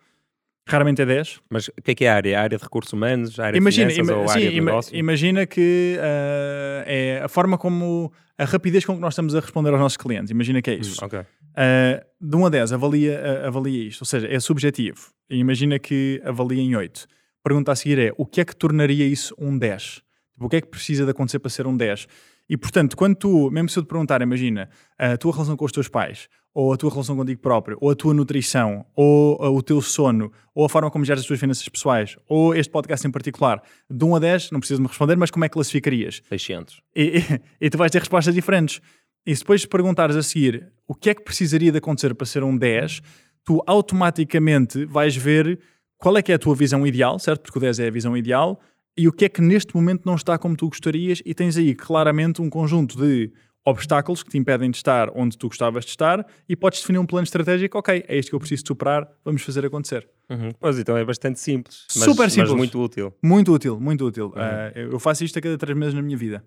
raramente 0.66 1.02
é 1.02 1.06
10. 1.06 1.40
Mas 1.50 1.68
o 1.68 1.82
que 1.82 1.90
é 1.90 1.94
que 1.94 2.04
é 2.04 2.10
a 2.10 2.14
área? 2.14 2.38
A 2.38 2.42
área 2.42 2.58
de 2.58 2.62
recursos 2.62 2.92
humanos? 2.92 3.38
A 3.38 3.46
área 3.46 3.56
imagina, 3.56 3.88
de 3.88 3.94
finanças 3.94 4.16
ima 4.16 4.22
ou 4.22 4.24
a 4.24 4.28
sim, 4.28 4.38
área 4.38 4.50
de 4.50 4.56
ima 4.56 4.70
negócio? 4.70 4.96
Imagina 4.96 5.46
que 5.46 5.96
uh, 5.98 6.84
é 6.86 7.20
a 7.24 7.28
forma 7.28 7.58
como, 7.58 8.12
a 8.36 8.44
rapidez 8.44 8.84
com 8.84 8.94
que 8.94 9.00
nós 9.00 9.14
estamos 9.14 9.34
a 9.34 9.40
responder 9.40 9.70
aos 9.70 9.80
nossos 9.80 9.96
clientes. 9.96 10.30
Imagina 10.30 10.62
que 10.62 10.70
é 10.70 10.74
isso. 10.74 11.02
Hum, 11.02 11.06
okay. 11.06 11.20
uh, 11.20 12.04
de 12.20 12.36
1 12.36 12.46
a 12.46 12.48
10, 12.48 12.72
avalia, 12.72 13.20
uh, 13.20 13.46
avalia 13.46 13.88
isto. 13.88 14.02
Ou 14.02 14.06
seja, 14.06 14.28
é 14.28 14.38
subjetivo. 14.40 15.10
E 15.28 15.36
imagina 15.38 15.78
que 15.78 16.20
avalia 16.24 16.62
em 16.62 16.76
8. 16.76 17.06
Pergunta 17.42 17.72
a 17.72 17.76
seguir 17.76 17.98
é, 17.98 18.12
o 18.16 18.26
que 18.26 18.40
é 18.40 18.44
que 18.44 18.54
tornaria 18.54 19.06
isso 19.06 19.34
um 19.38 19.56
10? 19.56 20.02
Tipo, 20.34 20.46
o 20.46 20.48
que 20.48 20.56
é 20.56 20.60
que 20.60 20.68
precisa 20.68 21.04
de 21.04 21.10
acontecer 21.10 21.38
para 21.38 21.50
ser 21.50 21.66
um 21.66 21.76
10? 21.76 22.06
E 22.48 22.56
portanto, 22.56 22.96
quando 22.96 23.14
tu, 23.16 23.50
mesmo 23.50 23.68
se 23.68 23.78
eu 23.78 23.82
te 23.82 23.88
perguntar, 23.88 24.22
imagina, 24.22 24.70
a 24.98 25.16
tua 25.16 25.32
relação 25.32 25.56
com 25.56 25.64
os 25.64 25.72
teus 25.72 25.88
pais, 25.88 26.28
ou 26.58 26.72
a 26.72 26.76
tua 26.76 26.90
relação 26.90 27.14
contigo 27.14 27.40
próprio, 27.40 27.78
ou 27.80 27.88
a 27.88 27.94
tua 27.94 28.12
nutrição, 28.12 28.84
ou 28.96 29.36
uh, 29.40 29.54
o 29.54 29.62
teu 29.62 29.80
sono, 29.80 30.32
ou 30.52 30.64
a 30.64 30.68
forma 30.68 30.90
como 30.90 31.04
geres 31.04 31.20
as 31.20 31.26
tuas 31.28 31.38
finanças 31.38 31.68
pessoais, 31.68 32.16
ou 32.28 32.52
este 32.52 32.68
podcast 32.68 33.06
em 33.06 33.12
particular, 33.12 33.62
de 33.88 34.04
1 34.04 34.16
a 34.16 34.18
10, 34.18 34.50
não 34.50 34.58
precisas 34.58 34.80
me 34.80 34.88
responder, 34.88 35.14
mas 35.14 35.30
como 35.30 35.44
é 35.44 35.48
que 35.48 35.52
classificarias? 35.52 36.20
600. 36.28 36.82
E, 36.96 37.18
e, 37.18 37.40
e 37.60 37.70
tu 37.70 37.78
vais 37.78 37.92
ter 37.92 38.00
respostas 38.00 38.34
diferentes. 38.34 38.80
E 39.24 39.36
se 39.36 39.42
depois 39.42 39.60
te 39.60 39.68
perguntares 39.68 40.16
a 40.16 40.22
seguir 40.24 40.66
o 40.88 40.96
que 40.96 41.10
é 41.10 41.14
que 41.14 41.22
precisaria 41.22 41.70
de 41.70 41.78
acontecer 41.78 42.12
para 42.12 42.26
ser 42.26 42.42
um 42.42 42.58
10, 42.58 43.02
tu 43.44 43.62
automaticamente 43.64 44.84
vais 44.84 45.14
ver 45.14 45.60
qual 45.96 46.18
é 46.18 46.22
que 46.22 46.32
é 46.32 46.34
a 46.34 46.40
tua 46.40 46.56
visão 46.56 46.84
ideal, 46.84 47.20
certo? 47.20 47.42
Porque 47.42 47.58
o 47.58 47.60
10 47.60 47.78
é 47.78 47.86
a 47.86 47.90
visão 47.92 48.16
ideal, 48.16 48.60
e 48.96 49.06
o 49.06 49.12
que 49.12 49.26
é 49.26 49.28
que 49.28 49.40
neste 49.40 49.76
momento 49.76 50.02
não 50.04 50.16
está 50.16 50.36
como 50.36 50.56
tu 50.56 50.66
gostarias, 50.66 51.22
e 51.24 51.32
tens 51.34 51.56
aí 51.56 51.72
claramente 51.72 52.42
um 52.42 52.50
conjunto 52.50 52.98
de 52.98 53.30
obstáculos 53.70 54.22
que 54.22 54.30
te 54.30 54.38
impedem 54.38 54.70
de 54.70 54.76
estar 54.76 55.10
onde 55.14 55.36
tu 55.36 55.48
gostavas 55.48 55.84
de 55.84 55.90
estar 55.90 56.26
e 56.48 56.56
podes 56.56 56.80
definir 56.80 56.98
um 56.98 57.06
plano 57.06 57.24
estratégico, 57.24 57.78
ok, 57.78 58.04
é 58.06 58.18
isto 58.18 58.30
que 58.30 58.34
eu 58.34 58.40
preciso 58.40 58.64
superar, 58.66 59.08
vamos 59.24 59.42
fazer 59.42 59.64
acontecer. 59.64 60.08
Uhum. 60.30 60.52
Pois 60.58 60.78
então 60.78 60.96
é 60.96 61.04
bastante 61.04 61.38
simples, 61.38 61.86
mas, 61.94 62.04
Super 62.04 62.30
simples. 62.30 62.50
mas 62.50 62.58
muito 62.58 62.80
útil. 62.80 63.14
Muito 63.22 63.52
útil, 63.52 63.80
muito 63.80 64.06
útil. 64.06 64.26
Uhum. 64.26 64.88
Uh, 64.88 64.92
eu 64.92 64.98
faço 64.98 65.24
isto 65.24 65.38
a 65.38 65.42
cada 65.42 65.58
três 65.58 65.76
meses 65.76 65.94
na 65.94 66.02
minha 66.02 66.16
vida. 66.16 66.44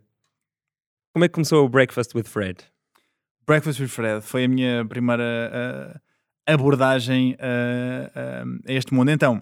Como 1.13 1.25
é 1.25 1.27
que 1.27 1.33
começou 1.33 1.65
o 1.65 1.69
Breakfast 1.69 2.15
with 2.15 2.23
Fred? 2.23 2.57
Breakfast 3.45 3.81
with 3.81 3.89
Fred 3.89 4.21
foi 4.21 4.45
a 4.45 4.47
minha 4.47 4.85
primeira 4.85 5.23
uh, 5.93 5.99
abordagem 6.45 7.33
uh, 7.33 8.61
a 8.67 8.71
este 8.73 8.93
mundo. 8.93 9.11
Então, 9.11 9.41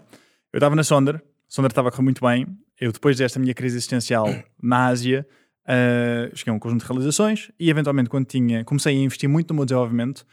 eu 0.52 0.58
estava 0.58 0.76
na 0.76 0.84
Sonder, 0.84 1.22
Sonder 1.48 1.72
estava 1.72 1.90
a 1.90 1.92
correr 1.92 2.04
muito 2.04 2.26
bem. 2.26 2.46
Eu, 2.80 2.92
depois 2.92 3.18
desta 3.18 3.40
minha 3.40 3.54
crise 3.54 3.76
existencial 3.76 4.28
na 4.62 4.88
Ásia, 4.88 5.28
uh, 5.70 6.36
cheguei 6.36 6.52
a 6.52 6.56
um 6.56 6.60
conjunto 6.60 6.82
de 6.82 6.88
realizações 6.88 7.52
e, 7.60 7.70
eventualmente, 7.70 8.10
quando 8.10 8.26
tinha, 8.26 8.66
comecei 8.66 8.96
a 8.96 9.00
investir 9.00 9.30
muito 9.30 9.50
no 9.50 9.58
meu 9.58 9.66
desenvolvimento, 9.66 10.26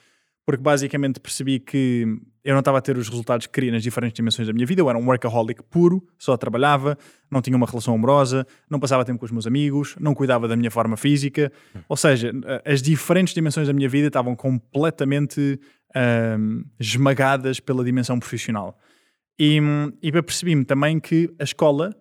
porque 0.47 0.63
basicamente 0.63 1.21
percebi 1.21 1.59
que 1.59 2.07
eu 2.45 2.53
não 2.53 2.61
estava 2.61 2.79
a 2.79 2.81
ter 2.81 2.97
os 2.97 3.09
resultados 3.09 3.47
que 3.47 3.53
queria 3.53 3.73
nas 3.73 3.83
diferentes 3.83 4.15
dimensões 4.15 4.47
da 4.47 4.55
minha 4.55 4.65
vida. 4.65 4.81
Eu 4.81 4.89
era 4.89 4.97
um 4.97 5.05
workaholic 5.05 5.65
puro, 5.65 6.07
só 6.17 6.37
trabalhava, 6.37 6.97
não 7.29 7.43
tinha 7.43 7.57
uma 7.57 7.67
relação 7.67 7.93
amorosa, 7.95 8.47
não 8.71 8.79
passava 8.79 9.05
tempo 9.05 9.19
com 9.19 9.27
os 9.27 9.33
meus 9.33 9.49
amigos, 9.49 9.97
não 9.99 10.15
cuidava 10.15 10.47
da 10.47 10.55
minha 10.55 10.71
forma 10.71 10.97
física. 10.97 11.51
Ou 11.89 11.97
seja, 11.97 12.33
as 12.65 12.81
diferentes 12.81 13.35
dimensões 13.35 13.67
da 13.67 13.73
minha 13.73 13.89
vida 13.89 14.07
estavam 14.07 14.37
completamente 14.37 15.59
um, 16.39 16.65
esmagadas 16.79 17.59
pela 17.59 17.85
dimensão 17.85 18.17
profissional. 18.17 18.79
E, 19.37 19.61
e 20.01 20.13
percebi-me 20.13 20.65
também 20.65 21.01
que 21.01 21.29
a 21.41 21.43
escola 21.45 21.97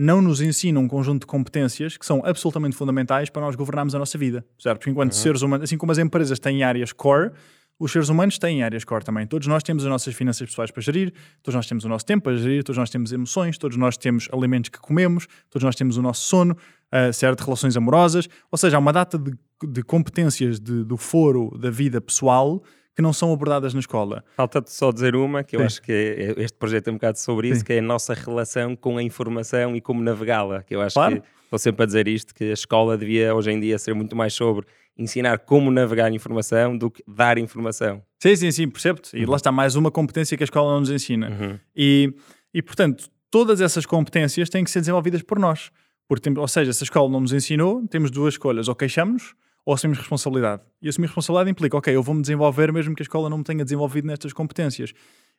não 0.00 0.22
nos 0.22 0.40
ensina 0.40 0.80
um 0.80 0.88
conjunto 0.88 1.20
de 1.20 1.26
competências 1.26 1.98
que 1.98 2.06
são 2.06 2.22
absolutamente 2.24 2.74
fundamentais 2.74 3.28
para 3.28 3.42
nós 3.42 3.54
governarmos 3.54 3.94
a 3.94 3.98
nossa 3.98 4.16
vida, 4.16 4.42
certo? 4.58 4.78
Porque 4.78 4.90
enquanto 4.90 5.12
uhum. 5.12 5.18
seres 5.18 5.42
humanos, 5.42 5.64
assim 5.64 5.76
como 5.76 5.92
as 5.92 5.98
empresas 5.98 6.38
têm 6.38 6.62
áreas 6.64 6.90
core, 6.90 7.32
os 7.78 7.92
seres 7.92 8.08
humanos 8.08 8.38
têm 8.38 8.62
áreas 8.62 8.82
core 8.82 9.04
também. 9.04 9.26
Todos 9.26 9.46
nós 9.46 9.62
temos 9.62 9.84
as 9.84 9.90
nossas 9.90 10.14
finanças 10.14 10.48
pessoais 10.48 10.70
para 10.70 10.82
gerir, 10.82 11.12
todos 11.42 11.54
nós 11.54 11.66
temos 11.66 11.84
o 11.84 11.88
nosso 11.88 12.06
tempo 12.06 12.24
para 12.24 12.36
gerir, 12.36 12.64
todos 12.64 12.78
nós 12.78 12.88
temos 12.88 13.12
emoções, 13.12 13.58
todos 13.58 13.76
nós 13.76 13.98
temos 13.98 14.26
alimentos 14.32 14.70
que 14.70 14.78
comemos, 14.78 15.26
todos 15.50 15.64
nós 15.64 15.76
temos 15.76 15.98
o 15.98 16.02
nosso 16.02 16.22
sono, 16.22 16.54
uh, 16.54 17.12
certo? 17.12 17.42
Relações 17.42 17.76
amorosas. 17.76 18.26
Ou 18.50 18.56
seja, 18.56 18.78
há 18.78 18.80
uma 18.80 18.94
data 18.94 19.18
de, 19.18 19.32
de 19.68 19.82
competências 19.82 20.58
de, 20.58 20.82
do 20.82 20.96
foro 20.96 21.56
da 21.58 21.70
vida 21.70 22.00
pessoal 22.00 22.62
que 22.94 23.02
não 23.02 23.12
são 23.12 23.32
abordadas 23.32 23.72
na 23.74 23.80
escola. 23.80 24.24
Falta-te 24.36 24.72
só 24.72 24.92
dizer 24.92 25.14
uma, 25.16 25.42
que 25.44 25.56
eu 25.56 25.60
Sim. 25.60 25.66
acho 25.66 25.82
que 25.82 25.92
é, 25.92 26.42
este 26.42 26.58
projeto 26.58 26.88
é 26.88 26.90
um 26.90 26.94
bocado 26.94 27.18
sobre 27.18 27.48
isso, 27.48 27.60
Sim. 27.60 27.66
que 27.66 27.72
é 27.74 27.78
a 27.78 27.82
nossa 27.82 28.14
relação 28.14 28.74
com 28.76 28.98
a 28.98 29.02
informação 29.02 29.76
e 29.76 29.80
como 29.80 30.02
navegá-la. 30.02 30.62
Que 30.62 30.74
eu 30.74 30.80
acho 30.80 30.94
claro. 30.94 31.20
que 31.20 31.28
estou 31.44 31.58
sempre 31.58 31.82
a 31.82 31.86
dizer 31.86 32.08
isto, 32.08 32.34
que 32.34 32.44
a 32.44 32.52
escola 32.52 32.96
devia 32.96 33.34
hoje 33.34 33.50
em 33.50 33.60
dia 33.60 33.78
ser 33.78 33.94
muito 33.94 34.14
mais 34.14 34.34
sobre 34.34 34.66
ensinar 34.96 35.38
como 35.38 35.70
navegar 35.70 36.12
informação 36.12 36.76
do 36.76 36.90
que 36.90 37.02
dar 37.08 37.38
informação. 37.38 38.02
Sim, 38.22 38.36
sim, 38.36 38.50
sim, 38.50 38.68
percebo-te. 38.68 39.16
E 39.16 39.24
uhum. 39.24 39.30
lá 39.30 39.36
está 39.36 39.50
mais 39.50 39.74
uma 39.74 39.90
competência 39.90 40.36
que 40.36 40.42
a 40.42 40.44
escola 40.44 40.72
não 40.72 40.80
nos 40.80 40.90
ensina. 40.90 41.30
Uhum. 41.30 41.58
E, 41.74 42.12
e, 42.52 42.60
portanto, 42.60 43.08
todas 43.30 43.60
essas 43.60 43.86
competências 43.86 44.50
têm 44.50 44.62
que 44.62 44.70
ser 44.70 44.80
desenvolvidas 44.80 45.22
por 45.22 45.38
nós. 45.38 45.70
Porque, 46.06 46.28
ou 46.36 46.48
seja, 46.48 46.72
se 46.72 46.82
a 46.82 46.86
escola 46.86 47.08
não 47.08 47.20
nos 47.20 47.32
ensinou, 47.32 47.86
temos 47.86 48.10
duas 48.10 48.34
escolhas. 48.34 48.68
Ou 48.68 48.74
queixamos-nos, 48.74 49.34
ou 49.64 49.74
assumimos 49.74 49.98
responsabilidade. 49.98 50.62
E 50.80 50.88
assumir 50.88 51.06
responsabilidade 51.06 51.50
implica, 51.50 51.76
ok, 51.76 51.94
eu 51.94 52.02
vou-me 52.02 52.22
desenvolver 52.22 52.72
mesmo 52.72 52.94
que 52.94 53.02
a 53.02 53.04
escola 53.04 53.28
não 53.28 53.38
me 53.38 53.44
tenha 53.44 53.64
desenvolvido 53.64 54.06
nestas 54.06 54.32
competências. 54.32 54.92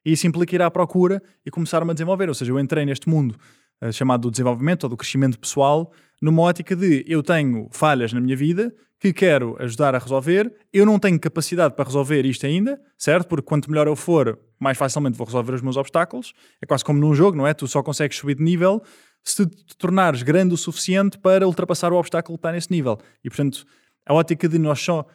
E 0.05 0.13
isso 0.13 0.25
implica 0.27 0.55
ir 0.55 0.61
à 0.61 0.71
procura 0.71 1.21
e 1.45 1.51
começar-me 1.51 1.91
a 1.91 1.93
desenvolver. 1.93 2.29
Ou 2.29 2.35
seja, 2.35 2.51
eu 2.51 2.59
entrei 2.59 2.85
neste 2.85 3.07
mundo 3.09 3.35
uh, 3.81 3.91
chamado 3.91 4.21
do 4.21 4.31
desenvolvimento 4.31 4.83
ou 4.83 4.89
do 4.89 4.97
crescimento 4.97 5.39
pessoal 5.39 5.91
numa 6.21 6.43
ótica 6.43 6.75
de 6.75 7.03
eu 7.07 7.23
tenho 7.23 7.67
falhas 7.71 8.13
na 8.13 8.21
minha 8.21 8.35
vida 8.35 8.73
que 8.99 9.11
quero 9.11 9.55
ajudar 9.59 9.95
a 9.95 9.97
resolver, 9.97 10.53
eu 10.71 10.85
não 10.85 10.99
tenho 10.99 11.19
capacidade 11.19 11.73
para 11.73 11.85
resolver 11.85 12.23
isto 12.23 12.45
ainda, 12.45 12.79
certo? 12.95 13.27
Porque 13.27 13.43
quanto 13.43 13.67
melhor 13.67 13.87
eu 13.87 13.95
for, 13.95 14.37
mais 14.59 14.77
facilmente 14.77 15.17
vou 15.17 15.25
resolver 15.25 15.55
os 15.55 15.61
meus 15.63 15.75
obstáculos. 15.75 16.33
É 16.61 16.67
quase 16.67 16.85
como 16.85 16.99
num 16.99 17.15
jogo, 17.15 17.35
não 17.35 17.47
é? 17.47 17.53
Tu 17.55 17.67
só 17.67 17.81
consegues 17.81 18.19
subir 18.19 18.35
de 18.35 18.43
nível 18.43 18.79
se 19.23 19.47
te 19.47 19.75
tornares 19.75 20.21
grande 20.21 20.53
o 20.53 20.57
suficiente 20.57 21.17
para 21.17 21.47
ultrapassar 21.47 21.91
o 21.91 21.95
obstáculo 21.95 22.37
que 22.37 22.39
está 22.39 22.51
nesse 22.51 22.69
nível. 22.69 22.99
E 23.23 23.29
portanto, 23.29 23.65
a 24.05 24.13
ótica 24.13 24.47
de 24.47 24.57
nós 24.57 24.79
só. 24.79 25.05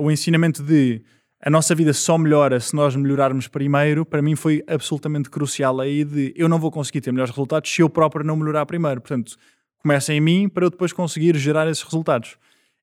O 0.00 0.10
ensinamento 0.10 0.62
de 0.62 1.02
a 1.46 1.50
nossa 1.50 1.74
vida 1.74 1.92
só 1.92 2.16
melhora 2.16 2.58
se 2.58 2.74
nós 2.74 2.96
melhorarmos 2.96 3.48
primeiro, 3.48 4.06
para 4.06 4.22
mim 4.22 4.34
foi 4.34 4.64
absolutamente 4.66 5.28
crucial 5.28 5.78
aí 5.78 6.02
de 6.02 6.32
eu 6.34 6.48
não 6.48 6.58
vou 6.58 6.70
conseguir 6.70 7.02
ter 7.02 7.12
melhores 7.12 7.30
resultados 7.30 7.70
se 7.70 7.82
eu 7.82 7.90
próprio 7.90 8.24
não 8.24 8.34
melhorar 8.34 8.64
primeiro. 8.64 9.00
Portanto, 9.02 9.36
começa 9.78 10.12
em 10.14 10.20
mim 10.22 10.48
para 10.48 10.64
eu 10.64 10.70
depois 10.70 10.90
conseguir 10.92 11.36
gerar 11.36 11.68
esses 11.68 11.82
resultados. 11.82 12.38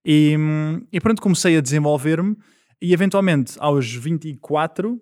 E, 0.05 0.35
e 0.91 0.99
pronto, 0.99 1.21
comecei 1.21 1.57
a 1.57 1.61
desenvolver-me 1.61 2.37
e 2.79 2.93
eventualmente 2.93 3.55
aos 3.57 3.91
24 3.91 5.01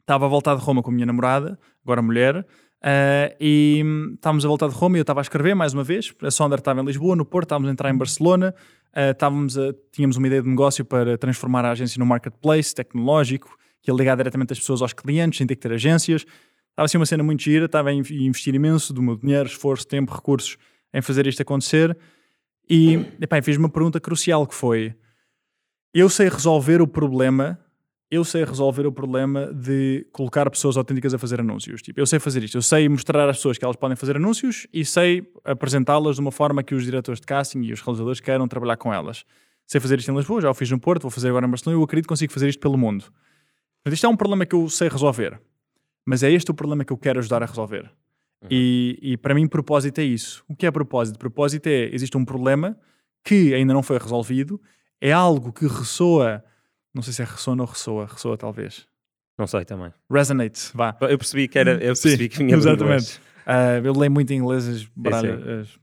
estava 0.00 0.26
a 0.26 0.28
voltar 0.28 0.54
de 0.54 0.62
Roma 0.62 0.80
com 0.80 0.90
a 0.90 0.94
minha 0.94 1.06
namorada, 1.06 1.58
agora 1.82 2.00
mulher, 2.00 2.46
uh, 2.86 3.34
e 3.40 3.82
estávamos 4.14 4.44
a 4.44 4.48
voltar 4.48 4.68
de 4.68 4.74
Roma 4.74 4.96
e 4.96 5.00
eu 5.00 5.02
estava 5.02 5.20
a 5.20 5.22
escrever 5.22 5.54
mais 5.54 5.74
uma 5.74 5.82
vez. 5.82 6.14
A 6.22 6.30
Sonder 6.30 6.58
estava 6.58 6.80
em 6.80 6.84
Lisboa, 6.84 7.16
no 7.16 7.24
Porto, 7.24 7.46
estávamos 7.46 7.68
a 7.68 7.72
entrar 7.72 7.90
em 7.90 7.96
Barcelona, 7.96 8.54
uh, 8.94 9.10
estávamos 9.10 9.58
a, 9.58 9.74
tínhamos 9.92 10.16
uma 10.16 10.26
ideia 10.26 10.42
de 10.42 10.48
negócio 10.48 10.84
para 10.84 11.18
transformar 11.18 11.64
a 11.64 11.72
agência 11.72 11.98
num 11.98 12.06
marketplace 12.06 12.74
tecnológico, 12.74 13.56
que 13.82 13.90
ia 13.90 13.94
ligar 13.94 14.16
diretamente 14.16 14.52
as 14.52 14.60
pessoas 14.60 14.82
aos 14.82 14.92
clientes, 14.92 15.38
sem 15.38 15.46
ter 15.46 15.56
que 15.56 15.62
ter 15.62 15.72
agências. 15.72 16.22
Estava 16.70 16.84
assim 16.84 16.98
uma 16.98 17.06
cena 17.06 17.22
muito 17.22 17.42
gira, 17.42 17.66
estava 17.66 17.88
a 17.88 17.92
investir 17.92 18.54
imenso 18.54 18.92
do 18.92 19.02
meu 19.02 19.16
dinheiro, 19.16 19.48
esforço, 19.48 19.86
tempo, 19.86 20.14
recursos 20.14 20.58
em 20.92 21.00
fazer 21.00 21.26
isto 21.26 21.40
acontecer. 21.40 21.96
E 22.68 22.94
epá, 23.20 23.40
fiz 23.40 23.56
uma 23.56 23.68
pergunta 23.68 23.98
crucial 23.98 24.46
que 24.46 24.54
foi: 24.54 24.94
eu 25.94 26.08
sei 26.08 26.28
resolver 26.28 26.82
o 26.82 26.86
problema, 26.86 27.58
eu 28.10 28.24
sei 28.24 28.44
resolver 28.44 28.86
o 28.86 28.92
problema 28.92 29.52
de 29.52 30.06
colocar 30.12 30.48
pessoas 30.50 30.76
autênticas 30.76 31.12
a 31.12 31.18
fazer 31.18 31.40
anúncios. 31.40 31.82
Tipo, 31.82 32.00
eu 32.00 32.06
sei 32.06 32.18
fazer 32.18 32.42
isto, 32.44 32.56
eu 32.56 32.62
sei 32.62 32.88
mostrar 32.88 33.28
às 33.28 33.36
pessoas 33.36 33.58
que 33.58 33.64
elas 33.64 33.76
podem 33.76 33.96
fazer 33.96 34.16
anúncios 34.16 34.66
e 34.72 34.84
sei 34.84 35.28
apresentá-las 35.44 36.16
de 36.16 36.20
uma 36.20 36.30
forma 36.30 36.62
que 36.62 36.74
os 36.74 36.84
diretores 36.84 37.20
de 37.20 37.26
casting 37.26 37.62
e 37.62 37.72
os 37.72 37.80
realizadores 37.80 38.20
queiram 38.20 38.46
trabalhar 38.46 38.76
com 38.76 38.94
elas. 38.94 39.24
Sei 39.66 39.80
fazer 39.80 39.98
isto 39.98 40.12
em 40.12 40.16
Lisboa, 40.16 40.40
já 40.40 40.50
o 40.50 40.54
fiz 40.54 40.70
no 40.70 40.78
Porto, 40.78 41.02
vou 41.02 41.10
fazer 41.10 41.28
agora 41.28 41.46
em 41.46 41.50
Barcelona 41.50 41.76
e 41.76 41.80
eu 41.80 41.84
acredito 41.84 42.04
que 42.04 42.10
consigo 42.10 42.32
fazer 42.32 42.48
isto 42.48 42.60
pelo 42.60 42.78
mundo. 42.78 43.04
Mas 43.84 43.94
isto 43.94 44.06
é 44.06 44.08
um 44.08 44.16
problema 44.16 44.46
que 44.46 44.54
eu 44.54 44.68
sei 44.68 44.88
resolver. 44.88 45.40
Mas 46.04 46.22
é 46.22 46.30
este 46.30 46.50
o 46.52 46.54
problema 46.54 46.84
que 46.84 46.92
eu 46.92 46.96
quero 46.96 47.18
ajudar 47.18 47.42
a 47.42 47.46
resolver. 47.46 47.90
Uhum. 48.42 48.48
E, 48.50 48.98
e 49.02 49.16
para 49.16 49.34
mim, 49.34 49.48
propósito 49.48 50.00
é 50.00 50.04
isso. 50.04 50.44
O 50.48 50.54
que 50.54 50.66
é 50.66 50.70
propósito? 50.70 51.18
Propósito 51.18 51.66
é: 51.66 51.92
existe 51.92 52.16
um 52.16 52.24
problema 52.24 52.78
que 53.24 53.52
ainda 53.54 53.74
não 53.74 53.82
foi 53.82 53.98
resolvido, 53.98 54.60
é 55.00 55.10
algo 55.10 55.52
que 55.52 55.66
ressoa, 55.66 56.44
não 56.96 57.02
sei 57.02 57.12
se 57.12 57.22
é 57.22 57.26
ressona 57.26 57.62
ou 57.62 57.68
ressoa, 57.68 58.06
ressoa 58.06 58.38
talvez. 58.38 58.86
Não 59.38 59.46
sei 59.46 59.66
também. 59.66 59.92
Resonate, 60.10 60.70
vá. 60.74 60.96
Eu 61.02 61.18
percebi 61.18 61.46
que 61.46 61.58
era, 61.58 61.72
eu 61.72 61.92
percebi 61.92 62.24
Sim, 62.24 62.28
que 62.30 62.38
vinha 62.38 62.56
Exatamente. 62.56 63.20
Uh, 63.46 63.84
eu 63.84 63.92
leio 63.92 64.10
muito 64.10 64.32
em 64.32 64.38
inglês, 64.38 64.66
as, 64.66 64.84
baralho, 64.96 65.60
as 65.60 65.78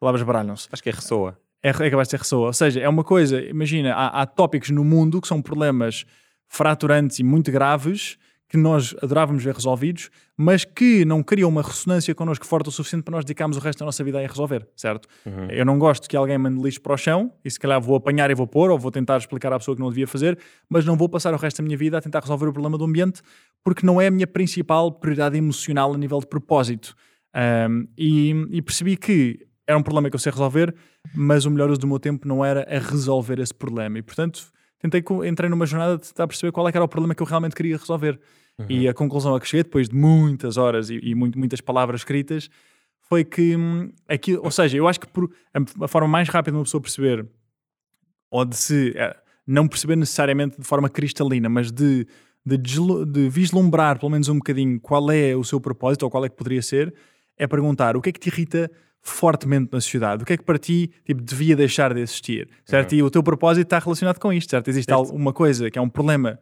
palavras 0.00 0.22
baralham-se. 0.24 0.68
Acho 0.72 0.82
que 0.82 0.88
é 0.88 0.92
ressoa. 0.92 1.38
É, 1.62 1.68
é 1.68 1.72
capaz 1.90 2.08
de 2.08 2.10
ser 2.10 2.18
ressoa. 2.18 2.48
Ou 2.48 2.52
seja, 2.52 2.80
é 2.80 2.88
uma 2.88 3.04
coisa, 3.04 3.40
imagina, 3.40 3.94
há, 3.94 4.22
há 4.22 4.26
tópicos 4.26 4.70
no 4.70 4.84
mundo 4.84 5.20
que 5.20 5.28
são 5.28 5.40
problemas 5.40 6.04
fraturantes 6.48 7.20
e 7.20 7.22
muito 7.22 7.52
graves 7.52 8.18
que 8.48 8.56
nós 8.56 8.94
adorávamos 9.02 9.42
ver 9.42 9.54
resolvidos, 9.54 10.08
mas 10.36 10.64
que 10.64 11.04
não 11.04 11.22
criam 11.22 11.48
uma 11.48 11.62
ressonância 11.62 12.14
connosco 12.14 12.46
forte 12.46 12.68
o 12.68 12.72
suficiente 12.72 13.02
para 13.02 13.12
nós 13.16 13.24
dedicarmos 13.24 13.56
o 13.56 13.60
resto 13.60 13.80
da 13.80 13.86
nossa 13.86 14.04
vida 14.04 14.18
a 14.18 14.26
resolver, 14.26 14.66
certo? 14.76 15.08
Uhum. 15.24 15.50
Eu 15.50 15.64
não 15.64 15.78
gosto 15.78 16.08
que 16.08 16.16
alguém 16.16 16.38
mande 16.38 16.62
lixo 16.62 16.80
para 16.80 16.94
o 16.94 16.96
chão 16.96 17.32
e 17.44 17.50
se 17.50 17.58
calhar 17.58 17.80
vou 17.80 17.96
apanhar 17.96 18.30
e 18.30 18.34
vou 18.34 18.46
pôr, 18.46 18.70
ou 18.70 18.78
vou 18.78 18.90
tentar 18.90 19.16
explicar 19.16 19.52
à 19.52 19.58
pessoa 19.58 19.74
que 19.74 19.80
não 19.80 19.88
devia 19.88 20.06
fazer, 20.06 20.38
mas 20.68 20.84
não 20.84 20.96
vou 20.96 21.08
passar 21.08 21.34
o 21.34 21.36
resto 21.36 21.58
da 21.58 21.64
minha 21.64 21.76
vida 21.76 21.98
a 21.98 22.00
tentar 22.00 22.20
resolver 22.20 22.46
o 22.46 22.52
problema 22.52 22.78
do 22.78 22.84
ambiente 22.84 23.20
porque 23.64 23.84
não 23.84 24.00
é 24.00 24.06
a 24.06 24.10
minha 24.10 24.26
principal 24.26 24.92
prioridade 24.92 25.36
emocional 25.36 25.92
a 25.92 25.98
nível 25.98 26.20
de 26.20 26.26
propósito. 26.26 26.94
Um, 27.68 27.86
e, 27.98 28.30
e 28.50 28.62
percebi 28.62 28.96
que 28.96 29.46
era 29.66 29.76
um 29.76 29.82
problema 29.82 30.08
que 30.08 30.14
eu 30.14 30.20
sei 30.20 30.30
resolver, 30.30 30.72
mas 31.14 31.44
o 31.44 31.50
melhor 31.50 31.68
uso 31.68 31.80
do 31.80 31.86
meu 31.86 31.98
tempo 31.98 32.28
não 32.28 32.44
era 32.44 32.62
a 32.70 32.78
resolver 32.78 33.40
esse 33.40 33.52
problema. 33.52 33.98
E 33.98 34.02
portanto 34.02 34.52
tentei 34.88 35.28
entrei 35.28 35.50
numa 35.50 35.66
jornada 35.66 35.98
de 35.98 36.08
tentar 36.08 36.26
perceber 36.26 36.52
qual 36.52 36.68
é 36.68 36.72
era 36.74 36.84
o 36.84 36.88
problema 36.88 37.14
que 37.14 37.22
eu 37.22 37.26
realmente 37.26 37.54
queria 37.54 37.76
resolver. 37.76 38.18
Uhum. 38.58 38.66
E 38.68 38.88
a 38.88 38.94
conclusão 38.94 39.34
a 39.34 39.40
que 39.40 39.46
cheguei, 39.46 39.64
depois 39.64 39.88
de 39.88 39.94
muitas 39.94 40.56
horas 40.56 40.88
e, 40.90 40.98
e 41.02 41.14
muito, 41.14 41.38
muitas 41.38 41.60
palavras 41.60 42.00
escritas, 42.00 42.48
foi 43.08 43.24
que, 43.24 43.56
hum, 43.56 43.92
aqui, 44.08 44.36
ou 44.36 44.50
seja, 44.50 44.76
eu 44.76 44.88
acho 44.88 45.00
que 45.00 45.06
por, 45.06 45.30
a, 45.54 45.84
a, 45.84 45.88
forma 45.88 46.08
mais 46.08 46.28
rápida 46.28 46.52
de 46.52 46.58
uma 46.58 46.64
pessoa 46.64 46.80
perceber, 46.80 47.26
ou 48.30 48.44
de 48.44 48.56
se, 48.56 48.92
é, 48.96 49.16
não 49.46 49.68
perceber 49.68 49.96
necessariamente 49.96 50.58
de 50.58 50.66
forma 50.66 50.88
cristalina, 50.88 51.48
mas 51.48 51.70
de, 51.70 52.06
de, 52.44 52.56
de 52.56 53.28
vislumbrar 53.28 53.98
pelo 53.98 54.10
menos 54.10 54.28
um 54.28 54.36
bocadinho 54.36 54.80
qual 54.80 55.10
é 55.10 55.36
o 55.36 55.44
seu 55.44 55.60
propósito 55.60 56.02
ou 56.02 56.10
qual 56.10 56.24
é 56.24 56.28
que 56.28 56.36
poderia 56.36 56.62
ser, 56.62 56.92
é 57.36 57.46
perguntar 57.46 57.96
o 57.96 58.00
que 58.00 58.08
é 58.08 58.12
que 58.12 58.20
te 58.20 58.28
irrita 58.28 58.70
fortemente 59.02 59.70
na 59.72 59.80
sociedade? 59.80 60.22
O 60.22 60.26
que 60.26 60.32
é 60.32 60.36
que 60.36 60.44
para 60.44 60.58
ti 60.58 60.90
tipo, 61.04 61.22
devia 61.22 61.54
deixar 61.54 61.94
de 61.94 62.00
existir? 62.00 62.48
Certo? 62.64 62.92
Uhum. 62.92 62.98
E 62.98 63.02
o 63.02 63.10
teu 63.10 63.22
propósito 63.22 63.66
está 63.66 63.78
relacionado 63.78 64.18
com 64.18 64.32
isto, 64.32 64.50
certo? 64.50 64.68
Existe 64.68 64.90
certo. 64.90 64.98
alguma 64.98 65.32
coisa 65.32 65.70
que 65.70 65.78
é 65.78 65.82
um 65.82 65.88
problema 65.88 66.38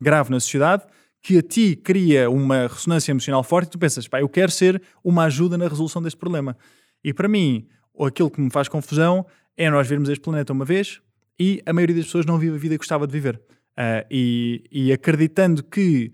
grave 0.00 0.30
na 0.30 0.40
sociedade 0.40 0.84
que 1.26 1.38
a 1.38 1.42
ti 1.42 1.74
cria 1.74 2.30
uma 2.30 2.68
ressonância 2.68 3.10
emocional 3.10 3.42
forte 3.42 3.66
e 3.66 3.70
tu 3.70 3.78
pensas, 3.80 4.06
pá, 4.06 4.20
eu 4.20 4.28
quero 4.28 4.52
ser 4.52 4.80
uma 5.02 5.24
ajuda 5.24 5.58
na 5.58 5.66
resolução 5.66 6.00
deste 6.00 6.16
problema. 6.16 6.56
E 7.02 7.12
para 7.12 7.26
mim, 7.26 7.66
aquilo 7.98 8.30
que 8.30 8.40
me 8.40 8.48
faz 8.48 8.68
confusão 8.68 9.26
é 9.56 9.68
nós 9.68 9.88
vermos 9.88 10.08
este 10.08 10.22
planeta 10.22 10.52
uma 10.52 10.64
vez 10.64 11.00
e 11.36 11.60
a 11.66 11.72
maioria 11.72 11.96
das 11.96 12.04
pessoas 12.04 12.26
não 12.26 12.38
vive 12.38 12.54
a 12.54 12.58
vida 12.58 12.74
que 12.74 12.78
gostava 12.78 13.08
de 13.08 13.12
viver. 13.12 13.40
Uh, 13.78 14.06
e, 14.08 14.64
e 14.70 14.92
acreditando 14.92 15.64
que 15.64 16.12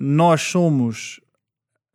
nós 0.00 0.40
somos 0.40 1.20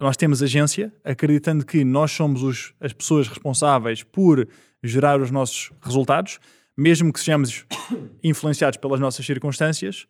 nós 0.04 0.18
temos 0.18 0.43
agência, 0.43 0.93
acreditando 1.04 1.66
que 1.66 1.84
nós 1.86 2.12
somos 2.12 2.43
os, 2.43 2.74
as 2.80 2.91
pessoas 2.91 3.28
responsáveis 3.28 4.04
por 4.04 4.47
gerar 4.84 5.22
os 5.22 5.32
nossos 5.32 5.72
resultados, 5.82 6.39
mesmo 6.78 7.14
que 7.14 7.20
sejamos 7.20 7.66
influenciados 8.22 8.78
pelas 8.78 8.99
nossas 8.99 9.26
circunstâncias, 9.26 10.06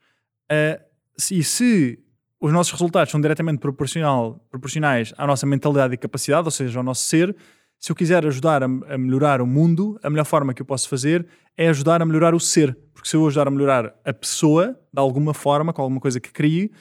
uh, 0.52 0.82
e 1.30 1.44
se 1.44 2.00
os 2.42 2.52
nossos 2.52 2.74
resultados 2.74 3.12
são 3.12 3.22
diretamente 3.22 3.60
proporcional, 3.60 4.44
proporcionais 4.50 5.14
à 5.18 5.28
nossa 5.28 5.46
mentalidade 5.46 5.94
e 5.94 5.98
capacidade, 5.98 6.46
ou 6.46 6.52
seja, 6.52 6.80
ao 6.80 6.84
nosso 6.84 7.04
ser, 7.04 7.36
se 7.80 7.92
eu 7.92 7.96
quiser 7.96 8.26
ajudar 8.26 8.64
a, 8.64 8.66
a, 8.66 8.98
melhorar 8.98 9.42
o 9.42 9.46
mundo, 9.46 10.00
a 10.02 10.10
melhor 10.10 10.26
forma 10.26 10.54
que 10.54 10.62
eu 10.62 10.66
posso 10.66 10.90
fazer 10.90 11.26
é 11.56 11.70
ajudar 11.70 12.02
a 12.02 12.06
melhorar 12.06 12.34
o 12.34 12.40
ser. 12.40 12.76
Porque 12.94 13.08
se 13.08 13.16
eu 13.16 13.28
ajudar 13.28 13.48
a 13.48 13.52
melhorar 13.52 13.94
a 14.04 14.12
pessoa, 14.14 14.78
de 14.92 15.00
alguma 15.00 15.34
forma, 15.34 15.72
com 15.72 15.82
alguma 15.82 16.02
coisa 16.02 16.20
que 16.20 16.32
crie, 16.32 16.72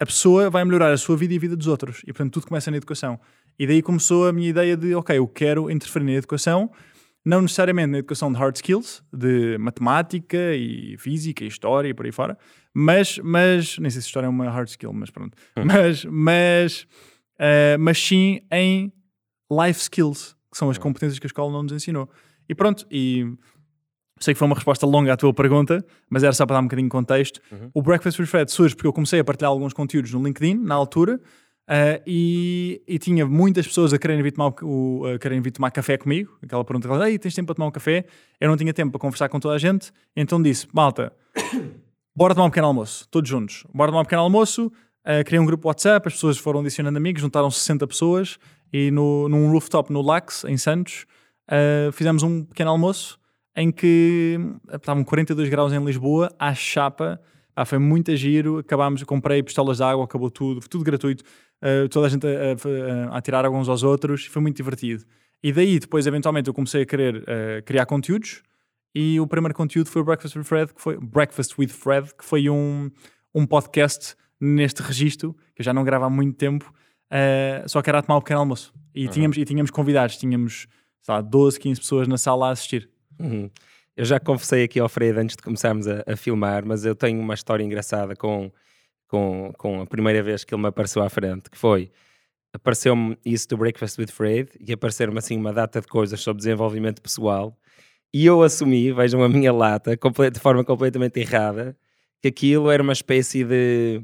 a 0.00 0.06
pessoa 0.06 0.48
vai 0.48 0.64
melhorar 0.64 0.92
a 0.92 0.96
sua 0.96 1.14
vida 1.14 1.34
e 1.34 1.36
a 1.36 1.40
vida 1.40 1.54
dos 1.54 1.66
outros. 1.66 2.00
E, 2.04 2.06
portanto, 2.06 2.32
tudo 2.32 2.46
começa 2.46 2.70
na 2.70 2.78
educação. 2.78 3.20
E 3.58 3.66
daí 3.66 3.82
começou 3.82 4.26
a 4.26 4.32
minha 4.32 4.48
ideia 4.48 4.74
de, 4.74 4.94
ok, 4.94 5.18
eu 5.18 5.28
quero 5.28 5.70
interferir 5.70 6.06
na 6.06 6.12
educação, 6.12 6.70
não 7.22 7.42
necessariamente 7.42 7.88
na 7.88 7.98
educação 7.98 8.32
de 8.32 8.38
hard 8.38 8.56
skills, 8.56 9.02
de 9.12 9.58
matemática 9.58 10.54
e 10.54 10.96
física 10.98 11.44
e 11.44 11.48
história 11.48 11.88
e 11.88 11.92
por 11.92 12.06
aí 12.06 12.12
fora, 12.12 12.38
mas, 12.72 13.18
mas 13.18 13.76
nem 13.78 13.90
sei 13.90 14.00
se 14.00 14.06
história 14.06 14.26
é 14.26 14.30
uma 14.30 14.48
hard 14.48 14.68
skill, 14.68 14.94
mas 14.94 15.10
pronto, 15.10 15.36
hum. 15.58 15.64
mas, 15.66 16.04
mas, 16.06 16.86
uh, 17.38 17.78
mas 17.78 17.98
sim 17.98 18.40
em 18.50 18.90
life 19.50 19.80
skills, 19.82 20.34
que 20.50 20.56
são 20.56 20.70
as 20.70 20.78
competências 20.78 21.18
que 21.18 21.26
a 21.26 21.28
escola 21.28 21.52
não 21.52 21.62
nos 21.62 21.72
ensinou. 21.72 22.08
E 22.48 22.54
pronto, 22.54 22.86
e 22.90 23.26
sei 24.20 24.34
que 24.34 24.38
foi 24.38 24.46
uma 24.46 24.54
resposta 24.54 24.86
longa 24.86 25.12
à 25.12 25.16
tua 25.16 25.32
pergunta, 25.32 25.84
mas 26.08 26.22
era 26.22 26.32
só 26.32 26.44
para 26.44 26.56
dar 26.56 26.60
um 26.60 26.64
bocadinho 26.64 26.86
de 26.86 26.92
contexto. 26.92 27.40
Uhum. 27.50 27.70
O 27.72 27.82
Breakfast 27.82 28.20
with 28.20 28.26
Fred 28.26 28.52
surge 28.52 28.76
porque 28.76 28.86
eu 28.86 28.92
comecei 28.92 29.18
a 29.18 29.24
partilhar 29.24 29.50
alguns 29.50 29.72
conteúdos 29.72 30.12
no 30.12 30.22
LinkedIn, 30.22 30.54
na 30.56 30.74
altura, 30.74 31.16
uh, 31.16 32.02
e, 32.06 32.82
e, 32.86 32.98
tinha 32.98 33.26
muitas 33.26 33.66
pessoas 33.66 33.94
a 33.94 33.98
quererem 33.98 34.22
vir, 34.22 34.32
tomar, 34.32 34.52
o, 34.62 35.06
a 35.06 35.18
quererem 35.18 35.40
vir 35.40 35.50
tomar 35.50 35.70
café 35.70 35.96
comigo. 35.96 36.36
Aquela 36.42 36.62
pergunta, 36.64 37.08
Ei, 37.08 37.18
tens 37.18 37.34
tempo 37.34 37.46
para 37.46 37.54
tomar 37.54 37.68
um 37.68 37.70
café? 37.70 38.04
Eu 38.38 38.50
não 38.50 38.56
tinha 38.58 38.74
tempo 38.74 38.92
para 38.92 39.00
conversar 39.00 39.30
com 39.30 39.40
toda 39.40 39.54
a 39.54 39.58
gente, 39.58 39.90
então 40.14 40.40
disse, 40.40 40.68
malta, 40.70 41.12
bora 42.14 42.34
tomar 42.34 42.46
um 42.46 42.50
pequeno 42.50 42.66
almoço, 42.66 43.08
todos 43.10 43.28
juntos. 43.28 43.64
Bora 43.72 43.90
tomar 43.90 44.02
um 44.02 44.04
pequeno 44.04 44.22
almoço, 44.22 44.66
uh, 44.66 45.24
criei 45.24 45.40
um 45.40 45.46
grupo 45.46 45.66
WhatsApp, 45.66 46.06
as 46.08 46.12
pessoas 46.12 46.36
foram 46.36 46.60
adicionando 46.60 46.98
amigos, 46.98 47.22
juntaram 47.22 47.50
60 47.50 47.86
pessoas, 47.86 48.38
e 48.70 48.90
no, 48.90 49.30
num 49.30 49.50
rooftop 49.50 49.90
no 49.90 50.02
Lax, 50.02 50.44
em 50.44 50.58
Santos, 50.58 51.06
uh, 51.48 51.90
fizemos 51.92 52.22
um 52.22 52.44
pequeno 52.44 52.70
almoço 52.70 53.19
em 53.56 53.70
que 53.70 54.38
estavam 54.72 55.04
42 55.04 55.48
graus 55.48 55.72
em 55.72 55.84
Lisboa, 55.84 56.30
à 56.38 56.54
chapa, 56.54 57.20
ah, 57.54 57.64
foi 57.64 57.78
muito 57.78 58.14
giro, 58.16 58.58
acabámos, 58.58 59.02
comprei 59.02 59.42
pistolas 59.42 59.78
de 59.78 59.82
água, 59.82 60.04
acabou 60.04 60.30
tudo, 60.30 60.66
tudo 60.68 60.84
gratuito, 60.84 61.24
uh, 61.62 61.88
toda 61.88 62.06
a 62.06 62.08
gente 62.08 62.26
a, 62.26 63.10
a, 63.12 63.18
a, 63.18 63.20
tirar 63.20 63.44
alguns 63.44 63.68
aos 63.68 63.82
outros, 63.82 64.24
foi 64.26 64.40
muito 64.40 64.56
divertido. 64.56 65.04
E 65.42 65.52
daí, 65.52 65.78
depois, 65.78 66.06
eventualmente, 66.06 66.48
eu 66.48 66.54
comecei 66.54 66.82
a 66.82 66.86
querer 66.86 67.16
uh, 67.16 67.62
criar 67.64 67.86
conteúdos, 67.86 68.42
e 68.94 69.20
o 69.20 69.26
primeiro 69.26 69.54
conteúdo 69.54 69.88
foi 69.88 70.02
o 70.02 70.04
Breakfast 70.04 70.36
with 70.36 70.44
Fred, 70.44 70.74
que 70.74 70.80
foi, 70.80 70.96
Breakfast 70.98 71.54
with 71.58 71.68
Fred, 71.68 72.14
que 72.14 72.24
foi 72.24 72.48
um, 72.48 72.90
um 73.34 73.46
podcast 73.46 74.14
neste 74.40 74.82
registro, 74.82 75.34
que 75.54 75.60
eu 75.60 75.64
já 75.64 75.72
não 75.72 75.84
gravo 75.84 76.06
há 76.06 76.10
muito 76.10 76.36
tempo, 76.36 76.72
uh, 77.12 77.68
só 77.68 77.82
que 77.82 77.90
era 77.90 77.98
a 77.98 78.02
tomar 78.02 78.16
o 78.16 78.18
um 78.18 78.22
pequeno 78.22 78.40
almoço. 78.40 78.72
E, 78.94 79.04
uhum. 79.04 79.10
tínhamos, 79.10 79.36
e 79.36 79.44
tínhamos 79.44 79.70
convidados, 79.70 80.16
tínhamos, 80.16 80.66
sei 81.02 81.14
lá, 81.14 81.20
12, 81.20 81.60
15 81.60 81.80
pessoas 81.80 82.08
na 82.08 82.16
sala 82.16 82.48
a 82.48 82.50
assistir. 82.52 82.88
Uhum. 83.20 83.50
Eu 83.96 84.04
já 84.04 84.18
confessei 84.18 84.64
aqui 84.64 84.80
ao 84.80 84.88
Fred 84.88 85.18
antes 85.18 85.36
de 85.36 85.42
começarmos 85.42 85.86
a, 85.86 86.02
a, 86.06 86.16
filmar, 86.16 86.64
mas 86.64 86.84
eu 86.84 86.94
tenho 86.94 87.20
uma 87.20 87.34
história 87.34 87.62
engraçada 87.62 88.16
com, 88.16 88.50
com, 89.08 89.52
com 89.58 89.82
a 89.82 89.86
primeira 89.86 90.22
vez 90.22 90.44
que 90.44 90.54
ele 90.54 90.62
me 90.62 90.68
apareceu 90.68 91.02
à 91.02 91.10
frente, 91.10 91.50
que 91.50 91.58
foi 91.58 91.90
apareceu-me 92.52 93.16
isso 93.24 93.48
do 93.48 93.56
Breakfast 93.56 94.00
with 94.00 94.08
Fred 94.08 94.50
e 94.58 94.72
apareceram-me 94.72 95.18
assim 95.18 95.36
uma 95.36 95.52
data 95.52 95.80
de 95.80 95.86
coisas 95.86 96.20
sobre 96.20 96.38
desenvolvimento 96.38 97.00
pessoal 97.00 97.56
e 98.12 98.26
eu 98.26 98.42
assumi, 98.42 98.92
vejam 98.92 99.22
a 99.22 99.28
minha 99.28 99.52
lata, 99.52 99.96
de 99.96 100.40
forma 100.40 100.64
completamente 100.64 101.20
errada, 101.20 101.76
que 102.20 102.28
aquilo 102.28 102.70
era 102.70 102.82
uma 102.82 102.92
espécie 102.92 103.44
de 103.44 104.02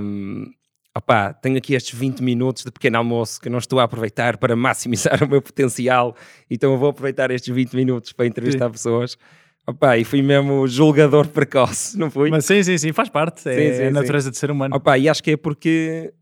um, 0.00 0.50
opá, 0.96 1.32
tenho 1.32 1.56
aqui 1.56 1.74
estes 1.74 1.98
20 1.98 2.22
minutos 2.22 2.64
de 2.64 2.70
pequeno 2.70 2.98
almoço 2.98 3.40
que 3.40 3.48
não 3.48 3.58
estou 3.58 3.80
a 3.80 3.84
aproveitar 3.84 4.36
para 4.36 4.54
maximizar 4.54 5.22
o 5.24 5.28
meu 5.28 5.42
potencial, 5.42 6.14
então 6.48 6.72
eu 6.72 6.78
vou 6.78 6.90
aproveitar 6.90 7.30
estes 7.30 7.52
20 7.52 7.74
minutos 7.74 8.12
para 8.12 8.26
entrevistar 8.26 8.66
sim. 8.66 8.72
pessoas. 8.72 9.18
Opa, 9.66 9.96
e 9.96 10.04
fui 10.04 10.20
mesmo 10.20 10.68
julgador 10.68 11.26
precoce, 11.26 11.98
não 11.98 12.10
fui? 12.10 12.30
Mas 12.30 12.44
sim, 12.44 12.62
sim, 12.62 12.76
sim, 12.76 12.92
faz 12.92 13.08
parte, 13.08 13.48
é, 13.48 13.72
sim, 13.72 13.78
sim, 13.78 13.84
a 13.84 13.90
natureza 13.90 14.26
sim. 14.26 14.32
de 14.32 14.36
ser 14.36 14.50
humano. 14.50 14.76
Opa, 14.76 14.98
e 14.98 15.08
acho 15.08 15.22
que 15.22 15.32
é 15.32 15.36
porque, 15.38 16.12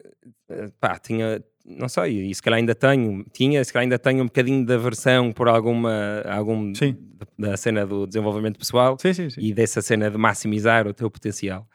pá, 0.80 0.96
tinha, 0.96 1.42
não 1.66 1.88
sei, 1.88 2.30
e 2.30 2.34
se 2.34 2.40
calhar 2.40 2.58
ainda 2.58 2.74
tenho, 2.74 3.24
tinha, 3.32 3.64
se 3.64 3.72
calhar 3.72 3.82
ainda 3.82 3.98
tenho 3.98 4.22
um 4.22 4.26
bocadinho 4.26 4.64
de 4.64 4.72
aversão 4.72 5.32
por 5.32 5.48
alguma, 5.48 6.22
algum 6.24 6.72
da 7.36 7.56
cena 7.56 7.84
do 7.84 8.06
desenvolvimento 8.06 8.58
pessoal 8.58 8.96
e 9.36 9.52
dessa 9.52 9.82
cena 9.82 10.08
de 10.08 10.16
maximizar 10.16 10.86
o 10.86 10.94
teu 10.94 11.10
potencial. 11.10 11.66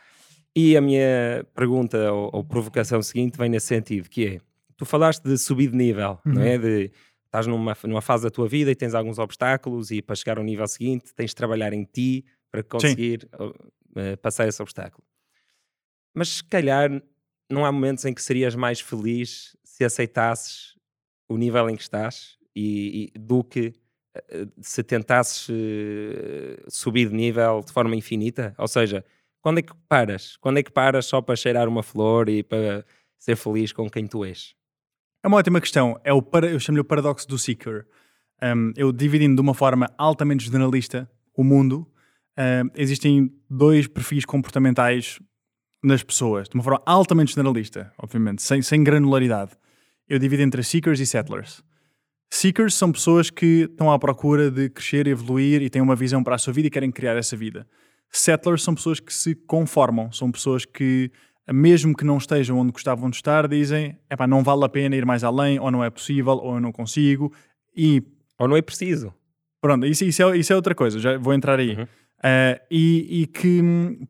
E 0.60 0.76
a 0.76 0.82
minha 0.82 1.46
pergunta 1.54 2.12
ou, 2.12 2.32
ou, 2.34 2.44
provocação 2.44 3.00
seguinte 3.04 3.38
vem 3.38 3.48
nesse 3.48 3.68
sentido, 3.68 4.10
que 4.10 4.26
é, 4.26 4.42
tu 4.76 4.88
falaste 4.88 5.22
de 5.22 5.38
subir 5.38 5.70
de 5.70 5.78
nível, 5.78 6.20
uhum. 6.26 6.34
não 6.34 6.42
é? 6.42 6.58
De, 6.58 6.92
estás 7.26 7.46
numa, 7.46 7.78
numa 7.84 8.02
fase 8.02 8.24
da 8.24 8.32
tua 8.32 8.48
vida 8.48 8.72
e 8.72 8.76
tens 8.76 8.96
alguns 8.96 9.20
obstáculos 9.20 9.92
e 9.92 10.02
para 10.02 10.16
chegar 10.16 10.40
ao 10.40 10.44
nível 10.44 10.68
seguinte 10.68 11.14
tens 11.14 11.30
de 11.30 11.36
trabalhar 11.36 11.74
em 11.74 11.84
ti 11.84 12.26
para 12.50 12.64
conseguir 12.64 13.30
uh, 13.36 14.18
passar 14.20 14.48
esse 14.48 14.60
obstáculo. 14.60 15.04
Mas 16.12 16.30
se 16.30 16.44
calhar 16.44 16.90
não 17.48 17.64
há 17.64 17.72
momentos 17.72 18.04
em 18.06 18.14
que 18.14 18.24
serias 18.24 18.56
mais 18.56 18.80
feliz 18.80 19.56
se 19.64 19.86
aceitasses 19.86 20.76
o 21.30 21.38
nível 21.38 21.70
em 21.70 21.76
que 21.76 21.84
estás 21.84 22.36
e, 22.56 23.12
e 23.16 23.20
do 23.20 23.44
que 23.44 23.76
uh, 24.16 24.52
se 24.60 24.82
tentasses 24.82 25.50
uh, 25.50 25.54
subir 26.68 27.10
de 27.10 27.16
nível 27.16 27.62
de 27.64 27.72
forma 27.72 27.96
infinita? 27.96 28.56
Ou 28.58 28.68
seja, 28.68 29.06
quando 29.48 29.60
é 29.60 29.62
que 29.62 29.72
paras? 29.88 30.36
Quando 30.42 30.58
é 30.60 30.64
que 30.64 30.70
paras 30.70 31.06
só 31.06 31.22
para 31.22 31.34
cheirar 31.38 31.70
uma 31.70 31.82
flor 31.82 32.28
e 32.28 32.44
para 32.44 32.86
ser 33.18 33.38
feliz 33.38 33.72
com 33.72 33.90
quem 33.90 34.06
tu 34.06 34.26
és? 34.26 34.54
É 35.24 35.28
uma 35.30 35.38
ótima 35.38 35.62
questão. 35.62 35.98
É 36.04 36.12
o 36.12 36.22
para, 36.22 36.48
eu 36.48 36.60
chamo-lhe 36.60 36.82
o 36.82 36.84
paradoxo 36.84 37.26
do 37.26 37.38
seeker. 37.38 37.86
Um, 38.44 38.74
eu 38.76 38.92
dividindo 38.92 39.36
de 39.36 39.42
uma 39.42 39.54
forma 39.54 39.90
altamente 39.98 40.44
generalista 40.44 41.10
o 41.34 41.46
mundo, 41.46 41.90
um, 42.38 42.70
existem 42.76 43.32
dois 43.50 43.88
perfis 43.88 44.26
comportamentais 44.26 45.18
nas 45.82 46.04
pessoas, 46.04 46.50
de 46.50 46.56
uma 46.56 46.64
forma 46.64 46.84
altamente 46.86 47.34
generalista, 47.34 47.94
obviamente, 47.98 48.44
sem, 48.44 48.62
sem 48.62 48.84
granularidade. 48.84 49.52
Eu 50.10 50.20
divido 50.20 50.44
entre 50.44 50.62
seekers 50.62 51.00
e 51.00 51.06
settlers. 51.06 51.64
Seekers 52.30 52.76
são 52.76 52.92
pessoas 52.92 53.30
que 53.30 53.70
estão 53.72 53.90
à 53.90 53.98
procura 53.98 54.52
de 54.52 54.70
crescer, 54.70 55.08
evoluir 55.08 55.62
e 55.62 55.70
têm 55.70 55.82
uma 55.82 55.96
visão 55.96 56.22
para 56.22 56.36
a 56.36 56.38
sua 56.38 56.52
vida 56.52 56.68
e 56.68 56.70
querem 56.70 56.92
criar 56.92 57.16
essa 57.16 57.38
vida. 57.38 57.66
Settlers 58.10 58.64
são 58.64 58.74
pessoas 58.74 59.00
que 59.00 59.14
se 59.14 59.36
conformam, 59.36 60.12
são 60.12 60.32
pessoas 60.32 60.66
que, 60.66 61.12
mesmo 61.52 61.96
que 61.96 62.06
não 62.06 62.18
estejam 62.18 62.58
onde 62.58 62.72
gostavam 62.72 63.10
de 63.10 63.16
estar, 63.16 63.48
dizem: 63.48 63.98
não 64.28 64.44
vale 64.44 64.66
a 64.66 64.70
pena 64.70 64.96
ir 64.96 65.06
mais 65.06 65.24
além, 65.24 65.60
ou 65.60 65.72
não 65.72 65.84
é 65.84 65.90
possível, 65.90 66.34
ou 66.34 66.56
eu 66.56 66.62
não 66.62 66.72
consigo, 66.72 67.34
e. 67.76 68.04
Ou 68.40 68.48
não 68.48 68.56
é 68.56 68.62
preciso. 68.62 69.14
Pronto, 69.60 69.86
isso, 69.86 70.06
isso, 70.06 70.22
é, 70.22 70.38
isso 70.38 70.54
é 70.54 70.56
outra 70.56 70.76
coisa, 70.76 71.00
já 71.00 71.18
vou 71.18 71.34
entrar 71.34 71.60
aí. 71.60 71.76
Uhum. 71.76 71.88
Uh, 72.18 72.58
e, 72.72 73.22
e, 73.22 73.28
que, 73.28 73.62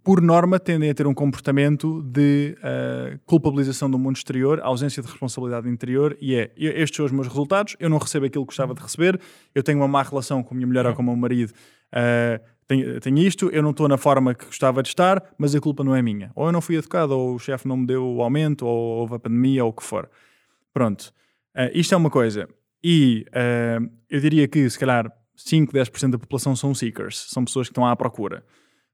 por 0.02 0.22
norma, 0.22 0.58
tendem 0.60 0.90
a 0.90 0.94
ter 0.94 1.06
um 1.06 1.14
comportamento 1.14 2.02
de 2.04 2.56
uh, 2.60 3.20
culpabilização 3.26 3.92
do 3.92 4.00
mundo 4.00 4.16
exterior, 4.16 4.62
ausência 4.62 5.04
de 5.04 5.10
responsabilidade 5.10 5.68
interior, 5.68 6.18
e 6.22 6.34
é, 6.36 6.50
estes 6.56 6.96
são 6.96 7.06
os 7.06 7.12
meus 7.12 7.28
resultados, 7.28 7.76
eu 7.82 7.90
não 7.90 7.98
recebo 7.98 8.26
aquilo 8.26 8.46
que 8.46 8.52
gostava 8.52 8.74
de 8.74 8.82
receber, 8.82 9.20
eu 9.54 9.62
tenho 9.62 9.80
uma 9.80 9.90
má 9.90 10.04
relação 10.04 10.42
com 10.42 10.54
a 10.54 10.56
minha 10.56 10.68
mulher 10.68 10.86
ou 10.86 10.94
com 10.94 11.02
o 11.02 11.06
meu 11.06 11.18
marido, 11.18 11.52
uh, 11.52 12.42
tenho, 12.68 13.00
tenho 13.00 13.18
isto, 13.20 13.50
eu 13.50 13.64
não 13.64 13.72
estou 13.72 13.88
na 13.88 13.98
forma 13.98 14.36
que 14.36 14.46
gostava 14.46 14.84
de 14.84 14.90
estar, 14.90 15.24
mas 15.38 15.56
a 15.56 15.62
culpa 15.62 15.84
não 15.84 15.96
é 15.96 16.02
minha. 16.02 16.32
Ou 16.36 16.48
eu 16.48 16.52
não 16.52 16.62
fui 16.62 16.76
educado, 16.76 17.18
ou 17.18 17.36
o 17.36 17.40
chefe 17.40 17.68
não 17.68 17.78
me 17.78 17.88
deu 17.88 18.06
o 18.06 18.22
aumento, 18.22 18.66
ou 18.66 19.00
houve 19.00 19.16
a 19.16 19.20
pandemia, 19.20 19.64
ou 19.64 19.72
o 19.72 19.74
que 19.74 19.84
for. 19.84 20.10
Pronto. 20.74 21.14
Uh, 21.56 21.72
isto 21.74 21.94
é 21.94 21.98
uma 21.98 22.10
coisa. 22.10 22.48
E 22.84 23.26
uh, 23.30 23.90
eu 24.10 24.20
diria 24.20 24.48
que, 24.48 24.70
se 24.70 24.78
calhar, 24.78 25.12
5, 25.36 25.72
10% 25.72 26.12
da 26.12 26.20
população 26.20 26.56
são 26.56 26.74
seekers. 26.74 27.28
São 27.30 27.46
pessoas 27.46 27.68
que 27.68 27.72
estão 27.72 27.86
à 27.86 27.96
procura. 27.96 28.44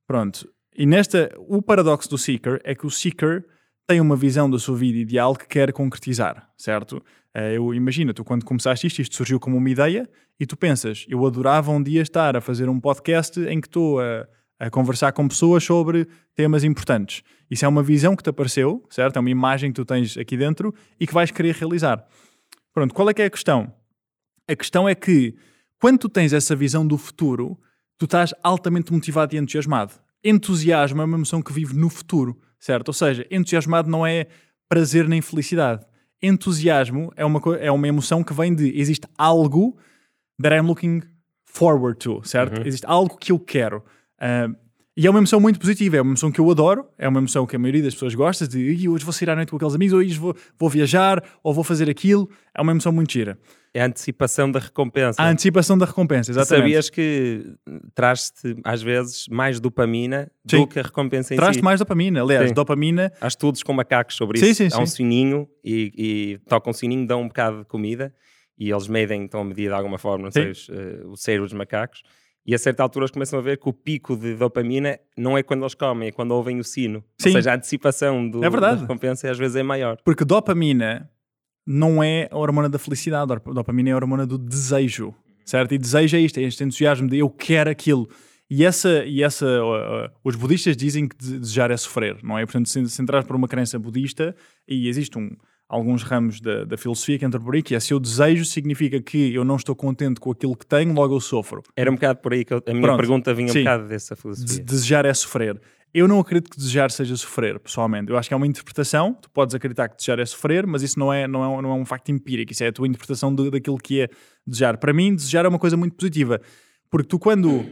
Pronto. 0.06 0.48
E 0.76 0.86
nesta, 0.86 1.32
o 1.40 1.62
paradoxo 1.62 2.10
do 2.10 2.18
seeker 2.18 2.60
é 2.64 2.76
que 2.76 2.86
o 2.86 2.92
seeker 2.92 3.44
tem 3.88 4.00
uma 4.00 4.16
visão 4.16 4.50
da 4.50 4.60
sua 4.60 4.78
vida 4.78 4.98
ideal 4.98 5.36
que 5.36 5.48
quer 5.48 5.72
concretizar, 5.74 6.50
certo? 6.58 7.04
Eh, 7.34 7.58
eu 7.58 7.74
imagino, 7.74 8.14
tu 8.14 8.24
quando 8.24 8.46
começaste 8.46 8.86
isto, 8.86 9.02
isto 9.02 9.16
surgiu 9.16 9.40
como 9.40 9.58
uma 9.58 9.70
ideia 9.70 10.08
e 10.40 10.46
tu 10.46 10.56
pensas, 10.56 11.06
eu 11.10 11.26
adorava 11.26 11.72
um 11.72 11.82
dia 11.82 12.02
estar 12.02 12.36
a 12.36 12.42
fazer 12.42 12.70
um 12.70 12.80
podcast 12.80 13.40
em 13.40 13.60
que 13.60 13.68
estou 13.68 14.00
a, 14.00 14.28
a 14.60 14.70
conversar 14.70 15.12
com 15.14 15.28
pessoas 15.28 15.64
sobre 15.64 16.08
temas 16.36 16.64
importantes. 16.64 17.24
Isso 17.50 17.66
é 17.66 17.68
uma 17.68 17.82
visão 17.82 18.16
que 18.16 18.24
te 18.24 18.30
apareceu, 18.30 18.86
certo? 18.90 19.18
É 19.18 19.20
uma 19.20 19.30
imagem 19.30 19.72
que 19.72 19.76
tu 19.76 19.86
tens 19.86 20.18
aqui 20.18 20.38
dentro 20.38 20.74
e 21.00 21.08
que 21.08 21.14
vais 21.14 21.32
querer 21.32 21.56
realizar. 21.56 22.06
Pronto, 22.72 22.94
qual 22.94 23.10
é 23.10 23.14
que 23.14 23.22
é 23.22 23.26
a 23.26 23.30
questão? 23.30 23.74
A 24.48 24.56
questão 24.56 24.88
é 24.88 24.94
que 24.94 25.36
quando 25.80 26.00
tu 26.00 26.10
tens 26.10 26.34
essa 26.34 26.56
visão 26.56 26.86
do 26.86 26.98
futuro, 26.98 27.60
tu 27.98 28.06
estás 28.06 28.34
altamente 28.44 28.92
motivado 28.92 29.36
e 29.36 29.40
entusiasmado. 29.40 29.94
Entusiasmo 30.24 31.02
é 31.02 31.06
uma 31.06 31.18
emoção 31.18 31.42
que 31.42 31.52
vive 31.52 31.76
no 31.76 31.90
futuro, 31.90 32.40
certo? 32.60 32.90
Ou 32.90 32.94
seja, 32.94 33.26
entusiasmado 33.30 33.90
não 33.90 34.06
é 34.06 34.28
prazer 34.70 35.08
nem 35.08 35.22
felicidade 35.22 35.86
entusiasmo 36.24 37.12
é 37.18 37.26
uma, 37.26 37.42
é 37.60 37.70
uma 37.70 37.88
emoção 37.88 38.24
que 38.24 38.34
vem 38.34 38.56
de 38.56 38.80
existe 38.80 39.06
algo 39.18 39.78
that 40.42 40.56
I'm 40.56 40.66
looking 40.66 41.04
forward 41.44 42.00
to, 42.00 42.22
certo? 42.24 42.60
Uhum. 42.60 42.66
Existe 42.66 42.86
algo 42.88 43.18
que 43.18 43.32
eu 43.32 43.40
quero. 43.40 43.84
Uh, 44.18 44.56
e 44.96 45.08
é 45.08 45.10
uma 45.10 45.20
emoção 45.20 45.40
muito 45.40 45.60
positiva, 45.60 45.98
é 45.98 46.02
uma 46.02 46.12
emoção 46.12 46.32
que 46.32 46.40
eu 46.40 46.50
adoro, 46.52 46.86
é 46.98 47.08
uma 47.08 47.20
emoção 47.20 47.48
que 47.48 47.56
a 47.56 47.60
maioria 47.60 47.82
das 47.82 47.96
pessoas 47.96 48.14
gosta, 48.14 48.48
de 48.48 48.88
hoje 48.88 49.04
vou 49.04 49.12
sair 49.12 49.30
à 49.30 49.36
noite 49.36 49.50
com 49.50 49.56
aqueles 49.56 49.74
amigos, 49.74 49.94
ou 49.94 50.00
hoje 50.00 50.20
vou, 50.20 50.36
vou 50.58 50.70
viajar, 50.70 51.24
ou 51.42 51.52
vou 51.52 51.64
fazer 51.64 51.90
aquilo, 51.90 52.30
é 52.56 52.62
uma 52.62 52.72
emoção 52.72 52.92
muito 52.92 53.12
gira. 53.12 53.38
É 53.74 53.82
a 53.82 53.88
antecipação 53.88 54.52
da 54.52 54.60
recompensa. 54.60 55.20
A 55.20 55.30
antecipação 55.30 55.76
da 55.76 55.88
recompensa, 55.88 56.30
exatamente. 56.30 56.62
Sabias 56.62 56.90
que 56.92 57.56
traz-te, 57.96 58.56
às 58.64 58.84
vezes, 58.84 59.28
mais 59.28 59.60
dopamina 59.60 60.32
sim. 60.48 60.58
do 60.58 60.68
que 60.68 60.78
a 60.78 60.84
recompensa 60.84 61.34
em 61.34 61.38
traz 61.38 61.48
si. 61.48 61.54
Traz-te 61.54 61.64
mais 61.64 61.80
dopamina. 61.80 62.22
Aliás, 62.22 62.50
sim. 62.50 62.54
dopamina... 62.54 63.12
Há 63.20 63.28
estudos 63.28 63.64
com 63.64 63.74
macacos 63.74 64.16
sobre 64.16 64.38
sim, 64.38 64.52
isso. 64.52 64.70
Sim, 64.70 64.78
Há 64.78 64.80
um 64.80 64.86
sininho 64.86 65.50
e, 65.64 65.92
e 65.98 66.38
tocam 66.48 66.70
um 66.70 66.74
sininho, 66.74 67.08
dão 67.08 67.22
um 67.24 67.28
bocado 67.28 67.62
de 67.62 67.66
comida 67.66 68.14
e 68.60 68.70
eles 68.70 68.88
medem, 68.88 69.26
estão 69.26 69.42
a 69.42 69.44
medir 69.44 69.70
de 69.70 69.74
alguma 69.74 69.98
forma, 69.98 70.26
não 70.26 70.32
sei, 70.32 70.52
os, 70.52 70.70
uh, 70.70 71.10
o 71.10 71.18
cérebro 71.18 71.48
dos 71.48 71.54
macacos 71.54 72.04
e 72.46 72.54
a 72.54 72.58
certa 72.58 72.84
altura 72.84 73.04
eles 73.04 73.12
começam 73.12 73.40
a 73.40 73.42
ver 73.42 73.58
que 73.58 73.70
o 73.70 73.74
pico 73.74 74.16
de 74.18 74.36
dopamina 74.36 75.00
não 75.18 75.38
é 75.38 75.44
quando 75.44 75.62
eles 75.62 75.74
comem, 75.74 76.10
é 76.10 76.12
quando 76.12 76.32
ouvem 76.32 76.60
o 76.60 76.64
sino. 76.64 77.04
Sim. 77.18 77.30
Ou 77.30 77.36
seja, 77.36 77.52
a 77.52 77.56
antecipação 77.56 78.30
do, 78.30 78.44
é 78.44 78.50
da 78.50 78.76
recompensa 78.76 79.30
às 79.32 79.38
vezes 79.38 79.56
é 79.56 79.64
maior. 79.64 79.98
Porque 80.04 80.26
dopamina 80.26 81.10
não 81.66 82.04
é 82.04 82.28
a 82.30 82.38
hormona 82.38 82.70
da 82.70 82.78
felicidade, 82.78 83.32
a 83.32 83.36
dopamina 83.36 83.90
é 83.90 83.94
a 83.94 83.96
hormona 83.96 84.28
do 84.28 84.38
desejo, 84.38 85.14
certo? 85.46 85.74
E 85.74 85.78
desejo 85.78 86.18
é 86.18 86.20
isto, 86.20 86.38
é 86.40 86.44
este 86.44 86.64
entusiasmo 86.64 87.08
de 87.08 87.20
eu 87.20 87.30
quero 87.30 87.70
aquilo. 87.70 88.10
E 88.50 88.66
essa, 88.66 89.06
e 89.06 89.24
essa 89.24 89.46
uh, 89.46 90.06
uh, 90.06 90.10
os 90.24 90.36
budistas 90.36 90.76
dizem 90.76 91.08
que 91.08 91.16
desejar 91.16 91.72
é 91.72 91.78
sofrer, 91.78 92.18
não 92.22 92.38
é? 92.38 92.46
Portanto, 92.46 92.68
se, 92.68 92.88
se 92.90 93.02
entrar 93.02 93.24
por 93.24 93.36
uma 93.36 93.48
crença 93.48 93.80
budista, 93.80 94.36
e 94.68 94.88
existe 94.90 95.18
um, 95.18 95.32
alguns 95.74 96.04
ramos 96.04 96.40
da, 96.40 96.64
da 96.64 96.78
filosofia 96.78 97.18
que 97.18 97.26
aí, 97.26 97.64
que 97.64 97.74
é 97.74 97.80
se 97.80 97.94
eu 97.94 98.00
desejo, 98.00 98.46
significa 98.46 99.02
que 99.02 99.34
eu 99.34 99.44
não 99.44 99.56
estou 99.56 99.76
contente 99.76 100.20
com 100.20 100.32
aquilo 100.32 100.56
que 100.56 100.66
tenho, 100.66 100.94
logo 100.94 101.16
eu 101.16 101.20
sofro. 101.20 101.64
Era 101.76 101.90
um 101.90 101.96
bocado 101.96 102.20
por 102.20 102.32
aí 102.32 102.46
que 102.46 102.54
eu, 102.54 102.62
a 102.66 102.72
minha 102.72 102.84
Pronto, 102.84 102.98
pergunta 102.98 103.34
vinha 103.34 103.48
sim, 103.48 103.60
um 103.60 103.64
bocado 103.64 103.88
dessa 103.88 104.16
filosofia. 104.16 104.58
De, 104.58 104.62
desejar 104.62 105.06
é 105.06 105.14
sofrer. 105.14 105.60
Eu 105.92 106.08
não 106.08 106.20
acredito 106.20 106.50
que 106.50 106.58
desejar 106.58 106.90
seja 106.92 107.16
sofrer, 107.16 107.60
pessoalmente. 107.60 108.12
Eu 108.12 108.18
acho 108.18 108.28
que 108.28 108.34
é 108.34 108.38
uma 108.38 108.48
interpretação. 108.48 109.14
Tu 109.20 109.30
podes 109.30 109.54
acreditar 109.54 109.90
que 109.90 109.98
desejar 109.98 110.20
é 110.20 110.26
sofrer, 110.26 110.66
mas 110.66 110.82
isso 110.82 110.98
não 110.98 111.14
é, 111.14 111.28
não 111.28 111.44
é, 111.44 111.62
não 111.62 111.72
é 111.72 111.76
um 111.76 111.86
facto 111.86 112.10
empírico. 112.12 112.52
Isso 112.52 112.64
é 112.64 112.68
a 112.68 112.72
tua 112.72 112.88
interpretação 112.88 113.34
de, 113.34 113.52
daquilo 113.52 113.78
que 113.78 114.02
é 114.02 114.10
desejar. 114.46 114.78
Para 114.78 114.92
mim, 114.92 115.16
desejar 115.16 115.46
é 115.46 115.48
uma 115.48 115.60
coisa 115.60 115.78
muito 115.78 115.96
positiva. 115.96 116.42
Porque 116.94 117.08
tu 117.08 117.18
quando, 117.18 117.66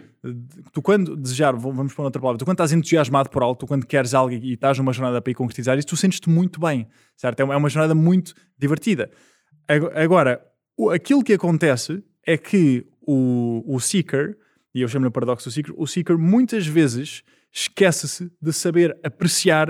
tu 0.73 0.81
quando 0.81 1.15
desejar, 1.15 1.55
vamos 1.55 1.93
pôr 1.93 2.05
outra 2.05 2.19
palavra, 2.19 2.39
tu 2.39 2.43
quando 2.43 2.55
estás 2.55 2.71
entusiasmado 2.71 3.29
por 3.29 3.43
algo, 3.43 3.55
tu 3.55 3.67
quando 3.67 3.85
queres 3.85 4.15
algo 4.15 4.33
e 4.33 4.53
estás 4.53 4.79
numa 4.79 4.91
jornada 4.91 5.21
para 5.21 5.29
ir 5.29 5.35
concretizar 5.35 5.77
isso, 5.77 5.89
tu 5.89 5.95
sentes-te 5.95 6.27
muito 6.27 6.59
bem, 6.59 6.87
certo? 7.15 7.39
É 7.39 7.43
uma, 7.43 7.67
é 7.67 7.69
jornada 7.69 7.93
muito 7.93 8.33
divertida. 8.57 9.11
Agora, 9.93 10.43
aquilo 10.91 11.23
que 11.23 11.33
acontece 11.33 12.03
é 12.25 12.35
que 12.35 12.83
o, 12.99 13.63
o 13.67 13.79
seeker, 13.79 14.35
e 14.73 14.81
eu 14.81 14.87
chamo-lhe 14.87 15.09
o 15.09 15.11
paradoxo 15.11 15.47
do 15.49 15.51
seeker, 15.51 15.75
o 15.77 15.85
seeker 15.85 16.17
muitas 16.17 16.65
vezes 16.65 17.21
esquece-se 17.53 18.31
de 18.41 18.51
saber 18.51 18.97
apreciar 19.03 19.69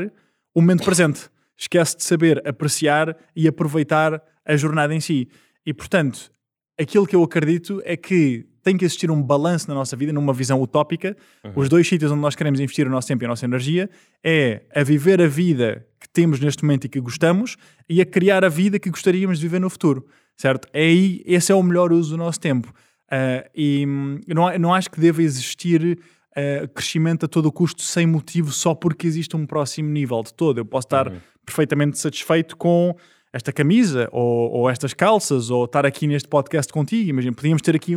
o 0.55 0.61
momento 0.61 0.85
presente. 0.85 1.29
Esquece 1.57 1.97
de 1.97 2.05
saber 2.05 2.41
apreciar 2.47 3.17
e 3.35 3.49
aproveitar 3.49 4.23
a 4.45 4.55
jornada 4.55 4.95
em 4.95 5.01
si. 5.01 5.27
E, 5.65 5.73
portanto, 5.73 6.31
aquilo 6.79 7.05
que 7.05 7.17
eu 7.17 7.21
acredito 7.21 7.81
é 7.83 7.97
que 7.97 8.49
tem 8.63 8.77
que 8.77 8.85
existir 8.85 9.09
um 9.09 9.21
balanço 9.21 9.67
na 9.67 9.73
nossa 9.73 9.95
vida, 9.95 10.13
numa 10.13 10.33
visão 10.33 10.61
utópica. 10.61 11.15
Uhum. 11.43 11.51
Os 11.55 11.69
dois 11.69 11.87
sítios 11.87 12.11
onde 12.11 12.21
nós 12.21 12.35
queremos 12.35 12.59
investir 12.59 12.87
o 12.87 12.89
nosso 12.89 13.07
tempo 13.07 13.23
e 13.23 13.25
a 13.25 13.27
nossa 13.27 13.45
energia 13.45 13.89
é 14.23 14.61
a 14.73 14.83
viver 14.83 15.21
a 15.21 15.27
vida 15.27 15.85
que 15.99 16.09
temos 16.09 16.39
neste 16.39 16.63
momento 16.63 16.85
e 16.85 16.89
que 16.89 16.99
gostamos 16.99 17.57
e 17.89 18.01
a 18.01 18.05
criar 18.05 18.43
a 18.43 18.49
vida 18.49 18.79
que 18.79 18.89
gostaríamos 18.89 19.39
de 19.39 19.45
viver 19.45 19.59
no 19.59 19.69
futuro, 19.69 20.05
certo? 20.35 20.67
É 20.73 20.81
aí, 20.81 21.21
esse 21.25 21.51
é 21.51 21.55
o 21.55 21.63
melhor 21.63 21.91
uso 21.91 22.11
do 22.11 22.17
nosso 22.17 22.39
tempo. 22.39 22.73
Uh, 23.11 23.49
e 23.53 23.85
hum, 23.85 24.19
não, 24.27 24.57
não 24.57 24.73
acho 24.73 24.89
que 24.89 24.99
deva 24.99 25.21
existir 25.21 25.99
uh, 26.31 26.67
crescimento 26.69 27.25
a 27.25 27.27
todo 27.27 27.51
custo 27.51 27.81
sem 27.81 28.07
motivo 28.07 28.51
só 28.51 28.73
porque 28.73 29.05
existe 29.05 29.35
um 29.35 29.45
próximo 29.45 29.89
nível 29.89 30.23
de 30.23 30.33
todo. 30.33 30.59
Eu 30.59 30.65
posso 30.65 30.87
estar 30.87 31.07
uhum. 31.07 31.17
perfeitamente 31.45 31.97
satisfeito 31.97 32.55
com 32.55 32.95
esta 33.33 33.51
camisa 33.51 34.09
ou, 34.11 34.51
ou, 34.51 34.69
estas 34.69 34.93
calças 34.93 35.49
ou 35.49 35.65
estar 35.65 35.85
aqui 35.85 36.07
neste 36.07 36.27
podcast 36.27 36.71
contigo. 36.71 37.09
Imagina, 37.09 37.33
podíamos 37.33 37.61
ter 37.61 37.75
aqui 37.75 37.95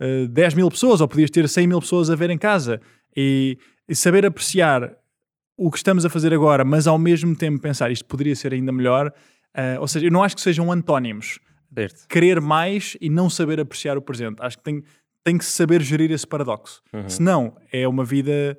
uh, 0.00 0.24
eh, 0.24 0.26
10 0.28 0.54
mil 0.54 0.70
pessoas 0.70 1.00
ou 1.00 1.08
podias 1.08 1.30
ter 1.30 1.48
100 1.48 1.66
mil 1.66 1.80
pessoas 1.80 2.10
a 2.10 2.14
ver 2.14 2.30
em 2.30 2.38
casa 2.38 2.80
e, 3.16 3.58
e, 3.88 3.94
saber 3.94 4.24
apreciar 4.24 4.96
o 5.56 5.70
que 5.70 5.76
estamos 5.76 6.04
a 6.04 6.10
fazer 6.10 6.32
agora, 6.32 6.64
mas 6.64 6.86
ao 6.86 6.98
mesmo 6.98 7.36
tempo 7.36 7.60
pensar 7.60 7.90
isto 7.90 8.04
poderia 8.06 8.34
ser 8.34 8.52
ainda 8.52 8.72
melhor. 8.72 9.12
Uh, 9.54 9.80
ou 9.80 9.88
seja, 9.88 10.06
eu 10.06 10.10
não 10.10 10.22
acho 10.22 10.34
que 10.34 10.40
sejam 10.40 10.70
antónimos. 10.72 11.38
Certo. 11.74 12.08
Querer 12.08 12.40
mais 12.40 12.96
e 13.00 13.08
não 13.08 13.30
saber 13.30 13.60
apreciar 13.60 13.96
o 13.96 14.02
presente. 14.02 14.36
Acho 14.40 14.58
que 14.58 14.64
tem, 14.64 14.82
tem 15.22 15.38
que 15.38 15.44
saber 15.44 15.82
gerir 15.82 16.10
esse 16.10 16.26
paradoxo. 16.26 16.82
Uhum. 16.92 17.08
Senão, 17.08 17.56
é 17.72 17.86
uma 17.86 18.04
vida 18.04 18.58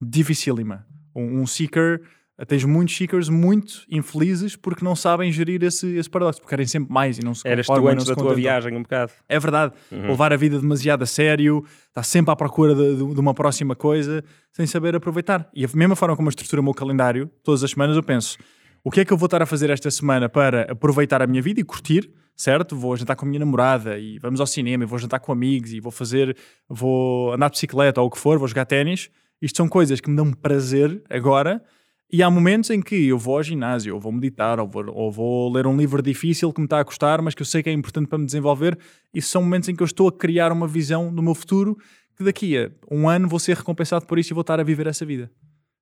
dificílima. 0.00 0.86
Um, 1.14 1.40
um 1.40 1.46
seeker 1.46 2.02
tens 2.46 2.64
muitos 2.64 2.96
seekers 2.96 3.28
muito 3.28 3.84
infelizes 3.90 4.54
porque 4.54 4.84
não 4.84 4.94
sabem 4.94 5.32
gerir 5.32 5.62
esse, 5.62 5.86
esse 5.96 6.08
paradoxo, 6.08 6.40
porque 6.40 6.50
querem 6.50 6.66
sempre 6.66 6.92
mais 6.92 7.18
e 7.18 7.24
não 7.24 7.34
se 7.34 7.46
Eras 7.46 7.66
tu 7.66 7.88
antes 7.88 8.06
da 8.06 8.14
tua 8.14 8.34
viagem 8.34 8.76
um 8.76 8.82
bocado. 8.82 9.12
É 9.28 9.38
verdade. 9.40 9.74
Uhum. 9.90 10.08
Levar 10.08 10.32
a 10.32 10.36
vida 10.36 10.58
demasiado 10.58 11.02
a 11.02 11.06
sério, 11.06 11.64
estar 11.88 12.02
sempre 12.04 12.32
à 12.32 12.36
procura 12.36 12.74
de, 12.74 12.96
de, 12.96 13.14
de, 13.14 13.20
uma 13.20 13.34
próxima 13.34 13.74
coisa, 13.74 14.22
sem 14.52 14.66
saber 14.66 14.94
aproveitar. 14.94 15.48
E 15.52 15.64
a 15.64 15.68
mesma 15.74 15.96
forma 15.96 16.16
como 16.16 16.28
eu 16.28 16.30
estruturo 16.30 16.62
o 16.62 16.64
meu 16.64 16.74
calendário, 16.74 17.30
todas 17.42 17.64
as 17.64 17.70
semanas 17.70 17.96
eu 17.96 18.02
penso, 18.02 18.38
o 18.84 18.90
que 18.90 19.00
é 19.00 19.04
que 19.04 19.12
eu 19.12 19.16
vou 19.16 19.26
estar 19.26 19.42
a 19.42 19.46
fazer 19.46 19.70
esta 19.70 19.90
semana 19.90 20.28
para 20.28 20.62
aproveitar 20.70 21.20
a 21.20 21.26
minha 21.26 21.42
vida 21.42 21.60
e 21.60 21.64
curtir, 21.64 22.10
certo? 22.36 22.76
Vou 22.76 22.96
jantar 22.96 23.16
com 23.16 23.26
a 23.26 23.28
minha 23.28 23.40
namorada 23.40 23.98
e 23.98 24.18
vamos 24.18 24.40
ao 24.40 24.46
cinema, 24.46 24.84
e 24.84 24.86
vou 24.86 24.98
jantar 24.98 25.18
com 25.18 25.32
amigos 25.32 25.72
e 25.72 25.80
vou 25.80 25.90
fazer, 25.90 26.36
vou 26.68 27.32
andar 27.32 27.48
de 27.48 27.52
bicicleta 27.54 28.00
ou 28.00 28.06
o 28.06 28.10
que 28.10 28.18
for, 28.18 28.38
vou 28.38 28.46
jogar 28.46 28.64
ténis. 28.64 29.10
Isto 29.42 29.56
são 29.58 29.68
coisas 29.68 30.00
que 30.00 30.08
me 30.08 30.16
dão 30.16 30.32
prazer 30.32 31.02
agora, 31.10 31.62
e 32.10 32.22
há 32.22 32.30
momentos 32.30 32.70
em 32.70 32.80
que 32.80 33.08
eu 33.08 33.18
vou 33.18 33.36
ao 33.36 33.42
ginásio, 33.42 33.94
ou 33.94 34.00
vou 34.00 34.10
meditar, 34.10 34.58
ou 34.58 34.66
vou, 34.66 34.84
ou 34.88 35.12
vou 35.12 35.52
ler 35.52 35.66
um 35.66 35.76
livro 35.76 36.02
difícil 36.02 36.52
que 36.52 36.60
me 36.60 36.66
está 36.66 36.80
a 36.80 36.84
custar, 36.84 37.20
mas 37.20 37.34
que 37.34 37.42
eu 37.42 37.46
sei 37.46 37.62
que 37.62 37.68
é 37.68 37.72
importante 37.72 38.08
para 38.08 38.18
me 38.18 38.24
desenvolver. 38.24 38.78
E 39.12 39.20
são 39.20 39.42
momentos 39.42 39.68
em 39.68 39.76
que 39.76 39.82
eu 39.82 39.86
estou 39.86 40.08
a 40.08 40.12
criar 40.12 40.50
uma 40.50 40.66
visão 40.66 41.14
do 41.14 41.22
meu 41.22 41.34
futuro 41.34 41.76
que 42.16 42.24
daqui 42.24 42.58
a 42.58 42.70
um 42.90 43.08
ano 43.08 43.28
vou 43.28 43.38
ser 43.38 43.56
recompensado 43.56 44.06
por 44.06 44.18
isso 44.18 44.32
e 44.32 44.34
vou 44.34 44.40
estar 44.40 44.58
a 44.58 44.62
viver 44.62 44.86
essa 44.86 45.04
vida. 45.04 45.30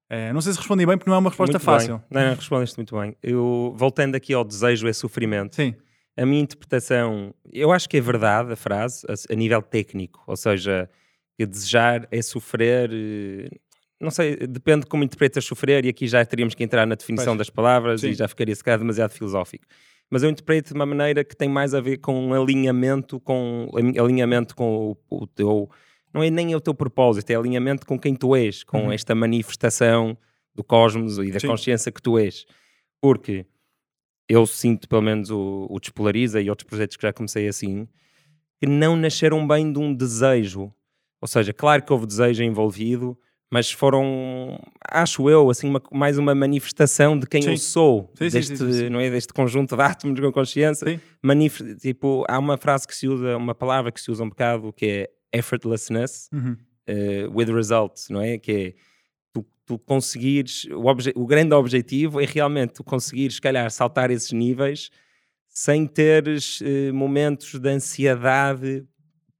É, 0.08 0.32
não 0.32 0.40
sei 0.40 0.52
se 0.52 0.58
respondi 0.58 0.84
bem, 0.84 0.98
porque 0.98 1.08
não 1.08 1.16
é 1.16 1.20
uma 1.20 1.30
resposta 1.30 1.54
muito 1.54 1.64
fácil. 1.64 1.96
Bem. 1.98 2.06
Não, 2.10 2.30
não, 2.30 2.34
respondeste 2.34 2.76
muito 2.76 2.98
bem. 2.98 3.16
Eu, 3.22 3.72
voltando 3.76 4.14
aqui 4.14 4.34
ao 4.34 4.44
desejo 4.44 4.86
é 4.86 4.92
sofrimento. 4.92 5.56
Sim. 5.56 5.74
A 6.16 6.26
minha 6.26 6.42
interpretação, 6.42 7.34
eu 7.52 7.72
acho 7.72 7.88
que 7.88 7.96
é 7.96 8.00
verdade 8.00 8.52
a 8.52 8.56
frase, 8.56 9.06
a, 9.08 9.32
a 9.32 9.36
nível 9.36 9.62
técnico, 9.62 10.22
ou 10.26 10.36
seja, 10.36 10.88
que 11.36 11.44
desejar 11.44 12.08
é 12.10 12.22
sofrer 12.22 12.90
eh, 12.92 13.48
não 14.00 14.10
sei, 14.10 14.36
depende 14.36 14.80
de 14.80 14.86
como 14.86 15.04
interpretas 15.04 15.44
sofrer, 15.44 15.84
e 15.84 15.88
aqui 15.88 16.06
já 16.06 16.24
teríamos 16.24 16.54
que 16.54 16.62
entrar 16.62 16.86
na 16.86 16.94
definição 16.94 17.34
pois. 17.34 17.38
das 17.38 17.50
palavras 17.50 18.00
Sim. 18.02 18.08
e 18.08 18.14
já 18.14 18.28
ficaria 18.28 18.54
se 18.54 18.62
calhar 18.62 18.78
demasiado 18.78 19.10
filosófico. 19.10 19.64
Mas 20.10 20.22
eu 20.22 20.30
interpreto 20.30 20.68
de 20.68 20.74
uma 20.74 20.86
maneira 20.86 21.24
que 21.24 21.36
tem 21.36 21.48
mais 21.48 21.74
a 21.74 21.80
ver 21.80 21.98
com 21.98 22.28
um 22.28 22.34
alinhamento 22.34 23.18
com 23.18 23.68
alinhamento 23.98 24.54
com 24.54 24.96
o, 25.10 25.22
o 25.22 25.26
teu 25.26 25.68
não 26.14 26.22
é 26.22 26.30
nem 26.30 26.54
o 26.54 26.60
teu 26.60 26.74
propósito, 26.74 27.30
é 27.30 27.34
alinhamento 27.34 27.84
com 27.84 27.98
quem 27.98 28.14
tu 28.14 28.34
és, 28.34 28.64
com 28.64 28.84
uhum. 28.84 28.92
esta 28.92 29.14
manifestação 29.14 30.16
do 30.54 30.64
cosmos 30.64 31.18
e 31.18 31.30
da 31.30 31.38
Sim. 31.38 31.48
consciência 31.48 31.92
que 31.92 32.00
tu 32.00 32.18
és. 32.18 32.46
Porque 33.02 33.44
eu 34.26 34.46
sinto, 34.46 34.88
pelo 34.88 35.02
menos 35.02 35.30
o, 35.30 35.66
o 35.68 35.78
Despolariza 35.78 36.40
e 36.40 36.48
outros 36.48 36.66
projetos 36.66 36.96
que 36.96 37.02
já 37.02 37.12
comecei 37.12 37.46
assim, 37.46 37.86
que 38.58 38.66
não 38.66 38.96
nasceram 38.96 39.46
bem 39.46 39.70
de 39.70 39.78
um 39.78 39.94
desejo. 39.94 40.72
Ou 41.20 41.28
seja, 41.28 41.52
claro 41.52 41.82
que 41.82 41.92
houve 41.92 42.06
desejo 42.06 42.42
envolvido, 42.42 43.18
mas 43.50 43.70
foram, 43.70 44.58
acho 44.90 45.30
eu, 45.30 45.48
assim, 45.50 45.68
uma, 45.68 45.80
mais 45.92 46.18
uma 46.18 46.34
manifestação 46.34 47.18
de 47.18 47.26
quem 47.26 47.42
sim. 47.42 47.50
eu 47.50 47.56
sou, 47.56 48.12
sim, 48.16 48.28
deste, 48.28 48.56
sim, 48.56 48.88
não 48.88 48.98
é, 48.98 49.08
deste 49.08 49.32
conjunto 49.32 49.76
de 49.76 49.82
átomos 49.82 50.18
com 50.18 50.32
consciência. 50.32 51.00
Manif 51.22 51.62
tipo, 51.76 52.24
há 52.28 52.38
uma 52.38 52.56
frase 52.56 52.86
que 52.86 52.96
se 52.96 53.06
usa, 53.06 53.36
uma 53.36 53.54
palavra 53.54 53.92
que 53.92 54.00
se 54.00 54.10
usa 54.10 54.24
um 54.24 54.28
bocado 54.28 54.72
que 54.72 54.86
é 55.32 55.38
effortlessness 55.38 56.28
uhum. 56.32 56.56
uh, 56.88 57.38
with 57.38 57.52
results, 57.52 58.08
não 58.10 58.20
é? 58.20 58.36
Que 58.36 58.52
é 58.52 58.74
tu, 59.32 59.46
tu 59.64 59.78
conseguires, 59.78 60.66
o, 60.72 61.22
o 61.22 61.26
grande 61.26 61.54
objetivo 61.54 62.20
é 62.20 62.24
realmente 62.24 62.74
tu 62.74 62.84
conseguires, 62.84 63.36
se 63.36 63.40
calhar, 63.40 63.70
saltar 63.70 64.10
esses 64.10 64.32
níveis 64.32 64.90
sem 65.48 65.86
teres 65.86 66.60
uh, 66.60 66.92
momentos 66.92 67.54
de 67.54 67.68
ansiedade 67.68 68.84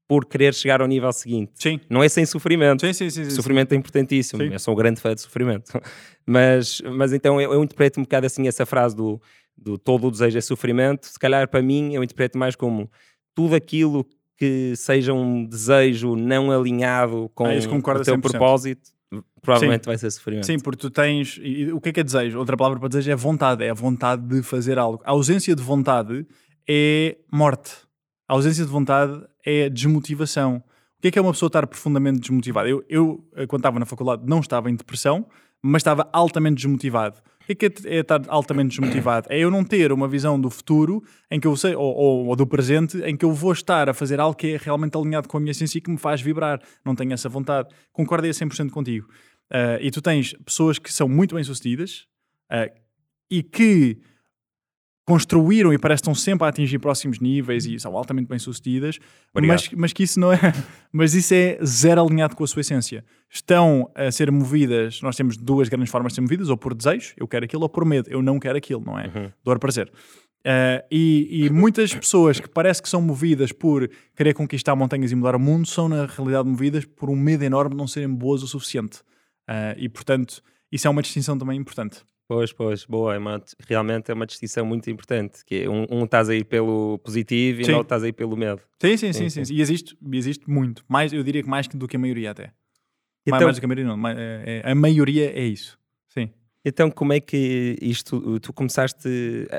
por 0.09 0.25
querer 0.25 0.55
chegar 0.55 0.81
ao 0.81 0.87
nível 0.87 1.13
seguinte. 1.13 1.53
Sim. 1.55 1.81
Não 1.91 2.03
é 2.03 2.09
sem 2.09 2.25
sofrimento. 2.25 2.87
Sim, 2.87 2.93
sim, 2.93 3.11
sim. 3.11 3.25
sim 3.25 3.31
sofrimento 3.31 3.73
é 3.73 3.77
importantíssimo. 3.77 4.43
Sim. 4.43 4.53
Eu 4.53 4.59
sou 4.59 4.75
um 4.75 4.77
grande 4.77 5.01
fã 5.01 5.15
de 5.15 5.21
sofrimento. 5.21 5.73
Mas, 6.29 6.81
mas 6.81 7.13
então 7.13 7.41
eu, 7.41 7.53
eu 7.53 7.63
interpreto 7.63 8.01
um 8.01 8.03
bocado 8.03 8.27
assim 8.27 8.49
essa 8.49 8.67
frase 8.67 8.97
do, 8.97 9.23
do 9.57 9.79
todo 9.79 10.09
o 10.09 10.11
desejo 10.11 10.37
é 10.37 10.41
sofrimento. 10.41 11.07
Se 11.07 11.17
calhar 11.21 11.47
para 11.49 11.63
mim 11.63 11.95
eu 11.95 12.03
interpreto 12.03 12.37
mais 12.37 12.57
como 12.57 12.91
tudo 13.33 13.55
aquilo 13.55 14.05
que 14.37 14.75
seja 14.75 15.13
um 15.13 15.47
desejo 15.47 16.17
não 16.17 16.51
alinhado 16.51 17.31
com 17.33 17.47
ah, 17.47 17.51
o 17.55 18.03
teu 18.03 18.17
100%. 18.17 18.21
propósito 18.21 18.91
provavelmente 19.41 19.85
Sim. 19.85 19.91
vai 19.91 19.99
ser 19.99 20.11
sofrimento. 20.11 20.47
Sim, 20.47 20.59
porque 20.59 20.81
tu 20.81 20.91
tens. 20.91 21.39
E, 21.41 21.73
o 21.73 21.81
que 21.81 21.91
é 21.91 21.93
que 21.93 22.01
é 22.01 22.05
desejo? 22.05 22.39
Outra 22.39 22.57
palavra 22.57 22.81
para 22.81 22.89
desejo 22.89 23.11
é 23.11 23.17
vontade, 23.17 23.65
é 23.65 23.71
a 23.71 23.75
vontade 23.75 24.23
de 24.23 24.43
fazer 24.43 24.79
algo. 24.79 25.01
A 25.05 25.13
ausência 25.13 25.55
de 25.55 25.63
vontade 25.63 26.27
é 26.69 27.17
morte. 27.33 27.86
A 28.29 28.35
ausência 28.35 28.65
de 28.65 28.71
vontade 28.71 29.25
é 29.45 29.69
desmotivação. 29.69 30.57
O 30.99 31.03
que 31.03 31.09
é 31.09 31.11
que 31.11 31.19
é 31.19 31.23
uma 31.23 31.33
pessoa 31.33 31.49
estar 31.49 31.67
profundamente 31.67 32.21
desmotivada? 32.21 32.69
Eu, 32.69 32.85
eu 32.89 33.25
eh, 33.37 33.47
quando 33.47 33.61
estava 33.61 33.79
na 33.79 33.87
faculdade, 33.87 34.23
não 34.27 34.41
estava 34.41 34.71
em 34.71 34.75
depressão, 34.75 35.27
mas 35.63 35.81
estava 35.81 36.09
altamente 36.13 36.57
desmotivado. 36.57 37.19
O 37.43 37.47
que 37.47 37.67
é, 37.67 37.71
que 37.71 37.89
é 37.89 38.01
estar 38.01 38.23
altamente 38.27 38.71
desmotivado? 38.71 39.29
É 39.31 39.39
eu 39.39 39.51
não 39.51 39.63
ter 39.63 39.93
uma 39.93 40.09
visão 40.09 40.41
do 40.41 40.51
futuro 40.51 41.05
em 41.31 41.39
que 41.39 41.47
eu 41.47 41.57
sei, 41.57 41.77
ou, 41.77 41.95
ou, 41.95 42.27
ou, 42.27 42.37
do 42.37 42.47
presente, 42.47 42.99
em 43.03 43.17
que 43.17 43.25
eu 43.25 43.33
vou 43.33 43.53
estar 43.53 43.89
a 43.89 43.95
fazer 43.95 44.19
algo 44.19 44.37
que 44.37 44.55
é 44.55 44.57
realmente 44.57 44.97
alinhado 44.97 45.29
com 45.29 45.37
a 45.37 45.41
minha 45.41 45.53
essência 45.53 45.79
e 45.79 45.81
que 45.81 45.91
me 45.91 45.99
faz 45.99 46.21
vibrar. 46.21 46.61
Não 46.85 46.97
tenho 46.97 47.13
essa 47.13 47.29
vontade. 47.29 47.69
Concordo 47.93 48.27
a 48.27 48.31
100% 48.31 48.71
contigo. 48.71 49.07
Uh, 49.53 49.79
e 49.81 49.93
tu 49.93 50.03
tens 50.03 50.35
pessoas 50.45 50.77
que 50.77 50.93
são 50.93 51.09
muito 51.09 51.37
bem-sucedidas 51.37 52.07
uh, 52.51 52.69
e 53.31 53.45
que 53.45 54.01
construíram 55.07 55.73
e 55.73 55.79
parecem 55.79 56.01
estão 56.01 56.15
sempre 56.15 56.45
a 56.45 56.49
atingir 56.49 56.81
próximos 56.81 57.21
níveis 57.21 57.65
e 57.65 57.79
são 57.79 57.97
altamente 57.97 58.29
bem-sucedidas, 58.29 58.99
mas, 59.33 59.71
mas 59.71 59.93
que 59.93 60.03
isso 60.03 60.19
não 60.19 60.33
é, 60.33 60.39
mas 60.93 61.15
isso 61.15 61.33
é 61.33 61.59
zero 61.65 62.05
alinhado 62.05 62.35
com 62.35 62.43
a 62.43 62.47
sua 62.47 62.61
essência. 62.61 63.05
Estão 63.31 63.91
a 63.95 64.11
ser 64.11 64.31
movidas, 64.33 65.01
nós 65.01 65.17
temos 65.17 65.37
duas 65.37 65.69
grandes 65.69 65.91
formas 65.91 66.13
de 66.13 66.17
ser 66.17 66.21
movidas, 66.23 66.49
ou 66.49 66.57
por 66.57 66.75
desejo, 66.75 67.15
eu 67.17 67.29
quero 67.29 67.45
aquilo, 67.45 67.63
ou 67.63 67.69
por 67.69 67.85
medo, 67.85 68.11
eu 68.11 68.21
não 68.21 68.41
quero 68.41 68.59
aquilo, 68.59 68.83
não 68.85 68.99
é? 68.99 69.07
Uhum. 69.07 69.33
Dor 69.45 69.59
prazer. 69.61 69.91
Uh, 70.41 70.83
e, 70.91 71.45
e, 71.45 71.51
muitas 71.51 71.93
pessoas 71.93 72.39
que 72.39 72.49
parece 72.49 72.81
que 72.81 72.89
são 72.89 73.01
movidas 73.01 73.51
por 73.51 73.89
querer 74.15 74.33
conquistar 74.33 74.77
montanhas 74.77 75.11
e 75.11 75.15
mudar 75.15 75.35
o 75.35 75.41
mundo 75.41 75.67
são 75.67 75.89
na 75.89 76.07
realidade 76.07 76.49
movidas 76.49 76.85
por 76.85 77.11
um 77.11 77.17
medo 77.17 77.43
enorme 77.43 77.71
de 77.71 77.77
não 77.77 77.89
serem 77.89 78.09
boas 78.09 78.45
o 78.45 78.47
suficiente. 78.47 79.01
Uh, 79.49 79.75
e 79.77 79.89
portanto, 79.89 80.41
isso 80.71 80.87
é 80.87 80.91
uma 80.91 81.03
distinção 81.03 81.37
também 81.37 81.59
importante. 81.59 82.03
Pois, 82.29 82.53
pois, 82.53 82.85
boa. 82.85 83.15
É 83.15 83.19
uma, 83.19 83.43
realmente 83.69 84.11
é 84.11 84.15
uma 84.15 84.27
distinção 84.27 84.67
muito 84.67 84.91
importante. 84.91 85.45
Que 85.45 85.63
é 85.63 85.71
um, 85.71 85.87
um 85.91 86.05
estás 86.05 86.29
aí 86.29 86.43
pelo 86.43 86.99
positivo 86.99 87.61
e 87.61 87.65
sim. 87.65 87.73
não 87.73 87.83
estás 87.83 88.03
aí 88.03 88.13
pelo 88.13 88.37
medo. 88.37 88.61
Sim, 88.81 88.97
sim, 88.97 89.13
sim. 89.13 89.31
sim, 89.31 89.45
sim. 89.45 89.55
E 89.55 89.61
existe, 89.61 89.97
existe 90.13 90.51
muito. 90.51 90.85
Mais, 90.89 91.13
eu 91.13 91.23
diria 91.23 91.43
que 91.43 91.49
mais 91.49 91.69
do 91.69 91.87
que 91.87 91.97
a 91.97 91.99
maioria 91.99 92.33
até. 92.33 92.53
Então, 93.25 93.41
mais, 93.41 93.57
do 93.57 93.61
que 93.61 93.65
a 93.65 93.69
maioria, 93.69 93.85
não. 93.85 94.09
É, 94.09 94.63
é, 94.65 94.71
a 94.71 94.75
maioria 94.75 95.31
é 95.31 95.45
isso. 95.45 95.79
Sim. 96.09 96.31
Então, 96.65 96.91
como 96.91 97.13
é 97.13 97.21
que 97.21 97.77
isto. 97.81 98.41
Tu 98.41 98.53
começaste 98.53 99.09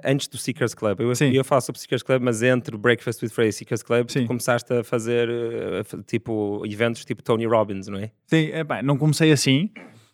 antes 0.03 0.28
do 0.28 0.38
Seekers 0.38 0.74
Club? 0.74 0.99
Eu, 0.99 1.13
eu 1.34 1.43
falo 1.45 1.61
sobre 1.61 1.78
o 1.78 1.82
Seekers 1.82 2.03
Club, 2.03 2.22
mas 2.22 2.43
entre 2.43 2.78
Breakfast 2.78 3.24
with 3.24 3.30
Frey 3.30 3.47
e 3.47 3.53
Seekers 3.53 3.82
Club, 3.82 4.09
Sim. 4.09 4.24
tu 4.24 4.28
começaste 4.28 4.74
a 4.74 4.84
fazer 4.84 5.30
eh, 5.30 5.84
tipo 6.05 6.63
eventos 6.65 7.05
tipo 7.05 7.24
Tony 7.24 7.45
Robbins, 7.45 7.88
não 7.88 7.97
é? 7.97 8.11
Sim, 8.26 8.49
é, 8.51 8.61
bem, 8.61 8.84
não 8.84 8.97
comecei 8.97 9.32
assim. 9.32 9.70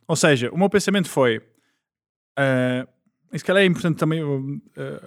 Ou 0.07 0.15
seja, 0.15 0.51
o 0.51 0.57
meu 0.57 0.69
pensamento 0.69 1.09
foi 1.09 1.41
Uh, 2.37 2.87
se 3.37 3.43
calhar 3.43 3.63
é 3.63 3.65
importante 3.65 3.97
também 3.97 4.23
uh, 4.23 4.61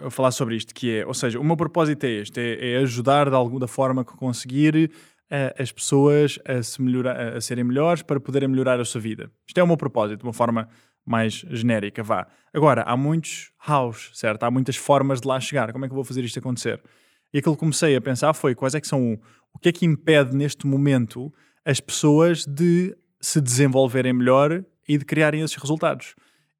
uh, 0.05 0.11
falar 0.11 0.33
sobre 0.33 0.57
isto, 0.57 0.75
que 0.75 0.99
é, 0.99 1.07
ou 1.07 1.15
seja, 1.15 1.39
o 1.39 1.45
meu 1.45 1.57
propósito 1.57 2.05
é 2.05 2.11
este, 2.11 2.41
é, 2.41 2.73
é 2.73 2.77
ajudar 2.79 3.29
de 3.29 3.37
alguma 3.37 3.69
forma 3.69 4.05
que 4.05 4.17
conseguir 4.17 4.91
uh, 5.31 5.63
as 5.63 5.71
pessoas 5.71 6.39
a, 6.45 6.63
se 6.63 6.83
melhorar, 6.83 7.37
a 7.37 7.41
serem 7.41 7.65
melhores 7.65 8.03
para 8.03 8.19
poderem 8.19 8.49
melhorar 8.49 8.81
a 8.81 8.85
sua 8.85 9.01
vida. 9.01 9.31
Isto 9.47 9.59
é 9.59 9.63
o 9.63 9.67
meu 9.67 9.77
propósito, 9.77 10.21
de 10.21 10.25
uma 10.25 10.33
forma 10.33 10.69
mais 11.05 11.35
genérica, 11.51 12.03
vá. 12.03 12.27
Agora, 12.53 12.83
há 12.83 12.97
muitos 12.97 13.53
hows, 13.67 14.11
certo? 14.13 14.43
Há 14.43 14.51
muitas 14.51 14.75
formas 14.75 15.21
de 15.21 15.29
lá 15.29 15.39
chegar. 15.39 15.73
Como 15.73 15.85
é 15.85 15.89
que 15.89 15.93
eu 15.93 15.97
vou 15.97 16.05
fazer 16.05 16.25
isto 16.25 16.39
acontecer? 16.41 16.83
E 17.33 17.39
aquilo 17.39 17.55
que 17.55 17.61
comecei 17.61 17.95
a 17.95 18.01
pensar 18.01 18.35
foi 18.35 18.57
quais 18.57 18.75
é 18.75 18.81
que 18.81 18.89
são, 18.89 19.19
o 19.55 19.59
que 19.59 19.69
é 19.69 19.73
que 19.73 19.87
impede 19.87 20.37
neste 20.37 20.67
momento 20.67 21.33
as 21.65 21.81
pessoas 21.81 22.45
de 22.45 22.97
se 23.21 23.41
desenvolverem 23.41 24.13
melhor 24.13 24.65
e 24.89 24.99
de 24.99 25.05
criarem 25.05 25.43
esses 25.43 25.57
resultados. 25.57 26.15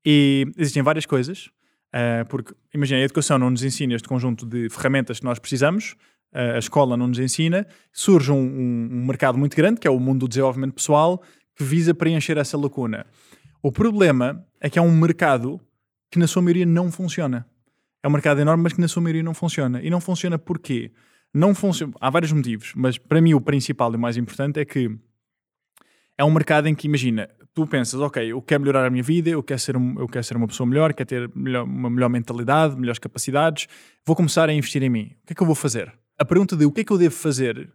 E 0.09 0.47
existem 0.57 0.85
várias 0.85 1.05
coisas, 1.05 1.51
uh, 1.93 2.25
porque 2.29 2.55
imagina, 2.73 3.01
a 3.01 3.03
educação 3.03 3.41
não 3.41 3.51
nos 3.51 3.65
ensina 3.65 3.93
este 3.93 4.07
conjunto 4.07 4.47
de 4.47 4.69
ferramentas 4.71 5.19
que 5.19 5.25
nós 5.25 5.41
precisamos, 5.41 5.97
uh, 6.33 6.55
a 6.55 6.59
escola 6.59 6.97
não 6.97 7.09
nos 7.09 7.19
ensina, 7.19 7.67
surge 7.93 8.31
um, 8.31 8.37
um, 8.37 8.89
um, 8.93 9.05
mercado 9.05 9.37
muito 9.37 9.57
grande, 9.57 9.81
que 9.81 9.89
é 9.89 9.91
o 9.91 9.99
mundo 9.99 10.21
do 10.21 10.29
desenvolvimento 10.29 10.75
pessoal, 10.75 11.21
que 11.57 11.65
visa 11.65 11.93
preencher 11.93 12.39
essa 12.39 12.57
lacuna. 12.57 13.05
O 13.61 13.73
problema 13.73 14.47
é 14.61 14.71
que 14.71 14.79
é 14.79 14.83
um 14.83 14.93
mercado 14.93 15.61
que 16.09 16.21
na 16.21 16.29
sua 16.29 16.41
maioria 16.41 16.65
não 16.65 16.93
funciona. 16.93 17.45
É 18.01 18.07
um 18.07 18.13
mercado 18.13 18.41
enorme, 18.41 18.63
mas 18.63 18.75
que 18.75 18.81
na 18.81 18.87
sua 18.87 19.03
maioria 19.03 19.25
não 19.25 19.35
funciona. 19.35 19.83
E 19.83 19.91
não 19.91 20.01
funciona 20.01 20.39
porquê? 20.39 20.93
Não 21.35 21.53
funciona. 21.53 21.93
Há 22.01 22.11
vários 22.11 22.31
motivos, 22.31 22.73
mas 22.77 22.97
para 22.97 23.21
mim 23.21 23.35
o 23.35 23.41
principal 23.41 23.93
e 23.93 23.97
o 23.97 23.99
mais 23.99 24.17
importante 24.17 24.61
é 24.61 24.65
que 24.65 24.89
é 26.19 26.25
um 26.25 26.31
mercado 26.31 26.67
em 26.69 26.75
que, 26.75 26.87
imagina, 26.87 27.29
tu 27.55 27.67
pensas, 27.67 28.01
ok, 28.01 28.33
eu 28.33 28.41
quero 28.43 28.61
melhorar 28.63 28.87
a 28.87 28.91
minha 28.91 29.03
vida, 29.03 29.31
eu 29.31 29.43
quero 29.43 29.61
ser, 29.61 29.77
um, 29.77 29.99
eu 29.99 30.09
quero 30.09 30.25
ser 30.25 30.37
uma 30.37 30.47
pessoa 30.47 30.67
melhor, 30.67 30.93
quero 30.93 31.09
ter 31.09 31.31
melhor, 31.35 31.65
uma 31.65 31.91
melhor 31.91 32.09
mentalidade, 32.09 32.77
melhores 32.77 32.99
capacidades, 32.99 33.67
vou 34.05 34.15
começar 34.17 34.49
a 34.49 34.53
investir 34.53 34.83
em 34.83 34.91
mim. 34.91 35.13
O 35.23 35.27
que 35.27 35.33
é 35.33 35.35
que 35.35 35.43
eu 35.43 35.47
vou 35.47 35.55
fazer? 35.55 35.93
A 36.19 36.25
pergunta 36.25 36.57
de 36.57 36.65
o 36.65 36.73
que 36.73 36.81
é 36.81 36.85
que 36.85 36.93
eu 36.93 36.99
devo 36.99 37.15
fazer 37.15 37.71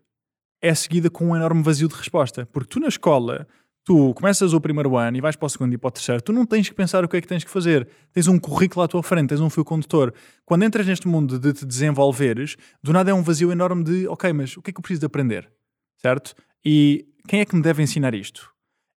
é 0.61 0.73
seguida 0.75 1.09
com 1.09 1.29
um 1.29 1.35
enorme 1.35 1.63
vazio 1.63 1.87
de 1.87 1.95
resposta. 1.95 2.45
Porque 2.45 2.69
tu 2.69 2.79
na 2.79 2.87
escola, 2.87 3.47
tu 3.83 4.13
começas 4.13 4.53
o 4.53 4.61
primeiro 4.61 4.95
ano 4.95 5.17
e 5.17 5.21
vais 5.21 5.35
para 5.35 5.47
o 5.47 5.49
segundo 5.49 5.73
e 5.73 5.77
para 5.77 5.87
o 5.87 5.91
terceiro, 5.91 6.21
tu 6.21 6.31
não 6.31 6.45
tens 6.45 6.69
que 6.69 6.75
pensar 6.75 7.03
o 7.03 7.07
que 7.07 7.17
é 7.17 7.21
que 7.21 7.27
tens 7.27 7.43
que 7.43 7.49
fazer. 7.49 7.87
Tens 8.13 8.27
um 8.27 8.37
currículo 8.37 8.83
à 8.83 8.87
tua 8.87 9.01
frente, 9.01 9.29
tens 9.29 9.41
um 9.41 9.49
fio 9.49 9.65
condutor. 9.65 10.13
Quando 10.45 10.63
entras 10.63 10.85
neste 10.85 11.07
mundo 11.07 11.39
de 11.39 11.53
te 11.53 11.65
desenvolveres, 11.65 12.55
do 12.83 12.93
nada 12.93 13.09
é 13.09 13.13
um 13.13 13.23
vazio 13.23 13.51
enorme 13.51 13.83
de, 13.83 14.07
ok, 14.07 14.31
mas 14.33 14.55
o 14.57 14.61
que 14.61 14.69
é 14.69 14.73
que 14.73 14.79
eu 14.79 14.83
preciso 14.83 15.01
de 15.01 15.05
aprender? 15.07 15.51
Certo? 15.97 16.35
E 16.63 17.07
quem 17.27 17.39
é 17.39 17.45
que 17.45 17.55
me 17.55 17.61
deve 17.61 17.83
ensinar 17.83 18.13
isto? 18.13 18.51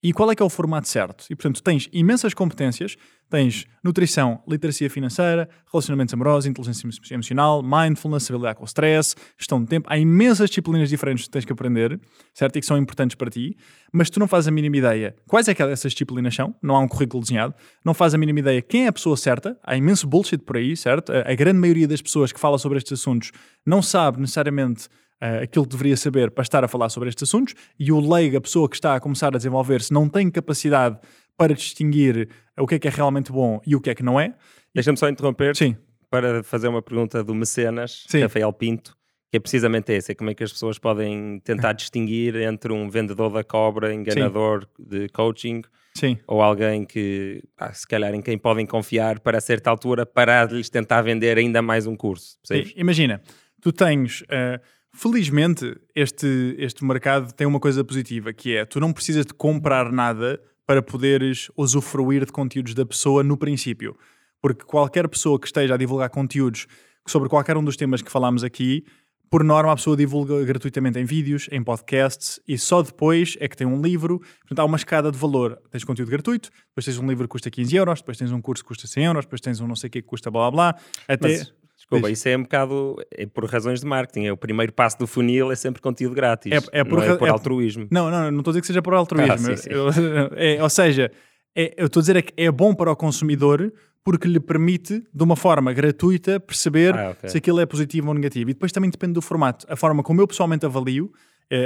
e 0.02 0.12
qual 0.12 0.30
é 0.32 0.34
que 0.34 0.42
é 0.42 0.44
o 0.44 0.50
formato 0.50 0.88
certo. 0.88 1.24
E, 1.30 1.36
portanto, 1.36 1.62
tens 1.62 1.88
imensas 1.92 2.34
competências, 2.34 2.96
tens 3.30 3.66
nutrição, 3.84 4.42
literacia 4.48 4.90
financeira, 4.90 5.48
relacionamentos 5.72 6.12
amorosos, 6.12 6.46
inteligência 6.46 7.14
emocional, 7.14 7.62
mindfulness, 7.62 8.28
habilidade 8.28 8.56
com 8.56 8.64
o 8.64 8.66
stress, 8.66 9.14
gestão 9.38 9.62
de 9.62 9.68
tempo. 9.68 9.88
Há 9.88 9.96
imensas 9.96 10.50
disciplinas 10.50 10.88
diferentes 10.88 11.26
que 11.26 11.30
tens 11.30 11.44
que 11.44 11.52
aprender, 11.52 12.00
certo? 12.34 12.56
E 12.56 12.60
que 12.60 12.66
são 12.66 12.76
importantes 12.76 13.14
para 13.14 13.30
ti, 13.30 13.56
mas 13.92 14.10
tu 14.10 14.18
não 14.18 14.26
fazes 14.26 14.48
a 14.48 14.50
mínima 14.50 14.76
ideia 14.76 15.14
quais 15.26 15.46
é 15.46 15.54
que 15.54 15.62
essas 15.62 15.92
disciplinas 15.92 16.34
são, 16.34 16.54
não 16.60 16.74
há 16.74 16.80
um 16.80 16.88
currículo 16.88 17.22
desenhado, 17.22 17.54
não 17.84 17.94
fazes 17.94 18.16
a 18.16 18.18
mínima 18.18 18.40
ideia 18.40 18.60
quem 18.60 18.86
é 18.86 18.88
a 18.88 18.92
pessoa 18.92 19.16
certa, 19.16 19.56
há 19.62 19.76
imenso 19.76 20.06
bullshit 20.06 20.42
por 20.42 20.56
aí, 20.56 20.76
certo? 20.76 21.12
A, 21.12 21.30
a 21.30 21.34
grande 21.34 21.60
maioria 21.60 21.86
das 21.86 22.02
pessoas 22.02 22.32
que 22.32 22.40
fala 22.40 22.58
sobre 22.58 22.78
estes 22.78 22.92
assuntos 23.00 23.30
não 23.64 23.80
sabe 23.80 24.20
necessariamente 24.20 24.88
uh, 25.22 25.42
aquilo 25.44 25.64
que 25.64 25.70
deveria 25.70 25.96
saber 25.96 26.30
para 26.32 26.42
estar 26.42 26.64
a 26.64 26.68
falar 26.68 26.88
sobre 26.88 27.08
estes 27.08 27.22
assuntos 27.22 27.54
e 27.78 27.92
o 27.92 28.00
leigo, 28.00 28.36
a 28.36 28.40
pessoa 28.40 28.68
que 28.68 28.74
está 28.74 28.96
a 28.96 29.00
começar 29.00 29.28
a 29.28 29.36
desenvolver-se, 29.36 29.92
não 29.92 30.08
tem 30.08 30.28
capacidade 30.28 30.98
para 31.36 31.54
distinguir 31.54 32.28
o 32.58 32.66
que 32.66 32.74
é 32.74 32.78
que 32.78 32.88
é 32.88 32.90
realmente 32.90 33.30
bom 33.30 33.60
e 33.66 33.76
o 33.76 33.80
que 33.80 33.90
é 33.90 33.94
que 33.94 34.02
não 34.02 34.18
é. 34.18 34.34
Deixa-me 34.74 34.98
só 34.98 35.08
interromper 35.08 35.56
Sim. 35.56 35.76
para 36.10 36.42
fazer 36.42 36.68
uma 36.68 36.82
pergunta 36.82 37.22
do 37.22 37.34
Mecenas, 37.34 38.04
Sim. 38.08 38.22
Rafael 38.22 38.52
Pinto, 38.52 38.96
que 39.30 39.36
é 39.36 39.40
precisamente 39.40 39.92
esse, 39.92 40.12
é 40.12 40.14
como 40.14 40.30
é 40.30 40.34
que 40.34 40.44
as 40.44 40.52
pessoas 40.52 40.78
podem 40.78 41.40
tentar 41.40 41.72
distinguir 41.74 42.36
entre 42.36 42.72
um 42.72 42.90
vendedor 42.90 43.32
da 43.32 43.44
cobra, 43.44 43.94
enganador 43.94 44.66
Sim. 44.76 44.84
de 44.86 45.08
coaching, 45.08 45.62
Sim. 45.94 46.18
ou 46.26 46.42
alguém 46.42 46.84
que, 46.84 47.42
ah, 47.56 47.72
se 47.72 47.86
calhar, 47.86 48.14
em 48.14 48.20
quem 48.20 48.36
podem 48.36 48.66
confiar 48.66 49.20
para 49.20 49.38
a 49.38 49.40
certa 49.40 49.70
altura, 49.70 50.04
para 50.04 50.44
lhes 50.44 50.68
tentar 50.68 51.02
vender 51.02 51.38
ainda 51.38 51.62
mais 51.62 51.86
um 51.86 51.96
curso. 51.96 52.38
Imagina, 52.76 53.22
tu 53.60 53.72
tens... 53.72 54.22
Uh, 54.22 54.81
Felizmente, 54.94 55.74
este, 55.94 56.54
este 56.58 56.84
mercado 56.84 57.32
tem 57.32 57.46
uma 57.46 57.58
coisa 57.58 57.82
positiva, 57.82 58.32
que 58.32 58.56
é 58.56 58.64
tu 58.64 58.78
não 58.78 58.92
precisas 58.92 59.24
de 59.24 59.32
comprar 59.32 59.90
nada 59.90 60.40
para 60.66 60.82
poderes 60.82 61.50
usufruir 61.56 62.24
de 62.24 62.32
conteúdos 62.32 62.74
da 62.74 62.84
pessoa 62.84 63.22
no 63.22 63.36
princípio. 63.36 63.96
Porque 64.40 64.64
qualquer 64.64 65.08
pessoa 65.08 65.38
que 65.40 65.46
esteja 65.46 65.74
a 65.74 65.76
divulgar 65.76 66.10
conteúdos 66.10 66.66
sobre 67.06 67.28
qualquer 67.28 67.56
um 67.56 67.64
dos 67.64 67.76
temas 67.76 68.02
que 68.02 68.10
falámos 68.10 68.44
aqui, 68.44 68.84
por 69.30 69.42
norma 69.42 69.72
a 69.72 69.76
pessoa 69.76 69.96
divulga 69.96 70.44
gratuitamente 70.44 70.98
em 70.98 71.06
vídeos, 71.06 71.48
em 71.50 71.62
podcasts 71.64 72.38
e 72.46 72.58
só 72.58 72.82
depois 72.82 73.34
é 73.40 73.48
que 73.48 73.56
tem 73.56 73.66
um 73.66 73.80
livro. 73.80 74.18
Portanto, 74.40 74.58
há 74.58 74.64
uma 74.64 74.76
escada 74.76 75.10
de 75.10 75.16
valor. 75.16 75.58
Tens 75.70 75.84
conteúdo 75.84 76.10
gratuito, 76.10 76.50
depois 76.68 76.84
tens 76.84 76.98
um 76.98 77.08
livro 77.08 77.24
que 77.24 77.32
custa 77.32 77.50
15 77.50 77.74
euros, 77.74 78.00
depois 78.00 78.18
tens 78.18 78.30
um 78.30 78.42
curso 78.42 78.62
que 78.62 78.68
custa 78.68 78.86
100 78.86 79.04
euros, 79.06 79.24
depois 79.24 79.40
tens 79.40 79.58
um 79.58 79.66
não 79.66 79.74
sei 79.74 79.88
o 79.88 79.90
que 79.90 80.02
que 80.02 80.08
custa 80.08 80.30
blá 80.30 80.50
blá 80.50 80.72
blá. 80.72 80.82
Até... 81.08 81.38
Mas 81.38 81.61
Desculpa, 81.96 82.10
isso 82.10 82.28
é 82.28 82.36
um 82.36 82.42
bocado 82.42 82.96
é 83.10 83.26
por 83.26 83.44
razões 83.44 83.80
de 83.80 83.86
marketing. 83.86 84.26
É 84.26 84.32
o 84.32 84.36
primeiro 84.36 84.72
passo 84.72 84.98
do 84.98 85.06
funil 85.06 85.52
é 85.52 85.56
sempre 85.56 85.80
conteúdo 85.82 86.14
grátis. 86.14 86.52
É, 86.52 86.80
é 86.80 86.84
por, 86.84 86.98
não 86.98 87.02
é 87.04 87.16
por 87.16 87.28
é, 87.28 87.30
altruísmo. 87.30 87.86
Não, 87.90 88.10
não, 88.10 88.30
não 88.30 88.38
estou 88.38 88.50
a 88.50 88.52
dizer 88.52 88.60
que 88.60 88.66
seja 88.66 88.82
por 88.82 88.94
altruísmo. 88.94 89.32
Ah, 89.32 89.38
sim, 89.38 89.56
sim. 89.56 89.70
Eu, 89.70 89.88
é, 90.36 90.62
ou 90.62 90.70
seja, 90.70 91.10
é, 91.54 91.74
eu 91.76 91.86
estou 91.86 92.00
a 92.00 92.02
dizer 92.02 92.22
que 92.22 92.32
é 92.36 92.50
bom 92.50 92.74
para 92.74 92.90
o 92.90 92.96
consumidor 92.96 93.72
porque 94.04 94.26
lhe 94.26 94.40
permite, 94.40 95.02
de 95.14 95.22
uma 95.22 95.36
forma 95.36 95.72
gratuita, 95.72 96.40
perceber 96.40 96.94
ah, 96.94 97.10
okay. 97.10 97.28
se 97.30 97.38
aquilo 97.38 97.60
é 97.60 97.66
positivo 97.66 98.08
ou 98.08 98.14
negativo. 98.14 98.50
E 98.50 98.52
depois 98.52 98.72
também 98.72 98.90
depende 98.90 99.12
do 99.12 99.22
formato. 99.22 99.64
A 99.68 99.76
forma 99.76 100.02
como 100.02 100.20
eu 100.20 100.26
pessoalmente 100.26 100.66
avalio, 100.66 101.12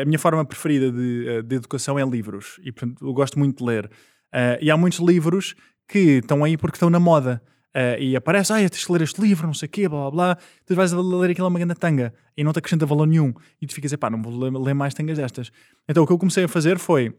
a 0.03 0.05
minha 0.05 0.19
forma 0.19 0.45
preferida 0.45 0.91
de, 0.91 1.29
eh, 1.29 1.43
de 1.43 1.57
educação 1.57 1.99
é 1.99 2.05
livros. 2.05 2.59
E 2.65 2.73
portanto, 2.73 3.07
eu 3.07 3.13
gosto 3.13 3.39
muito 3.39 3.59
de 3.59 3.65
ler. 3.65 3.87
Uh, 4.35 4.59
e 4.61 4.71
há 4.71 4.77
muitos 4.77 4.99
livros 4.99 5.55
que 5.89 6.19
estão 6.19 6.43
aí 6.43 6.57
porque 6.57 6.77
estão 6.77 6.91
na 6.91 6.99
moda. 6.99 7.41
Uh, 7.77 8.01
e 8.01 8.17
aparece, 8.17 8.55
ah, 8.55 8.57
tens 8.57 8.87
de 8.87 8.91
ler 8.91 9.03
este 9.03 9.21
livro, 9.21 9.47
não 9.47 9.53
sei 9.53 9.67
o 9.67 9.71
quê, 9.71 9.87
blá 9.87 10.11
blá 10.11 10.11
blá. 10.11 10.39
Tu 10.65 10.75
vais 10.75 10.95
a 10.95 10.99
ler 10.99 11.33
aquilo 11.33 11.47
é 11.47 11.51
uma 11.51 11.59
grande 11.59 11.75
tanga 11.75 12.15
e 12.35 12.43
não 12.43 12.51
te 12.51 12.59
acrescenta 12.59 12.87
valor 12.87 13.07
nenhum. 13.07 13.35
E 13.61 13.67
tu 13.67 13.75
ficas, 13.75 13.95
pá, 13.97 14.09
não 14.09 14.23
vou 14.23 14.63
ler, 14.63 14.73
mais 14.73 14.95
tangas 14.95 15.19
destas. 15.19 15.53
Então 15.87 16.03
o 16.03 16.07
que 16.07 16.13
eu 16.15 16.17
comecei 16.17 16.45
a 16.45 16.49
fazer 16.49 16.79
foi, 16.79 17.15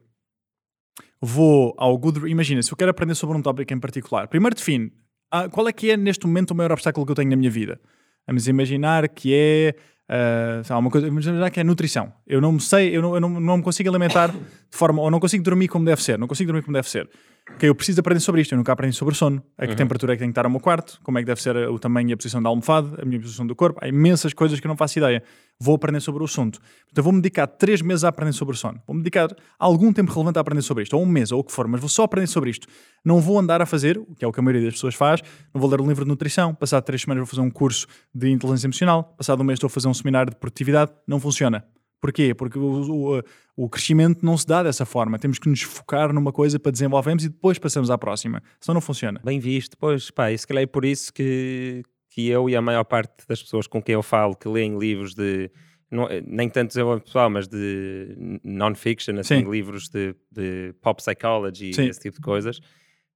vou 1.22 1.76
ao 1.78 1.96
Goodreads, 1.96 2.32
imagina, 2.32 2.64
se 2.64 2.72
eu 2.72 2.76
quero 2.76 2.90
aprender 2.90 3.14
sobre 3.14 3.38
um 3.38 3.42
tópico 3.42 3.72
em 3.72 3.80
particular, 3.80 4.28
primeiro 4.28 4.56
define, 4.56 4.92
ah, 5.30 5.48
qual 5.48 5.68
é 5.68 5.72
que 5.72 5.92
é 5.92 5.98
neste 5.98 6.26
momento 6.26 6.52
o 6.52 6.56
maior 6.56 6.72
obstáculo 6.72 7.06
que 7.06 7.12
eu 7.12 7.16
tenho 7.16 7.30
na 7.30 7.36
minha 7.36 7.52
vida? 7.52 7.80
Vamos 8.26 8.48
imaginar 8.48 9.08
que 9.10 9.36
é 9.36 9.76
Uh, 10.10 10.80
uma 10.80 10.90
coisa, 10.90 11.10
já 11.22 11.50
que 11.50 11.60
é 11.60 11.66
nutrição. 11.66 12.14
Eu 12.26 12.40
não 12.40 12.58
sei, 12.62 12.96
eu 12.96 13.02
não, 13.02 13.16
eu 13.16 13.20
não, 13.20 13.42
não 13.42 13.58
me 13.58 13.64
consigo 13.64 13.90
alimentar 13.90 14.32
de 14.32 14.38
forma, 14.72 15.02
ou 15.02 15.12
não 15.12 15.20
consigo 15.20 15.44
dormir 15.44 15.68
como 15.68 15.84
deve 15.84 16.02
ser, 16.02 16.18
não 16.18 16.28
consigo 16.28 16.48
dormir 16.48 16.64
como 16.64 16.74
deve 16.74 16.90
ser. 16.90 17.10
Ok, 17.50 17.68
eu 17.68 17.74
preciso 17.74 18.00
aprender 18.02 18.20
sobre 18.20 18.42
isto, 18.42 18.52
eu 18.52 18.58
nunca 18.58 18.74
aprendi 18.74 18.96
sobre 18.96 19.16
sono. 19.16 19.42
A 19.58 19.64
que 19.66 19.72
uhum. 19.72 19.78
temperatura 19.78 20.14
é 20.14 20.16
que 20.16 20.20
tem 20.20 20.30
que 20.30 20.32
estar 20.32 20.46
o 20.46 20.50
meu 20.50 20.60
quarto, 20.60 21.00
como 21.02 21.18
é 21.18 21.22
que 21.22 21.26
deve 21.26 21.42
ser 21.42 21.56
o 21.70 21.80
tamanho 21.80 22.10
e 22.10 22.14
a 22.14 22.18
posição 22.18 22.44
da 22.44 22.50
almofada, 22.50 23.02
a 23.02 23.06
minha 23.06 23.20
posição 23.20 23.48
do 23.48 23.56
corpo. 23.56 23.80
Há 23.82 23.88
imensas 23.88 24.34
coisas 24.34 24.60
que 24.60 24.68
eu 24.68 24.70
não 24.70 24.76
faço 24.76 25.00
ideia. 25.00 25.24
Vou 25.60 25.76
aprender 25.76 26.00
sobre 26.02 26.22
o 26.22 26.26
assunto. 26.26 26.60
Então 26.92 27.04
vou-me 27.04 27.20
dedicar 27.20 27.48
três 27.48 27.82
meses 27.82 28.04
a 28.04 28.10
aprender 28.10 28.34
sobre 28.34 28.54
o 28.54 28.58
sono. 28.58 28.80
Vou-me 28.86 29.02
dedicar 29.02 29.36
algum 29.58 29.92
tempo 29.92 30.12
relevante 30.12 30.38
a 30.38 30.42
aprender 30.42 30.62
sobre 30.62 30.84
isto, 30.84 30.96
ou 30.96 31.02
um 31.02 31.06
mês, 31.06 31.32
ou 31.32 31.40
o 31.40 31.44
que 31.44 31.52
for, 31.52 31.68
mas 31.68 31.80
vou 31.80 31.90
só 31.90 32.04
aprender 32.04 32.28
sobre 32.28 32.50
isto. 32.50 32.68
Não 33.04 33.20
vou 33.20 33.40
andar 33.40 33.62
a 33.62 33.66
fazer, 33.66 33.98
o 33.98 34.14
que 34.14 34.24
é 34.24 34.28
o 34.28 34.32
que 34.32 34.40
a 34.40 34.44
maioria 34.44 34.66
das 34.66 34.76
pessoas 34.76 34.94
faz, 34.94 35.22
não 35.54 35.60
vou 35.60 35.70
ler 35.70 35.82
um 35.82 35.88
livro 35.88 36.04
de 36.04 36.10
nutrição, 36.10 36.54
passado 36.54 36.84
três 36.84 37.02
semanas 37.02 37.22
vou 37.22 37.28
fazer 37.28 37.42
um 37.42 37.50
curso 37.50 37.88
de 38.14 38.30
inteligência 38.30 38.68
emocional, 38.68 39.16
passado 39.18 39.42
um 39.42 39.44
mês 39.44 39.58
estou 39.58 39.68
a 39.68 39.72
fazer 39.72 39.88
um 39.88 39.94
seminário 39.94 40.30
de 40.30 40.36
produtividade. 40.36 40.92
Não 41.08 41.20
funciona. 41.20 41.64
Porquê? 42.00 42.34
Porque 42.34 42.60
o, 42.60 43.18
o, 43.18 43.22
o, 43.56 43.70
crescimento 43.70 44.26
não 44.26 44.38
se 44.38 44.46
dá 44.46 44.62
dessa 44.62 44.86
forma. 44.86 45.18
Temos 45.18 45.40
que 45.40 45.50
nos 45.50 45.62
focar 45.62 46.14
numa 46.14 46.32
coisa 46.32 46.60
para 46.60 46.72
desenvolvermos 46.72 47.26
e 47.26 47.30
depois 47.30 47.58
passamos 47.58 47.90
à 47.90 47.98
próxima. 47.98 48.42
Senão 48.60 48.76
não 48.76 48.82
funciona. 48.82 49.20
Bem 49.24 49.40
visto. 49.40 49.78
Pois, 49.78 50.12
pá, 50.12 50.32
e 50.32 50.38
se 50.38 50.46
calhar 50.46 50.64
é 50.64 50.68
por 50.68 50.86
isso 50.86 51.12
que, 51.12 51.84
que 52.10 52.28
eu 52.28 52.50
e 52.50 52.56
a 52.56 52.62
maior 52.62 52.84
parte 52.84 53.28
das 53.28 53.42
pessoas 53.42 53.66
com 53.68 53.82
quem 53.82 53.94
eu 53.94 54.04
falo 54.04 54.36
que 54.36 54.48
leem 54.48 54.78
livros 54.78 55.14
de. 55.16 55.50
Não, 55.90 56.08
nem 56.26 56.50
tanto 56.50 56.68
desenvolvimento 56.68 57.06
pessoal, 57.06 57.30
mas 57.30 57.48
de 57.48 58.40
non-fiction, 58.44 59.18
assim, 59.20 59.50
livros 59.50 59.88
de, 59.88 60.14
de 60.30 60.76
pop 60.82 61.02
psychology 61.02 61.72
e 61.78 61.90
esse 61.90 62.00
tipo 62.02 62.18
de 62.18 62.22
coisas 62.22 62.60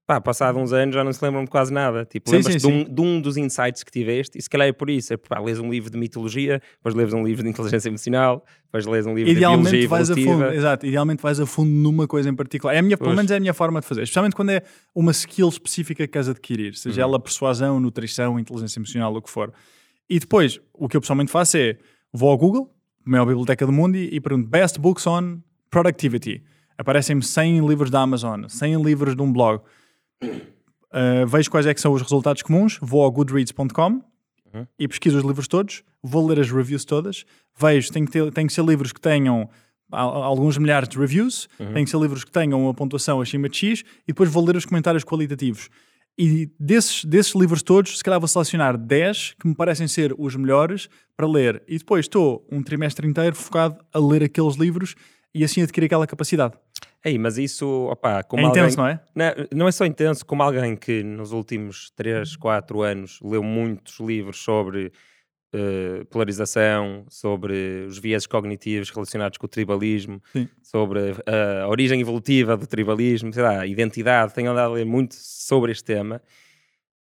pá, 0.06 0.20
passado 0.20 0.60
uns 0.60 0.74
anos 0.74 0.94
já 0.94 1.04
não 1.04 1.14
se 1.14 1.24
lembram 1.24 1.44
de 1.44 1.50
quase 1.50 1.72
nada. 1.72 2.06
Tipo, 2.06 2.32
lembras 2.32 2.56
de, 2.56 2.68
um, 2.68 2.84
de, 2.84 3.02
um, 3.02 3.22
dos 3.22 3.38
insights 3.38 3.84
que 3.84 3.92
tiveste, 3.92 4.38
e 4.38 4.42
se 4.42 4.50
calhar 4.50 4.68
é 4.68 4.72
por 4.72 4.90
isso, 4.90 5.14
é 5.14 5.18
pá, 5.18 5.40
lês 5.40 5.60
um 5.60 5.70
livro 5.70 5.90
de 5.90 5.98
mitologia, 5.98 6.62
depois 6.78 6.96
lês 6.96 7.14
um 7.14 7.24
livro 7.24 7.44
de 7.44 7.50
inteligência 7.50 7.90
emocional, 7.90 8.44
depois 8.66 8.86
lês 8.86 9.06
um 9.06 9.14
livro 9.14 9.32
idealmente 9.32 9.72
de 9.72 9.88
biologia 9.88 9.90
vais 9.90 10.10
evolutiva. 10.10 10.34
a 10.34 10.48
fundo, 10.48 10.58
Exato, 10.58 10.86
idealmente 10.86 11.22
vais 11.22 11.40
a 11.40 11.46
fundo 11.46 11.70
numa 11.70 12.08
coisa 12.08 12.30
em 12.30 12.36
particular. 12.36 12.74
É 12.74 12.80
a 12.80 12.82
minha, 12.82 12.98
pelo 12.98 13.16
menos 13.16 13.32
é 13.32 13.38
a 13.38 13.40
minha 13.40 13.54
forma 13.54 13.80
de 13.80 13.88
fazer, 13.88 14.04
especialmente 14.04 14.36
quando 14.36 14.50
é 14.50 14.64
uma 14.94 15.12
skill 15.12 15.50
específica 15.50 16.06
que 16.06 16.12
queres 16.12 16.28
adquirir, 16.28 16.76
seja 16.76 17.02
uhum. 17.02 17.10
ela 17.10 17.20
persuasão, 17.20 17.80
nutrição, 17.80 18.40
inteligência 18.40 18.80
emocional, 18.80 19.16
o 19.16 19.22
que 19.22 19.30
for. 19.30 19.54
E 20.10 20.20
depois, 20.20 20.60
o 20.74 20.90
que 20.90 20.98
eu 20.98 21.02
pessoalmente 21.02 21.32
faço 21.32 21.58
é, 21.58 21.78
vou 22.12 22.30
ao 22.30 22.38
Google, 22.38 22.70
maior 23.06 23.26
biblioteca 23.26 23.66
do 23.66 23.72
mundo, 23.72 23.96
e, 23.96 24.10
e 24.14 24.20
pergunto, 24.20 24.50
best 24.50 24.78
books 24.80 25.08
on 25.08 25.40
productivity. 25.70 26.44
Aparecem-me 26.78 27.24
100 27.24 27.66
livros 27.66 27.90
da 27.90 28.02
Amazon, 28.02 28.46
100 28.48 28.84
livros 28.84 29.16
de 29.16 29.22
um 29.22 29.32
blog 29.32 29.62
Uh, 30.24 31.26
vejo 31.28 31.50
quais 31.50 31.66
é 31.66 31.74
que 31.74 31.82
são 31.82 31.94
os 31.94 32.02
resultados 32.02 32.42
comuns, 32.42 32.78
vou 32.82 33.04
ao 33.04 33.12
goodreads.com 33.12 34.02
uhum. 34.54 34.68
e 34.78 34.88
pesquiso 34.88 35.18
os 35.18 35.24
livros 35.24 35.48
todos, 35.48 35.84
vou 36.04 36.28
ler 36.28 36.40
as 36.40 36.52
reviews 36.52 36.84
todas, 36.84 37.26
vejo, 37.58 37.92
tem 37.92 38.06
que, 38.06 38.12
ter, 38.12 38.32
tem 38.32 38.46
que 38.46 38.54
ser 38.54 38.64
livros 38.66 38.92
que 38.92 39.00
tenham 39.00 39.50
alguns 39.92 40.58
milhares 40.58 40.88
de 40.88 40.98
reviews, 40.98 41.48
uhum. 41.60 41.74
tem 41.74 41.86
que 41.86 41.92
ser 41.92 42.00
livros 42.00 42.24
que 42.24 42.32
tenham 42.32 42.62
uma 42.62 42.74
pontuação 42.74 43.22
acima 43.22 43.50
de 43.50 43.58
X 43.58 43.84
e 44.04 44.08
depois 44.08 44.30
vou 44.30 44.46
ler 44.46 44.56
os 44.56 44.66
comentários 44.66 45.04
qualitativos. 45.04 45.70
E 46.18 46.50
desses, 46.60 47.06
desses 47.06 47.34
livros 47.34 47.64
todos, 47.64 47.98
se 47.98 48.04
calhar 48.04 48.20
vou 48.20 48.28
selecionar 48.28 48.78
10 48.78 49.36
que 49.40 49.48
me 49.48 49.56
parecem 49.56 49.88
ser 49.88 50.14
os 50.18 50.36
melhores 50.36 50.90
para 51.16 51.28
ler. 51.28 51.64
E 51.68 51.78
depois 51.78 52.06
estou 52.06 52.46
um 52.52 52.62
trimestre 52.62 53.08
inteiro 53.08 53.36
focado 53.36 53.78
a 53.94 54.00
ler 54.00 54.24
aqueles 54.24 54.56
livros 54.56 54.96
e 55.34 55.44
assim 55.44 55.62
adquirir 55.62 55.86
aquela 55.86 56.06
capacidade. 56.06 56.54
Ei, 57.04 57.18
mas 57.18 57.38
isso, 57.38 57.68
opa, 57.90 58.24
como 58.24 58.44
é 58.44 58.46
alguém, 58.46 58.64
intenso, 58.64 58.78
não 58.78 58.88
é? 58.88 59.00
Não, 59.16 59.26
não, 59.52 59.68
é 59.68 59.72
só 59.72 59.86
intenso, 59.86 60.26
como 60.26 60.44
alguém 60.44 60.76
que 60.76 61.02
nos 61.04 61.32
últimos 61.32 61.92
3, 61.96 62.36
4 62.36 62.82
anos 62.82 63.20
leu 63.24 63.42
muitos 63.42 64.00
livros 64.00 64.38
sobre 64.44 64.92
uh, 65.56 66.06
polarização, 66.06 67.06
sobre 67.10 67.86
os 67.88 67.98
viés 67.98 68.28
cognitivos 68.28 68.92
relacionados 68.92 69.40
com 69.40 69.46
o 69.48 69.50
tribalismo, 69.50 70.22
Sim. 70.32 70.48
sobre 70.62 71.16
a 71.64 71.68
origem 71.68 72.00
evolutiva 72.00 72.56
do 72.56 72.68
tribalismo, 72.68 73.34
sei 73.34 73.42
lá, 73.42 73.66
identidade, 73.66 74.34
tenho 74.34 74.52
andado 74.52 74.72
a 74.72 74.76
ler 74.76 74.86
muito 74.86 75.16
sobre 75.16 75.72
este 75.72 75.84
tema 75.84 76.22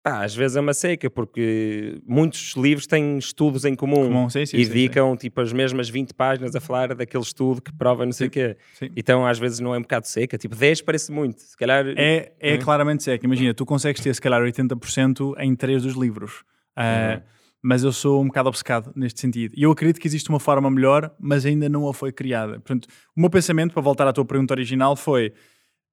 Pá, 0.02 0.24
às 0.24 0.34
vezes 0.34 0.56
é 0.56 0.60
uma 0.60 0.74
seca, 0.74 1.08
porque 1.08 2.00
muitos 2.04 2.54
livros 2.56 2.88
têm 2.88 3.18
estudos 3.18 3.64
em 3.64 3.72
comum, 3.76 4.06
comum 4.06 4.28
sim, 4.28 4.44
sim, 4.44 4.56
e 4.56 4.66
dedicam 4.66 5.16
tipo 5.16 5.40
as 5.40 5.52
mesmas 5.52 5.88
20 5.88 6.12
páginas 6.12 6.56
a 6.56 6.60
falar 6.60 6.92
daquele 6.92 7.22
estudo 7.22 7.62
que 7.62 7.72
prova 7.72 8.04
não 8.04 8.10
sei 8.10 8.26
o 8.26 8.30
quê. 8.30 8.56
Então 8.96 9.24
às 9.24 9.38
vezes 9.38 9.60
não 9.60 9.72
é 9.72 9.78
um 9.78 9.82
bocado 9.82 10.08
seca, 10.08 10.36
tipo 10.36 10.56
10 10.56 10.82
parece 10.82 11.12
muito, 11.12 11.40
se 11.42 11.56
calhar... 11.56 11.86
É, 11.96 12.32
é 12.40 12.54
hum. 12.54 12.58
claramente 12.58 13.04
seca, 13.04 13.24
imagina, 13.24 13.54
tu 13.54 13.64
consegues 13.64 14.02
ter 14.02 14.12
se 14.12 14.20
calhar 14.20 14.42
80% 14.42 15.34
em 15.38 15.54
3 15.54 15.84
dos 15.84 15.94
livros, 15.94 16.40
uh, 16.76 17.22
mas 17.62 17.84
eu 17.84 17.92
sou 17.92 18.20
um 18.20 18.26
bocado 18.26 18.48
obcecado 18.48 18.92
neste 18.96 19.20
sentido. 19.20 19.54
E 19.56 19.62
eu 19.62 19.70
acredito 19.70 20.00
que 20.00 20.08
existe 20.08 20.28
uma 20.28 20.40
forma 20.40 20.68
melhor, 20.68 21.14
mas 21.20 21.46
ainda 21.46 21.68
não 21.68 21.88
a 21.88 21.94
foi 21.94 22.10
criada. 22.10 22.54
Portanto, 22.54 22.88
o 23.16 23.20
meu 23.20 23.30
pensamento, 23.30 23.72
para 23.72 23.80
voltar 23.80 24.08
à 24.08 24.12
tua 24.12 24.24
pergunta 24.24 24.52
original, 24.52 24.96
foi 24.96 25.32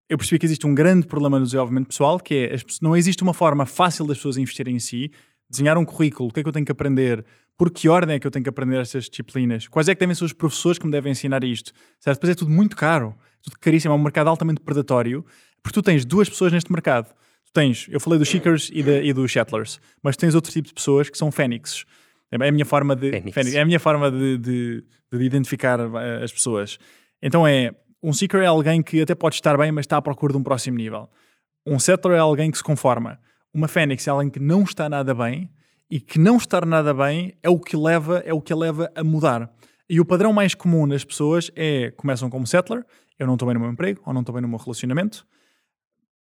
eu 0.09 0.17
percebi 0.17 0.39
que 0.39 0.45
existe 0.45 0.65
um 0.65 0.73
grande 0.73 1.05
problema 1.05 1.37
no 1.37 1.45
desenvolvimento 1.45 1.87
pessoal, 1.87 2.19
que 2.19 2.33
é 2.35 2.55
não 2.81 2.97
existe 2.97 3.21
uma 3.21 3.33
forma 3.33 3.65
fácil 3.65 4.07
das 4.07 4.17
pessoas 4.17 4.37
investirem 4.37 4.75
em 4.75 4.79
si, 4.79 5.11
desenhar 5.47 5.77
um 5.77 5.85
currículo, 5.85 6.29
o 6.29 6.33
que 6.33 6.39
é 6.39 6.43
que 6.43 6.49
eu 6.49 6.53
tenho 6.53 6.65
que 6.65 6.71
aprender, 6.71 7.23
por 7.55 7.69
que 7.69 7.87
ordem 7.87 8.15
é 8.15 8.19
que 8.19 8.25
eu 8.25 8.31
tenho 8.31 8.43
que 8.43 8.49
aprender 8.49 8.79
estas 8.79 9.09
disciplinas, 9.09 9.67
quais 9.67 9.87
é 9.87 9.93
que 9.93 9.99
devem 9.99 10.15
ser 10.15 10.25
os 10.25 10.33
professores 10.33 10.79
que 10.79 10.85
me 10.85 10.91
devem 10.91 11.11
ensinar 11.11 11.43
isto, 11.43 11.71
certo? 11.99 12.17
Depois 12.17 12.31
é 12.31 12.35
tudo 12.35 12.49
muito 12.49 12.75
caro, 12.75 13.15
tudo 13.41 13.57
caríssimo, 13.59 13.93
é 13.93 13.95
um 13.95 14.01
mercado 14.01 14.27
altamente 14.29 14.61
predatório, 14.61 15.23
porque 15.61 15.73
tu 15.73 15.83
tens 15.83 16.05
duas 16.05 16.27
pessoas 16.27 16.51
neste 16.51 16.71
mercado. 16.71 17.13
Tu 17.45 17.53
tens, 17.53 17.87
eu 17.89 17.99
falei 17.99 18.17
dos 18.17 18.29
Seekers 18.29 18.69
e, 18.73 18.81
de, 18.81 19.03
e 19.03 19.13
dos 19.13 19.31
Shettlers, 19.31 19.79
mas 20.01 20.15
tens 20.15 20.35
outro 20.35 20.51
tipo 20.51 20.67
de 20.67 20.73
pessoas 20.73 21.09
que 21.09 21.17
são 21.17 21.31
Fênix. 21.31 21.85
É 22.31 22.47
a 22.47 22.51
minha 22.51 22.65
forma 22.65 22.95
de, 22.95 23.11
Fênix. 23.31 23.55
é 23.55 23.61
a 23.61 23.65
minha 23.65 23.79
forma 23.79 24.11
de, 24.11 24.37
de, 24.37 24.83
de 25.11 25.23
identificar 25.23 25.79
eh, 25.79 26.23
as 26.23 26.31
pessoas. 26.31 26.77
Então 27.21 27.45
é, 27.45 27.73
um 28.01 28.13
seeker 28.13 28.41
é 28.41 28.45
alguém 28.45 28.81
que 28.81 29.01
até 29.01 29.13
pode 29.13 29.35
estar 29.35 29.57
bem, 29.57 29.71
mas 29.71 29.83
está 29.83 29.97
à 29.97 30.01
procura 30.01 30.33
de 30.33 30.39
um 30.39 30.43
próximo 30.43 30.77
nível. 30.77 31.09
Um 31.65 31.77
settler 31.77 32.17
é 32.17 32.19
alguém 32.19 32.49
que 32.49 32.57
se 32.57 32.63
conforma. 32.63 33.19
Uma 33.53 33.67
fênix 33.67 34.07
é 34.07 34.11
alguém 34.11 34.29
que 34.29 34.39
não 34.39 34.63
está 34.63 34.87
nada 34.87 35.13
bem 35.13 35.49
e 35.89 35.99
que 35.99 36.19
não 36.19 36.37
estar 36.37 36.65
nada 36.65 36.93
bem 36.93 37.33
é 37.41 37.49
o 37.49 37.59
que 37.59 37.75
leva, 37.75 38.19
é 38.25 38.33
o 38.33 38.41
que 38.41 38.53
a 38.53 38.55
leva 38.55 38.91
a 38.95 39.03
mudar. 39.03 39.51
E 39.89 39.99
o 39.99 40.05
padrão 40.05 40.31
mais 40.31 40.53
comum 40.53 40.85
nas 40.85 41.03
pessoas 41.03 41.51
é 41.55 41.91
começam 41.91 42.29
como 42.29 42.45
settler, 42.45 42.85
eu 43.17 43.27
não 43.27 43.33
estou 43.33 43.47
bem 43.47 43.55
no 43.55 43.59
meu 43.59 43.71
emprego 43.71 44.01
ou 44.05 44.13
não 44.13 44.21
estou 44.21 44.33
bem 44.33 44.41
no 44.41 44.47
meu 44.47 44.57
relacionamento. 44.57 45.25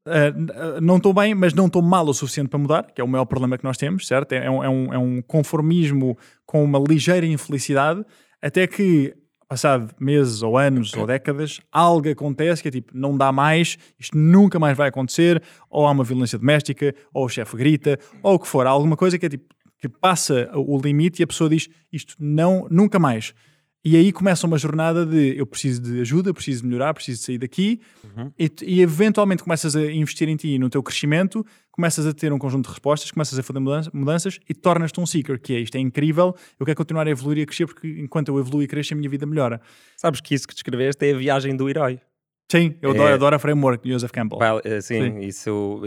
Uh, 0.07 0.81
não 0.81 0.97
estou 0.97 1.13
bem, 1.13 1.35
mas 1.35 1.53
não 1.53 1.67
estou 1.67 1.83
mal 1.83 2.07
o 2.07 2.15
suficiente 2.15 2.49
para 2.49 2.59
mudar, 2.59 2.93
que 2.93 3.01
é 3.01 3.05
o 3.05 3.09
maior 3.09 3.27
problema 3.27 3.59
que 3.59 3.65
nós 3.65 3.77
temos, 3.77 4.07
certo? 4.07 4.33
É, 4.33 4.47
é, 4.47 4.51
um, 4.51 4.65
é, 4.65 4.69
um, 4.69 4.95
é 4.95 4.99
um 4.99 5.23
conformismo 5.23 6.17
com 6.47 6.65
uma 6.65 6.79
ligeira 6.79 7.27
infelicidade, 7.27 8.03
até 8.41 8.67
que 8.67 9.15
passado 9.49 9.95
meses 9.99 10.43
ou 10.43 10.59
anos 10.59 10.93
ou 10.95 11.07
décadas, 11.07 11.59
algo 11.73 12.09
acontece 12.11 12.61
que 12.61 12.69
é 12.69 12.71
tipo, 12.71 12.93
não 12.95 13.17
dá 13.17 13.33
mais, 13.33 13.79
isto 13.99 14.17
nunca 14.17 14.59
mais 14.59 14.77
vai 14.77 14.89
acontecer, 14.89 15.43
ou 15.71 15.87
há 15.87 15.91
uma 15.91 16.05
violência 16.05 16.39
doméstica, 16.39 16.95
ou 17.15 17.25
o 17.25 17.29
chefe 17.29 17.57
grita, 17.57 17.99
ou 18.23 18.35
o 18.35 18.39
que 18.39 18.47
for, 18.47 18.67
alguma 18.67 18.97
coisa 18.97 19.19
que 19.19 19.25
é 19.25 19.29
tipo, 19.31 19.55
que 19.81 19.89
passa 19.89 20.51
o 20.55 20.79
limite 20.79 21.23
e 21.23 21.25
a 21.25 21.27
pessoa 21.27 21.49
diz 21.49 21.69
isto 21.93 22.15
não, 22.19 22.67
nunca 22.71 22.99
mais. 22.99 23.33
E 23.85 23.97
aí 23.97 24.13
começa 24.13 24.47
uma 24.47 24.59
jornada 24.59 25.07
de 25.07 25.39
eu 25.39 25.47
preciso 25.47 25.81
de 25.81 26.01
ajuda, 26.01 26.35
preciso 26.35 26.63
de 26.63 26.69
melhorar, 26.69 26.93
preciso 26.93 27.21
de 27.21 27.25
sair 27.25 27.39
daqui 27.39 27.81
uhum. 28.05 28.33
e, 28.39 28.51
e, 28.63 28.81
eventualmente 28.81 29.43
começas 29.43 29.77
a 29.77 29.93
investir 29.93 30.29
em 30.29 30.37
ti 30.37 30.49
e 30.49 30.59
no 30.59 30.69
teu 30.69 30.83
crescimento, 30.83 31.47
começas 31.71 32.05
a 32.05 32.13
ter 32.13 32.33
um 32.33 32.39
conjunto 32.39 32.65
de 32.65 32.71
respostas, 32.71 33.11
começas 33.13 33.39
a 33.39 33.43
fazer 33.43 33.61
mudanças 33.93 34.41
e 34.49 34.53
tornas-te 34.53 35.01
um 35.01 35.07
seeker, 35.07 35.41
que 35.41 35.55
é 35.55 35.61
isto 35.61 35.77
é 35.77 35.81
incrível, 35.81 36.35
eu 36.59 36.67
quero 36.67 36.77
continuar 36.77 37.07
a 37.07 37.11
evoluir 37.11 37.39
e 37.39 37.43
a 37.43 37.47
crescer 37.47 37.67
porque 37.67 37.87
enquanto 38.01 38.29
eu 38.29 38.39
evoluo 38.39 38.63
e 38.63 38.67
cresço 38.67 38.95
a 38.95 38.97
minha 38.97 39.09
vida 39.09 39.25
melhora. 39.25 39.61
Sabes 39.97 40.21
que 40.21 40.35
isso 40.35 40.49
que 40.49 40.55
descreveste 40.55 41.07
é 41.07 41.15
a 41.15 41.17
viagem 41.17 41.57
do 41.57 41.69
herói. 41.69 42.01
Sim, 42.51 42.75
eu 42.81 42.93
adoro, 42.93 43.09
é, 43.11 43.13
adoro 43.13 43.37
a 43.37 43.39
framework 43.39 43.85
de 43.85 43.93
Joseph 43.93 44.11
Campbell. 44.11 44.39
Well, 44.39 44.61
eh, 44.65 44.81
sim, 44.81 45.03
sim, 45.03 45.19
isso, 45.21 45.83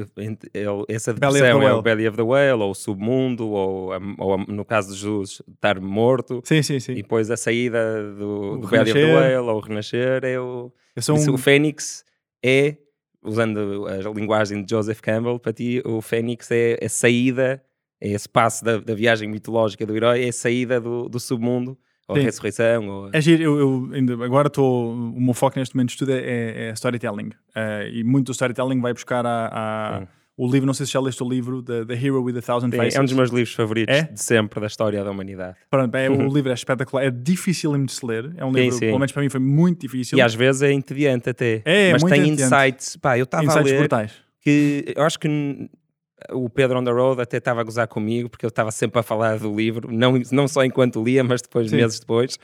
essa 0.88 1.12
depressão 1.12 1.64
é 1.64 1.74
o 1.74 1.82
Belly 1.82 2.08
of 2.08 2.16
the 2.16 2.22
Whale, 2.22 2.62
ou 2.62 2.70
o 2.70 2.76
submundo, 2.76 3.50
ou, 3.50 3.90
ou 4.20 4.38
no 4.38 4.64
caso 4.64 4.94
de 4.94 5.00
Jesus, 5.00 5.42
estar 5.52 5.80
morto. 5.80 6.40
Sim, 6.44 6.62
sim, 6.62 6.80
sim. 6.80 6.92
E 6.92 7.02
depois 7.02 7.32
a 7.32 7.38
saída 7.38 8.14
do, 8.14 8.58
do 8.58 8.68
Belly 8.68 8.92
of 8.92 8.94
the 8.94 9.16
Whale, 9.16 9.50
ou 9.50 9.58
o 9.58 9.60
renascer, 9.60 10.24
é 10.24 10.40
o... 10.40 10.72
Isso. 10.96 11.14
O 11.34 11.38
Fênix 11.38 12.06
é, 12.46 12.78
usando 13.24 13.88
a 13.88 13.98
linguagem 14.12 14.64
de 14.64 14.70
Joseph 14.70 15.02
Campbell, 15.02 15.40
para 15.40 15.54
ti 15.54 15.82
o 15.84 16.00
Fênix 16.00 16.52
é 16.52 16.78
a 16.84 16.90
saída, 16.90 17.64
é 18.00 18.10
esse 18.10 18.30
passo 18.30 18.64
da, 18.64 18.78
da 18.78 18.94
viagem 18.94 19.28
mitológica 19.28 19.84
do 19.84 19.96
herói, 19.96 20.26
é 20.26 20.30
a 20.30 20.34
saída 20.34 20.80
do, 20.80 21.10
do 21.10 21.20
submundo 21.20 21.76
ou 22.12 22.24
ressurreição. 22.24 22.88
Ou... 22.88 23.10
É 23.14 23.22
giro, 23.22 23.44
eu, 23.44 23.60
eu 23.60 23.90
ainda, 23.94 24.14
agora 24.24 24.48
estou. 24.48 24.94
O 24.94 25.22
meu 25.22 25.34
foco 25.34 25.60
neste 25.60 25.76
momento 25.76 25.90
de 25.90 25.94
estudo 25.94 26.12
é, 26.12 26.70
é 26.70 26.72
storytelling. 26.74 27.30
Uh, 27.56 27.88
e 27.92 28.04
muito 28.04 28.28
do 28.28 28.32
storytelling 28.32 28.80
vai 28.80 28.94
buscar 28.94 29.26
a. 29.26 29.50
a 29.52 30.08
o 30.38 30.50
livro, 30.50 30.66
não 30.66 30.74
sei 30.74 30.88
se 30.88 30.94
já 30.94 31.00
leste 31.00 31.22
o 31.22 31.30
livro, 31.30 31.62
The, 31.62 31.86
The 31.86 31.94
Hero 31.94 32.24
with 32.24 32.36
a 32.38 32.42
Thousand 32.42 32.72
Faces. 32.72 32.96
É 32.96 33.02
um 33.02 33.04
dos 33.04 33.14
meus 33.14 33.30
livros 33.30 33.54
favoritos 33.54 33.96
é? 33.96 34.04
de 34.04 34.20
sempre 34.20 34.60
da 34.60 34.66
história 34.66 35.04
da 35.04 35.12
humanidade. 35.12 35.56
Pronto, 35.70 35.94
é, 35.94 36.10
o 36.10 36.26
livro 36.34 36.50
é 36.50 36.54
espetacular, 36.54 37.04
é 37.04 37.12
difícil 37.12 37.78
de 37.86 37.92
se 37.92 38.04
ler. 38.04 38.34
É 38.38 38.44
um 38.44 38.52
livro, 38.52 38.72
sim, 38.72 38.80
sim. 38.80 38.86
pelo 38.88 38.98
menos 38.98 39.12
para 39.12 39.22
mim, 39.22 39.30
foi 39.30 39.40
muito 39.40 39.82
difícil. 39.82 40.18
E 40.18 40.22
às 40.22 40.34
vezes 40.34 40.64
é 40.64 40.72
entediante 40.72 41.30
até. 41.30 41.62
É, 41.64 41.90
é 41.90 41.92
Mas 41.92 42.04
tem 42.04 42.28
insights. 42.28 42.96
Pá, 42.96 43.20
eu 43.20 43.26
estava 43.26 43.52
a 43.52 43.62
ler 43.62 43.78
brutais. 43.78 44.14
que 44.42 44.94
eu 44.96 45.04
acho 45.04 45.20
que 45.20 45.28
o 46.30 46.50
Pedro 46.50 46.80
on 46.80 46.84
the 46.84 46.92
Road 46.92 47.22
até 47.22 47.38
estava 47.38 47.62
a 47.62 47.64
gozar 47.64 47.88
comigo, 47.88 48.30
porque 48.30 48.46
eu 48.46 48.50
estava 48.50 48.72
sempre 48.72 49.00
a 49.00 49.04
falar 49.04 49.40
do 49.40 49.56
livro, 49.56 49.92
não, 49.92 50.14
não 50.32 50.48
só 50.48 50.64
enquanto 50.64 51.04
lia, 51.04 51.24
mas 51.24 51.42
depois, 51.42 51.70
Sim. 51.70 51.78
meses 51.78 52.00
depois. 52.00 52.38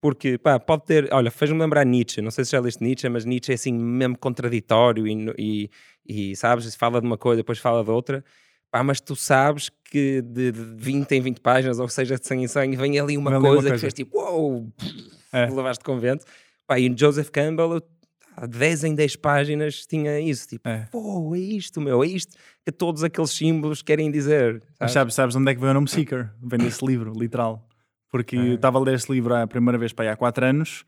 Porque, 0.00 0.38
pá, 0.38 0.60
pode 0.60 0.84
ter. 0.84 1.08
Olha, 1.12 1.30
fez-me 1.30 1.58
lembrar 1.58 1.84
Nietzsche. 1.84 2.20
Não 2.20 2.30
sei 2.30 2.44
se 2.44 2.52
já 2.52 2.60
leste 2.60 2.82
Nietzsche, 2.82 3.08
mas 3.08 3.24
Nietzsche 3.24 3.52
é 3.52 3.54
assim 3.54 3.72
mesmo 3.72 4.16
contraditório 4.18 5.06
e, 5.06 5.32
e, 5.38 5.70
e 6.06 6.36
sabes, 6.36 6.74
fala 6.74 7.00
de 7.00 7.06
uma 7.06 7.16
coisa, 7.16 7.38
depois 7.38 7.58
fala 7.58 7.82
de 7.82 7.90
outra. 7.90 8.24
Pá, 8.70 8.82
mas 8.82 9.00
tu 9.00 9.16
sabes 9.16 9.70
que 9.84 10.20
de, 10.20 10.52
de 10.52 10.60
20 10.76 11.12
em 11.12 11.20
20 11.20 11.40
páginas, 11.40 11.78
ou 11.78 11.88
seja, 11.88 12.16
de 12.18 12.26
100 12.26 12.44
em 12.44 12.48
100, 12.48 12.76
vem 12.76 12.98
ali 12.98 13.16
uma, 13.16 13.30
coisa, 13.30 13.46
uma 13.46 13.54
coisa, 13.54 13.70
que 13.72 13.78
fez 13.78 13.94
tipo, 13.94 14.18
uou, 14.18 14.52
wow, 14.52 14.72
é. 15.32 15.46
levaste 15.46 15.82
convento. 15.82 16.24
Pá, 16.66 16.78
e 16.78 16.92
Joseph 16.96 17.30
Campbell, 17.30 17.74
eu, 17.74 17.82
10 18.48 18.84
em 18.84 18.94
10 18.94 19.16
páginas 19.16 19.86
tinha 19.86 20.18
isso, 20.20 20.48
tipo, 20.48 20.68
é. 20.68 20.86
Pô, 20.90 21.34
é 21.34 21.38
isto, 21.38 21.80
meu, 21.80 22.02
é 22.02 22.06
isto 22.06 22.36
que 22.64 22.72
todos 22.72 23.04
aqueles 23.04 23.30
símbolos 23.30 23.82
querem 23.82 24.10
dizer. 24.10 24.54
Sabes? 24.54 24.76
Mas 24.80 24.92
sabes, 24.92 25.14
sabes 25.14 25.36
onde 25.36 25.50
é 25.50 25.54
que 25.54 25.60
veio 25.60 25.70
o 25.70 25.74
nome 25.74 25.88
Seeker? 25.88 26.30
Vem 26.42 26.58
desse 26.58 26.84
livro, 26.86 27.12
literal. 27.16 27.66
Porque 28.10 28.36
eu 28.36 28.54
estava 28.54 28.78
a 28.78 28.82
ler 28.82 28.94
esse 28.94 29.10
livro 29.12 29.34
a 29.34 29.46
primeira 29.46 29.78
vez 29.78 29.92
para 29.92 30.06
aí 30.06 30.10
há 30.10 30.16
4 30.16 30.44
anos 30.44 30.84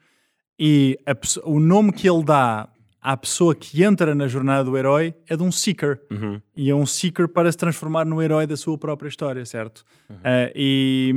e 0.59 0.99
a, 1.07 1.15
o 1.45 1.61
nome 1.61 1.93
que 1.93 2.09
ele 2.09 2.25
dá 2.25 2.69
à 3.01 3.17
pessoa 3.17 3.55
que 3.55 3.85
entra 3.85 4.15
na 4.15 4.27
jornada 4.27 4.65
do 4.65 4.77
herói 4.77 5.15
é 5.29 5.37
de 5.37 5.43
um 5.43 5.53
seeker. 5.53 6.01
Uhum. 6.11 6.41
E 6.57 6.69
é 6.69 6.75
um 6.75 6.85
seeker 6.85 7.29
para 7.29 7.51
se 7.51 7.57
transformar 7.57 8.05
no 8.05 8.21
herói 8.21 8.47
da 8.47 8.57
sua 8.57 8.77
própria 8.77 9.09
história, 9.09 9.45
certo? 9.47 9.85
Uhum. 10.11 10.17
Uh, 10.17 10.53
e, 10.55 11.15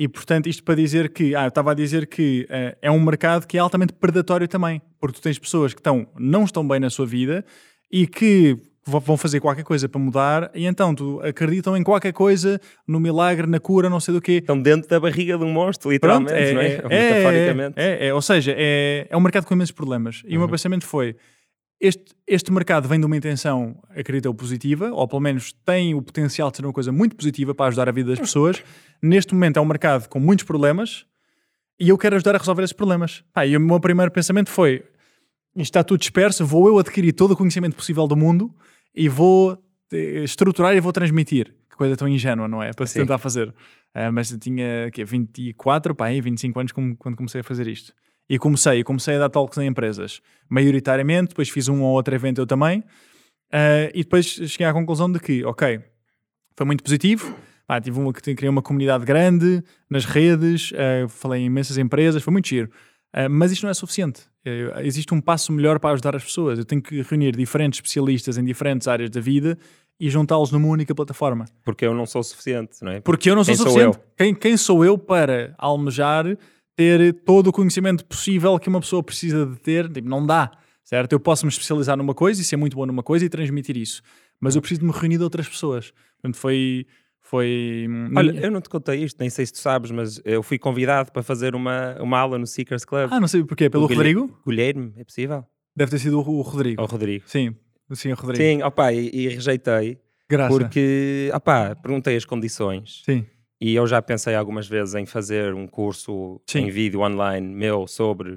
e 0.00 0.08
portanto, 0.08 0.48
isto 0.48 0.64
para 0.64 0.76
dizer 0.76 1.10
que, 1.10 1.34
ah, 1.34 1.44
eu 1.44 1.48
estava 1.48 1.72
a 1.72 1.74
dizer 1.74 2.06
que 2.06 2.48
uh, 2.48 2.74
é 2.80 2.90
um 2.90 2.98
mercado 2.98 3.46
que 3.46 3.58
é 3.58 3.60
altamente 3.60 3.92
predatório 3.92 4.48
também, 4.48 4.80
porque 4.98 5.20
tu 5.20 5.22
tens 5.22 5.38
pessoas 5.38 5.74
que 5.74 5.80
estão, 5.80 6.06
não 6.18 6.44
estão 6.44 6.66
bem 6.66 6.80
na 6.80 6.88
sua 6.88 7.04
vida 7.04 7.44
e 7.92 8.06
que 8.06 8.56
vão 8.86 9.14
fazer 9.18 9.40
qualquer 9.40 9.62
coisa 9.62 9.90
para 9.90 10.00
mudar 10.00 10.50
e 10.54 10.64
então 10.64 10.94
tu 10.94 11.20
acreditam 11.22 11.76
em 11.76 11.82
qualquer 11.82 12.14
coisa, 12.14 12.58
no 12.88 12.98
milagre, 12.98 13.46
na 13.46 13.60
cura, 13.60 13.90
não 13.90 14.00
sei 14.00 14.14
do 14.14 14.22
quê. 14.22 14.32
Estão 14.32 14.58
dentro 14.58 14.88
da 14.88 14.98
barriga 14.98 15.36
de 15.36 15.44
um 15.44 15.52
monstro, 15.52 15.90
literalmente, 15.90 16.32
Pronto, 16.32 16.44
é, 16.48 16.54
não 16.54 16.60
é? 16.62 16.66
é, 16.66 16.76
é 16.76 16.88
Metaforicamente. 16.88 17.74
É, 17.76 18.06
é, 18.06 18.14
ou 18.14 18.22
seja, 18.22 18.54
é, 18.56 19.06
é 19.10 19.14
um 19.14 19.20
mercado 19.20 19.44
com 19.44 19.52
imensos 19.52 19.72
problemas. 19.72 20.22
E 20.24 20.28
uhum. 20.28 20.28
o 20.28 20.38
meu 20.38 20.42
uhum. 20.44 20.50
pensamento 20.50 20.86
foi, 20.86 21.14
este, 21.80 22.14
este 22.26 22.52
mercado 22.52 22.86
vem 22.86 23.00
de 23.00 23.06
uma 23.06 23.16
intenção, 23.16 23.82
acredito 23.88 24.26
eu, 24.26 24.34
positiva, 24.34 24.90
ou 24.92 25.08
pelo 25.08 25.20
menos 25.20 25.52
tem 25.64 25.94
o 25.94 26.02
potencial 26.02 26.50
de 26.50 26.58
ser 26.58 26.66
uma 26.66 26.72
coisa 26.72 26.92
muito 26.92 27.16
positiva 27.16 27.54
para 27.54 27.66
ajudar 27.66 27.88
a 27.88 27.92
vida 27.92 28.10
das 28.10 28.20
pessoas. 28.20 28.62
Neste 29.02 29.32
momento 29.32 29.58
é 29.58 29.62
um 29.62 29.64
mercado 29.64 30.06
com 30.08 30.20
muitos 30.20 30.44
problemas 30.44 31.06
e 31.78 31.88
eu 31.88 31.96
quero 31.96 32.16
ajudar 32.16 32.34
a 32.34 32.38
resolver 32.38 32.62
esses 32.62 32.74
problemas. 32.74 33.24
Ah, 33.34 33.46
e 33.46 33.56
o 33.56 33.60
meu 33.60 33.80
primeiro 33.80 34.10
pensamento 34.10 34.50
foi, 34.50 34.84
isto 35.56 35.70
está 35.70 35.82
tudo 35.82 36.00
disperso, 36.00 36.44
vou 36.44 36.68
eu 36.68 36.78
adquirir 36.78 37.12
todo 37.12 37.30
o 37.30 37.36
conhecimento 37.36 37.74
possível 37.74 38.06
do 38.06 38.14
mundo 38.14 38.54
e 38.94 39.08
vou 39.08 39.56
eh, 39.90 40.22
estruturar 40.22 40.76
e 40.76 40.80
vou 40.80 40.92
transmitir. 40.92 41.54
Que 41.70 41.76
coisa 41.76 41.96
tão 41.96 42.06
ingênua, 42.06 42.46
não 42.46 42.62
é? 42.62 42.74
Para 42.74 42.86
se 42.86 43.00
tentar 43.00 43.16
fazer. 43.16 43.48
Uh, 43.48 44.12
mas 44.12 44.30
eu 44.30 44.38
tinha 44.38 44.90
que, 44.92 45.02
24, 45.02 45.94
pá, 45.94 46.10
25 46.10 46.60
anos 46.60 46.72
quando 46.72 47.16
comecei 47.16 47.40
a 47.40 47.44
fazer 47.44 47.66
isto. 47.66 47.94
E 48.30 48.38
comecei, 48.38 48.84
comecei 48.84 49.16
a 49.16 49.18
dar 49.18 49.28
talks 49.28 49.58
em 49.58 49.66
empresas, 49.66 50.20
maioritariamente, 50.48 51.30
depois 51.30 51.48
fiz 51.48 51.66
um 51.66 51.82
ou 51.82 51.94
outro 51.94 52.14
evento 52.14 52.40
eu 52.40 52.46
também, 52.46 52.78
uh, 52.78 53.90
e 53.92 54.04
depois 54.04 54.26
cheguei 54.26 54.68
à 54.68 54.72
conclusão 54.72 55.10
de 55.10 55.18
que, 55.18 55.44
ok, 55.44 55.80
foi 56.56 56.64
muito 56.64 56.84
positivo, 56.84 57.36
pá, 57.66 57.80
tive 57.80 57.98
uma, 57.98 58.12
criei 58.12 58.48
uma 58.48 58.62
comunidade 58.62 59.04
grande 59.04 59.64
nas 59.90 60.04
redes, 60.04 60.70
uh, 60.70 61.08
falei 61.08 61.42
em 61.42 61.46
imensas 61.46 61.76
empresas, 61.76 62.22
foi 62.22 62.30
muito 62.32 62.46
giro. 62.46 62.70
Uh, 63.12 63.28
mas 63.28 63.50
isto 63.50 63.64
não 63.64 63.70
é 63.70 63.74
suficiente. 63.74 64.22
Uh, 64.46 64.78
existe 64.80 65.12
um 65.12 65.20
passo 65.20 65.52
melhor 65.52 65.80
para 65.80 65.90
ajudar 65.90 66.14
as 66.14 66.22
pessoas. 66.22 66.56
Eu 66.58 66.64
tenho 66.64 66.80
que 66.80 67.02
reunir 67.02 67.34
diferentes 67.34 67.78
especialistas 67.78 68.38
em 68.38 68.44
diferentes 68.44 68.86
áreas 68.86 69.10
da 69.10 69.20
vida 69.20 69.58
e 69.98 70.08
juntá-los 70.08 70.52
numa 70.52 70.68
única 70.68 70.94
plataforma. 70.94 71.46
Porque 71.64 71.84
eu 71.84 71.92
não 71.92 72.06
sou 72.06 72.22
suficiente, 72.22 72.76
não 72.82 72.92
é? 72.92 73.00
Porque 73.00 73.28
eu 73.28 73.34
não 73.34 73.42
sou 73.42 73.54
quem 73.54 73.64
suficiente. 73.64 73.94
Sou 73.94 74.04
quem, 74.16 74.34
quem 74.34 74.56
sou 74.56 74.84
eu 74.84 74.96
para 74.96 75.52
almejar 75.58 76.36
ter 76.80 77.12
todo 77.24 77.48
o 77.48 77.52
conhecimento 77.52 78.06
possível 78.06 78.58
que 78.58 78.68
uma 78.68 78.80
pessoa 78.80 79.02
precisa 79.02 79.44
de 79.44 79.56
ter? 79.60 79.86
Tipo, 79.92 80.08
não 80.08 80.24
dá, 80.24 80.50
certo? 80.82 81.12
Eu 81.12 81.20
posso 81.20 81.44
me 81.44 81.50
especializar 81.52 81.94
numa 81.96 82.14
coisa 82.14 82.40
e 82.40 82.44
ser 82.44 82.56
muito 82.56 82.74
bom 82.74 82.86
numa 82.86 83.02
coisa 83.02 83.24
e 83.26 83.28
transmitir 83.28 83.76
isso. 83.76 84.00
Mas 84.40 84.56
eu 84.56 84.62
preciso 84.62 84.80
de 84.80 84.86
me 84.86 84.92
reunir 84.92 85.18
de 85.18 85.24
outras 85.24 85.46
pessoas. 85.46 85.92
Portanto, 86.16 86.38
foi 86.38 86.86
foi. 87.20 87.86
Hum, 87.88 88.12
Olha, 88.16 88.32
eu 88.40 88.50
não 88.50 88.62
te 88.62 88.70
contei 88.70 89.04
isto, 89.04 89.18
nem 89.20 89.28
sei 89.28 89.44
se 89.44 89.52
tu 89.52 89.58
sabes, 89.58 89.90
mas 89.90 90.22
eu 90.24 90.42
fui 90.42 90.58
convidado 90.58 91.12
para 91.12 91.22
fazer 91.22 91.54
uma, 91.54 91.96
uma 92.00 92.18
aula 92.18 92.38
no 92.38 92.46
Seekers 92.46 92.86
Club. 92.86 93.08
Ah, 93.12 93.20
não 93.20 93.28
sei 93.28 93.44
porquê, 93.44 93.68
pelo 93.68 93.84
o 93.84 93.86
Rodrigo? 93.86 94.40
Guilherme, 94.46 94.94
é 94.96 95.04
possível? 95.04 95.44
Deve 95.76 95.90
ter 95.90 95.98
sido 95.98 96.18
o 96.18 96.40
Rodrigo. 96.40 96.82
O 96.82 96.86
Rodrigo. 96.86 97.24
Sim, 97.28 97.54
sim, 97.92 98.10
o 98.10 98.14
Rodrigo. 98.14 98.42
Sim, 98.42 98.62
opá, 98.62 98.92
e, 98.92 99.10
e 99.12 99.28
rejeitei. 99.28 99.98
Graças. 100.28 100.56
Porque, 100.56 101.30
opá, 101.34 101.74
perguntei 101.76 102.16
as 102.16 102.24
condições. 102.24 103.02
Sim. 103.04 103.26
E 103.60 103.74
eu 103.74 103.86
já 103.86 104.00
pensei 104.00 104.34
algumas 104.34 104.66
vezes 104.66 104.94
em 104.94 105.04
fazer 105.04 105.54
um 105.54 105.66
curso 105.66 106.40
sim. 106.46 106.60
em 106.60 106.70
vídeo 106.70 107.00
online 107.00 107.46
meu 107.46 107.86
sobre 107.86 108.34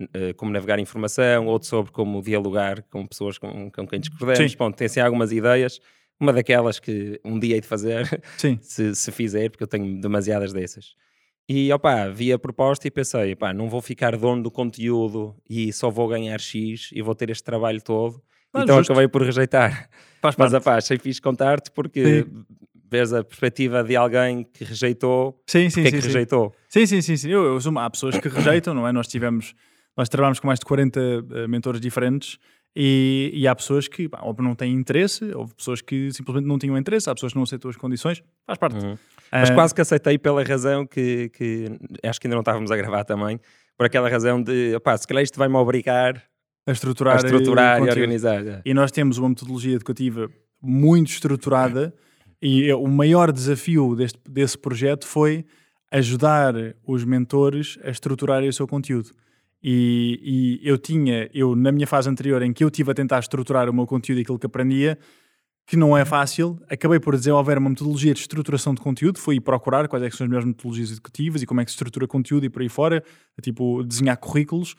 uh, 0.00 0.34
como 0.36 0.50
navegar 0.50 0.78
informação, 0.80 1.46
outro 1.46 1.68
sobre 1.68 1.92
como 1.92 2.20
dialogar 2.20 2.82
com 2.90 3.06
pessoas 3.06 3.38
com, 3.38 3.70
com 3.70 3.86
quem 3.86 4.00
discordamos. 4.00 4.54
Bom, 4.56 4.72
tem 4.72 4.86
assim 4.86 5.00
algumas 5.00 5.30
ideias 5.30 5.80
uma 6.20 6.32
daquelas 6.32 6.78
que 6.78 7.20
um 7.24 7.38
dia 7.38 7.54
hei 7.54 7.60
de 7.60 7.66
fazer, 7.66 8.22
se, 8.60 8.94
se 8.94 9.12
fizer, 9.12 9.50
porque 9.50 9.64
eu 9.64 9.68
tenho 9.68 10.00
demasiadas 10.00 10.52
dessas. 10.52 10.94
E 11.48 11.70
opá, 11.72 12.08
vi 12.08 12.32
a 12.32 12.38
proposta 12.38 12.88
e 12.88 12.90
pensei, 12.90 13.36
pá, 13.36 13.52
não 13.52 13.68
vou 13.68 13.82
ficar 13.82 14.16
dono 14.16 14.42
do 14.42 14.50
conteúdo 14.50 15.36
e 15.48 15.72
só 15.72 15.90
vou 15.90 16.08
ganhar 16.08 16.40
X 16.40 16.90
e 16.92 17.02
vou 17.02 17.14
ter 17.14 17.28
este 17.28 17.44
trabalho 17.44 17.82
todo. 17.82 18.22
então 18.54 18.78
justo. 18.78 18.92
acabei 18.92 19.08
por 19.08 19.22
rejeitar. 19.22 19.90
Faz 20.22 20.36
Mas 20.38 20.54
opá, 20.54 20.76
achei 20.76 20.98
fixe 20.98 21.20
contar-te 21.20 21.70
porque 21.70 22.22
sim. 22.22 22.44
Vês 22.94 23.12
a 23.12 23.24
perspectiva 23.24 23.82
de 23.82 23.96
alguém 23.96 24.44
que 24.44 24.62
rejeitou. 24.62 25.42
Sim, 25.48 25.68
sim, 25.68 25.80
é 25.80 25.84
sim. 25.86 25.90
que 25.90 26.00
sim. 26.00 26.06
rejeitou. 26.06 26.54
Sim, 26.68 26.86
sim, 26.86 27.02
sim. 27.02 27.16
sim. 27.16 27.30
Eu, 27.30 27.58
eu, 27.58 27.78
há 27.78 27.90
pessoas 27.90 28.16
que 28.18 28.28
rejeitam, 28.28 28.72
não 28.72 28.86
é? 28.86 28.92
Nós 28.92 29.08
tivemos, 29.08 29.54
nós 29.96 30.08
trabalhamos 30.08 30.38
com 30.38 30.46
mais 30.46 30.60
de 30.60 30.64
40 30.64 31.00
uh, 31.00 31.48
mentores 31.48 31.80
diferentes 31.80 32.38
e, 32.76 33.32
e, 33.34 33.48
há 33.48 33.54
pessoas 33.54 33.88
que 33.88 34.08
pá, 34.08 34.20
ou 34.22 34.34
não 34.38 34.54
têm 34.54 34.72
interesse, 34.72 35.24
houve 35.34 35.54
pessoas 35.54 35.80
que 35.80 36.12
simplesmente 36.12 36.46
não 36.46 36.58
tinham 36.58 36.78
interesse, 36.78 37.10
há 37.10 37.14
pessoas 37.14 37.32
que 37.32 37.36
não 37.36 37.44
aceitam 37.44 37.70
as 37.70 37.76
condições, 37.76 38.22
faz 38.46 38.58
parte. 38.58 38.76
Uhum. 38.76 38.96
Mas 39.30 39.50
uh, 39.50 39.54
quase 39.54 39.74
que 39.74 39.80
aceitei 39.80 40.16
pela 40.18 40.42
razão 40.44 40.86
que, 40.86 41.30
que 41.30 41.66
acho 42.04 42.20
que 42.20 42.26
ainda 42.26 42.36
não 42.36 42.42
estávamos 42.42 42.70
a 42.70 42.76
gravar 42.76 43.04
também, 43.04 43.40
por 43.76 43.86
aquela 43.86 44.08
razão 44.08 44.40
de, 44.40 44.74
opá, 44.76 44.96
se 44.96 45.06
calhar 45.06 45.22
isto 45.22 45.38
vai-me 45.38 45.56
obrigar 45.56 46.22
a 46.66 46.72
estruturar, 46.72 47.14
a 47.14 47.16
estruturar 47.18 47.80
e, 47.82 47.86
e 47.86 47.90
organizar. 47.90 48.46
É. 48.46 48.62
E 48.64 48.72
nós 48.72 48.92
temos 48.92 49.18
uma 49.18 49.28
metodologia 49.28 49.74
educativa 49.74 50.30
muito 50.62 51.10
estruturada 51.10 51.92
e 52.46 52.70
o 52.74 52.86
maior 52.86 53.32
desafio 53.32 53.96
deste, 53.96 54.20
desse 54.28 54.58
projeto 54.58 55.06
foi 55.06 55.46
ajudar 55.90 56.54
os 56.86 57.02
mentores 57.02 57.78
a 57.82 57.88
estruturarem 57.88 58.50
o 58.50 58.52
seu 58.52 58.68
conteúdo. 58.68 59.12
E, 59.62 60.60
e, 60.62 60.68
eu 60.68 60.76
tinha, 60.76 61.30
eu 61.32 61.56
na 61.56 61.72
minha 61.72 61.86
fase 61.86 62.10
anterior 62.10 62.42
em 62.42 62.52
que 62.52 62.62
eu 62.62 62.70
tive 62.70 62.90
a 62.90 62.94
tentar 62.94 63.18
estruturar 63.20 63.70
o 63.70 63.72
meu 63.72 63.86
conteúdo 63.86 64.18
e 64.18 64.22
aquilo 64.22 64.38
que 64.38 64.44
aprendia, 64.44 64.98
que 65.66 65.74
não 65.74 65.96
é 65.96 66.04
fácil, 66.04 66.60
acabei 66.68 67.00
por 67.00 67.16
desenvolver 67.16 67.56
uma 67.56 67.70
metodologia 67.70 68.12
de 68.12 68.20
estruturação 68.20 68.74
de 68.74 68.82
conteúdo, 68.82 69.18
fui 69.18 69.40
procurar 69.40 69.88
quais 69.88 70.04
é 70.04 70.10
são 70.10 70.26
as 70.26 70.28
melhores 70.28 70.46
metodologias 70.46 70.90
educativas 70.90 71.40
e 71.40 71.46
como 71.46 71.62
é 71.62 71.64
que 71.64 71.70
se 71.70 71.76
estrutura 71.76 72.06
conteúdo 72.06 72.44
e 72.44 72.50
por 72.50 72.60
aí 72.60 72.68
fora, 72.68 73.02
tipo 73.40 73.82
desenhar 73.84 74.18
currículos, 74.18 74.76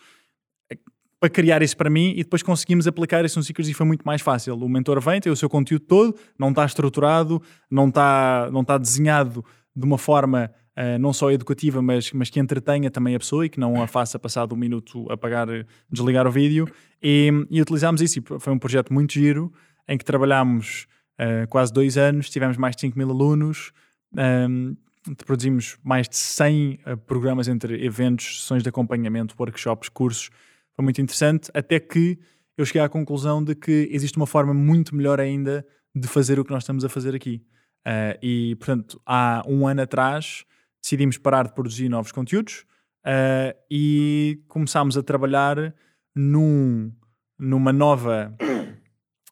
para 1.26 1.30
criar 1.30 1.64
isso 1.64 1.76
para 1.76 1.90
mim 1.90 2.12
e 2.12 2.24
depois 2.24 2.44
conseguimos 2.44 2.86
aplicar 2.86 3.26
isso 3.26 3.40
nos 3.40 3.48
ciclos 3.48 3.68
e 3.68 3.74
foi 3.74 3.86
muito 3.86 4.04
mais 4.04 4.22
fácil. 4.22 4.56
O 4.56 4.70
mentor 4.70 5.02
vem, 5.02 5.20
tem 5.20 5.32
o 5.32 5.36
seu 5.36 5.50
conteúdo 5.50 5.84
todo, 5.84 6.16
não 6.38 6.50
está 6.50 6.64
estruturado, 6.64 7.42
não 7.70 7.88
está, 7.88 8.48
não 8.52 8.62
está 8.62 8.78
desenhado 8.78 9.44
de 9.76 9.86
uma 9.86 9.98
forma 9.98 10.52
uh, 10.78 11.00
não 11.00 11.12
só 11.12 11.32
educativa, 11.32 11.82
mas, 11.82 12.12
mas 12.12 12.30
que 12.30 12.40
entretenha 12.40 12.92
também 12.92 13.16
a 13.16 13.20
pessoa 13.20 13.44
e 13.44 13.50
que 13.50 13.60
não 13.60 13.82
a 13.82 13.88
faça 13.88 14.20
passar 14.20 14.52
um 14.54 14.56
minuto 14.56 15.12
apagar, 15.12 15.48
desligar 15.92 16.28
o 16.28 16.32
vídeo. 16.32 16.68
E, 17.02 17.32
e 17.50 17.60
utilizámos 17.60 18.02
isso. 18.02 18.20
E 18.20 18.40
foi 18.40 18.54
um 18.54 18.60
projeto 18.60 18.94
muito 18.94 19.14
giro 19.14 19.52
em 19.88 19.98
que 19.98 20.06
trabalhámos 20.06 20.86
uh, 21.20 21.48
quase 21.50 21.74
dois 21.74 21.98
anos, 21.98 22.30
tivemos 22.30 22.56
mais 22.56 22.76
de 22.76 22.82
5 22.82 22.96
mil 22.96 23.10
alunos. 23.10 23.72
Um, 24.14 24.20
ehm, 24.20 25.16
produzimos 25.26 25.78
mais 25.84 26.08
de 26.08 26.18
100 26.18 26.80
uh, 26.86 26.98
programas 26.98 27.48
entre 27.48 27.84
eventos, 27.84 28.42
sessões 28.42 28.62
de 28.62 28.70
acompanhamento, 28.70 29.34
workshops, 29.40 29.90
cursos. 29.90 30.30
Foi 30.76 30.84
muito 30.84 31.02
interessante, 31.02 31.50
até 31.54 31.80
que 31.80 32.20
eu 32.58 32.66
cheguei 32.66 32.82
à 32.82 32.90
conclusão 32.90 33.44
de 33.44 33.56
que 33.56 33.90
existe 33.92 34.18
uma 34.18 34.28
forma 34.28 34.54
muito 34.54 34.96
melhor 34.96 35.20
ainda 35.20 35.66
de 35.94 36.08
fazer 36.08 36.40
o 36.40 36.46
que 36.46 36.52
nós 36.52 36.64
estamos 36.64 36.84
a 36.84 36.90
fazer 36.90 37.16
aqui. 37.16 37.42
Uh, 37.88 38.18
e, 38.22 38.56
portanto, 38.56 39.02
há 39.06 39.44
um 39.48 39.68
ano 39.68 39.82
atrás 39.82 40.44
decidimos 40.82 41.18
parar 41.18 41.48
de 41.48 41.54
produzir 41.54 41.88
novos 41.88 42.12
conteúdos 42.12 42.66
uh, 43.06 43.56
e 43.70 44.42
começámos 44.48 44.98
a 44.98 45.04
trabalhar 45.04 45.74
num, 46.16 46.92
numa 47.38 47.72
nova 47.72 48.36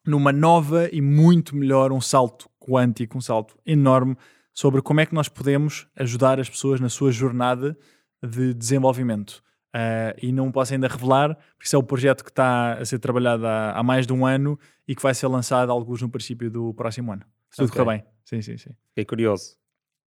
numa 0.06 0.32
nova 0.32 0.88
e 0.92 1.00
muito 1.00 1.56
melhor, 1.56 1.90
um 1.90 2.00
salto 2.00 2.48
quântico, 2.60 3.16
um 3.16 3.20
salto 3.20 3.56
enorme 3.64 4.16
sobre 4.52 4.82
como 4.82 5.00
é 5.00 5.06
que 5.06 5.14
nós 5.14 5.28
podemos 5.28 5.88
ajudar 5.96 6.38
as 6.38 6.48
pessoas 6.48 6.78
na 6.78 6.88
sua 6.88 7.10
jornada 7.10 7.76
de 8.22 8.54
desenvolvimento. 8.54 9.42
Uh, 9.74 10.14
e 10.22 10.30
não 10.30 10.52
posso 10.52 10.72
ainda 10.72 10.86
revelar, 10.86 11.34
porque 11.34 11.66
isso 11.66 11.74
é 11.74 11.78
o 11.78 11.82
projeto 11.82 12.22
que 12.22 12.30
está 12.30 12.74
a 12.74 12.84
ser 12.84 13.00
trabalhado 13.00 13.44
há, 13.44 13.72
há, 13.72 13.82
mais 13.82 14.06
de 14.06 14.12
um 14.12 14.24
ano 14.24 14.56
e 14.86 14.94
que 14.94 15.02
vai 15.02 15.12
ser 15.12 15.26
lançado 15.26 15.72
alguns 15.72 16.00
no 16.00 16.08
princípio 16.08 16.48
do 16.48 16.72
próximo 16.74 17.12
ano. 17.12 17.22
Se 17.50 17.56
tudo 17.56 17.70
okay. 17.70 17.84
correr 17.84 17.98
bem. 17.98 18.06
Sim, 18.24 18.40
sim, 18.40 18.56
sim. 18.56 18.70
Fiquei 18.90 19.04
curioso. 19.04 19.56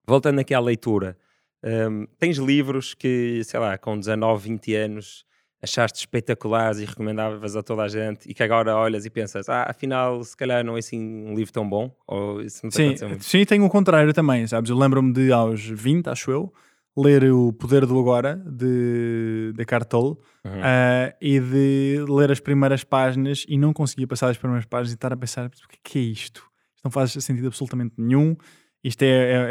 Voltando 0.06 0.38
aqui 0.38 0.52
à 0.52 0.60
leitura, 0.60 1.16
um, 1.64 2.06
tens 2.18 2.36
livros 2.36 2.92
que, 2.92 3.42
sei 3.44 3.58
lá, 3.58 3.78
com 3.78 3.98
19, 3.98 4.50
20 4.50 4.74
anos 4.74 5.24
achaste 5.62 6.00
espetaculares 6.00 6.78
e 6.78 6.84
recomendavas 6.84 7.56
a 7.56 7.62
toda 7.62 7.84
a 7.84 7.88
gente 7.88 8.28
e 8.28 8.34
que 8.34 8.42
agora 8.42 8.76
olhas 8.76 9.06
e 9.06 9.10
pensas, 9.10 9.48
ah, 9.48 9.64
afinal, 9.66 10.22
se 10.22 10.36
calhar 10.36 10.62
não 10.62 10.76
é 10.76 10.80
assim 10.80 11.00
um 11.00 11.34
livro 11.34 11.52
tão 11.54 11.66
bom? 11.66 11.90
Ou 12.06 12.42
isso 12.42 12.60
não 12.64 12.70
sim, 12.70 12.94
sim, 13.18 13.44
tem 13.46 13.62
o 13.62 13.70
contrário 13.70 14.12
também, 14.12 14.46
sabes? 14.46 14.68
Eu 14.68 14.76
lembro-me 14.76 15.10
de 15.10 15.32
aos 15.32 15.62
20, 15.62 16.08
acho 16.08 16.30
eu, 16.30 16.52
ler 16.96 17.32
O 17.32 17.52
Poder 17.52 17.86
do 17.86 17.98
Agora, 17.98 18.36
de, 18.46 19.52
de 19.56 19.64
Cartol, 19.64 20.20
uhum. 20.44 20.52
uh, 20.52 21.14
e 21.20 21.40
de 21.40 22.04
ler 22.08 22.30
as 22.30 22.40
primeiras 22.40 22.84
páginas 22.84 23.44
e 23.48 23.58
não 23.58 23.72
conseguia 23.72 24.06
passar 24.06 24.30
as 24.30 24.38
primeiras 24.38 24.64
páginas 24.64 24.92
e 24.92 24.94
estar 24.94 25.12
a 25.12 25.16
pensar, 25.16 25.46
o 25.46 25.50
que 25.68 25.76
é, 25.76 25.78
que 25.82 25.98
é 25.98 26.02
isto? 26.02 26.48
Isto 26.74 26.84
não 26.84 26.90
faz 26.90 27.12
sentido 27.12 27.48
absolutamente 27.48 27.94
nenhum. 27.98 28.36
Isto 28.82 29.02
é, 29.02 29.06
é, 29.06 29.46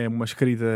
é, 0.00 0.04
é 0.04 0.08
uma 0.08 0.24
escrita, 0.26 0.66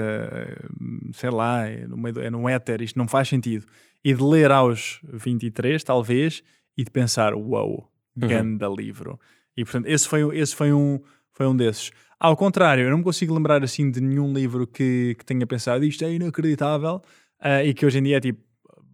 sei 1.12 1.30
lá, 1.30 1.66
é 1.66 1.86
no, 1.86 1.96
meio, 1.96 2.18
é 2.20 2.30
no 2.30 2.48
éter, 2.48 2.80
isto 2.80 2.98
não 2.98 3.06
faz 3.06 3.28
sentido. 3.28 3.66
E 4.02 4.14
de 4.14 4.22
ler 4.22 4.50
aos 4.50 5.00
23, 5.04 5.84
talvez, 5.84 6.42
e 6.76 6.84
de 6.84 6.90
pensar, 6.90 7.34
uau, 7.34 7.68
wow, 7.68 7.90
uhum. 8.16 8.28
ganda 8.28 8.66
livro. 8.66 9.20
E 9.56 9.62
portanto, 9.62 9.86
esse 9.86 10.08
foi, 10.08 10.38
esse 10.38 10.56
foi, 10.56 10.72
um, 10.72 11.00
foi 11.32 11.46
um 11.46 11.54
desses. 11.54 11.90
Ao 12.20 12.36
contrário, 12.36 12.84
eu 12.84 12.90
não 12.90 12.98
me 12.98 13.04
consigo 13.04 13.32
lembrar 13.32 13.62
assim 13.62 13.90
de 13.90 14.00
nenhum 14.00 14.32
livro 14.32 14.66
que, 14.66 15.14
que 15.18 15.24
tenha 15.24 15.46
pensado 15.46 15.84
isto 15.84 16.04
é 16.04 16.12
inacreditável 16.12 16.96
uh, 17.40 17.64
e 17.64 17.72
que 17.72 17.86
hoje 17.86 17.98
em 17.98 18.02
dia 18.02 18.16
é 18.16 18.20
tipo 18.20 18.40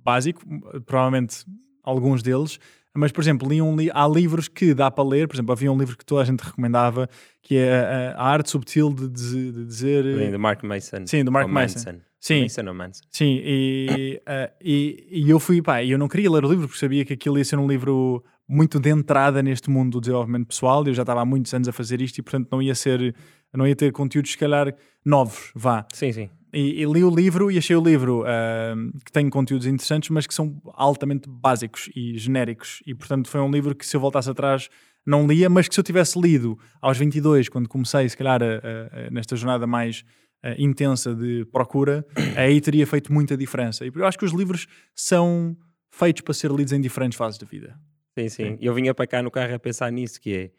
básico, 0.04 0.42
provavelmente 0.84 1.44
alguns 1.82 2.22
deles. 2.22 2.58
Mas, 2.96 3.10
por 3.10 3.22
exemplo, 3.22 3.48
li 3.48 3.60
um 3.60 3.74
li 3.74 3.90
há 3.92 4.06
livros 4.06 4.46
que 4.46 4.72
dá 4.72 4.88
para 4.88 5.02
ler. 5.02 5.26
Por 5.26 5.34
exemplo, 5.34 5.52
havia 5.52 5.72
um 5.72 5.76
livro 5.76 5.96
que 5.96 6.04
toda 6.04 6.22
a 6.22 6.24
gente 6.24 6.40
recomendava 6.40 7.08
que 7.42 7.56
é 7.56 8.14
a, 8.14 8.22
a 8.22 8.28
arte 8.28 8.50
subtil 8.50 8.92
de, 8.92 9.08
de, 9.08 9.52
de 9.52 9.64
dizer. 9.64 10.04
Sim, 10.04 10.30
do 10.30 10.38
Mark 10.38 10.62
Mason. 10.62 11.06
Sim, 11.06 11.24
do 11.24 11.32
Mark 11.32 11.48
Mason. 11.48 11.78
Manson. 11.78 12.00
Sim, 12.20 12.42
Mason 12.42 12.68
ou 12.68 12.74
Manson. 12.74 13.02
Sim, 13.10 13.40
e, 13.44 14.22
uh, 14.22 14.52
e, 14.62 15.08
e, 15.10 15.28
eu 15.28 15.40
fui, 15.40 15.60
pá, 15.60 15.84
eu 15.84 15.98
não 15.98 16.08
queria 16.08 16.30
ler 16.30 16.44
o 16.44 16.48
livro 16.48 16.68
porque 16.68 16.78
sabia 16.78 17.04
que 17.04 17.12
aquilo 17.12 17.36
ia 17.36 17.44
ser 17.44 17.58
um 17.58 17.66
livro 17.66 18.24
muito 18.48 18.78
de 18.78 18.90
entrada 18.90 19.42
neste 19.42 19.70
mundo 19.70 19.92
do 19.92 20.00
desenvolvimento 20.00 20.46
pessoal. 20.46 20.86
Eu 20.86 20.94
já 20.94 21.02
estava 21.02 21.22
há 21.22 21.24
muitos 21.24 21.52
anos 21.54 21.68
a 21.68 21.72
fazer 21.72 22.00
isto 22.00 22.18
e, 22.18 22.22
portanto, 22.22 22.48
não 22.50 22.60
ia 22.60 22.74
ser, 22.74 23.14
não 23.52 23.66
ia 23.66 23.74
ter 23.74 23.92
conteúdos, 23.92 24.32
se 24.32 24.38
calhar, 24.38 24.74
novos, 25.04 25.50
vá. 25.54 25.86
Sim, 25.92 26.12
sim. 26.12 26.30
E, 26.52 26.82
e 26.82 26.84
li 26.84 27.02
o 27.02 27.10
livro 27.10 27.50
e 27.50 27.58
achei 27.58 27.74
o 27.74 27.82
livro 27.82 28.22
uh, 28.22 28.98
que 29.04 29.10
tem 29.10 29.28
conteúdos 29.28 29.66
interessantes, 29.66 30.08
mas 30.10 30.26
que 30.26 30.34
são 30.34 30.60
altamente 30.74 31.28
básicos 31.28 31.90
e 31.96 32.16
genéricos. 32.16 32.80
E, 32.86 32.94
portanto, 32.94 33.28
foi 33.28 33.40
um 33.40 33.50
livro 33.50 33.74
que, 33.74 33.84
se 33.84 33.96
eu 33.96 34.00
voltasse 34.00 34.30
atrás, 34.30 34.68
não 35.04 35.26
lia, 35.26 35.50
mas 35.50 35.66
que 35.66 35.74
se 35.74 35.80
eu 35.80 35.84
tivesse 35.84 36.18
lido 36.20 36.56
aos 36.80 36.96
22, 36.96 37.48
quando 37.48 37.68
comecei, 37.68 38.08
se 38.08 38.16
calhar, 38.16 38.40
a, 38.42 38.46
a, 38.46 39.10
nesta 39.10 39.34
jornada 39.34 39.66
mais 39.66 40.04
uh, 40.44 40.54
intensa 40.56 41.12
de 41.12 41.44
procura, 41.46 42.06
aí 42.36 42.60
teria 42.60 42.86
feito 42.86 43.12
muita 43.12 43.36
diferença. 43.36 43.84
E 43.84 43.90
eu 43.92 44.06
acho 44.06 44.16
que 44.16 44.24
os 44.24 44.32
livros 44.32 44.68
são 44.94 45.56
feitos 45.90 46.22
para 46.22 46.34
ser 46.34 46.52
lidos 46.52 46.72
em 46.72 46.80
diferentes 46.80 47.18
fases 47.18 47.38
da 47.38 47.46
vida. 47.46 47.76
Sim, 48.18 48.28
sim. 48.28 48.58
Eu 48.60 48.72
vinha 48.74 48.94
para 48.94 49.06
cá 49.06 49.22
no 49.22 49.30
carro 49.30 49.54
a 49.54 49.58
pensar 49.58 49.90
nisso, 49.90 50.20
que 50.20 50.34
é 50.34 50.50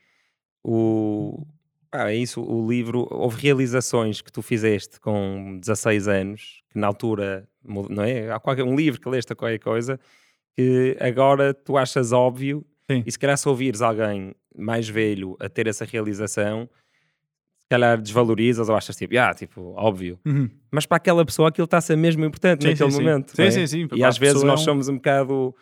o... 0.63 1.45
Ah, 1.91 2.11
é 2.11 2.15
isso, 2.15 2.41
o 2.41 2.67
livro, 2.67 3.07
houve 3.09 3.41
realizações 3.41 4.21
que 4.21 4.29
tu 4.29 4.41
fizeste 4.41 4.99
com 4.99 5.57
16 5.61 6.07
anos, 6.09 6.61
que 6.69 6.77
na 6.77 6.87
altura, 6.87 7.47
não 7.63 8.03
é? 8.03 8.29
Há 8.29 8.39
qualquer, 8.39 8.63
um 8.63 8.75
livro 8.75 8.99
que 8.99 9.07
leste 9.07 9.31
a 9.31 9.35
qualquer 9.35 9.59
coisa, 9.59 9.97
que 10.53 10.97
agora 10.99 11.53
tu 11.53 11.77
achas 11.77 12.11
óbvio, 12.11 12.65
Sim. 12.89 13.01
e 13.05 13.11
se 13.11 13.17
calhar 13.17 13.37
se 13.37 13.47
ouvires 13.47 13.81
alguém 13.81 14.35
mais 14.57 14.89
velho 14.89 15.37
a 15.39 15.47
ter 15.47 15.67
essa 15.67 15.85
realização, 15.85 16.69
se 17.59 17.69
calhar 17.69 17.99
desvalorizas 18.01 18.67
ou 18.67 18.75
achas 18.75 18.95
tipo, 18.95 19.17
ah, 19.17 19.33
tipo, 19.33 19.73
óbvio. 19.75 20.19
Uhum. 20.25 20.49
Mas 20.69 20.85
para 20.85 20.97
aquela 20.97 21.25
pessoa 21.25 21.49
aquilo 21.49 21.65
está 21.65 21.77
a 21.77 21.81
ser 21.81 21.95
mesmo 21.95 22.25
importante 22.25 22.63
sim, 22.63 22.69
naquele 22.69 22.91
sim, 22.91 22.97
momento. 22.97 23.35
Sim, 23.35 23.43
é? 23.43 23.51
sim, 23.51 23.67
sim. 23.67 23.87
E 23.95 24.03
às 24.03 24.17
vezes 24.17 24.43
nós 24.43 24.61
é 24.61 24.63
somos 24.63 24.87
um 24.87 24.95
bocado 24.95 25.55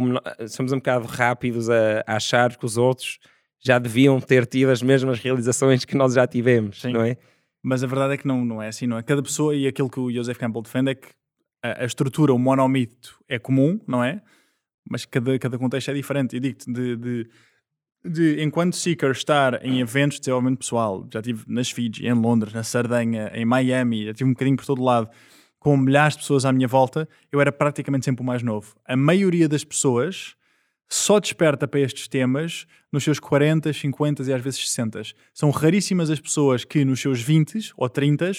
como 0.00 0.48
somos 0.48 0.72
um 0.72 0.76
bocado 0.76 1.06
rápidos 1.06 1.68
a, 1.68 2.02
a, 2.06 2.16
achar 2.16 2.56
que 2.56 2.64
os 2.64 2.78
outros 2.78 3.18
já 3.62 3.78
deviam 3.78 4.18
ter 4.20 4.46
tido 4.46 4.70
as 4.70 4.82
mesmas 4.82 5.18
realizações 5.18 5.84
que 5.84 5.94
nós 5.94 6.14
já 6.14 6.26
tivemos, 6.26 6.80
Sim. 6.80 6.94
não 6.94 7.02
é? 7.02 7.18
Mas 7.62 7.84
a 7.84 7.86
verdade 7.86 8.14
é 8.14 8.16
que 8.16 8.26
não, 8.26 8.42
não 8.42 8.62
é 8.62 8.68
assim, 8.68 8.86
não 8.86 8.96
é? 8.96 9.02
Cada 9.02 9.22
pessoa, 9.22 9.54
e 9.54 9.66
aquilo 9.66 9.90
que 9.90 10.00
o 10.00 10.10
Joseph 10.10 10.38
Campbell 10.38 10.62
defende 10.62 10.92
é 10.92 10.94
que 10.94 11.08
a, 11.62 11.82
a 11.82 11.84
estrutura, 11.84 12.32
o 12.32 12.38
monomito 12.38 13.18
é 13.28 13.38
comum, 13.38 13.78
não 13.86 14.02
é? 14.02 14.22
Mas 14.88 15.04
cada, 15.04 15.38
cada 15.38 15.58
contexto 15.58 15.90
é 15.90 15.94
diferente. 15.94 16.36
E 16.36 16.40
digo-te, 16.40 16.72
de, 16.72 16.96
de, 16.96 17.30
de, 18.02 18.42
enquanto 18.42 18.76
seeker 18.76 19.10
estar 19.10 19.62
em 19.62 19.80
eventos 19.80 20.16
de 20.16 20.20
desenvolvimento 20.22 20.60
pessoal, 20.60 21.06
já 21.12 21.20
estive 21.20 21.44
nas 21.46 21.70
Fiji, 21.70 22.06
em 22.06 22.14
Londres, 22.14 22.54
na 22.54 22.62
Sardenha, 22.62 23.30
em 23.34 23.44
Miami, 23.44 24.06
já 24.06 24.14
tive 24.14 24.30
um 24.30 24.32
bocadinho 24.32 24.56
por 24.56 24.64
todo 24.64 24.82
lado, 24.82 25.10
com 25.60 25.76
milhares 25.76 26.14
de 26.14 26.20
pessoas 26.20 26.44
à 26.44 26.52
minha 26.52 26.66
volta, 26.66 27.08
eu 27.30 27.40
era 27.40 27.52
praticamente 27.52 28.06
sempre 28.06 28.22
o 28.22 28.26
mais 28.26 28.42
novo. 28.42 28.74
A 28.84 28.96
maioria 28.96 29.48
das 29.48 29.62
pessoas 29.62 30.34
só 30.88 31.20
desperta 31.20 31.68
para 31.68 31.78
estes 31.78 32.08
temas 32.08 32.66
nos 32.90 33.04
seus 33.04 33.20
40, 33.20 33.72
50 33.72 34.22
e 34.24 34.32
às 34.32 34.42
vezes 34.42 34.68
60. 34.68 35.02
São 35.32 35.50
raríssimas 35.50 36.10
as 36.10 36.18
pessoas 36.18 36.64
que 36.64 36.84
nos 36.84 37.00
seus 37.00 37.20
20 37.22 37.72
ou 37.76 37.88
30 37.88 38.32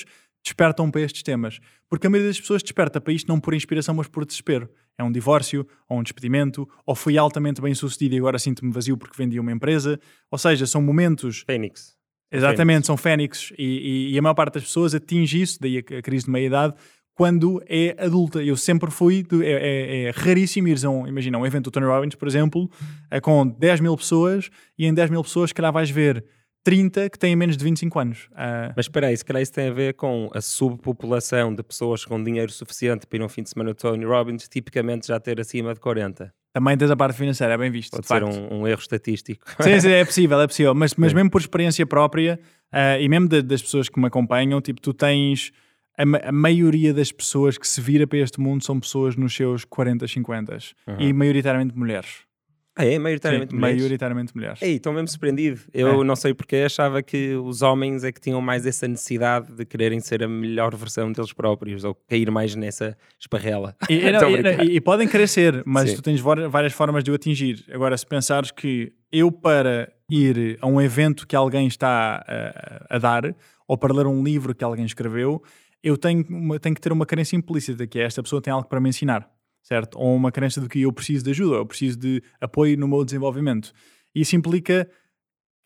despertam 0.43 0.91
para 0.91 1.01
estes 1.01 1.23
temas. 1.23 1.59
Porque 1.87 2.07
a 2.07 2.09
maioria 2.09 2.29
das 2.29 2.39
pessoas 2.39 2.63
desperta 2.63 2.99
para 2.99 3.13
isto 3.13 3.27
não 3.27 3.39
por 3.39 3.53
inspiração, 3.53 3.95
mas 3.95 4.07
por 4.07 4.25
desespero. 4.25 4.69
É 4.97 5.03
um 5.03 5.11
divórcio, 5.11 5.65
ou 5.87 5.99
um 5.99 6.03
despedimento, 6.03 6.67
ou 6.85 6.95
fui 6.95 7.17
altamente 7.17 7.61
bem 7.61 7.73
sucedido 7.73 8.15
e 8.15 8.17
agora 8.17 8.37
sinto-me 8.37 8.71
vazio 8.73 8.97
porque 8.97 9.15
vendi 9.15 9.39
uma 9.39 9.51
empresa. 9.51 9.99
Ou 10.29 10.37
seja, 10.37 10.65
são 10.65 10.81
momentos. 10.81 11.43
Fênix. 11.45 11.95
Exatamente, 12.31 12.85
Fênix. 12.85 12.87
são 12.87 12.97
fênix. 12.97 13.53
E, 13.57 14.09
e, 14.09 14.13
e, 14.13 14.19
a 14.19 14.21
maior 14.21 14.33
parte 14.33 14.55
das 14.55 14.63
pessoas 14.63 14.95
atinge 14.95 15.41
isso, 15.41 15.59
daí 15.61 15.77
a, 15.77 15.97
a 15.97 16.01
crise 16.01 16.25
de 16.25 16.31
meia-idade, 16.31 16.75
quando 17.15 17.61
é 17.67 17.95
adulta. 18.03 18.43
Eu 18.43 18.57
sempre 18.57 18.89
fui, 18.89 19.23
de, 19.23 19.45
é, 19.45 19.51
é, 19.51 20.03
é, 20.03 20.11
raríssimo 20.11 20.67
ir 20.67 20.85
a 20.85 20.89
um, 20.89 21.07
imagina, 21.07 21.37
um 21.37 21.45
evento 21.45 21.65
do 21.65 21.71
Tony 21.71 21.85
Robbins, 21.85 22.15
por 22.15 22.27
exemplo, 22.27 22.69
é 23.09 23.19
com 23.19 23.47
10 23.47 23.79
mil 23.81 23.95
pessoas 23.95 24.49
e 24.77 24.85
em 24.85 24.93
10 24.93 25.09
mil 25.09 25.23
pessoas, 25.23 25.49
se 25.49 25.53
calhar 25.53 25.71
vais 25.71 25.89
ver 25.89 26.23
30 26.63 27.09
que 27.09 27.17
têm 27.17 27.35
menos 27.35 27.57
de 27.57 27.63
25 27.63 27.99
anos. 27.99 28.29
Uh... 28.31 28.73
Mas 28.75 28.85
espera 28.85 29.07
aí, 29.07 29.17
se 29.17 29.25
calhar 29.25 29.41
isso 29.41 29.53
tem 29.53 29.67
a 29.67 29.73
ver 29.73 29.93
com 29.95 30.29
a 30.33 30.41
subpopulação 30.41 31.53
de 31.53 31.63
pessoas 31.63 32.05
com 32.05 32.23
dinheiro 32.23 32.51
suficiente 32.51 33.07
para 33.07 33.17
ir 33.17 33.23
um 33.23 33.29
fim 33.29 33.43
de 33.43 33.49
semana 33.49 33.73
do 33.73 33.75
Tony 33.75 34.05
Robbins, 34.05 34.47
tipicamente 34.47 35.07
já 35.07 35.19
ter 35.19 35.39
acima 35.39 35.73
de 35.73 35.79
40. 35.79 36.33
Também 36.53 36.77
tens 36.77 36.91
a 36.91 36.97
parte 36.97 37.17
financeira, 37.17 37.53
é 37.53 37.57
bem 37.57 37.71
visto. 37.71 37.91
Pode 37.91 38.07
ser 38.07 38.23
um, 38.23 38.61
um, 38.61 38.67
erro 38.67 38.81
estatístico. 38.81 39.45
Sim, 39.61 39.79
sim, 39.79 39.89
é 39.89 40.03
possível, 40.03 40.41
é 40.41 40.47
possível. 40.47 40.75
Mas, 40.75 40.93
mas 40.95 41.13
mesmo 41.13 41.31
por 41.31 41.39
experiência 41.39 41.85
própria 41.85 42.37
uh, 42.73 42.99
e 42.99 43.07
mesmo 43.07 43.29
de, 43.29 43.41
das 43.41 43.61
pessoas 43.61 43.87
que 43.87 43.99
me 43.99 44.07
acompanham, 44.07 44.59
tipo, 44.59 44.81
tu 44.81 44.93
tens 44.93 45.51
a, 45.97 46.29
a, 46.29 46.31
maioria 46.31 46.93
das 46.93 47.11
pessoas 47.11 47.57
que 47.57 47.67
se 47.67 47.81
vira 47.81 48.07
para 48.07 48.19
este 48.19 48.39
mundo 48.39 48.63
são 48.63 48.79
pessoas 48.79 49.15
nos 49.15 49.35
seus 49.35 49.65
40, 49.65 50.07
50 50.07 50.57
uhum. 50.87 50.95
e 50.99 51.13
maioritariamente 51.13 51.77
mulheres. 51.77 52.31
Ah, 52.73 52.85
é? 52.85 52.97
Maioritariamente 52.97 53.51
Sim, 53.51 53.57
mulheres? 53.57 53.77
Maioritariamente 53.81 54.35
mulheres. 54.35 54.61
Ei, 54.61 54.75
estou 54.75 54.93
mesmo 54.93 55.09
surpreendido. 55.09 55.59
Eu 55.73 56.01
é. 56.01 56.03
não 56.05 56.15
sei 56.15 56.33
porque 56.33 56.55
achava 56.55 57.03
que 57.03 57.35
os 57.35 57.61
homens 57.61 58.03
é 58.03 58.13
que 58.13 58.21
tinham 58.21 58.41
mais 58.41 58.65
essa 58.65 58.87
necessidade 58.87 59.53
de 59.53 59.65
quererem 59.65 59.99
ser 59.99 60.23
a 60.23 60.27
melhor 60.27 60.73
versão 60.75 61.11
deles 61.11 61.33
próprios 61.33 61.83
ou 61.83 61.93
cair 62.07 62.31
mais 62.31 62.55
nessa 62.55 62.97
esparrela. 63.19 63.75
E, 63.91 63.95
e, 63.95 64.71
e, 64.71 64.75
e 64.77 64.81
podem 64.81 65.05
querer 65.05 65.27
ser, 65.27 65.63
mas 65.65 65.89
Sim. 65.89 65.95
tu 65.97 66.01
tens 66.01 66.21
várias 66.21 66.71
formas 66.71 67.03
de 67.03 67.11
o 67.11 67.13
atingir. 67.13 67.65
Agora, 67.73 67.97
se 67.97 68.05
pensares 68.05 68.49
que 68.49 68.93
eu 69.11 69.29
para 69.31 69.91
ir 70.09 70.57
a 70.61 70.67
um 70.67 70.79
evento 70.79 71.27
que 71.27 71.35
alguém 71.35 71.67
está 71.67 72.23
a, 72.25 72.95
a 72.95 72.97
dar 72.97 73.35
ou 73.67 73.77
para 73.77 73.93
ler 73.93 74.07
um 74.07 74.23
livro 74.23 74.55
que 74.55 74.63
alguém 74.63 74.85
escreveu, 74.85 75.43
eu 75.83 75.97
tenho, 75.97 76.25
uma, 76.29 76.59
tenho 76.59 76.75
que 76.75 76.81
ter 76.81 76.91
uma 76.91 77.05
carência 77.05 77.35
implícita, 77.35 77.87
que 77.87 77.99
é 77.99 78.03
esta 78.03 78.21
pessoa 78.21 78.41
tem 78.41 78.53
algo 78.53 78.67
para 78.67 78.79
me 78.79 78.89
ensinar, 78.89 79.29
certo? 79.63 79.97
Ou 79.97 80.15
uma 80.15 80.31
carência 80.31 80.61
de 80.61 80.67
que 80.67 80.81
eu 80.81 80.93
preciso 80.93 81.23
de 81.23 81.31
ajuda, 81.31 81.55
eu 81.55 81.65
preciso 81.65 81.97
de 81.97 82.21
apoio 82.39 82.77
no 82.77 82.87
meu 82.87 83.03
desenvolvimento. 83.03 83.73
E 84.13 84.21
isso 84.21 84.35
implica, 84.35 84.89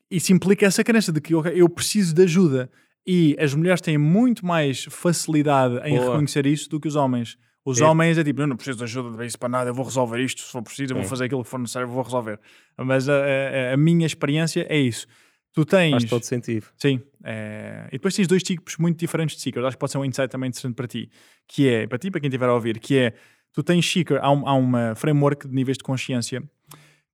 isso 0.09 0.31
implica 0.31 0.65
essa 0.65 0.83
carência 0.83 1.11
de 1.11 1.19
que 1.19 1.33
eu, 1.33 1.45
eu 1.47 1.67
preciso 1.67 2.13
de 2.13 2.23
ajuda. 2.23 2.69
E 3.05 3.35
as 3.39 3.53
mulheres 3.53 3.81
têm 3.81 3.97
muito 3.97 4.45
mais 4.45 4.85
facilidade 4.85 5.77
em 5.87 5.95
Boa. 5.95 6.11
reconhecer 6.11 6.45
isso 6.47 6.69
do 6.69 6.79
que 6.79 6.87
os 6.87 6.95
homens. 6.95 7.37
Os 7.63 7.81
é. 7.81 7.85
homens 7.85 8.17
é 8.17 8.23
tipo, 8.23 8.41
eu 8.41 8.47
não 8.47 8.55
preciso 8.55 8.77
de 8.77 8.83
ajuda 8.83 9.17
de 9.17 9.25
isso 9.25 9.39
para 9.39 9.49
nada, 9.49 9.69
eu 9.69 9.73
vou 9.73 9.83
resolver 9.83 10.19
isto, 10.21 10.41
se 10.41 10.51
for 10.51 10.61
preciso, 10.61 10.93
eu 10.93 10.97
vou 10.97 11.05
fazer 11.05 11.25
aquilo 11.25 11.43
que 11.43 11.49
for 11.49 11.59
necessário, 11.59 11.87
eu 11.87 11.91
vou 11.91 12.03
resolver. 12.03 12.39
Mas 12.77 13.09
a, 13.09 13.13
a, 13.13 13.73
a 13.73 13.77
minha 13.77 14.05
experiência 14.05 14.65
é 14.69 14.77
isso. 14.77 15.07
Tu 15.55 15.65
tens. 15.65 15.91
Faz 15.91 16.03
todo 16.03 16.23
sentido. 16.23 16.67
Sim. 16.77 17.01
É... 17.23 17.87
E 17.87 17.93
depois 17.93 18.13
tens 18.13 18.27
dois 18.27 18.43
tipos 18.43 18.75
muito 18.77 18.99
diferentes 18.99 19.37
de 19.37 19.41
seekers. 19.41 19.65
Acho 19.65 19.77
que 19.77 19.79
pode 19.79 19.93
ser 19.93 19.97
um 19.97 20.05
insight 20.05 20.29
também 20.29 20.49
interessante 20.49 20.75
para 20.75 20.85
ti. 20.85 21.09
Que 21.47 21.69
é, 21.69 21.87
para 21.87 21.97
ti, 21.97 22.11
para 22.11 22.19
quem 22.19 22.27
estiver 22.27 22.49
a 22.49 22.53
ouvir, 22.53 22.77
que 22.77 22.97
é 22.97 23.13
tu 23.53 23.63
tens 23.63 23.89
seeker, 23.89 24.19
há, 24.21 24.29
um, 24.29 24.45
há 24.47 24.53
uma 24.53 24.93
framework 24.95 25.47
de 25.47 25.55
níveis 25.55 25.77
de 25.77 25.83
consciência 25.83 26.43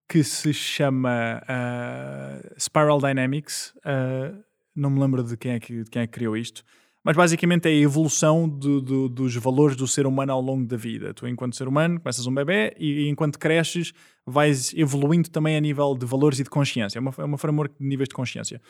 que 0.10 0.24
se 0.24 0.52
chama 0.52 1.42
uh, 1.44 2.60
Spiral 2.60 3.00
Dynamics. 3.00 3.74
Uh, 3.78 4.44
não 4.76 4.90
me 4.90 5.00
lembro 5.00 5.24
de 5.24 5.38
quem, 5.38 5.52
é 5.52 5.60
que, 5.60 5.84
de 5.84 5.90
quem 5.90 6.02
é 6.02 6.08
que 6.08 6.14
criou 6.14 6.36
isto, 6.36 6.64
mas 7.04 7.16
basicamente 7.16 7.68
é 7.68 7.72
a 7.72 7.76
evolução 7.76 8.48
do, 8.48 8.80
do, 8.80 9.10
dos 9.10 9.36
valores 9.36 9.76
do 9.76 9.88
ser 9.88 10.06
humano 10.06 10.32
ao 10.32 10.42
longo 10.42 10.66
da 10.66 10.78
vida. 10.78 11.14
Tu, 11.14 11.28
enquanto 11.28 11.56
ser 11.56 11.68
humano, 11.68 12.00
começas 12.00 12.28
um 12.28 12.34
bebê 12.34 12.76
e, 12.78 13.06
e 13.06 13.10
enquanto 13.10 13.40
cresces, 13.40 13.92
vais 14.26 14.74
evoluindo 14.74 15.30
também 15.30 15.58
a 15.58 15.60
nível 15.60 15.96
de 15.96 16.06
valores 16.06 16.40
e 16.40 16.44
de 16.44 16.50
consciência. 16.50 17.00
É 17.00 17.02
uma, 17.02 17.14
é 17.18 17.24
uma 17.24 17.38
framework 17.38 17.76
de 17.80 17.86
níveis 17.86 18.08
de 18.08 18.14
consciência. 18.14 18.62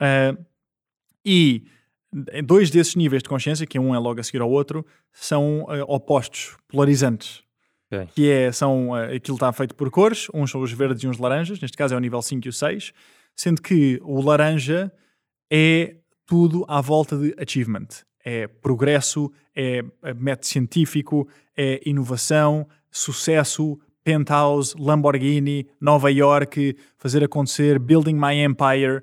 Uh, 0.00 0.44
e 1.24 1.64
dois 2.44 2.70
desses 2.70 2.96
níveis 2.96 3.22
de 3.22 3.28
consciência, 3.28 3.66
que 3.66 3.78
um 3.78 3.94
é 3.94 3.98
logo 3.98 4.18
a 4.18 4.22
seguir 4.22 4.40
ao 4.40 4.50
outro, 4.50 4.84
são 5.12 5.62
uh, 5.62 5.84
opostos, 5.86 6.56
polarizantes. 6.66 7.42
Okay. 7.86 8.06
Que 8.14 8.30
é, 8.30 8.52
são, 8.52 8.90
uh, 8.90 9.14
aquilo 9.14 9.36
está 9.36 9.52
feito 9.52 9.76
por 9.76 9.90
cores, 9.90 10.26
uns 10.34 10.50
são 10.50 10.60
os 10.60 10.72
verdes 10.72 11.04
e 11.04 11.06
uns 11.06 11.18
laranjas, 11.18 11.60
neste 11.60 11.76
caso 11.76 11.94
é 11.94 11.96
o 11.96 12.00
nível 12.00 12.20
5 12.20 12.46
e 12.46 12.48
o 12.48 12.52
6, 12.52 12.92
sendo 13.36 13.62
que 13.62 14.00
o 14.02 14.20
laranja 14.20 14.92
é 15.52 15.96
tudo 16.30 16.64
à 16.68 16.80
volta 16.80 17.16
de 17.18 17.34
achievement. 17.36 17.88
É 18.24 18.46
progresso, 18.46 19.32
é, 19.54 19.82
é 20.04 20.14
método 20.14 20.46
científico, 20.46 21.28
é 21.56 21.80
inovação, 21.84 22.68
sucesso, 22.88 23.76
penthouse, 24.04 24.72
Lamborghini, 24.78 25.66
Nova 25.80 26.08
York, 26.08 26.76
fazer 26.96 27.24
acontecer, 27.24 27.80
building 27.80 28.14
my 28.14 28.44
empire. 28.44 29.02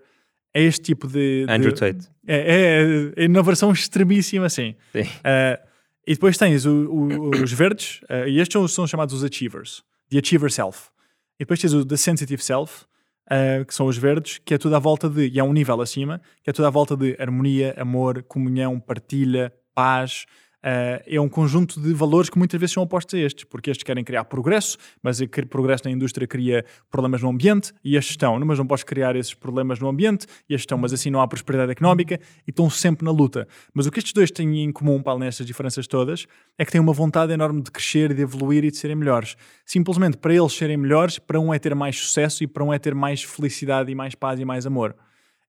É 0.53 0.63
este 0.63 0.81
tipo 0.83 1.05
de. 1.05 1.45
de 1.45 1.51
Andrew 1.51 1.73
Tate. 1.73 2.07
É, 2.25 3.11
é, 3.17 3.25
é, 3.25 3.27
na 3.27 3.41
versão 3.41 3.73
extremíssima, 3.73 4.47
sim. 4.47 4.73
sim. 4.93 5.01
Uh, 5.01 5.67
e 6.07 6.13
depois 6.13 6.37
tens 6.37 6.65
o, 6.65 6.71
o, 6.71 7.29
os 7.43 7.51
verdes, 7.51 7.99
uh, 8.03 8.25
e 8.25 8.39
estes 8.39 8.71
são 8.71 8.87
chamados 8.87 9.13
os 9.13 9.23
achievers, 9.25 9.83
the 10.09 10.17
achiever 10.19 10.49
self. 10.49 10.89
E 11.37 11.39
depois 11.39 11.59
tens 11.59 11.73
o 11.73 11.85
the 11.85 11.97
sensitive 11.97 12.41
self, 12.41 12.85
uh, 13.27 13.65
que 13.65 13.73
são 13.73 13.85
os 13.85 13.97
verdes, 13.97 14.39
que 14.43 14.53
é 14.53 14.57
tudo 14.57 14.75
à 14.75 14.79
volta 14.79 15.09
de, 15.09 15.27
e 15.27 15.39
é 15.39 15.43
um 15.43 15.53
nível 15.53 15.81
acima, 15.81 16.21
que 16.43 16.49
é 16.49 16.53
tudo 16.53 16.65
à 16.65 16.69
volta 16.69 16.95
de 16.95 17.15
harmonia, 17.19 17.73
amor, 17.77 18.23
comunhão, 18.23 18.79
partilha, 18.79 19.53
paz, 19.73 20.25
Uh, 20.57 20.99
é 21.05 21.21
um 21.21 21.29
conjunto 21.29 21.79
de 21.79 21.93
valores 21.93 22.29
que 22.29 22.37
muitas 22.37 22.59
vezes 22.59 22.73
são 22.73 22.81
opostos 22.81 23.13
a 23.13 23.19
estes, 23.19 23.43
porque 23.43 23.69
estes 23.69 23.83
querem 23.83 24.03
criar 24.03 24.25
progresso, 24.25 24.77
mas 25.03 25.21
o 25.21 25.27
progresso 25.47 25.85
na 25.85 25.91
indústria 25.91 26.27
cria 26.27 26.65
problemas 26.89 27.21
no 27.21 27.29
ambiente, 27.29 27.71
e 27.83 27.95
estes 27.95 28.13
estão, 28.13 28.39
mas 28.39 28.57
não 28.57 28.65
podes 28.65 28.83
criar 28.83 29.15
esses 29.15 29.33
problemas 29.33 29.79
no 29.79 29.87
ambiente, 29.87 30.25
e 30.49 30.53
estes 30.53 30.63
estão, 30.63 30.77
mas 30.77 30.91
assim 30.91 31.11
não 31.11 31.21
há 31.21 31.27
prosperidade 31.27 31.71
económica, 31.71 32.19
e 32.45 32.49
estão 32.49 32.69
sempre 32.69 33.05
na 33.05 33.11
luta. 33.11 33.47
Mas 33.73 33.85
o 33.85 33.91
que 33.91 33.99
estes 33.99 34.13
dois 34.13 34.31
têm 34.31 34.63
em 34.63 34.71
comum, 34.71 35.01
para 35.01 35.17
nestas 35.19 35.45
diferenças 35.45 35.85
todas, 35.85 36.25
é 36.57 36.65
que 36.65 36.71
têm 36.71 36.81
uma 36.81 36.93
vontade 36.93 37.31
enorme 37.31 37.61
de 37.61 37.71
crescer, 37.71 38.13
de 38.13 38.23
evoluir 38.23 38.65
e 38.65 38.71
de 38.71 38.77
serem 38.77 38.95
melhores. 38.95 39.37
Simplesmente 39.63 40.17
para 40.17 40.33
eles 40.33 40.53
serem 40.53 40.75
melhores, 40.75 41.19
para 41.19 41.39
um 41.39 41.53
é 41.53 41.59
ter 41.59 41.75
mais 41.75 41.97
sucesso 41.97 42.43
e 42.43 42.47
para 42.47 42.63
um 42.63 42.73
é 42.73 42.79
ter 42.79 42.95
mais 42.95 43.21
felicidade 43.21 43.91
e 43.91 43.95
mais 43.95 44.15
paz 44.15 44.39
e 44.39 44.45
mais 44.45 44.65
amor. 44.65 44.95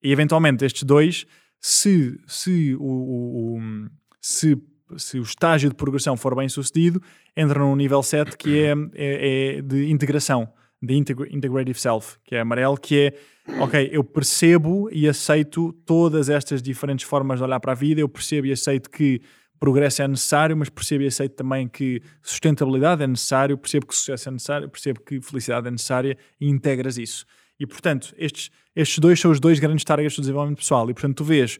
E 0.03 0.13
eventualmente 0.13 0.65
estes 0.65 0.83
dois, 0.83 1.27
se, 1.61 2.21
se 2.27 2.77
o, 2.77 2.83
o, 2.83 3.59
o 3.59 3.89
se 4.21 4.57
se 4.97 5.19
o 5.19 5.23
estágio 5.23 5.69
de 5.69 5.77
progressão 5.77 6.17
for 6.17 6.35
bem 6.35 6.49
sucedido, 6.49 7.03
entra 7.37 7.59
no 7.59 7.75
nível 7.77 8.03
7 8.03 8.37
que 8.37 8.63
é, 8.63 8.75
é, 8.95 9.57
é 9.59 9.63
de 9.63 9.91
integração, 9.91 10.49
de 10.81 10.95
integrative 10.95 11.79
self, 11.79 12.19
que 12.25 12.35
é 12.35 12.41
amarelo, 12.41 12.77
que 12.79 12.99
é, 12.99 13.61
ok, 13.61 13.89
eu 13.93 14.05
percebo 14.05 14.89
e 14.93 15.09
aceito 15.09 15.73
todas 15.85 16.29
estas 16.29 16.63
diferentes 16.63 17.05
formas 17.05 17.39
de 17.39 17.45
olhar 17.45 17.59
para 17.61 17.73
a 17.73 17.75
vida, 17.75 18.01
eu 18.01 18.09
percebo 18.09 18.47
e 18.47 18.53
aceito 18.53 18.89
que 18.89 19.21
progresso 19.59 20.03
é 20.03 20.09
necessário, 20.09 20.57
mas 20.57 20.69
percebo 20.69 21.03
e 21.03 21.07
aceito 21.09 21.35
também 21.35 21.69
que 21.69 22.01
sustentabilidade 22.23 23.03
é 23.03 23.07
necessário, 23.07 23.59
percebo 23.59 23.87
que 23.87 23.95
sucesso 23.95 24.29
é 24.29 24.33
necessário, 24.33 24.69
percebo 24.69 25.01
que 25.01 25.21
felicidade 25.21 25.67
é 25.67 25.71
necessária 25.71 26.17
e 26.41 26.49
integras 26.49 26.97
isso. 26.97 27.27
E, 27.59 27.67
portanto, 27.67 28.15
estes, 28.17 28.51
estes 28.75 28.99
dois 29.01 29.19
são 29.19 29.31
os 29.31 29.41
dois 29.41 29.59
grandes 29.59 29.85
targets 29.85 30.17
do 30.17 30.23
desenvolvimento 30.23 30.61
pessoal. 30.61 30.89
E, 30.89 30.95
portanto, 30.95 31.17
tu 31.17 31.25
vês 31.25 31.59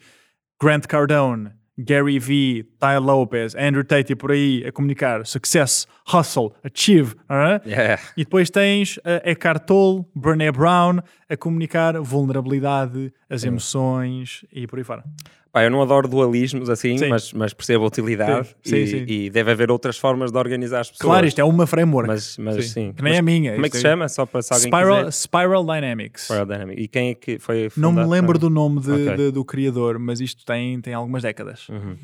Grant 0.63 0.87
Cardone, 0.87 1.51
Gary 1.79 2.19
Vee, 2.19 2.65
Ty 2.79 2.99
Lopez, 3.01 3.55
Andrew 3.55 3.85
Tate 3.85 4.13
e 4.13 4.17
por 4.17 4.33
aí 4.33 4.65
a 4.67 4.73
comunicar 4.73 5.25
success, 5.25 5.87
hustle, 6.13 6.53
achieve. 6.65 7.15
Uh 7.31 7.61
yeah. 7.67 8.03
E 8.17 8.25
depois 8.25 8.51
tens 8.51 8.97
uh, 8.99 9.23
Eckhart 9.25 9.65
Tolle, 9.65 10.05
Brené 10.15 10.51
Brown 10.51 11.01
a 11.31 11.37
comunicar 11.37 12.01
vulnerabilidade, 12.01 13.13
as 13.31 13.45
emoções 13.45 14.45
e 14.53 14.67
por 14.67 14.79
aí 14.79 14.85
fora. 14.85 15.05
Pá, 15.51 15.65
eu 15.65 15.71
não 15.71 15.81
adoro 15.81 16.07
dualismos 16.07 16.69
assim, 16.69 16.97
mas, 17.09 17.33
mas 17.33 17.55
percebo 17.55 17.85
a 17.85 17.87
utilidade 17.87 18.55
sim, 18.63 18.77
e, 18.77 18.87
sim. 18.87 19.05
e, 19.09 19.31
deve 19.31 19.51
haver 19.51 19.71
outras 19.71 19.97
formas 19.97 20.31
de 20.31 20.37
organizar 20.37 20.81
as 20.81 20.91
pessoas. 20.91 21.11
Claro, 21.11 21.27
isto 21.27 21.41
é 21.41 21.45
uma 21.45 21.67
framework. 21.67 22.07
Mas, 22.07 22.37
mas 22.37 22.71
sim. 22.71 22.93
Que 22.93 23.03
nem 23.03 23.13
mas, 23.15 23.19
a 23.19 23.23
minha. 23.23 23.55
Como 23.55 23.65
é 23.65 23.71
que 23.71 23.77
se 23.77 23.83
chama? 23.83 24.09
Só 24.09 24.27
para 24.27 24.43
se 24.43 24.53
alguém 24.53 24.69
Spiral, 24.69 24.97
quiser. 24.99 25.13
Spiral 25.13 25.65
Dynamics. 25.65 26.25
Spiral 26.25 26.47
Dynamics. 26.47 26.85
E 26.85 26.89
quem 26.89 27.11
é 27.11 27.15
que 27.15 27.39
foi 27.39 27.71
Não 27.77 27.93
me 27.93 28.05
lembro 28.05 28.39
do 28.39 28.51
nome 28.51 28.81
de, 28.81 28.91
okay. 28.91 29.17
de, 29.17 29.31
do 29.31 29.45
criador, 29.45 29.99
mas 29.99 30.21
isto 30.21 30.45
tem, 30.45 30.81
tem 30.83 30.93
algumas 30.93 31.23
décadas. 31.23 31.67
Uhum. 31.71 31.97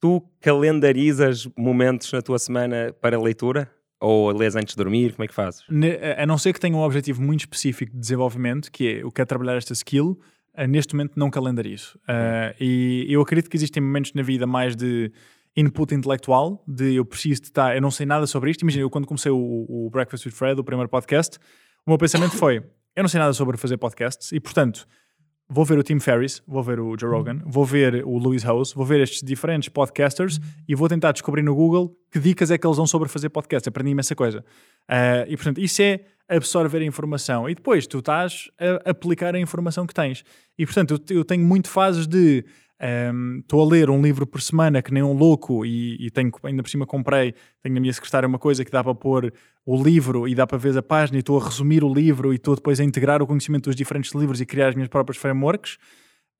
Tu 0.00 0.22
calendarizas 0.40 1.46
momentos 1.56 2.10
na 2.12 2.22
tua 2.22 2.38
semana 2.38 2.94
para 3.00 3.20
leitura? 3.20 3.70
Ou 4.00 4.30
lês 4.30 4.54
antes 4.54 4.74
de 4.74 4.82
dormir? 4.82 5.12
Como 5.12 5.24
é 5.24 5.28
que 5.28 5.34
fazes? 5.34 5.64
A 6.16 6.24
não 6.24 6.38
ser 6.38 6.52
que 6.52 6.60
tenha 6.60 6.76
um 6.76 6.80
objetivo 6.80 7.20
muito 7.20 7.40
específico 7.40 7.92
de 7.92 7.98
desenvolvimento, 7.98 8.70
que 8.70 8.86
é 8.86 9.02
eu 9.02 9.10
quero 9.10 9.26
trabalhar 9.26 9.56
esta 9.56 9.72
skill, 9.72 10.18
neste 10.66 10.94
momento 10.94 11.12
não 11.16 11.30
calendarizo. 11.30 11.98
Uh, 12.04 12.54
e 12.60 13.06
eu 13.08 13.20
acredito 13.20 13.48
que 13.48 13.56
existem 13.56 13.82
momentos 13.82 14.12
na 14.14 14.22
vida 14.22 14.46
mais 14.46 14.74
de 14.74 15.12
input 15.56 15.94
intelectual, 15.94 16.62
de 16.66 16.94
eu 16.94 17.04
preciso 17.04 17.42
de 17.42 17.48
estar, 17.48 17.74
eu 17.74 17.82
não 17.82 17.90
sei 17.90 18.06
nada 18.06 18.26
sobre 18.26 18.50
isto. 18.50 18.62
Imagina, 18.62 18.82
eu 18.82 18.90
quando 18.90 19.06
comecei 19.06 19.30
o, 19.30 19.66
o 19.68 19.90
Breakfast 19.90 20.26
with 20.26 20.32
Fred, 20.32 20.60
o 20.60 20.64
primeiro 20.64 20.88
podcast, 20.88 21.38
o 21.86 21.90
meu 21.90 21.98
pensamento 21.98 22.36
foi: 22.36 22.62
eu 22.96 23.02
não 23.02 23.08
sei 23.08 23.20
nada 23.20 23.32
sobre 23.32 23.56
fazer 23.56 23.76
podcasts 23.76 24.32
e, 24.32 24.40
portanto, 24.40 24.86
vou 25.48 25.64
ver 25.64 25.78
o 25.78 25.82
Tim 25.82 25.98
Ferriss, 25.98 26.42
vou 26.46 26.62
ver 26.62 26.78
o 26.78 26.96
Joe 26.98 27.10
Rogan, 27.10 27.40
vou 27.46 27.64
ver 27.64 28.04
o 28.04 28.18
Louis 28.18 28.42
House, 28.42 28.72
vou 28.72 28.84
ver 28.84 29.00
estes 29.00 29.22
diferentes 29.22 29.68
podcasters 29.68 30.38
e 30.68 30.74
vou 30.74 30.88
tentar 30.88 31.12
descobrir 31.12 31.42
no 31.42 31.54
Google 31.54 31.96
que 32.10 32.18
dicas 32.18 32.50
é 32.50 32.58
que 32.58 32.66
eles 32.66 32.76
dão 32.76 32.86
sobre 32.86 33.08
fazer 33.08 33.30
podcast. 33.30 33.68
Aprendi 33.68 33.90
imensa 33.90 34.14
coisa. 34.14 34.44
Uh, 34.88 35.24
e 35.28 35.36
portanto, 35.36 35.58
isso 35.60 35.80
é 35.80 36.00
absorver 36.28 36.78
a 36.78 36.84
informação. 36.84 37.48
E 37.48 37.54
depois 37.54 37.86
tu 37.86 37.98
estás 37.98 38.50
a 38.58 38.90
aplicar 38.90 39.34
a 39.34 39.38
informação 39.38 39.86
que 39.86 39.94
tens. 39.94 40.24
E 40.58 40.66
portanto, 40.66 41.00
eu, 41.10 41.24
tenho 41.24 41.44
muito 41.44 41.68
fases 41.68 42.06
de 42.06 42.44
Estou 43.40 43.60
um, 43.60 43.66
a 43.66 43.68
ler 43.68 43.90
um 43.90 44.00
livro 44.00 44.24
por 44.24 44.40
semana 44.40 44.80
que 44.80 44.94
nem 44.94 45.02
um 45.02 45.12
louco 45.12 45.66
e, 45.66 45.96
e, 45.98 46.10
tenho, 46.12 46.30
ainda 46.44 46.62
por 46.62 46.68
cima 46.68 46.86
comprei, 46.86 47.34
tenho 47.60 47.74
na 47.74 47.80
minha 47.80 47.92
secretária 47.92 48.24
uma 48.28 48.38
coisa 48.38 48.64
que 48.64 48.70
dá 48.70 48.84
para 48.84 48.94
pôr 48.94 49.34
o 49.66 49.82
livro 49.82 50.28
e 50.28 50.34
dá 50.34 50.46
para 50.46 50.56
ver 50.58 50.78
a 50.78 50.82
página 50.82 51.18
e 51.18 51.18
estou 51.18 51.40
a 51.40 51.44
resumir 51.44 51.82
o 51.82 51.92
livro 51.92 52.32
e 52.32 52.36
estou 52.36 52.54
depois 52.54 52.78
a 52.78 52.84
integrar 52.84 53.20
o 53.20 53.26
conhecimento 53.26 53.64
dos 53.64 53.74
diferentes 53.74 54.12
livros 54.14 54.40
e 54.40 54.46
criar 54.46 54.68
as 54.68 54.76
minhas 54.76 54.88
próprias 54.88 55.16
frameworks. 55.16 55.74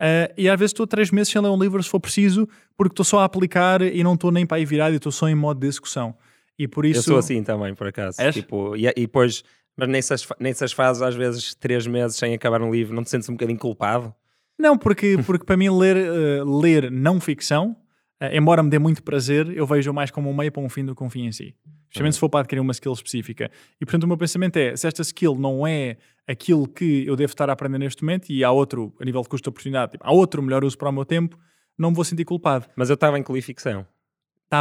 Uh, 0.00 0.30
e 0.36 0.48
às 0.48 0.56
vezes 0.56 0.70
estou 0.70 0.86
três 0.86 1.10
meses 1.10 1.32
sem 1.32 1.42
ler 1.42 1.48
um 1.48 1.58
livro 1.58 1.82
se 1.82 1.90
for 1.90 1.98
preciso, 1.98 2.48
porque 2.76 2.92
estou 2.92 3.04
só 3.04 3.18
a 3.18 3.24
aplicar 3.24 3.82
e 3.82 4.04
não 4.04 4.14
estou 4.14 4.30
nem 4.30 4.46
para 4.46 4.58
aí 4.58 4.64
virado 4.64 4.92
e 4.92 4.96
estou 4.96 5.10
só 5.10 5.28
em 5.28 5.34
modo 5.34 5.58
de 5.58 5.66
execução. 5.66 6.14
E 6.56 6.68
por 6.68 6.84
isso... 6.84 7.00
Eu 7.00 7.02
sou 7.02 7.18
assim 7.18 7.42
também, 7.42 7.74
por 7.74 7.88
acaso. 7.88 8.20
És? 8.20 8.34
Tipo, 8.34 8.76
e, 8.76 8.86
e 8.86 8.92
depois, 8.94 9.42
mas 9.78 9.88
nessas, 9.88 10.26
nessas 10.40 10.72
fases, 10.72 11.00
às 11.00 11.14
vezes, 11.14 11.54
três 11.54 11.86
meses 11.86 12.16
sem 12.16 12.34
acabar 12.34 12.60
um 12.60 12.70
livro, 12.72 12.92
não 12.94 13.04
te 13.04 13.10
sentes 13.10 13.28
um 13.28 13.34
bocadinho 13.34 13.58
culpado? 13.58 14.12
Não, 14.58 14.76
porque, 14.76 15.16
porque 15.24 15.44
para 15.44 15.56
mim 15.56 15.70
ler, 15.70 15.96
uh, 15.96 16.58
ler 16.60 16.90
não 16.90 17.20
ficção, 17.20 17.76
uh, 18.20 18.26
embora 18.32 18.60
me 18.60 18.70
dê 18.70 18.78
muito 18.80 19.04
prazer, 19.04 19.48
eu 19.56 19.64
vejo 19.64 19.92
mais 19.92 20.10
como 20.10 20.28
um 20.28 20.34
meio 20.34 20.50
para 20.50 20.60
um 20.60 20.68
fim 20.68 20.84
do 20.84 20.96
que 20.96 21.04
um 21.04 21.08
fim 21.08 21.26
em 21.26 21.32
si. 21.32 21.54
Especialmente 21.84 22.14
se 22.14 22.20
for 22.20 22.28
para 22.28 22.40
adquirir 22.40 22.60
uma 22.60 22.72
skill 22.72 22.92
específica. 22.92 23.50
E 23.80 23.86
portanto 23.86 24.02
o 24.02 24.08
meu 24.08 24.18
pensamento 24.18 24.56
é, 24.56 24.74
se 24.76 24.86
esta 24.88 25.00
skill 25.02 25.36
não 25.36 25.64
é 25.64 25.96
aquilo 26.26 26.66
que 26.66 27.06
eu 27.06 27.14
devo 27.14 27.30
estar 27.30 27.48
a 27.48 27.52
aprender 27.52 27.78
neste 27.78 28.02
momento 28.02 28.30
e 28.30 28.42
há 28.42 28.50
outro, 28.50 28.92
a 29.00 29.04
nível 29.04 29.22
de 29.22 29.28
custo-oportunidade, 29.28 29.92
tipo, 29.92 30.04
há 30.04 30.12
outro 30.12 30.42
melhor 30.42 30.64
uso 30.64 30.76
para 30.76 30.88
o 30.88 30.92
meu 30.92 31.04
tempo, 31.04 31.38
não 31.78 31.90
me 31.90 31.96
vou 31.96 32.04
sentir 32.04 32.24
culpado. 32.24 32.66
Mas 32.74 32.90
eu 32.90 32.94
estava 32.94 33.16
em 33.16 33.22
que 33.22 33.32
li 33.32 33.40
ficção. 33.40 33.86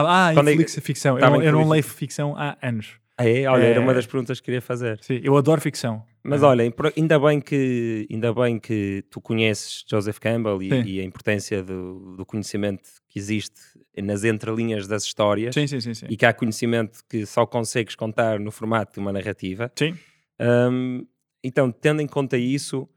ah, 0.07 0.31
Quando 0.33 0.49
em 0.49 0.81
ficção. 0.81 1.17
Eu 1.17 1.41
eu 1.41 1.51
não 1.51 1.67
leio 1.67 1.83
ficção 1.83 2.35
há 2.37 2.55
anos. 2.61 2.99
Ah, 3.17 3.27
é? 3.27 3.47
Olha, 3.47 3.63
é... 3.63 3.71
era 3.71 3.81
uma 3.81 3.93
das 3.93 4.05
perguntas 4.05 4.39
que 4.39 4.45
queria 4.45 4.61
fazer. 4.61 4.99
Sim, 5.01 5.19
eu 5.23 5.35
adoro 5.35 5.59
ficção. 5.59 6.05
Mas 6.23 6.43
olha, 6.43 6.71
ainda 6.97 7.19
bem 7.19 7.39
que, 7.39 8.05
ainda 8.11 8.33
bem 8.33 8.59
que 8.59 9.03
tu 9.09 9.21
conheces 9.21 9.83
Joseph 9.89 10.19
Campbell 10.19 10.61
e, 10.61 10.69
e 10.97 10.99
a 10.99 11.03
importância 11.03 11.63
do, 11.63 12.17
do, 12.17 12.25
conhecimento 12.25 12.83
que 13.07 13.17
existe 13.17 13.61
nas 13.97 14.25
entrelinhas 14.25 14.87
das 14.87 15.03
histórias 15.03 15.55
sim, 15.55 15.65
sim, 15.65 15.79
sim, 15.79 16.05
e 16.09 16.17
que 16.17 16.25
há 16.25 16.33
conhecimento 16.33 16.99
que 17.09 17.25
só 17.25 17.45
consegues 17.45 17.95
contar 17.95 18.41
no 18.41 18.51
formato 18.51 18.93
de 18.93 18.99
uma 18.99 19.13
narrativa. 19.13 19.71
Sim. 19.73 19.97
Um, 20.39 21.07
então, 21.41 21.71
tendo 21.71 22.01
em 22.01 22.07
conta 22.07 22.37
isso, 22.37 22.89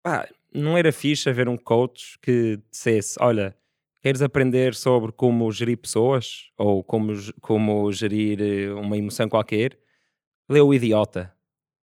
pá, 0.00 0.28
não 0.54 0.78
era 0.78 0.92
fixe 0.92 1.28
haver 1.28 1.48
um 1.48 1.56
coach 1.56 2.16
que 2.22 2.60
dissesse: 2.70 3.16
Olha, 3.20 3.56
queres 4.06 4.22
aprender 4.22 4.72
sobre 4.72 5.10
como 5.10 5.50
gerir 5.50 5.78
pessoas 5.78 6.52
ou 6.56 6.84
como, 6.84 7.12
como 7.40 7.90
gerir 7.90 8.40
eh, 8.40 8.72
uma 8.72 8.96
emoção 8.96 9.28
qualquer? 9.28 9.76
Lê 10.48 10.60
o 10.60 10.72
Idiota 10.72 11.34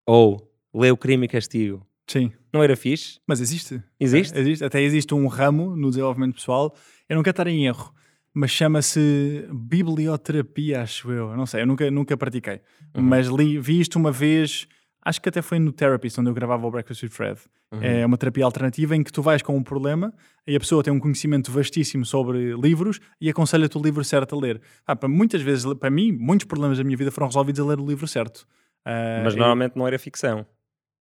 ou 0.06 0.54
lê 0.72 0.92
o 0.92 0.98
Crime 0.98 1.26
e 1.26 1.28
Castigo. 1.28 1.84
Sim. 2.06 2.32
Não 2.54 2.62
era 2.62 2.76
fixe? 2.76 3.20
Mas 3.26 3.42
existe. 3.42 3.82
Existe? 4.00 4.38
É, 4.38 4.40
existe. 4.40 4.64
Até 4.64 4.84
existe 4.84 5.16
um 5.16 5.26
ramo 5.26 5.76
no 5.76 5.90
desenvolvimento 5.90 6.36
pessoal. 6.36 6.76
Eu 7.10 7.16
não 7.16 7.24
quero 7.24 7.34
estar 7.34 7.48
em 7.48 7.66
erro, 7.66 7.92
mas 8.32 8.52
chama-se 8.52 9.44
biblioterapia, 9.52 10.84
acho 10.84 11.12
eu. 11.12 11.36
Não 11.36 11.48
sei, 11.48 11.64
eu 11.64 11.66
nunca, 11.66 11.90
nunca 11.90 12.16
pratiquei. 12.16 12.62
Uhum. 12.96 13.02
Mas 13.02 13.30
li, 13.30 13.58
vi 13.58 13.80
isto 13.80 13.98
uma 13.98 14.12
vez 14.12 14.68
acho 15.04 15.22
que 15.22 15.30
até 15.30 15.42
foi 15.42 15.60
no 15.60 15.72
Therapist 15.72 16.20
onde 16.20 16.30
eu 16.30 16.34
gravava 16.34 16.66
o 16.66 16.72
Breakfast 16.72 17.04
with 17.04 17.10
Fred. 17.10 17.40
Uhum. 17.72 17.82
É 17.82 18.06
uma 18.06 18.18
terapia 18.18 18.46
alternativa 18.46 18.96
em 18.96 19.04
que 19.04 19.12
tu 19.12 19.22
vais 19.22 19.42
com 19.42 19.56
um 19.56 19.64
problema 19.64 20.14
e 20.46 20.56
a 20.56 20.60
pessoa 20.60 20.84
tem 20.84 20.92
um 20.92 21.00
conhecimento 21.00 21.52
vastíssimo 21.52 22.06
sobre 22.06 22.54
livros 22.56 23.00
e 23.20 23.30
aconselha-te 23.30 23.78
o 23.78 23.82
livro 23.82 24.04
certo 24.04 24.36
a 24.36 24.40
ler. 24.40 24.62
Ah, 24.86 24.96
para 24.96 25.10
muitas 25.10 25.42
vezes, 25.42 25.66
para 25.76 25.90
mim, 25.90 26.12
muitos 26.12 26.46
problemas 26.46 26.78
da 26.78 26.84
minha 26.84 26.98
vida 26.98 27.12
foram 27.12 27.28
resolvidos 27.28 27.60
a 27.60 27.66
ler 27.66 27.80
o 27.80 27.86
livro 27.86 28.08
certo. 28.08 28.48
Uh, 28.86 29.24
Mas 29.24 29.36
normalmente 29.36 29.76
não 29.76 29.88
era 29.88 29.98
ficção. 29.98 30.46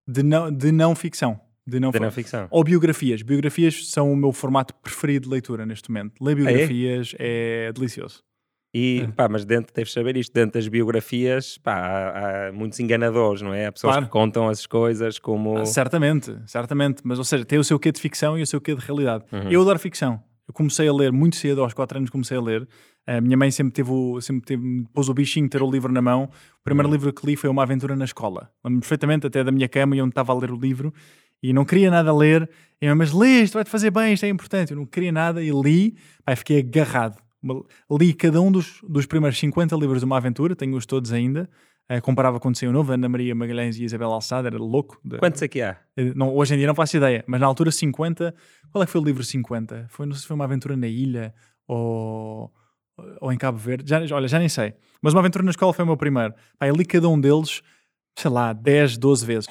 De 0.07 0.23
não, 0.23 0.51
de 0.51 0.73
não 0.73 0.95
ficção. 0.95 1.41
De 1.67 1.79
não, 1.79 1.91
de 1.91 2.01
não 2.01 2.11
ficção. 2.11 2.49
Ou 2.51 2.65
biografias. 2.65 3.23
Biografias 3.23 3.91
são 3.91 4.13
o 4.13 4.17
meu 4.17 4.33
formato 4.33 4.75
preferido 4.75 5.25
de 5.25 5.31
leitura 5.31 5.65
neste 5.65 5.91
momento. 5.91 6.23
Ler 6.23 6.35
biografias 6.35 7.15
ah, 7.15 7.23
é? 7.23 7.67
é 7.69 7.73
delicioso. 7.73 8.25
E, 8.73 9.03
é. 9.03 9.07
pá, 9.09 9.29
mas 9.29 9.45
dentro, 9.45 9.75
deves 9.75 9.93
saber 9.93 10.17
isto, 10.17 10.33
dentro 10.33 10.53
das 10.53 10.69
biografias, 10.69 11.59
pá, 11.59 11.75
há, 11.75 12.49
há 12.49 12.53
muitos 12.53 12.79
enganadores, 12.79 13.43
não 13.43 13.53
é? 13.53 13.67
Há 13.67 13.73
pessoas 13.73 13.95
claro. 13.95 14.07
que 14.07 14.13
contam 14.13 14.49
as 14.49 14.65
coisas 14.65 15.19
como... 15.19 15.59
Ah, 15.59 15.65
certamente, 15.65 16.37
certamente. 16.47 17.03
Mas, 17.05 17.19
ou 17.19 17.25
seja, 17.25 17.45
tem 17.45 17.59
o 17.59 17.65
seu 17.65 17.79
quê 17.79 17.91
de 17.91 18.01
ficção 18.01 18.39
e 18.39 18.43
o 18.43 18.47
seu 18.47 18.61
quê 18.61 18.75
de 18.75 18.81
realidade. 18.85 19.25
Uhum. 19.33 19.51
Eu 19.51 19.63
adoro 19.63 19.79
ficção. 19.79 20.23
Eu 20.47 20.55
comecei 20.55 20.87
a 20.89 20.93
ler 20.93 21.11
muito 21.11 21.37
cedo, 21.37 21.63
aos 21.63 21.75
4 21.75 21.99
anos 21.99 22.11
comecei 22.11 22.37
a 22.37 22.41
ler. 22.41 22.69
A 23.07 23.21
minha 23.21 23.37
mãe 23.37 23.51
sempre 23.51 23.73
teve, 23.73 23.91
o, 23.91 24.21
sempre 24.21 24.45
teve, 24.45 24.85
pôs 24.93 25.09
o 25.09 25.15
bichinho 25.15 25.47
de 25.47 25.51
ter 25.51 25.63
o 25.63 25.71
livro 25.71 25.93
na 25.93 26.01
mão. 26.01 26.25
O 26.25 26.63
primeiro 26.63 26.89
uhum. 26.89 26.95
livro 26.95 27.13
que 27.13 27.27
li 27.27 27.35
foi 27.35 27.51
Uma 27.51 27.65
Aventura 27.65 27.97
na 27.97 28.05
Escola. 28.05 28.51
Lembro-me 28.65 28.81
perfeitamente 28.81 29.27
até 29.27 29.43
da 29.43 29.51
minha 29.51 29.69
cama 29.69 29.97
e 29.97 30.03
onde 30.03 30.11
estava 30.11 30.33
a 30.33 30.37
ler 30.37 30.53
o 30.53 30.57
livro 30.57 30.95
e 31.43 31.53
não 31.53 31.65
queria 31.65 31.91
nada 31.91 32.15
ler. 32.15 32.49
E 32.81 32.87
eu, 32.87 32.95
mas 32.95 33.13
lê, 33.13 33.43
isto 33.43 33.55
vai-te 33.55 33.71
fazer 33.71 33.91
bem, 33.91 34.13
isto 34.13 34.25
é 34.27 34.29
importante. 34.29 34.73
Eu 34.73 34.77
não 34.77 34.87
queria 34.87 35.11
nada 35.11 35.43
e 35.43 35.51
li, 35.51 35.97
fiquei 36.37 36.61
agarrado 36.61 37.17
li 37.91 38.15
cada 38.15 38.41
um 38.41 38.51
dos, 38.51 38.81
dos 38.89 39.07
primeiros 39.07 39.39
50 39.39 39.75
livros 39.77 40.01
de 40.01 40.05
uma 40.05 40.17
aventura, 40.17 40.55
tenho-os 40.55 40.87
todos 40.87 41.13
ainda. 41.13 41.49
Uh, 41.91 42.01
comparava 42.01 42.39
com 42.39 42.49
o 42.49 42.53
Desenho 42.53 42.71
Novo, 42.71 42.93
Ana 42.93 43.09
Maria 43.09 43.35
Magalhães 43.35 43.77
e 43.77 43.83
Isabel 43.83 44.13
Alçada, 44.13 44.49
era 44.49 44.59
louco. 44.59 45.01
De, 45.05 45.19
Quantos 45.19 45.43
é 45.43 45.49
que 45.49 45.61
há? 45.61 45.77
Eh, 45.97 46.13
não, 46.15 46.33
hoje 46.37 46.55
em 46.55 46.59
dia 46.59 46.69
não 46.69 46.75
faço 46.75 46.97
ideia, 46.97 47.25
mas 47.27 47.41
na 47.41 47.47
altura 47.49 47.73
50. 47.73 48.33
Qual 48.71 48.83
é 48.83 48.87
que 48.87 48.93
foi 48.93 49.01
o 49.01 49.05
livro 49.05 49.25
50? 49.25 49.87
Foi, 49.89 50.07
não 50.07 50.13
sei 50.13 50.21
se 50.21 50.29
foi 50.29 50.37
uma 50.37 50.45
aventura 50.45 50.77
na 50.77 50.87
ilha 50.87 51.35
ou, 51.67 52.53
ou 53.21 53.33
em 53.33 53.37
Cabo 53.37 53.59
Verde, 53.59 53.89
já, 53.89 53.99
olha, 54.15 54.29
já 54.29 54.39
nem 54.39 54.49
sei. 54.49 54.75
Mas 55.03 55.15
uma 55.15 55.21
aventura 55.21 55.45
na 55.45 55.51
escola 55.51 55.73
foi 55.73 55.85
o 55.85 55.87
meu 55.87 55.97
primeiro. 55.97 56.33
Pá, 56.59 56.69
eu 56.69 56.77
li 56.77 56.85
cada 56.85 57.09
um 57.09 57.21
deles, 57.21 57.61
sei 58.17 58.31
lá, 58.31 58.53
10, 58.53 58.97
12 58.97 59.27
vezes. 59.27 59.49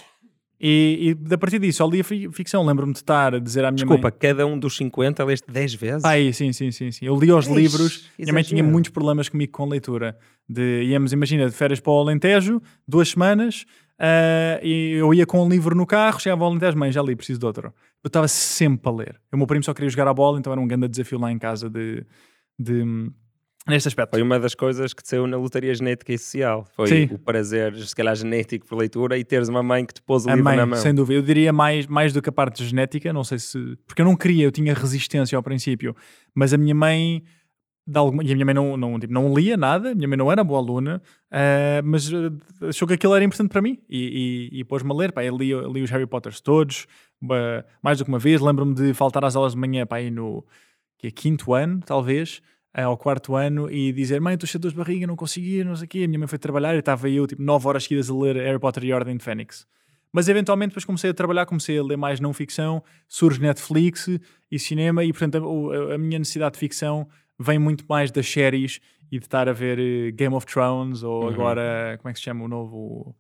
E, 0.62 1.16
e 1.30 1.34
a 1.34 1.38
partir 1.38 1.58
disso, 1.58 1.82
ao 1.82 1.90
lia 1.90 2.04
ficção, 2.04 2.66
lembro-me 2.66 2.92
de 2.92 3.00
estar 3.00 3.34
a 3.34 3.40
dizer 3.40 3.64
à 3.64 3.72
minha 3.72 3.86
Desculpa, 3.86 4.10
mãe... 4.10 4.14
cada 4.20 4.46
um 4.46 4.60
dos 4.60 4.76
50 4.76 5.24
leste 5.24 5.50
10 5.50 5.74
vezes? 5.76 6.06
Aí, 6.06 6.34
sim, 6.34 6.52
sim, 6.52 6.70
sim, 6.70 6.92
sim. 6.92 7.06
Eu 7.06 7.18
li 7.18 7.32
os 7.32 7.48
livros, 7.48 8.10
minha 8.20 8.34
mãe 8.34 8.44
tinha 8.44 8.62
muitos 8.64 8.92
problemas 8.92 9.30
comigo 9.30 9.54
com 9.54 9.66
leitura. 9.66 10.18
De, 10.48 10.84
íamos, 10.84 11.14
imagina, 11.14 11.48
de 11.48 11.56
férias 11.56 11.80
para 11.80 11.94
o 11.94 12.00
Alentejo, 12.00 12.62
duas 12.86 13.10
semanas, 13.10 13.66
uh, 14.00 14.60
e 14.62 14.96
eu 15.00 15.14
ia 15.14 15.26
com 15.26 15.46
um 15.46 15.48
livro 15.48 15.74
no 15.76 15.86
carro, 15.86 16.20
chegava 16.20 16.44
ao 16.44 16.50
Alentejo, 16.50 16.78
mãe, 16.78 16.92
já 16.92 17.02
li, 17.02 17.16
preciso 17.16 17.40
de 17.40 17.46
outro. 17.46 17.74
Eu 18.04 18.10
estava 18.10 18.28
sempre 18.28 18.90
a 18.90 18.94
ler. 18.94 19.22
O 19.32 19.38
meu 19.38 19.48
primo 19.48 19.64
só 19.64 19.74
queria 19.74 19.90
jogar 19.90 20.10
a 20.10 20.14
bola, 20.14 20.40
então 20.40 20.52
era 20.52 20.62
um 20.62 20.68
grande 20.68 20.90
desafio 20.90 21.20
lá 21.20 21.32
em 21.32 21.40
casa 21.40 21.70
de... 21.70 22.06
de 22.60 22.84
neste 23.70 23.88
aspecto. 23.88 24.12
Foi 24.12 24.22
uma 24.22 24.40
das 24.40 24.56
coisas 24.56 24.94
que 24.94 25.02
te 25.02 25.10
saiu 25.10 25.28
na 25.28 25.38
lotaria 25.38 25.74
genética 25.74 26.12
e 26.12 26.18
social. 26.18 26.68
Foi 26.76 26.88
Sim. 26.88 27.10
o 27.12 27.20
prazer, 27.20 27.76
se 27.76 27.96
calhar, 27.96 28.16
genético 28.16 28.66
por 28.66 28.78
leitura 28.78 29.18
e 29.18 29.24
teres 29.24 29.48
uma 29.48 29.64
mãe 29.64 29.86
que 29.86 29.94
te 29.94 30.02
pôs 30.02 30.26
o 30.26 30.30
a 30.30 30.34
livro 30.34 30.44
mãe, 30.44 30.58
na 30.58 30.66
mão. 30.66 30.78
Sem 30.78 30.94
dúvida. 30.94 31.20
Eu 31.20 31.24
diria 31.24 31.54
mais, 31.54 31.88
mais 31.88 32.12
do 32.12 32.22
que 32.22 32.30
a 32.30 32.32
parte 32.32 32.64
genética, 32.66 33.14
não 33.14 33.24
sei 33.24 33.40
se. 33.40 33.78
Porque 33.88 34.02
eu 34.02 34.06
não 34.06 34.16
queria, 34.16 34.46
eu 34.46 34.52
tinha 34.52 34.74
resistência 34.74 35.36
ao 35.36 35.44
princípio. 35.44 35.96
Mas 36.34 36.54
a 36.54 36.58
minha 36.58 36.76
mãe. 36.76 37.24
Alguma, 37.92 38.24
e 38.24 38.32
a 38.32 38.36
minha 38.36 38.46
mãe 38.46 38.54
não, 38.54 38.78
não, 38.78 39.00
tipo, 39.00 39.12
não 39.12 39.34
lia 39.34 39.58
nada, 39.58 39.94
a 39.94 39.96
minha 39.96 40.08
mãe 40.08 40.16
não 40.16 40.32
era 40.32 40.44
boa 40.44 40.60
aluna, 40.60 41.02
uh, 41.32 41.82
mas 41.84 42.14
uh, 42.14 42.32
achou 42.62 42.88
que 42.88 42.94
aquilo 42.94 43.16
era 43.16 43.26
importante 43.26 43.50
para 43.50 43.64
mim 43.64 43.80
e, 43.90 44.50
e, 44.54 44.60
e 44.60 44.64
pôs-me 44.64 44.92
a 44.92 44.94
ler. 44.94 45.12
Pá, 45.12 45.24
eu 45.24 45.36
li, 45.36 45.50
li 45.74 45.82
os 45.82 45.90
Harry 45.90 46.06
Potters 46.06 46.40
todos, 46.40 46.86
uh, 47.24 47.66
mais 47.82 47.98
do 47.98 48.04
que 48.06 48.10
uma 48.10 48.20
vez. 48.20 48.42
Lembro-me 48.42 48.76
de 48.76 48.94
faltar 48.94 49.26
às 49.26 49.36
aulas 49.36 49.54
de 49.54 49.58
manhã 49.58 49.88
pá, 49.88 49.96
aí 49.96 50.12
no 50.12 50.46
que 51.00 51.08
é, 51.08 51.12
quinto 51.12 51.54
ano, 51.54 51.80
talvez, 51.84 52.42
ao 52.74 52.98
quarto 52.98 53.36
ano 53.36 53.70
e 53.70 53.92
dizer 53.92 54.22
mãe, 54.22 54.36
estou 54.36 54.48
cheio 54.48 54.60
de 54.60 54.64
dores 54.64 54.74
de 54.74 54.78
barriga, 54.78 55.08
não 55.08 55.16
consegui, 55.16 55.64
não 55.64 55.76
sei 55.76 55.86
o 55.86 55.90
quê. 55.90 56.04
A 56.04 56.08
minha 56.08 56.20
mãe 56.20 56.28
foi 56.28 56.38
trabalhar 56.38 56.76
e 56.76 56.80
estava 56.80 57.10
eu 57.10 57.26
tipo 57.26 57.42
9 57.42 57.68
horas 57.68 57.84
seguidas 57.84 58.10
a 58.10 58.14
ler 58.14 58.36
Harry 58.36 58.60
Potter 58.60 58.84
e 58.84 58.94
Ordem 58.94 59.18
de 59.18 59.24
Fênix. 59.24 59.66
Mas 60.12 60.28
eventualmente 60.28 60.70
depois 60.70 60.86
comecei 60.86 61.10
a 61.10 61.14
trabalhar, 61.14 61.46
comecei 61.46 61.78
a 61.78 61.84
ler 61.84 61.98
mais 61.98 62.20
não 62.20 62.34
ficção, 62.34 62.84
surge 63.08 63.40
Netflix 63.40 64.08
e 64.52 64.60
cinema 64.60 65.04
e 65.04 65.12
portanto 65.12 65.72
a, 65.72 65.96
a 65.96 65.98
minha 65.98 66.18
necessidade 66.18 66.54
de 66.54 66.60
ficção 66.60 67.08
vem 67.40 67.60
muito 67.60 67.86
mais 67.88 68.12
das 68.12 68.28
séries 68.28 68.80
e 69.12 69.20
de 69.20 69.26
estar 69.26 69.48
a 69.48 69.54
ver 69.54 69.80
uh, 69.80 70.16
Game 70.16 70.36
of 70.36 70.46
Thrones 70.46 71.04
ou 71.04 71.24
uhum. 71.24 71.30
agora, 71.30 71.98
como 72.00 72.10
é 72.10 72.14
que 72.14 72.20
se 72.20 72.26
chama 72.26 72.44
o 72.44 72.48
novo 72.48 73.16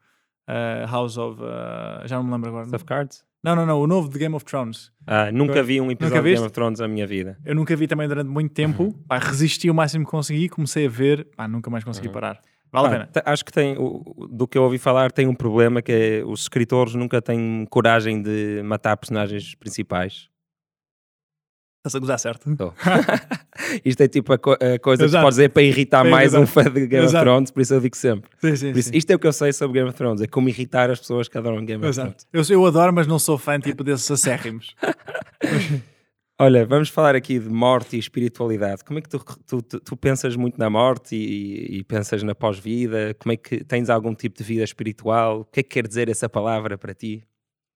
uh, 0.47 0.91
House 0.91 1.17
of... 1.17 1.41
Uh, 1.41 2.07
já 2.07 2.17
não 2.17 2.23
me 2.23 2.31
lembro 2.31 2.49
agora. 2.49 2.65
House 2.65 2.73
of 2.73 2.85
Cards? 2.85 3.28
Não, 3.43 3.55
não, 3.55 3.65
não, 3.65 3.79
o 3.79 3.87
novo 3.87 4.09
de 4.09 4.19
Game 4.19 4.35
of 4.35 4.43
Thrones. 4.43 4.91
Ah, 5.07 5.31
nunca 5.31 5.63
vi 5.63 5.79
um 5.79 5.89
episódio 5.89 6.21
de 6.21 6.29
Game 6.33 6.45
of 6.45 6.51
Thrones 6.51 6.79
na 6.79 6.87
minha 6.87 7.07
vida. 7.07 7.37
Eu 7.45 7.55
nunca 7.55 7.75
vi 7.75 7.87
também 7.87 8.07
durante 8.07 8.27
muito 8.27 8.53
tempo. 8.53 8.83
Uhum. 8.83 8.91
Pá, 9.07 9.17
resisti 9.17 9.69
o 9.69 9.73
máximo 9.73 10.05
que 10.05 10.11
consegui, 10.11 10.49
comecei 10.49 10.85
a 10.85 10.89
ver, 10.89 11.25
pá, 11.37 11.47
nunca 11.47 11.69
mais 11.69 11.83
consegui 11.83 12.07
uhum. 12.07 12.13
parar. 12.13 12.41
Vale 12.71 12.87
ah, 12.87 12.89
a 12.89 12.91
pena. 12.91 13.09
Acho 13.25 13.45
que 13.45 13.51
tem, 13.51 13.75
do 14.29 14.47
que 14.47 14.57
eu 14.57 14.63
ouvi 14.63 14.77
falar, 14.77 15.11
tem 15.11 15.25
um 15.27 15.33
problema 15.33 15.81
que 15.81 15.91
é 15.91 16.23
os 16.25 16.41
escritores 16.41 16.93
nunca 16.93 17.21
têm 17.21 17.65
coragem 17.69 18.21
de 18.21 18.61
matar 18.63 18.95
personagens 18.97 19.55
principais. 19.55 20.28
Estás 21.89 21.95
a 21.95 21.99
gozar, 21.99 22.19
certo? 22.19 22.49
isto 23.83 24.01
é 24.01 24.07
tipo 24.07 24.33
a, 24.33 24.37
co 24.37 24.51
a 24.51 24.79
coisa 24.79 25.05
Exato. 25.05 25.21
que 25.21 25.25
podes 25.25 25.35
dizer 25.37 25.49
para 25.49 25.63
irritar 25.63 26.05
mais 26.05 26.27
exato. 26.27 26.43
um 26.43 26.47
fã 26.47 26.63
de 26.63 26.87
Game 26.87 27.03
Exato. 27.03 27.17
of 27.17 27.23
Thrones, 27.23 27.51
por 27.51 27.61
isso 27.61 27.73
eu 27.73 27.81
digo 27.81 27.97
sempre. 27.97 28.29
Sim, 28.39 28.55
sim, 28.55 28.71
isso, 28.71 28.91
isto 28.93 29.11
é 29.11 29.15
o 29.15 29.19
que 29.19 29.27
eu 29.27 29.33
sei 29.33 29.51
sobre 29.51 29.79
Game 29.79 29.89
of 29.89 29.97
Thrones, 29.97 30.21
é 30.21 30.27
como 30.27 30.47
irritar 30.49 30.89
as 30.89 30.99
pessoas 30.99 31.27
que 31.27 31.37
adoram 31.37 31.65
Game 31.65 31.83
of 31.83 31.93
Thrones. 31.93 32.27
Eu, 32.31 32.43
eu 32.49 32.65
adoro, 32.65 32.93
mas 32.93 33.07
não 33.07 33.17
sou 33.17 33.37
fã 33.37 33.59
tipo 33.59 33.83
desses 33.83 34.09
acérrimos. 34.11 34.75
Olha, 36.41 36.65
vamos 36.65 36.87
falar 36.87 37.15
aqui 37.15 37.37
de 37.37 37.49
morte 37.49 37.97
e 37.97 37.99
espiritualidade. 37.99 38.81
Como 38.85 38.97
é 38.97 39.01
que 39.01 39.09
tu, 39.09 39.19
tu, 39.45 39.61
tu, 39.61 39.79
tu 39.81 39.97
pensas 39.97 40.37
muito 40.37 40.57
na 40.57 40.69
morte 40.69 41.13
e, 41.13 41.79
e 41.79 41.83
pensas 41.83 42.23
na 42.23 42.33
pós-vida? 42.33 43.13
Como 43.19 43.33
é 43.33 43.35
que 43.35 43.61
tens 43.65 43.89
algum 43.89 44.15
tipo 44.15 44.37
de 44.37 44.43
vida 44.45 44.63
espiritual? 44.63 45.41
O 45.41 45.45
que 45.45 45.59
é 45.59 45.63
que 45.63 45.69
quer 45.69 45.85
dizer 45.85 46.07
essa 46.07 46.29
palavra 46.29 46.77
para 46.77 46.93
ti? 46.93 47.25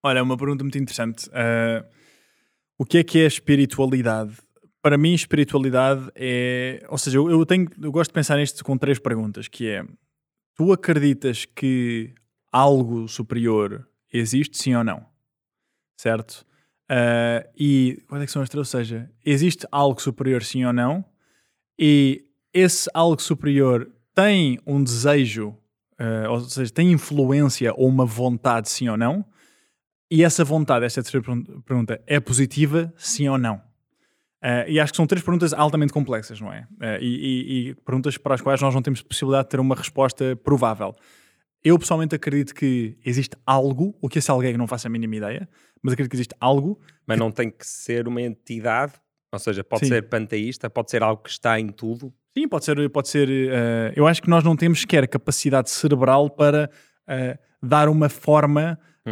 Olha, 0.01 0.19
é 0.19 0.21
uma 0.21 0.37
pergunta 0.37 0.63
muito 0.63 0.77
interessante. 0.77 1.27
Uh, 1.27 1.83
o 2.83 2.85
que 2.85 2.97
é 2.97 3.03
que 3.03 3.19
é 3.19 3.25
espiritualidade? 3.25 4.35
Para 4.81 4.97
mim, 4.97 5.13
espiritualidade 5.13 6.11
é. 6.15 6.85
Ou 6.89 6.97
seja, 6.97 7.17
eu, 7.17 7.45
tenho, 7.45 7.69
eu 7.81 7.91
gosto 7.93 8.09
de 8.09 8.13
pensar 8.13 8.37
nisto 8.37 8.61
com 8.63 8.77
três 8.77 8.99
perguntas: 8.99 9.47
que 9.47 9.69
é 9.69 9.85
tu 10.53 10.73
acreditas 10.73 11.45
que 11.45 12.13
algo 12.51 13.07
superior 13.07 13.87
existe, 14.11 14.57
sim 14.57 14.75
ou 14.75 14.83
não? 14.83 15.05
Certo? 15.97 16.45
Uh, 16.91 17.47
e 17.57 18.03
quais 18.09 18.21
é 18.21 18.27
são 18.27 18.41
as 18.41 18.49
três? 18.49 18.59
Ou 18.59 18.65
seja, 18.65 19.09
existe 19.25 19.65
algo 19.71 20.01
superior, 20.01 20.43
sim 20.43 20.65
ou 20.65 20.73
não? 20.73 21.05
E 21.79 22.25
esse 22.53 22.89
algo 22.93 23.21
superior 23.21 23.89
tem 24.13 24.59
um 24.67 24.83
desejo, 24.83 25.57
uh, 26.01 26.29
ou 26.29 26.41
seja, 26.41 26.69
tem 26.73 26.91
influência 26.91 27.73
ou 27.77 27.87
uma 27.87 28.05
vontade, 28.05 28.69
sim 28.69 28.89
ou 28.89 28.97
não? 28.97 29.25
E 30.13 30.23
essa 30.23 30.43
vontade, 30.43 30.85
esta 30.85 31.01
terceira 31.01 31.25
pergunta, 31.65 31.99
é 32.05 32.19
positiva, 32.19 32.93
sim 32.95 33.27
ou 33.27 33.35
não? 33.35 33.55
Uh, 33.55 34.69
e 34.69 34.79
acho 34.79 34.93
que 34.93 34.97
são 34.97 35.07
três 35.07 35.23
perguntas 35.23 35.53
altamente 35.53 35.91
complexas, 35.91 36.39
não 36.39 36.53
é? 36.53 36.67
Uh, 36.73 37.01
e, 37.01 37.07
e, 37.07 37.69
e, 37.69 37.75
perguntas 37.83 38.15
para 38.15 38.35
as 38.35 38.41
quais 38.41 38.61
nós 38.61 38.75
não 38.75 38.83
temos 38.83 39.01
possibilidade 39.01 39.45
de 39.45 39.49
ter 39.49 39.59
uma 39.59 39.73
resposta 39.73 40.35
provável. 40.35 40.93
Eu 41.63 41.79
pessoalmente 41.79 42.13
acredito 42.13 42.53
que 42.53 42.95
existe 43.03 43.35
algo, 43.43 43.97
o 43.99 44.07
que 44.07 44.19
esse 44.19 44.29
alguém 44.29 44.55
não 44.55 44.67
faço 44.67 44.85
a 44.85 44.89
mínima 44.91 45.15
ideia, 45.15 45.49
mas 45.81 45.93
acredito 45.93 46.11
que 46.11 46.17
existe 46.17 46.35
algo. 46.39 46.79
Mas 47.07 47.17
que... 47.17 47.19
não 47.19 47.31
tem 47.31 47.49
que 47.49 47.65
ser 47.65 48.07
uma 48.07 48.21
entidade, 48.21 48.93
ou 49.31 49.39
seja, 49.39 49.63
pode 49.63 49.87
Sim. 49.87 49.93
ser 49.93 50.03
panteísta, 50.09 50.69
pode 50.69 50.91
ser 50.91 51.01
algo 51.01 51.23
que 51.23 51.31
está 51.31 51.59
em 51.59 51.69
tudo. 51.69 52.13
Sim, 52.37 52.47
pode 52.47 52.65
ser. 52.65 52.87
Pode 52.91 53.09
ser 53.09 53.27
uh, 53.27 53.93
eu 53.95 54.05
acho 54.05 54.21
que 54.21 54.29
nós 54.29 54.43
não 54.43 54.55
temos 54.55 54.81
sequer 54.81 55.07
capacidade 55.07 55.71
cerebral 55.71 56.29
para 56.29 56.69
dar 57.63 57.89
uma 57.89 58.09
forma 58.09 58.77
hum 59.07 59.11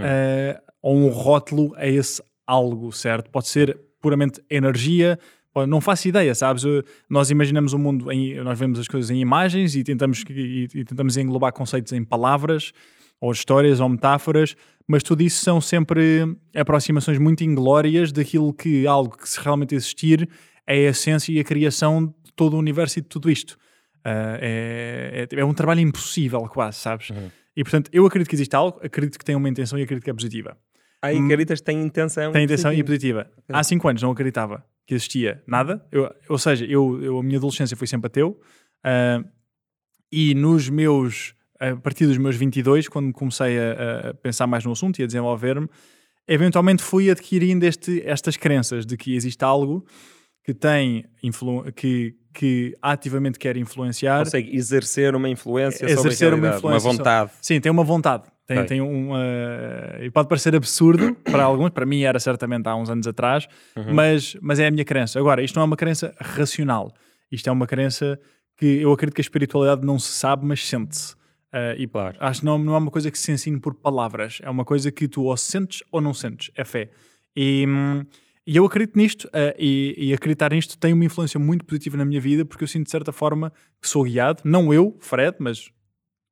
ou 0.82 0.96
um 0.96 1.10
rótulo 1.10 1.74
a 1.76 1.88
esse 1.88 2.22
algo, 2.46 2.92
certo? 2.92 3.30
Pode 3.30 3.48
ser 3.48 3.80
puramente 4.02 4.42
energia, 4.50 5.20
não 5.68 5.82
faço 5.82 6.08
ideia, 6.08 6.34
sabes? 6.34 6.64
Nós 7.10 7.30
imaginamos 7.30 7.74
o 7.74 7.80
mundo, 7.80 8.12
em, 8.12 8.36
nós 8.42 8.58
vemos 8.58 8.80
as 8.80 8.88
coisas 8.88 9.12
em 9.12 9.20
imagens 9.20 9.76
e 9.76 9.84
tentamos, 9.84 10.24
e, 10.30 10.68
e 10.74 10.86
tentamos 10.86 11.18
englobar 11.18 11.54
conceitos 11.54 11.92
em 11.94 12.04
palavras, 12.04 12.72
ou 13.20 13.32
histórias, 13.32 13.80
ou 13.80 13.88
metáforas, 13.88 14.56
mas 14.88 15.04
tudo 15.04 15.22
isso 15.22 15.44
são 15.44 15.62
sempre 15.62 16.36
aproximações 16.56 17.20
muito 17.20 17.44
inglórias 17.44 18.12
daquilo 18.12 18.52
que 18.52 18.88
algo 18.88 19.16
que 19.16 19.30
se 19.30 19.40
realmente 19.40 19.76
existir 19.76 20.28
é 20.66 20.74
a 20.74 20.90
essência 20.90 21.32
e 21.32 21.40
a 21.40 21.44
criação 21.44 22.08
de 22.08 22.34
todo 22.36 22.56
o 22.56 22.60
universo 22.60 22.98
e 22.98 23.02
de 23.02 23.08
tudo 23.08 23.30
isto. 23.30 23.52
Uh, 24.00 24.42
é, 24.42 25.28
é, 25.32 25.40
é, 25.40 25.46
um 25.46 25.54
trabalho 25.54 25.82
impossível, 25.82 26.42
quase, 26.42 26.80
sabes? 26.80 27.12
Uhum. 27.12 27.30
E 27.56 27.64
portanto, 27.64 27.92
eu 27.94 28.06
acredito 28.06 28.30
que 28.30 28.36
existe 28.36 28.56
algo, 28.56 28.80
acredito 28.84 29.20
que 29.20 29.26
tem 29.26 29.36
uma 29.36 29.48
intenção 29.48 29.78
e 29.78 29.84
acredito 29.84 30.04
que 30.04 30.10
é 30.10 30.14
positiva. 30.14 30.58
Aí 31.02 31.18
hum. 31.18 31.26
acreditas 31.26 31.60
que 31.60 31.66
tem 31.66 31.82
intenção 31.82 32.32
Tem 32.32 32.44
intenção 32.44 32.72
positiva. 32.72 32.86
e 32.86 33.24
positiva. 33.24 33.32
Há 33.50 33.64
5 33.64 33.88
anos 33.88 34.02
não 34.02 34.12
acreditava 34.12 34.64
que 34.86 34.94
existia 34.94 35.42
nada. 35.48 35.86
Eu, 35.92 36.14
ou 36.30 36.38
seja, 36.38 36.66
eu, 36.66 37.02
eu, 37.02 37.20
a 37.20 37.24
minha 37.24 37.38
adolescência 37.38 37.76
foi 37.76 37.88
sempre 37.88 38.08
ateu. 38.08 38.40
Uh, 38.86 39.28
e 40.12 40.36
nos 40.36 40.70
meus 40.70 41.34
a 41.62 41.76
partir 41.76 42.08
dos 42.08 42.18
meus 42.18 42.36
22, 42.36 42.90
quando 42.90 43.14
comecei 43.14 43.60
a, 43.60 44.10
a 44.10 44.14
pensar 44.16 44.48
mais 44.48 44.66
no 44.66 44.72
assunto 44.72 44.98
e 44.98 45.04
a 45.04 45.06
desenvolver-me, 45.06 45.70
eventualmente 46.28 46.82
fui 46.82 47.12
adquirindo 47.12 47.64
este, 47.64 48.02
estas 48.04 48.36
crenças 48.36 48.84
de 48.84 48.98
que 48.98 49.16
existe 49.16 49.44
algo 49.44 49.86
que 50.44 50.56
tem 50.56 51.06
que, 51.76 52.16
que 52.34 52.76
ativamente 52.82 53.38
quer 53.38 53.58
influenciar. 53.58 54.24
Consegue 54.24 54.56
exercer 54.56 55.16
uma 55.16 55.30
influência 55.30 55.86
exercer 55.86 56.32
sobre 56.32 56.40
uma, 56.40 56.56
influência 56.56 56.90
uma 56.90 56.98
vontade. 56.98 57.32
Sim, 57.40 57.62
tem 57.62 57.72
uma 57.72 57.84
vontade. 57.84 58.24
Tem, 58.56 58.66
tem 58.66 58.82
uma. 58.82 59.20
E 60.02 60.10
pode 60.10 60.28
parecer 60.28 60.56
absurdo 60.56 61.16
para 61.24 61.44
alguns, 61.44 61.70
para 61.70 61.86
mim 61.86 62.02
era 62.04 62.20
certamente 62.20 62.68
há 62.68 62.76
uns 62.76 62.90
anos 62.90 63.08
atrás, 63.08 63.48
uhum. 63.76 63.94
mas, 63.94 64.36
mas 64.42 64.60
é 64.60 64.68
a 64.68 64.72
minha 64.72 64.86
crença. 64.86 65.20
Agora, 65.20 65.44
isto 65.44 65.56
não 65.56 65.64
é 65.64 65.66
uma 65.66 65.78
crença 65.78 66.14
racional. 66.20 66.94
Isto 67.32 67.50
é 67.50 67.52
uma 67.52 67.66
crença 67.66 68.20
que 68.58 68.66
eu 68.66 68.92
acredito 68.92 69.16
que 69.16 69.22
a 69.22 69.24
espiritualidade 69.24 69.86
não 69.86 69.98
se 69.98 70.12
sabe, 70.12 70.46
mas 70.46 70.68
sente-se. 70.68 71.14
Uh, 71.54 71.76
e 71.78 71.88
claro. 71.88 72.16
acho 72.20 72.40
que 72.40 72.46
não, 72.46 72.58
não 72.58 72.76
é 72.76 72.78
uma 72.78 72.92
coisa 72.92 73.12
que 73.12 73.20
se 73.20 73.30
ensina 73.30 73.60
por 73.60 73.74
palavras, 73.74 74.40
é 74.42 74.50
uma 74.50 74.64
coisa 74.64 74.90
que 74.90 75.06
tu 75.06 75.24
ou 75.24 75.36
sentes 75.36 75.84
ou 75.92 76.00
não 76.00 76.14
sentes, 76.14 76.50
é 76.56 76.64
fé. 76.64 76.90
E, 77.36 77.66
e 78.48 78.56
eu 78.56 78.66
acredito 78.66 78.98
nisto, 78.98 79.26
uh, 79.26 79.54
e, 79.60 79.94
e, 79.98 80.14
acreditar 80.14 80.52
nisto 80.52 80.78
tem 80.78 80.94
uma 80.94 81.04
influência 81.04 81.38
muito 81.40 81.66
positiva 81.66 81.98
na 81.98 82.06
minha 82.06 82.22
vida, 82.22 82.46
porque 82.46 82.64
eu 82.64 82.68
sinto 82.68 82.86
de 82.86 82.92
certa 82.92 83.12
forma 83.12 83.52
que 83.82 83.88
sou 83.88 84.04
guiado, 84.04 84.42
não 84.46 84.74
eu, 84.74 84.96
Fred, 85.02 85.36
mas 85.40 85.70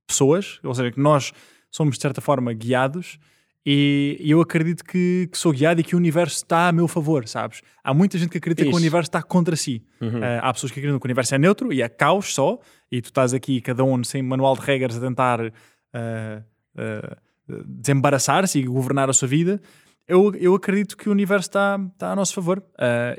pessoas, 0.08 0.60
ou 0.64 0.74
seja, 0.74 0.92
que 0.92 1.00
nós 1.00 1.34
somos 1.72 1.96
de 1.96 2.02
certa 2.02 2.22
forma 2.22 2.54
guiados 2.54 3.20
e, 3.66 4.18
eu 4.22 4.42
acredito 4.42 4.84
que, 4.84 5.28
que, 5.32 5.38
sou 5.38 5.52
guiado 5.52 5.82
e 5.82 5.84
que 5.84 5.96
o 5.96 5.98
universo 5.98 6.38
está 6.38 6.70
a 6.70 6.72
meu 6.72 6.88
favor, 6.88 7.28
sabes? 7.28 7.62
Há 7.84 7.94
muita 7.94 8.18
gente 8.18 8.30
que 8.30 8.38
acredita 8.38 8.64
Isso. 8.64 8.72
que 8.72 8.76
o 8.76 8.80
universo 8.80 9.10
está 9.10 9.22
contra 9.22 9.56
si. 9.56 9.84
Uhum. 10.02 10.20
Uh, 10.20 10.40
há 10.42 10.54
pessoas 10.54 10.72
que 10.72 10.80
acreditam 10.80 11.00
que 11.00 11.06
o 11.06 11.08
universo 11.08 11.36
é 11.36 11.38
neutro 11.38 11.74
e 11.74 11.82
é 11.82 11.90
caos 11.90 12.34
só, 12.34 12.60
e 12.92 13.02
tu 13.02 13.06
estás 13.06 13.34
aqui, 13.34 13.62
cada 13.62 13.84
um 13.84 14.04
sem 14.04 14.24
manual 14.24 14.56
de 14.56 14.62
regras, 14.62 14.98
a 14.98 15.00
tentar 15.00 15.42
uh, 15.42 15.52
uh, 15.52 17.64
desembaraçar-se 17.68 18.60
e 18.60 18.64
governar 18.64 19.10
a 19.10 19.14
sua 19.14 19.28
vida. 19.28 19.62
Eu, 20.08 20.34
eu 20.36 20.56
acredito 20.56 20.98
que 20.98 21.08
o 21.08 21.12
universo 21.12 21.50
está, 21.50 21.80
está 21.94 22.12
a 22.12 22.16
nosso 22.16 22.34
favor 22.34 22.64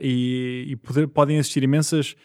e, 0.00 0.64
e 0.66 0.76
poder, 0.76 1.06
podem 1.06 1.36
existir 1.36 1.62
imensas 1.62 2.16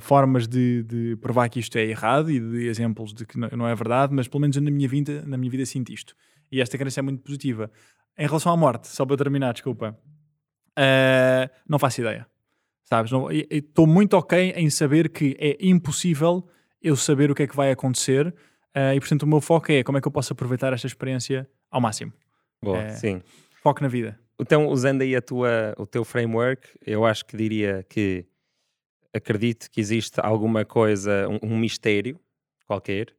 formas 0.00 0.46
de, 0.46 0.82
de, 0.82 1.16
provar 1.16 1.48
que 1.48 1.58
isto 1.58 1.76
é 1.76 1.84
errado 1.84 2.30
e 2.30 2.38
de 2.38 2.66
exemplos 2.66 3.14
de 3.14 3.24
que 3.24 3.38
não 3.38 3.66
é 3.66 3.74
verdade, 3.74 4.12
mas 4.14 4.28
pelo 4.28 4.40
menos 4.40 4.56
na 4.56 4.70
minha 4.70 4.88
vida, 4.88 5.22
na 5.26 5.36
minha 5.36 5.50
vida 5.50 5.64
sinto 5.64 5.92
isto. 5.92 6.14
E 6.50 6.60
esta 6.60 6.76
crença 6.76 7.00
é 7.00 7.02
muito 7.02 7.22
positiva. 7.22 7.70
Em 8.18 8.26
relação 8.26 8.52
à 8.52 8.56
morte, 8.56 8.88
só 8.88 9.06
para 9.06 9.16
terminar, 9.16 9.52
desculpa, 9.52 9.98
uh, 10.78 11.50
não 11.68 11.78
faço 11.78 12.00
ideia. 12.00 12.26
Sabes? 12.84 13.12
Estou 13.50 13.86
muito 13.86 14.14
ok 14.14 14.52
em 14.56 14.68
saber 14.68 15.08
que 15.10 15.36
é 15.38 15.56
impossível 15.60 16.46
eu 16.82 16.96
saber 16.96 17.30
o 17.30 17.34
que 17.34 17.44
é 17.44 17.46
que 17.46 17.54
vai 17.54 17.70
acontecer 17.70 18.26
uh, 18.26 18.94
e, 18.94 18.98
portanto, 18.98 19.22
o 19.22 19.26
meu 19.26 19.40
foco 19.40 19.70
é 19.70 19.84
como 19.84 19.96
é 19.98 20.00
que 20.00 20.08
eu 20.08 20.12
posso 20.12 20.32
aproveitar 20.32 20.72
esta 20.72 20.86
experiência 20.86 21.48
ao 21.70 21.80
máximo. 21.80 22.12
Boa, 22.62 22.90
sim. 22.90 23.22
Foco 23.62 23.82
na 23.82 23.88
vida. 23.88 24.18
Então, 24.40 24.66
usando 24.68 25.02
aí 25.02 25.14
a 25.14 25.22
tua, 25.22 25.74
o 25.78 25.86
teu 25.86 26.04
framework, 26.04 26.66
eu 26.84 27.04
acho 27.04 27.24
que 27.24 27.36
diria 27.36 27.86
que 27.88 28.26
acredito 29.12 29.70
que 29.70 29.80
existe 29.80 30.20
alguma 30.20 30.64
coisa, 30.64 31.28
um, 31.28 31.54
um 31.54 31.58
mistério 31.58 32.18
qualquer, 32.66 33.14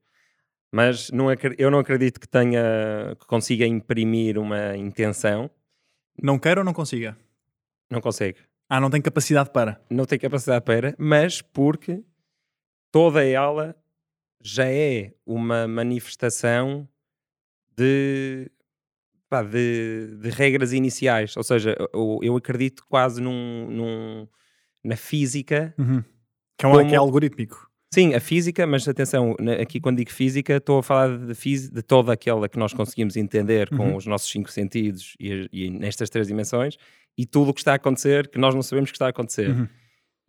mas 0.71 1.09
não, 1.11 1.27
eu 1.57 1.69
não 1.69 1.79
acredito 1.79 2.19
que 2.19 2.27
tenha 2.27 3.15
que 3.19 3.25
consiga 3.25 3.65
imprimir 3.65 4.37
uma 4.37 4.75
intenção. 4.77 5.49
Não 6.21 6.39
quer 6.39 6.57
ou 6.57 6.63
não 6.63 6.73
consiga? 6.73 7.17
Não 7.89 7.99
consegue. 7.99 8.39
Ah, 8.69 8.79
não 8.79 8.89
tem 8.89 9.01
capacidade 9.01 9.49
para? 9.51 9.81
Não 9.89 10.05
tem 10.05 10.17
capacidade 10.17 10.63
para, 10.63 10.95
mas 10.97 11.41
porque 11.41 12.01
toda 12.89 13.25
ela 13.25 13.75
já 14.41 14.65
é 14.65 15.13
uma 15.25 15.67
manifestação 15.67 16.87
de, 17.75 18.49
pá, 19.29 19.43
de, 19.43 20.15
de, 20.21 20.29
regras 20.29 20.71
iniciais. 20.71 21.35
Ou 21.35 21.43
seja, 21.43 21.75
eu, 21.93 22.19
eu 22.23 22.37
acredito 22.37 22.85
quase 22.87 23.21
num, 23.21 23.69
num 23.69 24.27
na 24.83 24.95
física. 24.95 25.73
Uhum. 25.77 26.03
Que, 26.57 26.65
é 26.65 26.67
um, 26.67 26.71
como... 26.71 26.87
que 26.87 26.93
é 26.93 26.97
algorítmico. 26.97 27.71
Sim, 27.93 28.13
a 28.13 28.21
física, 28.21 28.65
mas 28.65 28.87
atenção, 28.87 29.35
aqui 29.61 29.81
quando 29.81 29.97
digo 29.97 30.11
física, 30.11 30.55
estou 30.55 30.79
a 30.79 30.83
falar 30.83 31.17
de, 31.17 31.69
de 31.69 31.81
toda 31.81 32.13
aquela 32.13 32.47
que 32.47 32.57
nós 32.57 32.73
conseguimos 32.73 33.17
entender 33.17 33.69
com 33.69 33.89
uhum. 33.89 33.95
os 33.97 34.05
nossos 34.05 34.31
cinco 34.31 34.49
sentidos 34.49 35.13
e, 35.19 35.49
e, 35.51 35.69
nestas 35.69 36.09
três 36.09 36.27
dimensões 36.27 36.77
e 37.17 37.25
tudo 37.25 37.51
o 37.51 37.53
que 37.53 37.59
está 37.59 37.73
a 37.73 37.75
acontecer 37.75 38.29
que 38.29 38.39
nós 38.39 38.55
não 38.55 38.61
sabemos 38.61 38.91
que 38.91 38.95
está 38.95 39.07
a 39.07 39.09
acontecer. 39.09 39.49
Uhum. 39.49 39.67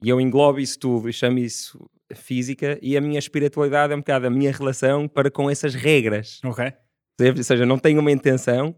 E 0.03 0.09
eu 0.09 0.21
englobo 0.21 0.59
isso 0.59 0.77
tudo 0.77 1.09
e 1.09 1.13
chamo 1.13 1.39
isso 1.39 1.89
física 2.13 2.79
e 2.83 2.97
a 2.97 3.01
minha 3.01 3.19
espiritualidade 3.19 3.93
é 3.93 3.97
um 3.97 4.01
bocado 4.01 4.27
a 4.27 4.31
minha 4.31 4.51
relação 4.51 5.07
para 5.07 5.31
com 5.31 5.49
essas 5.49 5.73
regras. 5.73 6.41
Ok. 6.45 6.73
Ou 7.21 7.45
seja, 7.45 7.65
não 7.65 7.79
tenho 7.79 8.01
uma 8.01 8.11
intenção, 8.11 8.75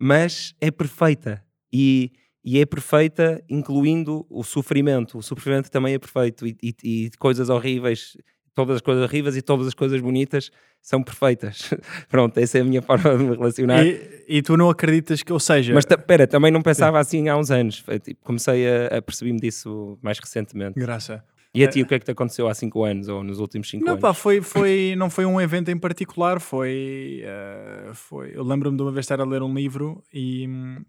mas 0.00 0.54
é 0.58 0.70
perfeita. 0.70 1.44
E 1.70 2.12
e 2.44 2.58
é 2.58 2.66
perfeita, 2.66 3.42
incluindo 3.48 4.26
o 4.28 4.42
sofrimento. 4.42 5.18
O 5.18 5.22
sofrimento 5.22 5.70
também 5.70 5.94
é 5.94 5.98
perfeito 5.98 6.46
e, 6.46 6.56
e, 6.62 6.74
e, 6.82 7.10
coisas 7.18 7.48
horríveis, 7.48 8.16
todas 8.54 8.76
as 8.76 8.82
coisas 8.82 9.04
horríveis 9.04 9.36
e 9.36 9.42
todas 9.42 9.66
as 9.66 9.74
coisas 9.74 10.00
bonitas 10.00 10.50
são 10.80 11.02
perfeitas. 11.02 11.70
Pronto, 12.08 12.36
essa 12.38 12.58
é 12.58 12.60
a 12.60 12.64
minha 12.64 12.82
forma 12.82 13.16
de 13.16 13.24
me 13.24 13.36
relacionar. 13.36 13.86
E, 13.86 14.24
e 14.28 14.42
tu 14.42 14.56
não 14.56 14.68
acreditas 14.68 15.22
que, 15.22 15.32
ou 15.32 15.40
seja. 15.40 15.72
Mas 15.72 15.86
espera, 15.88 16.26
também 16.26 16.50
não 16.50 16.62
pensava 16.62 16.98
assim 16.98 17.28
há 17.28 17.36
uns 17.36 17.50
anos. 17.50 17.84
Tipo, 18.02 18.24
comecei 18.24 18.68
a, 18.68 18.98
a 18.98 19.02
perceber-me 19.02 19.40
disso 19.40 19.98
mais 20.02 20.18
recentemente. 20.18 20.78
Graça. 20.78 21.24
E 21.54 21.62
a 21.62 21.68
ti, 21.68 21.82
o 21.82 21.86
que 21.86 21.94
é 21.94 21.98
que 21.98 22.04
te 22.06 22.10
aconteceu 22.10 22.48
há 22.48 22.54
5 22.54 22.82
anos 22.82 23.08
ou 23.08 23.22
nos 23.22 23.38
últimos 23.38 23.68
5 23.68 23.84
anos? 23.84 23.94
Não, 23.94 24.00
pá, 24.00 24.14
foi, 24.14 24.40
foi, 24.40 24.94
não 24.96 25.10
foi 25.10 25.26
um 25.26 25.38
evento 25.38 25.70
em 25.70 25.76
particular, 25.76 26.40
foi. 26.40 27.22
Uh, 27.24 27.94
foi 27.94 28.32
eu 28.34 28.42
lembro-me 28.42 28.76
de 28.76 28.82
uma 28.82 28.90
vez 28.90 29.04
estar 29.04 29.20
a 29.20 29.24
ler 29.24 29.42
um 29.42 29.52
livro 29.52 30.02
e 30.12 30.48
hum, 30.48 30.82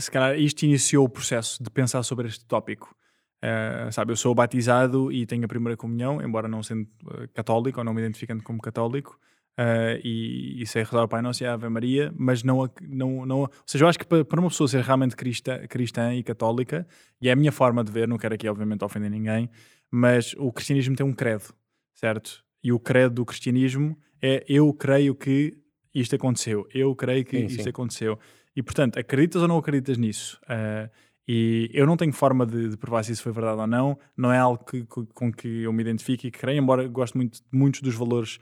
se 0.00 0.10
calhar 0.10 0.38
isto 0.38 0.62
iniciou 0.62 1.04
o 1.04 1.08
processo 1.08 1.62
de 1.62 1.70
pensar 1.70 2.02
sobre 2.02 2.28
este 2.28 2.44
tópico. 2.44 2.94
Uh, 3.38 3.92
sabe, 3.92 4.12
eu 4.12 4.16
sou 4.16 4.34
batizado 4.34 5.12
e 5.12 5.24
tenho 5.24 5.44
a 5.44 5.48
primeira 5.48 5.76
comunhão, 5.76 6.20
embora 6.20 6.48
não 6.48 6.62
sendo 6.62 6.88
uh, 7.04 7.28
católico 7.32 7.78
ou 7.78 7.84
não 7.84 7.94
me 7.94 8.00
identificando 8.00 8.42
como 8.42 8.60
católico, 8.60 9.18
uh, 9.58 10.00
e, 10.02 10.60
e 10.60 10.66
sei 10.66 10.82
rezar 10.82 11.04
o 11.04 11.08
Pai 11.08 11.22
Nosso 11.22 11.44
e 11.44 11.46
a 11.46 11.54
Ave 11.54 11.68
Maria, 11.68 12.12
mas 12.16 12.42
não, 12.42 12.68
não, 12.82 13.24
não. 13.24 13.40
Ou 13.40 13.50
seja, 13.64 13.84
eu 13.84 13.88
acho 13.88 13.98
que 13.98 14.06
para, 14.06 14.24
para 14.24 14.40
uma 14.40 14.48
pessoa 14.48 14.66
ser 14.66 14.82
realmente 14.82 15.14
cristã, 15.14 15.64
cristã 15.68 16.14
e 16.14 16.22
católica, 16.24 16.86
e 17.20 17.28
é 17.28 17.32
a 17.32 17.36
minha 17.36 17.52
forma 17.52 17.84
de 17.84 17.92
ver, 17.92 18.08
não 18.08 18.18
quero 18.18 18.34
aqui 18.34 18.48
obviamente 18.48 18.84
ofender 18.84 19.10
ninguém, 19.10 19.48
mas 19.90 20.34
o 20.36 20.52
cristianismo 20.52 20.96
tem 20.96 21.06
um 21.06 21.12
credo, 21.12 21.54
certo? 21.94 22.44
E 22.62 22.72
o 22.72 22.80
credo 22.80 23.14
do 23.16 23.24
cristianismo 23.24 23.96
é 24.20 24.44
eu 24.48 24.72
creio 24.74 25.14
que 25.14 25.56
isto 25.94 26.14
aconteceu, 26.14 26.66
eu 26.74 26.94
creio 26.94 27.24
que 27.24 27.38
sim, 27.38 27.46
isto 27.46 27.62
sim. 27.62 27.68
aconteceu. 27.68 28.18
E 28.58 28.62
portanto, 28.62 28.98
acreditas 28.98 29.40
ou 29.40 29.46
não 29.46 29.56
acreditas 29.56 29.96
nisso? 29.96 30.36
Uh, 30.42 30.90
e 31.28 31.70
eu 31.72 31.86
não 31.86 31.96
tenho 31.96 32.12
forma 32.12 32.44
de, 32.44 32.70
de, 32.70 32.76
provar 32.76 33.04
se 33.04 33.12
isso 33.12 33.22
foi 33.22 33.30
verdade 33.30 33.60
ou 33.60 33.68
não, 33.68 33.96
não 34.16 34.32
é 34.32 34.38
algo 34.38 34.64
que, 34.64 34.84
com 35.14 35.32
que 35.32 35.62
eu 35.62 35.72
me 35.72 35.80
identifique 35.80 36.26
e 36.26 36.30
que 36.32 36.40
creio, 36.40 36.60
embora 36.60 36.88
gosto 36.88 37.16
muito 37.16 37.40
muitos 37.52 37.80
dos 37.82 37.94
valores 37.94 38.40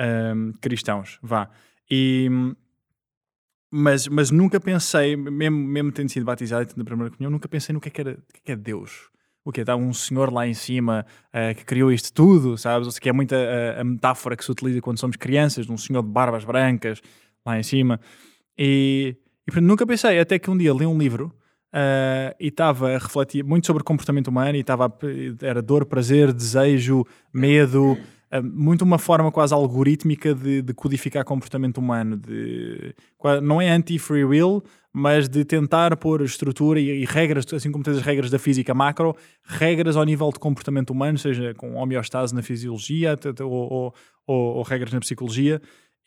um, 0.00 0.54
cristãos. 0.58 1.18
Vá. 1.22 1.50
E, 1.90 2.30
mas, 3.70 4.08
mas 4.08 4.30
nunca 4.30 4.58
pensei, 4.58 5.14
mesmo, 5.14 5.58
mesmo 5.58 5.92
tendo 5.92 6.08
sido 6.08 6.24
batizado 6.24 6.62
e 6.62 6.66
tendo 6.66 6.80
a 6.80 6.84
primeira 6.86 7.10
comunhão, 7.10 7.30
nunca 7.30 7.46
pensei 7.46 7.74
no 7.74 7.80
que 7.80 7.88
é, 7.88 7.90
que 7.90 8.00
era, 8.00 8.14
que 8.14 8.38
é, 8.38 8.40
que 8.46 8.52
é 8.52 8.56
Deus. 8.56 9.10
O 9.44 9.52
que 9.52 9.60
é? 9.60 9.64
Estava 9.64 9.82
um 9.82 9.92
senhor 9.92 10.32
lá 10.32 10.46
em 10.46 10.54
cima 10.54 11.04
uh, 11.28 11.54
que 11.54 11.66
criou 11.66 11.92
isto 11.92 12.10
tudo, 12.10 12.56
sabes? 12.56 12.86
Ou 12.86 12.90
seja, 12.90 13.02
que 13.02 13.10
é 13.10 13.12
muita 13.12 13.36
uh, 13.36 13.82
a 13.82 13.84
metáfora 13.84 14.34
que 14.34 14.46
se 14.46 14.50
utiliza 14.50 14.80
quando 14.80 14.98
somos 14.98 15.16
crianças, 15.16 15.66
de 15.66 15.72
um 15.72 15.76
senhor 15.76 16.02
de 16.02 16.08
barbas 16.08 16.42
brancas 16.42 17.02
lá 17.44 17.58
em 17.58 17.62
cima. 17.62 18.00
E, 18.56 19.14
e 19.48 19.50
portanto, 19.50 19.66
nunca 19.66 19.86
pensei, 19.86 20.20
até 20.20 20.38
que 20.38 20.50
um 20.50 20.58
dia 20.58 20.74
li 20.74 20.84
um 20.84 20.98
livro 20.98 21.32
uh, 21.72 22.36
e 22.38 22.48
estava 22.48 22.90
a 22.90 22.98
refletir 22.98 23.42
muito 23.42 23.66
sobre 23.66 23.82
comportamento 23.82 24.28
humano 24.28 24.54
e 24.56 24.60
estava 24.60 24.92
era 25.40 25.62
dor, 25.62 25.86
prazer, 25.86 26.34
desejo, 26.34 27.06
medo, 27.32 27.92
uh, 27.92 28.42
muito 28.42 28.82
uma 28.82 28.98
forma 28.98 29.32
quase 29.32 29.54
algorítmica 29.54 30.34
de, 30.34 30.60
de 30.60 30.74
codificar 30.74 31.24
comportamento 31.24 31.78
humano. 31.78 32.18
De, 32.18 32.94
não 33.42 33.58
é 33.58 33.70
anti-free 33.70 34.22
will, 34.22 34.62
mas 34.92 35.30
de 35.30 35.46
tentar 35.46 35.96
pôr 35.96 36.20
estrutura 36.20 36.78
e, 36.78 37.00
e, 37.00 37.04
regras, 37.06 37.46
assim 37.50 37.72
como 37.72 37.82
tens 37.82 37.96
as 37.96 38.02
regras 38.02 38.30
da 38.30 38.38
física 38.38 38.74
macro, 38.74 39.16
regras 39.44 39.96
ao 39.96 40.04
nível 40.04 40.30
de 40.30 40.38
comportamento 40.38 40.90
humano, 40.90 41.16
seja 41.16 41.54
com 41.54 41.72
homeostase 41.76 42.34
na 42.34 42.42
fisiologia 42.42 43.18
ou, 43.40 43.50
ou, 43.50 43.94
ou, 44.26 44.56
ou 44.56 44.62
regras 44.62 44.92
na 44.92 45.00
psicologia, 45.00 45.58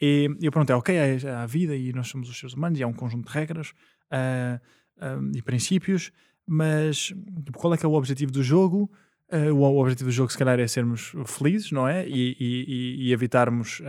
e 0.02 0.28
eu 0.41 0.52
perguntei, 0.52 0.76
ok, 0.76 0.98
há 1.28 1.44
a 1.44 1.45
vida 1.45 1.76
e 1.76 1.94
nós 1.94 2.07
somos 2.07 2.28
os 2.28 2.38
seres 2.38 2.56
humanos 2.56 2.80
e 2.80 2.84
há 2.84 2.88
um 2.88 2.94
conjunto 2.94 3.28
de 3.28 3.34
regras 3.34 3.69
uh, 4.11 4.60
uh, 4.98 5.32
e 5.36 5.41
princípios, 5.44 6.11
mas 6.48 7.14
tipo, 7.45 7.60
qual 7.60 7.73
é 7.73 7.78
que 7.78 7.86
é 7.86 7.90
o 7.90 7.94
objetivo 7.94 8.32
do 8.32 8.41
jogo? 8.41 8.91
Uh, 9.32 9.53
o, 9.53 9.80
objetivo 9.80 10.10
do 10.10 10.14
jogo, 10.14 10.32
se 10.32 10.38
calhar, 10.38 10.60
é 10.60 10.68
sermos 10.68 11.14
felizes, 11.26 11.72
não 11.72 11.88
é? 11.88 12.06
E, 12.07 12.36
e, 12.40 13.07
e 13.07 13.14
evitarmos. 13.14 13.82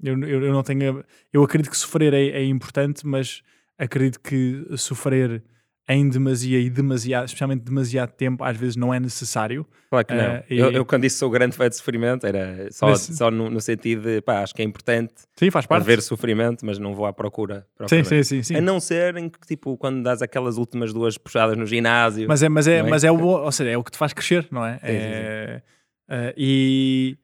Eu, 0.00 0.18
eu, 0.20 0.44
eu, 0.44 0.52
não 0.52 0.62
tenho. 0.62 1.04
Eu 1.32 1.42
acredito 1.42 1.70
que 1.70 1.76
sofrer 1.76 2.12
é, 2.12 2.26
é, 2.28 2.44
importante, 2.44 3.04
mas 3.04 3.42
acredito 3.76 4.20
que 4.20 4.64
sofrer 4.76 5.42
em 5.88 6.06
demasia 6.06 6.60
e 6.60 6.68
demasiado, 6.68 7.24
especialmente 7.24 7.62
demasiado 7.62 8.10
tempo, 8.10 8.44
às 8.44 8.56
vezes 8.56 8.76
não 8.76 8.92
é 8.92 9.00
necessário. 9.00 9.66
Claro 9.88 10.06
que 10.06 10.14
não. 10.14 10.36
Uh, 10.36 10.44
eu, 10.50 10.70
eu, 10.70 10.84
quando 10.84 11.02
disse 11.02 11.16
sou 11.16 11.30
grande 11.30 11.56
fã 11.56 11.66
de 11.66 11.76
sofrimento, 11.76 12.26
era 12.26 12.68
só, 12.70 12.88
mas, 12.88 13.00
só 13.00 13.30
no, 13.30 13.48
no, 13.48 13.60
sentido 13.60 14.02
de, 14.02 14.20
pá, 14.20 14.42
acho 14.42 14.54
que 14.54 14.60
é 14.60 14.64
importante 14.64 15.14
sim, 15.34 15.50
faz 15.50 15.64
parte. 15.64 15.82
haver 15.82 16.02
sofrimento, 16.02 16.66
mas 16.66 16.78
não 16.78 16.94
vou 16.94 17.06
à 17.06 17.12
procura. 17.12 17.66
Sim, 17.88 18.04
sim, 18.04 18.22
sim, 18.22 18.42
sim, 18.42 18.56
A 18.56 18.60
não 18.60 18.80
ser 18.80 19.16
em 19.16 19.30
que, 19.30 19.38
tipo, 19.46 19.78
quando 19.78 20.02
dás 20.02 20.20
aquelas 20.20 20.58
últimas 20.58 20.92
duas 20.92 21.16
puxadas 21.16 21.56
no 21.56 21.64
ginásio. 21.64 22.28
Mas 22.28 22.42
é, 22.42 22.48
mas 22.50 22.68
é, 22.68 22.76
é? 22.76 22.82
mas 22.82 23.02
é 23.02 23.10
o, 23.10 23.18
ou 23.18 23.52
seja, 23.52 23.70
é 23.70 23.78
o 23.78 23.82
que 23.82 23.90
te 23.90 23.96
faz 23.96 24.12
crescer, 24.12 24.46
não 24.50 24.66
é? 24.66 24.74
Sim, 24.74 24.84
é 24.84 25.62
sim, 25.64 26.14
uh, 26.14 26.34
e 26.36 27.18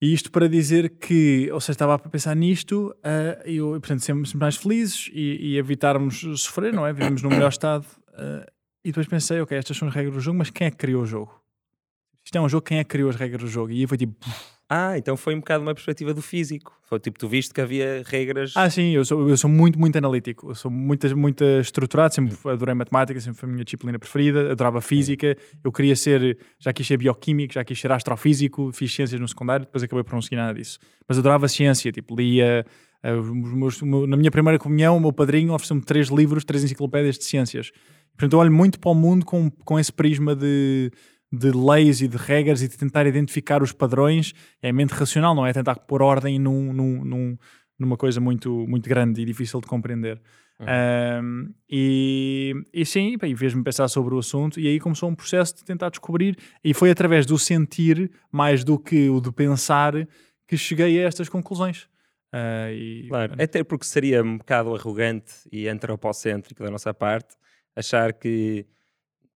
e 0.00 0.14
isto 0.14 0.30
para 0.30 0.48
dizer 0.48 0.90
que, 0.98 1.50
ou 1.52 1.60
seja, 1.60 1.72
estava 1.72 1.94
a 1.94 1.98
pensar 1.98 2.34
nisto 2.34 2.94
uh, 2.98 3.48
e, 3.48 3.58
portanto, 3.58 4.00
sermos 4.00 4.32
mais 4.32 4.56
felizes 4.56 5.10
e, 5.12 5.52
e, 5.52 5.58
evitarmos 5.58 6.20
sofrer, 6.36 6.72
não 6.72 6.86
é? 6.86 6.92
Vivemos 6.92 7.20
no 7.22 7.28
melhor 7.28 7.50
estado. 7.50 7.84
Uh, 8.08 8.50
e 8.82 8.88
depois 8.88 9.06
pensei, 9.06 9.40
ok, 9.42 9.58
estas 9.58 9.76
são 9.76 9.88
as 9.88 9.94
regras 9.94 10.14
do 10.14 10.20
jogo, 10.20 10.38
mas 10.38 10.48
quem 10.48 10.66
é 10.66 10.70
que 10.70 10.78
criou 10.78 11.02
o 11.02 11.06
jogo? 11.06 11.38
Isto 12.24 12.38
é 12.38 12.40
um 12.40 12.48
jogo, 12.48 12.64
quem 12.64 12.78
é 12.78 12.84
que 12.84 12.90
criou 12.90 13.10
as 13.10 13.16
regras 13.16 13.42
do 13.42 13.48
jogo? 13.48 13.72
E 13.72 13.80
aí 13.80 13.86
foi 13.86 13.98
tipo... 13.98 14.16
Ah, 14.72 14.96
então 14.96 15.16
foi 15.16 15.34
um 15.34 15.40
bocado 15.40 15.64
uma 15.64 15.74
perspectiva 15.74 16.14
do 16.14 16.22
físico. 16.22 16.72
Foi 16.84 17.00
tipo, 17.00 17.18
tu 17.18 17.26
viste 17.26 17.52
que 17.52 17.60
havia 17.60 18.04
regras. 18.06 18.52
Ah, 18.54 18.70
sim, 18.70 18.92
eu 18.92 19.04
sou, 19.04 19.28
eu 19.28 19.36
sou 19.36 19.50
muito, 19.50 19.76
muito 19.76 19.98
analítico. 19.98 20.50
Eu 20.52 20.54
sou 20.54 20.70
muito, 20.70 21.18
muito 21.18 21.42
estruturado, 21.42 22.14
sempre 22.14 22.36
adorei 22.44 22.72
matemática, 22.72 23.18
sempre 23.18 23.40
foi 23.40 23.48
a 23.48 23.52
minha 23.52 23.64
disciplina 23.64 23.98
preferida, 23.98 24.52
adorava 24.52 24.80
física. 24.80 25.36
Eu 25.64 25.72
queria 25.72 25.96
ser, 25.96 26.38
já 26.56 26.72
quis 26.72 26.86
ser 26.86 26.98
bioquímico, 26.98 27.52
já 27.52 27.64
quis 27.64 27.80
ser 27.80 27.90
astrofísico, 27.90 28.70
fiz 28.72 28.94
ciências 28.94 29.20
no 29.20 29.26
secundário, 29.26 29.66
depois 29.66 29.82
acabei 29.82 30.04
por 30.04 30.14
não 30.14 30.22
seguir 30.22 30.36
nada 30.36 30.54
disso. 30.54 30.78
Mas 31.08 31.18
adorava 31.18 31.48
ciência, 31.48 31.90
tipo, 31.90 32.14
lia. 32.14 32.64
Uh, 33.04 33.34
meus, 33.34 33.82
na 33.82 34.16
minha 34.16 34.30
primeira 34.30 34.56
comunhão, 34.56 34.98
o 34.98 35.00
meu 35.00 35.12
padrinho 35.12 35.52
ofereceu-me 35.52 35.82
três 35.82 36.08
livros, 36.10 36.44
três 36.44 36.62
enciclopédias 36.62 37.18
de 37.18 37.24
ciências. 37.24 37.72
Portanto, 38.12 38.34
eu 38.34 38.38
olho 38.38 38.52
muito 38.52 38.78
para 38.78 38.92
o 38.92 38.94
mundo 38.94 39.24
com, 39.24 39.50
com 39.50 39.80
esse 39.80 39.92
prisma 39.92 40.36
de 40.36 40.92
de 41.32 41.50
leis 41.52 42.00
e 42.00 42.08
de 42.08 42.16
regras 42.16 42.62
e 42.62 42.68
de 42.68 42.76
tentar 42.76 43.06
identificar 43.06 43.62
os 43.62 43.72
padrões 43.72 44.32
é 44.60 44.72
mente 44.72 44.90
racional, 44.90 45.34
não 45.34 45.46
é 45.46 45.52
tentar 45.52 45.76
pôr 45.76 46.02
ordem 46.02 46.38
num, 46.38 46.72
num, 46.72 47.04
num, 47.04 47.38
numa 47.78 47.96
coisa 47.96 48.20
muito, 48.20 48.66
muito 48.66 48.88
grande 48.88 49.22
e 49.22 49.24
difícil 49.24 49.60
de 49.60 49.66
compreender. 49.66 50.20
Uhum. 50.58 50.66
Um, 51.24 51.54
e, 51.70 52.52
e 52.72 52.84
sim, 52.84 53.16
e 53.22 53.36
fez-me 53.36 53.62
pensar 53.64 53.88
sobre 53.88 54.14
o 54.14 54.18
assunto, 54.18 54.60
e 54.60 54.68
aí 54.68 54.78
começou 54.78 55.08
um 55.08 55.14
processo 55.14 55.56
de 55.56 55.64
tentar 55.64 55.88
descobrir, 55.88 56.36
e 56.62 56.74
foi 56.74 56.90
através 56.90 57.24
do 57.24 57.38
sentir, 57.38 58.10
mais 58.30 58.62
do 58.62 58.78
que 58.78 59.08
o 59.08 59.20
de 59.20 59.32
pensar, 59.32 59.94
que 60.46 60.56
cheguei 60.58 61.02
a 61.02 61.06
estas 61.06 61.28
conclusões. 61.28 61.84
Uh, 62.32 62.70
e, 62.72 63.06
claro, 63.08 63.34
até 63.40 63.64
porque 63.64 63.84
seria 63.84 64.22
um 64.22 64.38
bocado 64.38 64.74
arrogante 64.74 65.32
e 65.50 65.66
antropocêntrico 65.66 66.62
da 66.62 66.70
nossa 66.70 66.94
parte 66.94 67.34
achar 67.74 68.12
que 68.12 68.66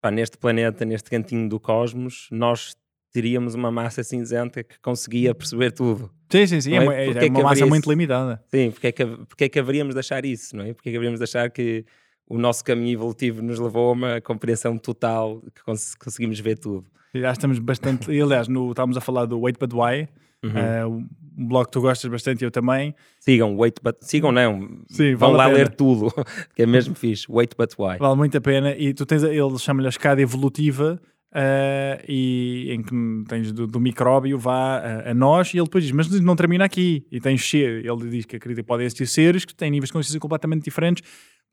pá, 0.04 0.10
neste 0.10 0.36
planeta, 0.36 0.84
neste 0.84 1.08
cantinho 1.08 1.48
do 1.48 1.58
cosmos, 1.58 2.28
nós 2.30 2.76
teríamos 3.10 3.54
uma 3.54 3.70
massa 3.70 4.02
cinzenta 4.02 4.62
que 4.62 4.78
conseguia 4.80 5.34
perceber 5.34 5.72
tudo. 5.72 6.10
Sim, 6.30 6.46
sim, 6.46 6.60
sim, 6.60 6.74
é, 6.74 6.84
é, 6.84 7.10
é, 7.10 7.26
é 7.26 7.30
uma 7.30 7.42
massa 7.42 7.64
muito 7.64 7.88
limitada. 7.88 8.44
Sim, 8.48 8.70
porque 8.70 8.88
é, 8.88 8.92
que, 8.92 9.06
porque 9.06 9.44
é 9.44 9.48
que 9.48 9.58
haveríamos 9.58 9.94
de 9.94 10.00
achar 10.00 10.22
isso, 10.26 10.54
não 10.54 10.64
é? 10.64 10.74
Porque 10.74 10.90
é 10.90 10.92
que 10.92 10.98
haveríamos 10.98 11.20
de 11.20 11.24
achar 11.24 11.50
que 11.50 11.86
o 12.28 12.36
nosso 12.36 12.62
caminho 12.62 12.92
evolutivo 12.92 13.40
nos 13.40 13.58
levou 13.58 13.88
a 13.88 13.92
uma 13.92 14.20
compreensão 14.20 14.76
total, 14.76 15.40
que 15.54 15.64
cons 15.64 15.94
conseguimos 15.94 16.38
ver 16.38 16.58
tudo. 16.58 16.84
Já 17.14 17.32
estamos 17.32 17.58
bastante, 17.58 18.10
aliás, 18.10 18.46
no, 18.46 18.72
estávamos 18.72 18.98
a 18.98 19.00
falar 19.00 19.24
do 19.24 19.40
Wait 19.40 19.58
But 19.58 19.72
Why, 19.72 20.06
uhum. 20.46 20.98
uh, 21.00 21.06
um 21.36 21.48
blog 21.48 21.66
que 21.66 21.72
tu 21.72 21.80
gostas 21.80 22.10
bastante, 22.10 22.44
eu 22.44 22.50
também. 22.50 22.94
Sigam, 23.18 23.56
Wait 23.56 23.80
But, 23.82 23.96
sigam 24.00 24.30
não, 24.30 24.82
Sim, 24.88 25.14
vão 25.14 25.32
lá 25.32 25.46
ler 25.46 25.68
tudo, 25.68 26.12
que 26.54 26.62
é 26.62 26.66
mesmo 26.66 26.94
fixe, 26.94 27.26
Wait 27.28 27.54
But 27.56 27.72
Why. 27.78 27.98
Vale 27.98 28.16
muito 28.16 28.36
a 28.38 28.40
pena, 28.40 28.74
e 28.76 28.94
tu 28.94 29.04
tens, 29.04 29.22
ele 29.22 29.58
chama-lhe 29.58 29.86
a 29.86 29.90
escada 29.90 30.20
evolutiva, 30.20 31.00
Uh, 31.34 31.98
e 32.06 32.68
em 32.70 32.80
que 32.80 32.94
tens 33.28 33.50
do, 33.50 33.66
do 33.66 33.80
micróbio 33.80 34.38
vá 34.38 34.78
a, 34.78 35.10
a, 35.10 35.14
nós 35.14 35.52
e 35.52 35.56
ele 35.56 35.64
depois 35.64 35.82
diz, 35.82 35.92
mas 35.92 36.08
não 36.20 36.36
termina 36.36 36.64
aqui 36.64 37.04
e 37.10 37.18
tens 37.18 37.52
ele 37.52 38.08
diz 38.08 38.24
que 38.24 38.36
acredita 38.36 38.62
que 38.62 38.68
podem 38.68 38.86
existir 38.86 39.04
seres 39.08 39.44
que 39.44 39.52
têm 39.52 39.68
níveis 39.68 39.88
de 39.88 39.94
consciência 39.94 40.20
completamente 40.20 40.62
diferentes 40.62 41.02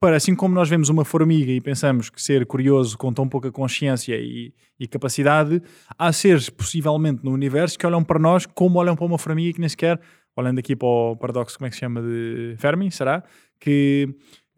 para 0.01 0.15
assim 0.15 0.33
como 0.33 0.55
nós 0.55 0.67
vemos 0.67 0.89
uma 0.89 1.05
formiga 1.05 1.51
e 1.51 1.61
pensamos 1.61 2.09
que 2.09 2.19
ser 2.19 2.43
curioso 2.47 2.97
com 2.97 3.13
tão 3.13 3.29
pouca 3.29 3.51
consciência 3.51 4.15
e, 4.15 4.51
e, 4.79 4.87
capacidade, 4.87 5.61
há 5.95 6.11
seres 6.11 6.49
possivelmente 6.49 7.23
no 7.23 7.31
universo 7.31 7.77
que 7.77 7.85
olham 7.85 8.03
para 8.03 8.17
nós 8.17 8.47
como 8.47 8.79
olham 8.79 8.95
para 8.95 9.05
uma 9.05 9.19
formiga 9.19 9.53
que 9.53 9.59
nem 9.59 9.69
sequer, 9.69 10.01
olhando 10.35 10.57
aqui 10.57 10.75
para 10.75 10.87
o 10.87 11.15
paradoxo, 11.15 11.55
como 11.55 11.67
é 11.67 11.69
que 11.69 11.75
se 11.75 11.81
chama, 11.81 12.01
de 12.01 12.55
Fermi, 12.57 12.91
será? 12.91 13.23
Que, 13.59 14.09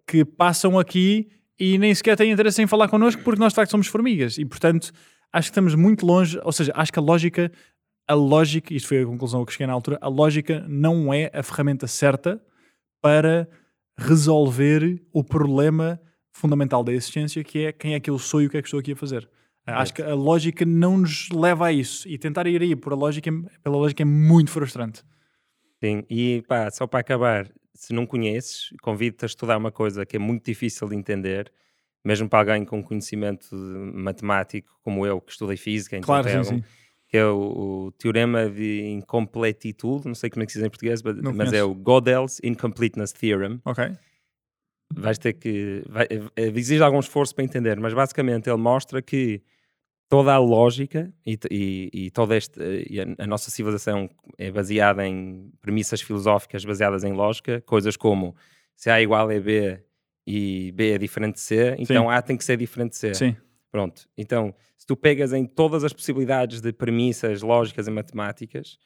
que 0.07 0.23
passam 0.23 0.79
aqui 0.79 1.27
e 1.59 1.77
nem 1.77 1.93
sequer 1.93 2.15
têm 2.15 2.31
interesse 2.31 2.61
em 2.61 2.67
falar 2.67 2.87
connosco 2.87 3.21
porque 3.21 3.41
nós 3.41 3.51
de 3.51 3.57
facto 3.57 3.71
somos 3.71 3.87
formigas 3.87 4.37
e 4.37 4.45
portanto 4.45 4.93
acho 5.33 5.49
que 5.49 5.51
estamos 5.51 5.75
muito 5.75 6.05
longe, 6.05 6.39
ou 6.41 6.53
seja, 6.53 6.71
acho 6.73 6.93
que 6.93 6.99
a 6.99 7.01
lógica, 7.01 7.51
a 8.07 8.13
lógica, 8.13 8.73
isto 8.73 8.87
foi 8.87 9.01
a 9.01 9.05
conclusão 9.05 9.43
que 9.43 9.51
cheguei 9.51 9.67
na 9.67 9.73
altura, 9.73 9.99
a 9.99 10.07
lógica 10.07 10.65
não 10.69 11.13
é 11.13 11.29
a 11.33 11.43
ferramenta 11.43 11.85
certa 11.85 12.41
para 13.01 13.49
resolver 13.97 15.01
o 15.11 15.23
problema 15.23 15.99
fundamental 16.31 16.83
da 16.83 16.91
existência, 16.91 17.43
que 17.43 17.65
é 17.65 17.71
quem 17.71 17.93
é 17.93 17.99
que 17.99 18.09
eu 18.09 18.17
sou 18.17 18.41
e 18.41 18.47
o 18.47 18.49
que 18.49 18.57
é 18.57 18.61
que 18.61 18.67
estou 18.67 18.79
aqui 18.79 18.93
a 18.93 18.95
fazer. 18.95 19.29
É. 19.65 19.71
Acho 19.71 19.93
que 19.93 20.01
a 20.01 20.13
lógica 20.13 20.65
não 20.65 20.97
nos 20.97 21.29
leva 21.29 21.67
a 21.67 21.71
isso. 21.71 22.07
E 22.07 22.17
tentar 22.17 22.47
ir 22.47 22.61
aí 22.61 22.75
por 22.75 22.91
a 22.91 22.95
lógica, 22.95 23.31
pela 23.63 23.77
lógica 23.77 24.01
é 24.01 24.05
muito 24.05 24.51
frustrante. 24.51 25.03
Sim, 25.79 26.03
e 26.09 26.43
pá, 26.47 26.69
só 26.71 26.87
para 26.87 26.99
acabar, 26.99 27.49
se 27.73 27.93
não 27.93 28.05
conheces, 28.05 28.69
convido-te 28.81 29.25
a 29.25 29.27
estudar 29.27 29.57
uma 29.57 29.71
coisa 29.71 30.05
que 30.05 30.15
é 30.15 30.19
muito 30.19 30.45
difícil 30.45 30.87
de 30.87 30.95
entender, 30.95 31.51
mesmo 32.03 32.27
para 32.27 32.39
alguém 32.39 32.65
com 32.65 32.81
conhecimento 32.83 33.55
matemático 33.55 34.77
como 34.81 35.05
eu, 35.05 35.21
que 35.21 35.31
estudei 35.31 35.57
física, 35.57 35.97
então 35.97 36.07
claro, 36.07 36.29
sim, 36.29 36.57
sim 36.57 36.63
que 37.13 37.17
é 37.19 37.27
o, 37.27 37.37
o, 37.85 37.91
teorema 37.91 38.49
de 38.49 38.87
incompletitude, 38.87 40.07
não 40.07 40.15
sei 40.15 40.31
como 40.31 40.41
é 40.41 40.47
que 40.47 40.51
se 40.51 40.57
diz 40.57 40.65
em 40.65 40.69
português, 40.71 41.03
mas, 41.03 41.15
mas 41.35 41.53
é 41.53 41.63
o 41.63 41.75
Gödel's 41.75 42.39
Incompleteness 42.43 43.13
Theorem. 43.13 43.61
Ok. 43.63 43.85
Vais 44.95 45.19
ter 45.19 45.33
que. 45.33 45.83
Vai, 45.87 46.07
é, 46.35 46.41
exige 46.47 46.81
algum 46.81 46.99
esforço 46.99 47.35
para 47.35 47.43
entender, 47.43 47.79
mas 47.79 47.93
basicamente 47.93 48.49
ele 48.49 48.57
mostra 48.57 48.99
que 48.99 49.43
toda 50.09 50.33
a 50.33 50.39
lógica 50.39 51.13
e, 51.23 51.37
e, 51.51 51.89
e 51.93 52.09
toda 52.09 52.35
este, 52.35 52.59
e 52.89 52.99
a, 52.99 53.05
a, 53.19 53.27
nossa 53.27 53.51
civilização 53.51 54.09
é 54.39 54.49
baseada 54.49 55.05
em 55.05 55.51
premissas 55.61 56.01
filosóficas 56.01 56.65
baseadas 56.65 57.03
em 57.03 57.13
lógica, 57.13 57.61
coisas 57.61 57.95
como 57.95 58.35
se 58.75 58.89
A 58.89 58.99
igual 58.99 59.29
é 59.29 59.39
B 59.39 59.79
e 60.25 60.71
B 60.71 60.93
é 60.93 60.97
diferente 60.97 61.35
de 61.35 61.41
C, 61.41 61.75
então 61.77 62.07
Sim. 62.07 62.11
A 62.11 62.21
tem 62.23 62.35
que 62.35 62.43
ser 62.43 62.57
diferente 62.57 62.93
de 62.93 62.97
C. 62.97 63.13
Sim. 63.13 63.35
Pronto. 63.73 64.07
Então, 64.15 64.53
se 64.77 64.85
tu 64.85 64.95
pegas 64.95 65.33
em 65.33 65.47
todas 65.47 65.83
as 65.83 65.91
possibilidades 65.91 66.61
de 66.61 66.71
premissas 66.71 67.41
lógicas 67.41 67.87
e 67.87 67.91
matemáticas 67.91 68.77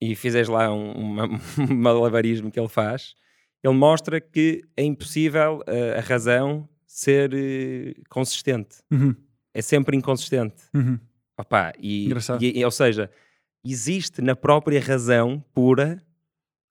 e 0.00 0.14
fizeres 0.16 0.48
lá 0.48 0.72
um, 0.72 1.20
um 1.60 1.74
malabarismo 1.76 2.50
que 2.50 2.58
ele 2.58 2.66
faz, 2.66 3.14
ele 3.62 3.74
mostra 3.74 4.18
que 4.18 4.62
é 4.74 4.82
impossível 4.82 5.58
uh, 5.68 5.98
a 5.98 6.00
razão 6.00 6.66
ser 6.86 7.34
uh, 7.34 8.02
consistente. 8.08 8.78
Uhum. 8.90 9.14
É 9.52 9.60
sempre 9.60 9.94
inconsistente. 9.94 10.62
Uhum. 10.72 10.98
Opa, 11.38 11.74
e, 11.78 12.08
e, 12.40 12.64
ou 12.64 12.70
seja, 12.70 13.10
existe 13.62 14.22
na 14.22 14.34
própria 14.34 14.80
razão 14.80 15.44
pura 15.52 16.02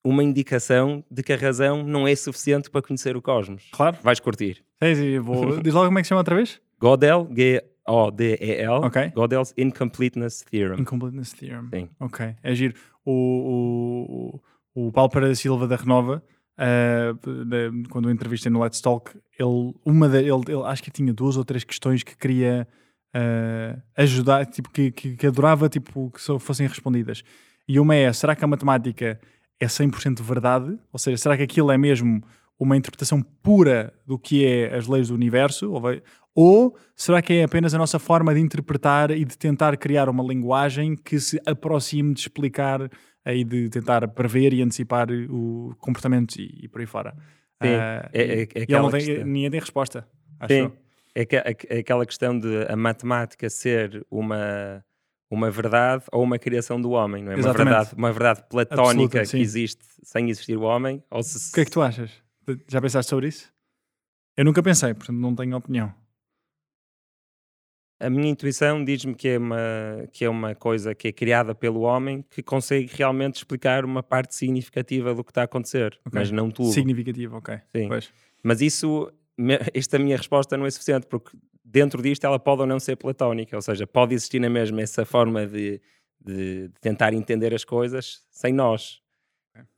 uma 0.04 0.24
indicação 0.24 1.06
de 1.12 1.22
que 1.22 1.32
a 1.32 1.38
razão 1.38 1.84
não 1.84 2.08
é 2.08 2.16
suficiente 2.16 2.72
para 2.72 2.82
conhecer 2.82 3.16
o 3.16 3.22
cosmos. 3.22 3.70
Claro. 3.72 4.00
Vais 4.02 4.20
curtir. 4.20 4.64
Sim, 4.82 5.20
vou... 5.20 5.62
Diz 5.62 5.76
logo 5.76 5.86
como 5.86 6.00
é 6.00 6.02
que 6.02 6.08
se 6.08 6.10
chama 6.10 6.22
outra 6.22 6.36
vez? 6.36 6.60
Godel, 6.80 7.28
G-O-D-E-L. 7.36 8.86
Okay. 8.86 9.10
Godel's 9.10 9.54
Incompleteness 9.58 10.44
Theorem. 10.44 10.82
Incompleteness 10.82 11.34
Theorem. 11.34 11.70
Sim. 11.74 11.90
Ok, 12.00 12.36
é 12.44 12.56
giro. 12.56 12.76
O, 13.06 14.42
o, 14.76 14.88
o 14.88 14.92
Paulo 14.92 15.10
Pereira 15.10 15.36
Silva 15.36 15.68
da 15.68 15.76
Renova, 15.76 16.24
uh, 16.60 17.46
de, 17.46 17.88
quando 17.90 18.08
o 18.08 18.12
entrevistei 18.12 18.52
no 18.52 18.62
Let's 18.62 18.82
Talk, 18.82 19.12
ele, 19.38 19.74
uma 19.86 20.08
ele, 20.08 20.30
ele, 20.30 20.64
acho 20.66 20.84
que 20.84 20.92
tinha 20.92 21.14
duas 21.14 21.38
ou 21.38 21.46
três 21.46 21.64
questões 21.64 22.04
que 22.04 22.18
queria 22.18 22.68
uh, 23.16 23.82
ajudar, 23.98 24.46
tipo, 24.46 24.70
que, 24.70 24.92
que, 24.92 25.16
que, 25.16 25.28
adorava 25.28 25.70
tipo, 25.70 26.12
que 26.12 26.22
só 26.22 26.38
fossem 26.40 26.68
respondidas. 26.68 27.24
E 27.68 27.80
uma 27.80 27.96
é, 27.96 28.12
será 28.14 28.36
que 28.36 28.44
a 28.44 28.48
matemática 28.48 29.20
é 29.60 29.66
100% 29.66 30.22
verdade? 30.22 30.78
Ou 30.92 31.00
seja, 31.00 31.18
será 31.18 31.38
que 31.38 31.44
aquilo 31.44 31.72
é 31.72 31.78
mesmo 31.78 32.22
uma 32.60 32.78
interpretação 32.78 33.22
pura 33.22 33.94
do 34.06 34.20
que 34.20 34.46
é 34.46 34.76
as 34.76 34.88
leis 34.88 35.08
do 35.08 35.16
universo? 35.16 35.72
Ou, 35.72 35.82
vai, 35.82 36.02
ou 36.36 36.78
será 36.96 37.22
que 37.22 37.34
é 37.34 37.44
apenas 37.44 37.74
a 37.74 37.78
nossa 37.78 37.98
forma 37.98 38.34
de 38.36 38.42
interpretar 38.42 39.10
e 39.12 39.24
de 39.24 39.38
tentar 39.38 39.78
criar 39.78 40.10
uma 40.10 40.24
linguagem 40.24 40.96
que 40.96 41.18
se 41.20 41.42
aproxime 41.46 42.14
de 42.14 42.20
explicar 42.20 42.92
e 43.26 43.44
de 43.46 43.70
tentar 43.70 44.06
prever 44.10 44.54
e 44.54 44.62
antecipar 44.62 45.08
o 45.30 45.74
comportamento 45.80 46.36
e, 46.36 46.66
e 46.66 46.68
por 46.68 46.82
aí 46.82 46.86
fora? 46.86 47.16
Sim, 47.64 47.70
uh, 47.70 48.10
é, 48.14 48.42
é, 48.44 48.48
é 48.54 48.66
não 48.70 48.92
tem, 48.92 49.24
ninguém 49.24 49.50
tem 49.50 49.60
resposta. 49.62 50.06
Sim, 50.48 50.72
é, 51.16 51.26
que, 51.26 51.38
é, 51.38 51.56
é 51.70 51.78
aquela 51.80 52.06
questão 52.06 52.38
de 52.38 52.66
a 52.68 52.76
matemática 52.76 53.50
ser 53.50 54.06
uma 54.12 54.84
uma 55.32 55.50
verdade 55.50 56.04
ou 56.12 56.24
uma 56.24 56.38
criação 56.38 56.80
do 56.80 56.92
homem, 56.92 57.24
não 57.24 57.32
é? 57.32 57.36
Uma 57.36 57.54
verdade, 57.54 57.90
uma 57.96 58.12
verdade 58.12 58.44
platónica 58.48 59.22
Absoluta, 59.22 59.26
que 59.26 59.38
existe 59.38 59.84
sem 60.04 60.30
existir 60.30 60.56
o 60.56 60.62
homem. 60.62 61.04
Ou 61.10 61.24
se... 61.24 61.50
O 61.50 61.54
que 61.54 61.62
é 61.62 61.66
que 61.66 61.72
tu 61.72 61.82
achas? 61.82 62.12
Já 62.68 62.80
pensaste 62.80 63.10
sobre 63.10 63.28
isso? 63.28 63.52
Eu 64.38 64.46
nunca 64.46 64.62
pensei, 64.62 64.94
portanto 64.94 65.18
não 65.18 65.34
tenho 65.34 65.58
opinião. 65.58 65.94
A 68.00 68.10
minha 68.10 68.30
intuição 68.30 68.84
diz-me 68.84 69.16
que, 69.16 69.30
é 69.30 69.38
uma, 69.38 69.58
que 70.12 70.26
é 70.26 70.30
uma 70.30 70.54
coisa 70.54 70.94
que 70.94 71.08
é 71.08 71.12
criada 71.14 71.56
pelo 71.56 71.82
homem 71.82 72.26
que 72.30 72.44
consegue 72.44 72.90
realmente 72.94 73.36
explicar 73.36 73.86
uma 73.86 74.04
parte 74.04 74.36
significativa 74.36 75.14
do 75.14 75.24
que 75.24 75.32
está 75.32 75.42
a 75.42 75.46
acontecer, 75.46 75.98
okay. 76.06 76.20
mas 76.20 76.30
não 76.30 76.52
tudo. 76.52 76.72
Significativo, 76.72 77.38
ok. 77.38 77.58
Sim. 77.74 77.88
Pois. 77.88 78.12
Mas 78.44 78.60
isso, 78.60 79.12
esta 79.74 79.98
minha 79.98 80.18
resposta 80.18 80.58
não 80.58 80.66
é 80.66 80.72
suficiente, 80.72 81.08
porque 81.08 81.38
dentro 81.64 82.02
disto 82.02 82.26
ela 82.26 82.38
pode 82.38 82.62
ou 82.62 82.68
não 82.68 82.80
ser 82.80 82.98
platónica, 82.98 83.56
ou 83.56 83.62
seja, 83.62 83.88
pode 83.88 84.14
existir 84.14 84.40
na 84.40 84.50
mesma 84.50 84.82
essa 84.82 85.06
forma 85.06 85.48
de, 85.48 85.82
de, 86.20 86.68
de 86.68 86.80
tentar 86.82 87.14
entender 87.14 87.54
as 87.54 87.64
coisas 87.64 88.24
sem 88.30 88.54
nós. 88.54 89.02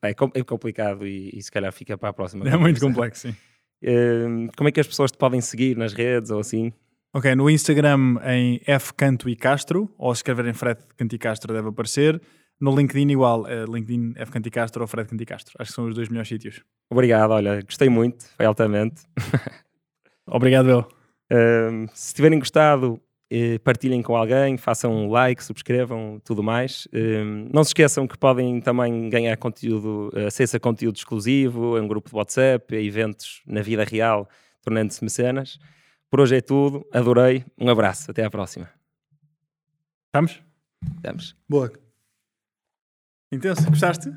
É, 0.01 0.09
é 0.09 0.43
complicado 0.43 1.05
e, 1.05 1.29
e, 1.31 1.41
se 1.41 1.51
calhar 1.51 1.71
fica 1.71 1.95
para 1.95 2.09
a 2.09 2.13
próxima. 2.13 2.49
É 2.49 2.57
muito 2.57 2.79
complexo, 2.81 3.27
sim. 3.27 3.35
Uh, 3.83 4.49
como 4.57 4.67
é 4.67 4.71
que 4.71 4.79
as 4.79 4.87
pessoas 4.87 5.11
te 5.11 5.19
podem 5.19 5.39
seguir 5.39 5.77
nas 5.77 5.93
redes 5.93 6.31
ou 6.31 6.39
assim? 6.39 6.73
Ok, 7.13 7.33
no 7.35 7.49
Instagram 7.49 8.17
em 8.25 8.59
F 8.67 8.93
Canto 8.93 9.29
e 9.29 9.35
Castro, 9.35 9.89
ou 9.97 10.13
se 10.13 10.19
escreverem 10.19 10.53
Fred 10.53 10.81
Canto 10.97 11.15
e 11.15 11.17
Castro 11.17 11.53
deve 11.53 11.69
aparecer. 11.69 12.21
No 12.59 12.75
LinkedIn 12.75 13.09
igual, 13.09 13.43
uh, 13.43 13.71
LinkedIn 13.71 14.13
F 14.17 14.31
Canto 14.31 14.47
e 14.47 14.51
Castro 14.51 14.81
ou 14.81 14.87
Fred 14.87 15.09
Canto 15.09 15.23
e 15.23 15.25
Castro. 15.25 15.55
Acho 15.57 15.71
que 15.71 15.75
são 15.75 15.85
os 15.87 15.95
dois 15.95 16.09
melhores 16.09 16.27
sítios. 16.27 16.61
Obrigado, 16.89 17.31
olha, 17.31 17.61
gostei 17.61 17.87
muito, 17.87 18.25
foi 18.35 18.45
altamente. 18.45 19.03
Obrigado, 20.27 20.69
eu. 20.69 20.79
Uh, 21.31 21.89
se 21.93 22.13
tiverem 22.13 22.39
gostado, 22.39 22.99
uh, 23.31 23.59
partilhem 23.63 24.01
com 24.01 24.15
alguém, 24.15 24.57
façam 24.57 24.93
um 24.93 25.09
like, 25.09 25.41
subscrevam, 25.41 26.19
tudo 26.25 26.43
mais. 26.43 26.89
Ehm, 26.91 27.47
não 27.53 27.63
se 27.63 27.69
esqueçam 27.69 28.05
que 28.05 28.17
podem 28.17 28.59
também 28.59 29.09
ganhar 29.09 29.37
conteúdo, 29.37 30.11
acesso 30.27 30.57
a 30.57 30.59
conteúdo 30.59 30.97
exclusivo, 30.97 31.77
a 31.77 31.81
um 31.81 31.87
grupo 31.87 32.09
de 32.09 32.15
WhatsApp, 32.15 32.75
a 32.75 32.81
eventos 32.81 33.41
na 33.47 33.61
vida 33.61 33.85
real, 33.85 34.27
tornando-se 34.61 35.01
mecenas. 35.01 35.57
Por 36.09 36.21
hoje 36.21 36.37
é 36.37 36.41
tudo. 36.41 36.87
Adorei. 36.93 37.45
Um 37.57 37.69
abraço. 37.69 38.11
Até 38.11 38.23
à 38.23 38.29
próxima. 38.29 38.69
Estamos? 40.07 40.41
Estamos. 40.95 41.35
Boa. 41.47 41.71
Intenso. 43.31 43.69
Gostaste? 43.69 44.11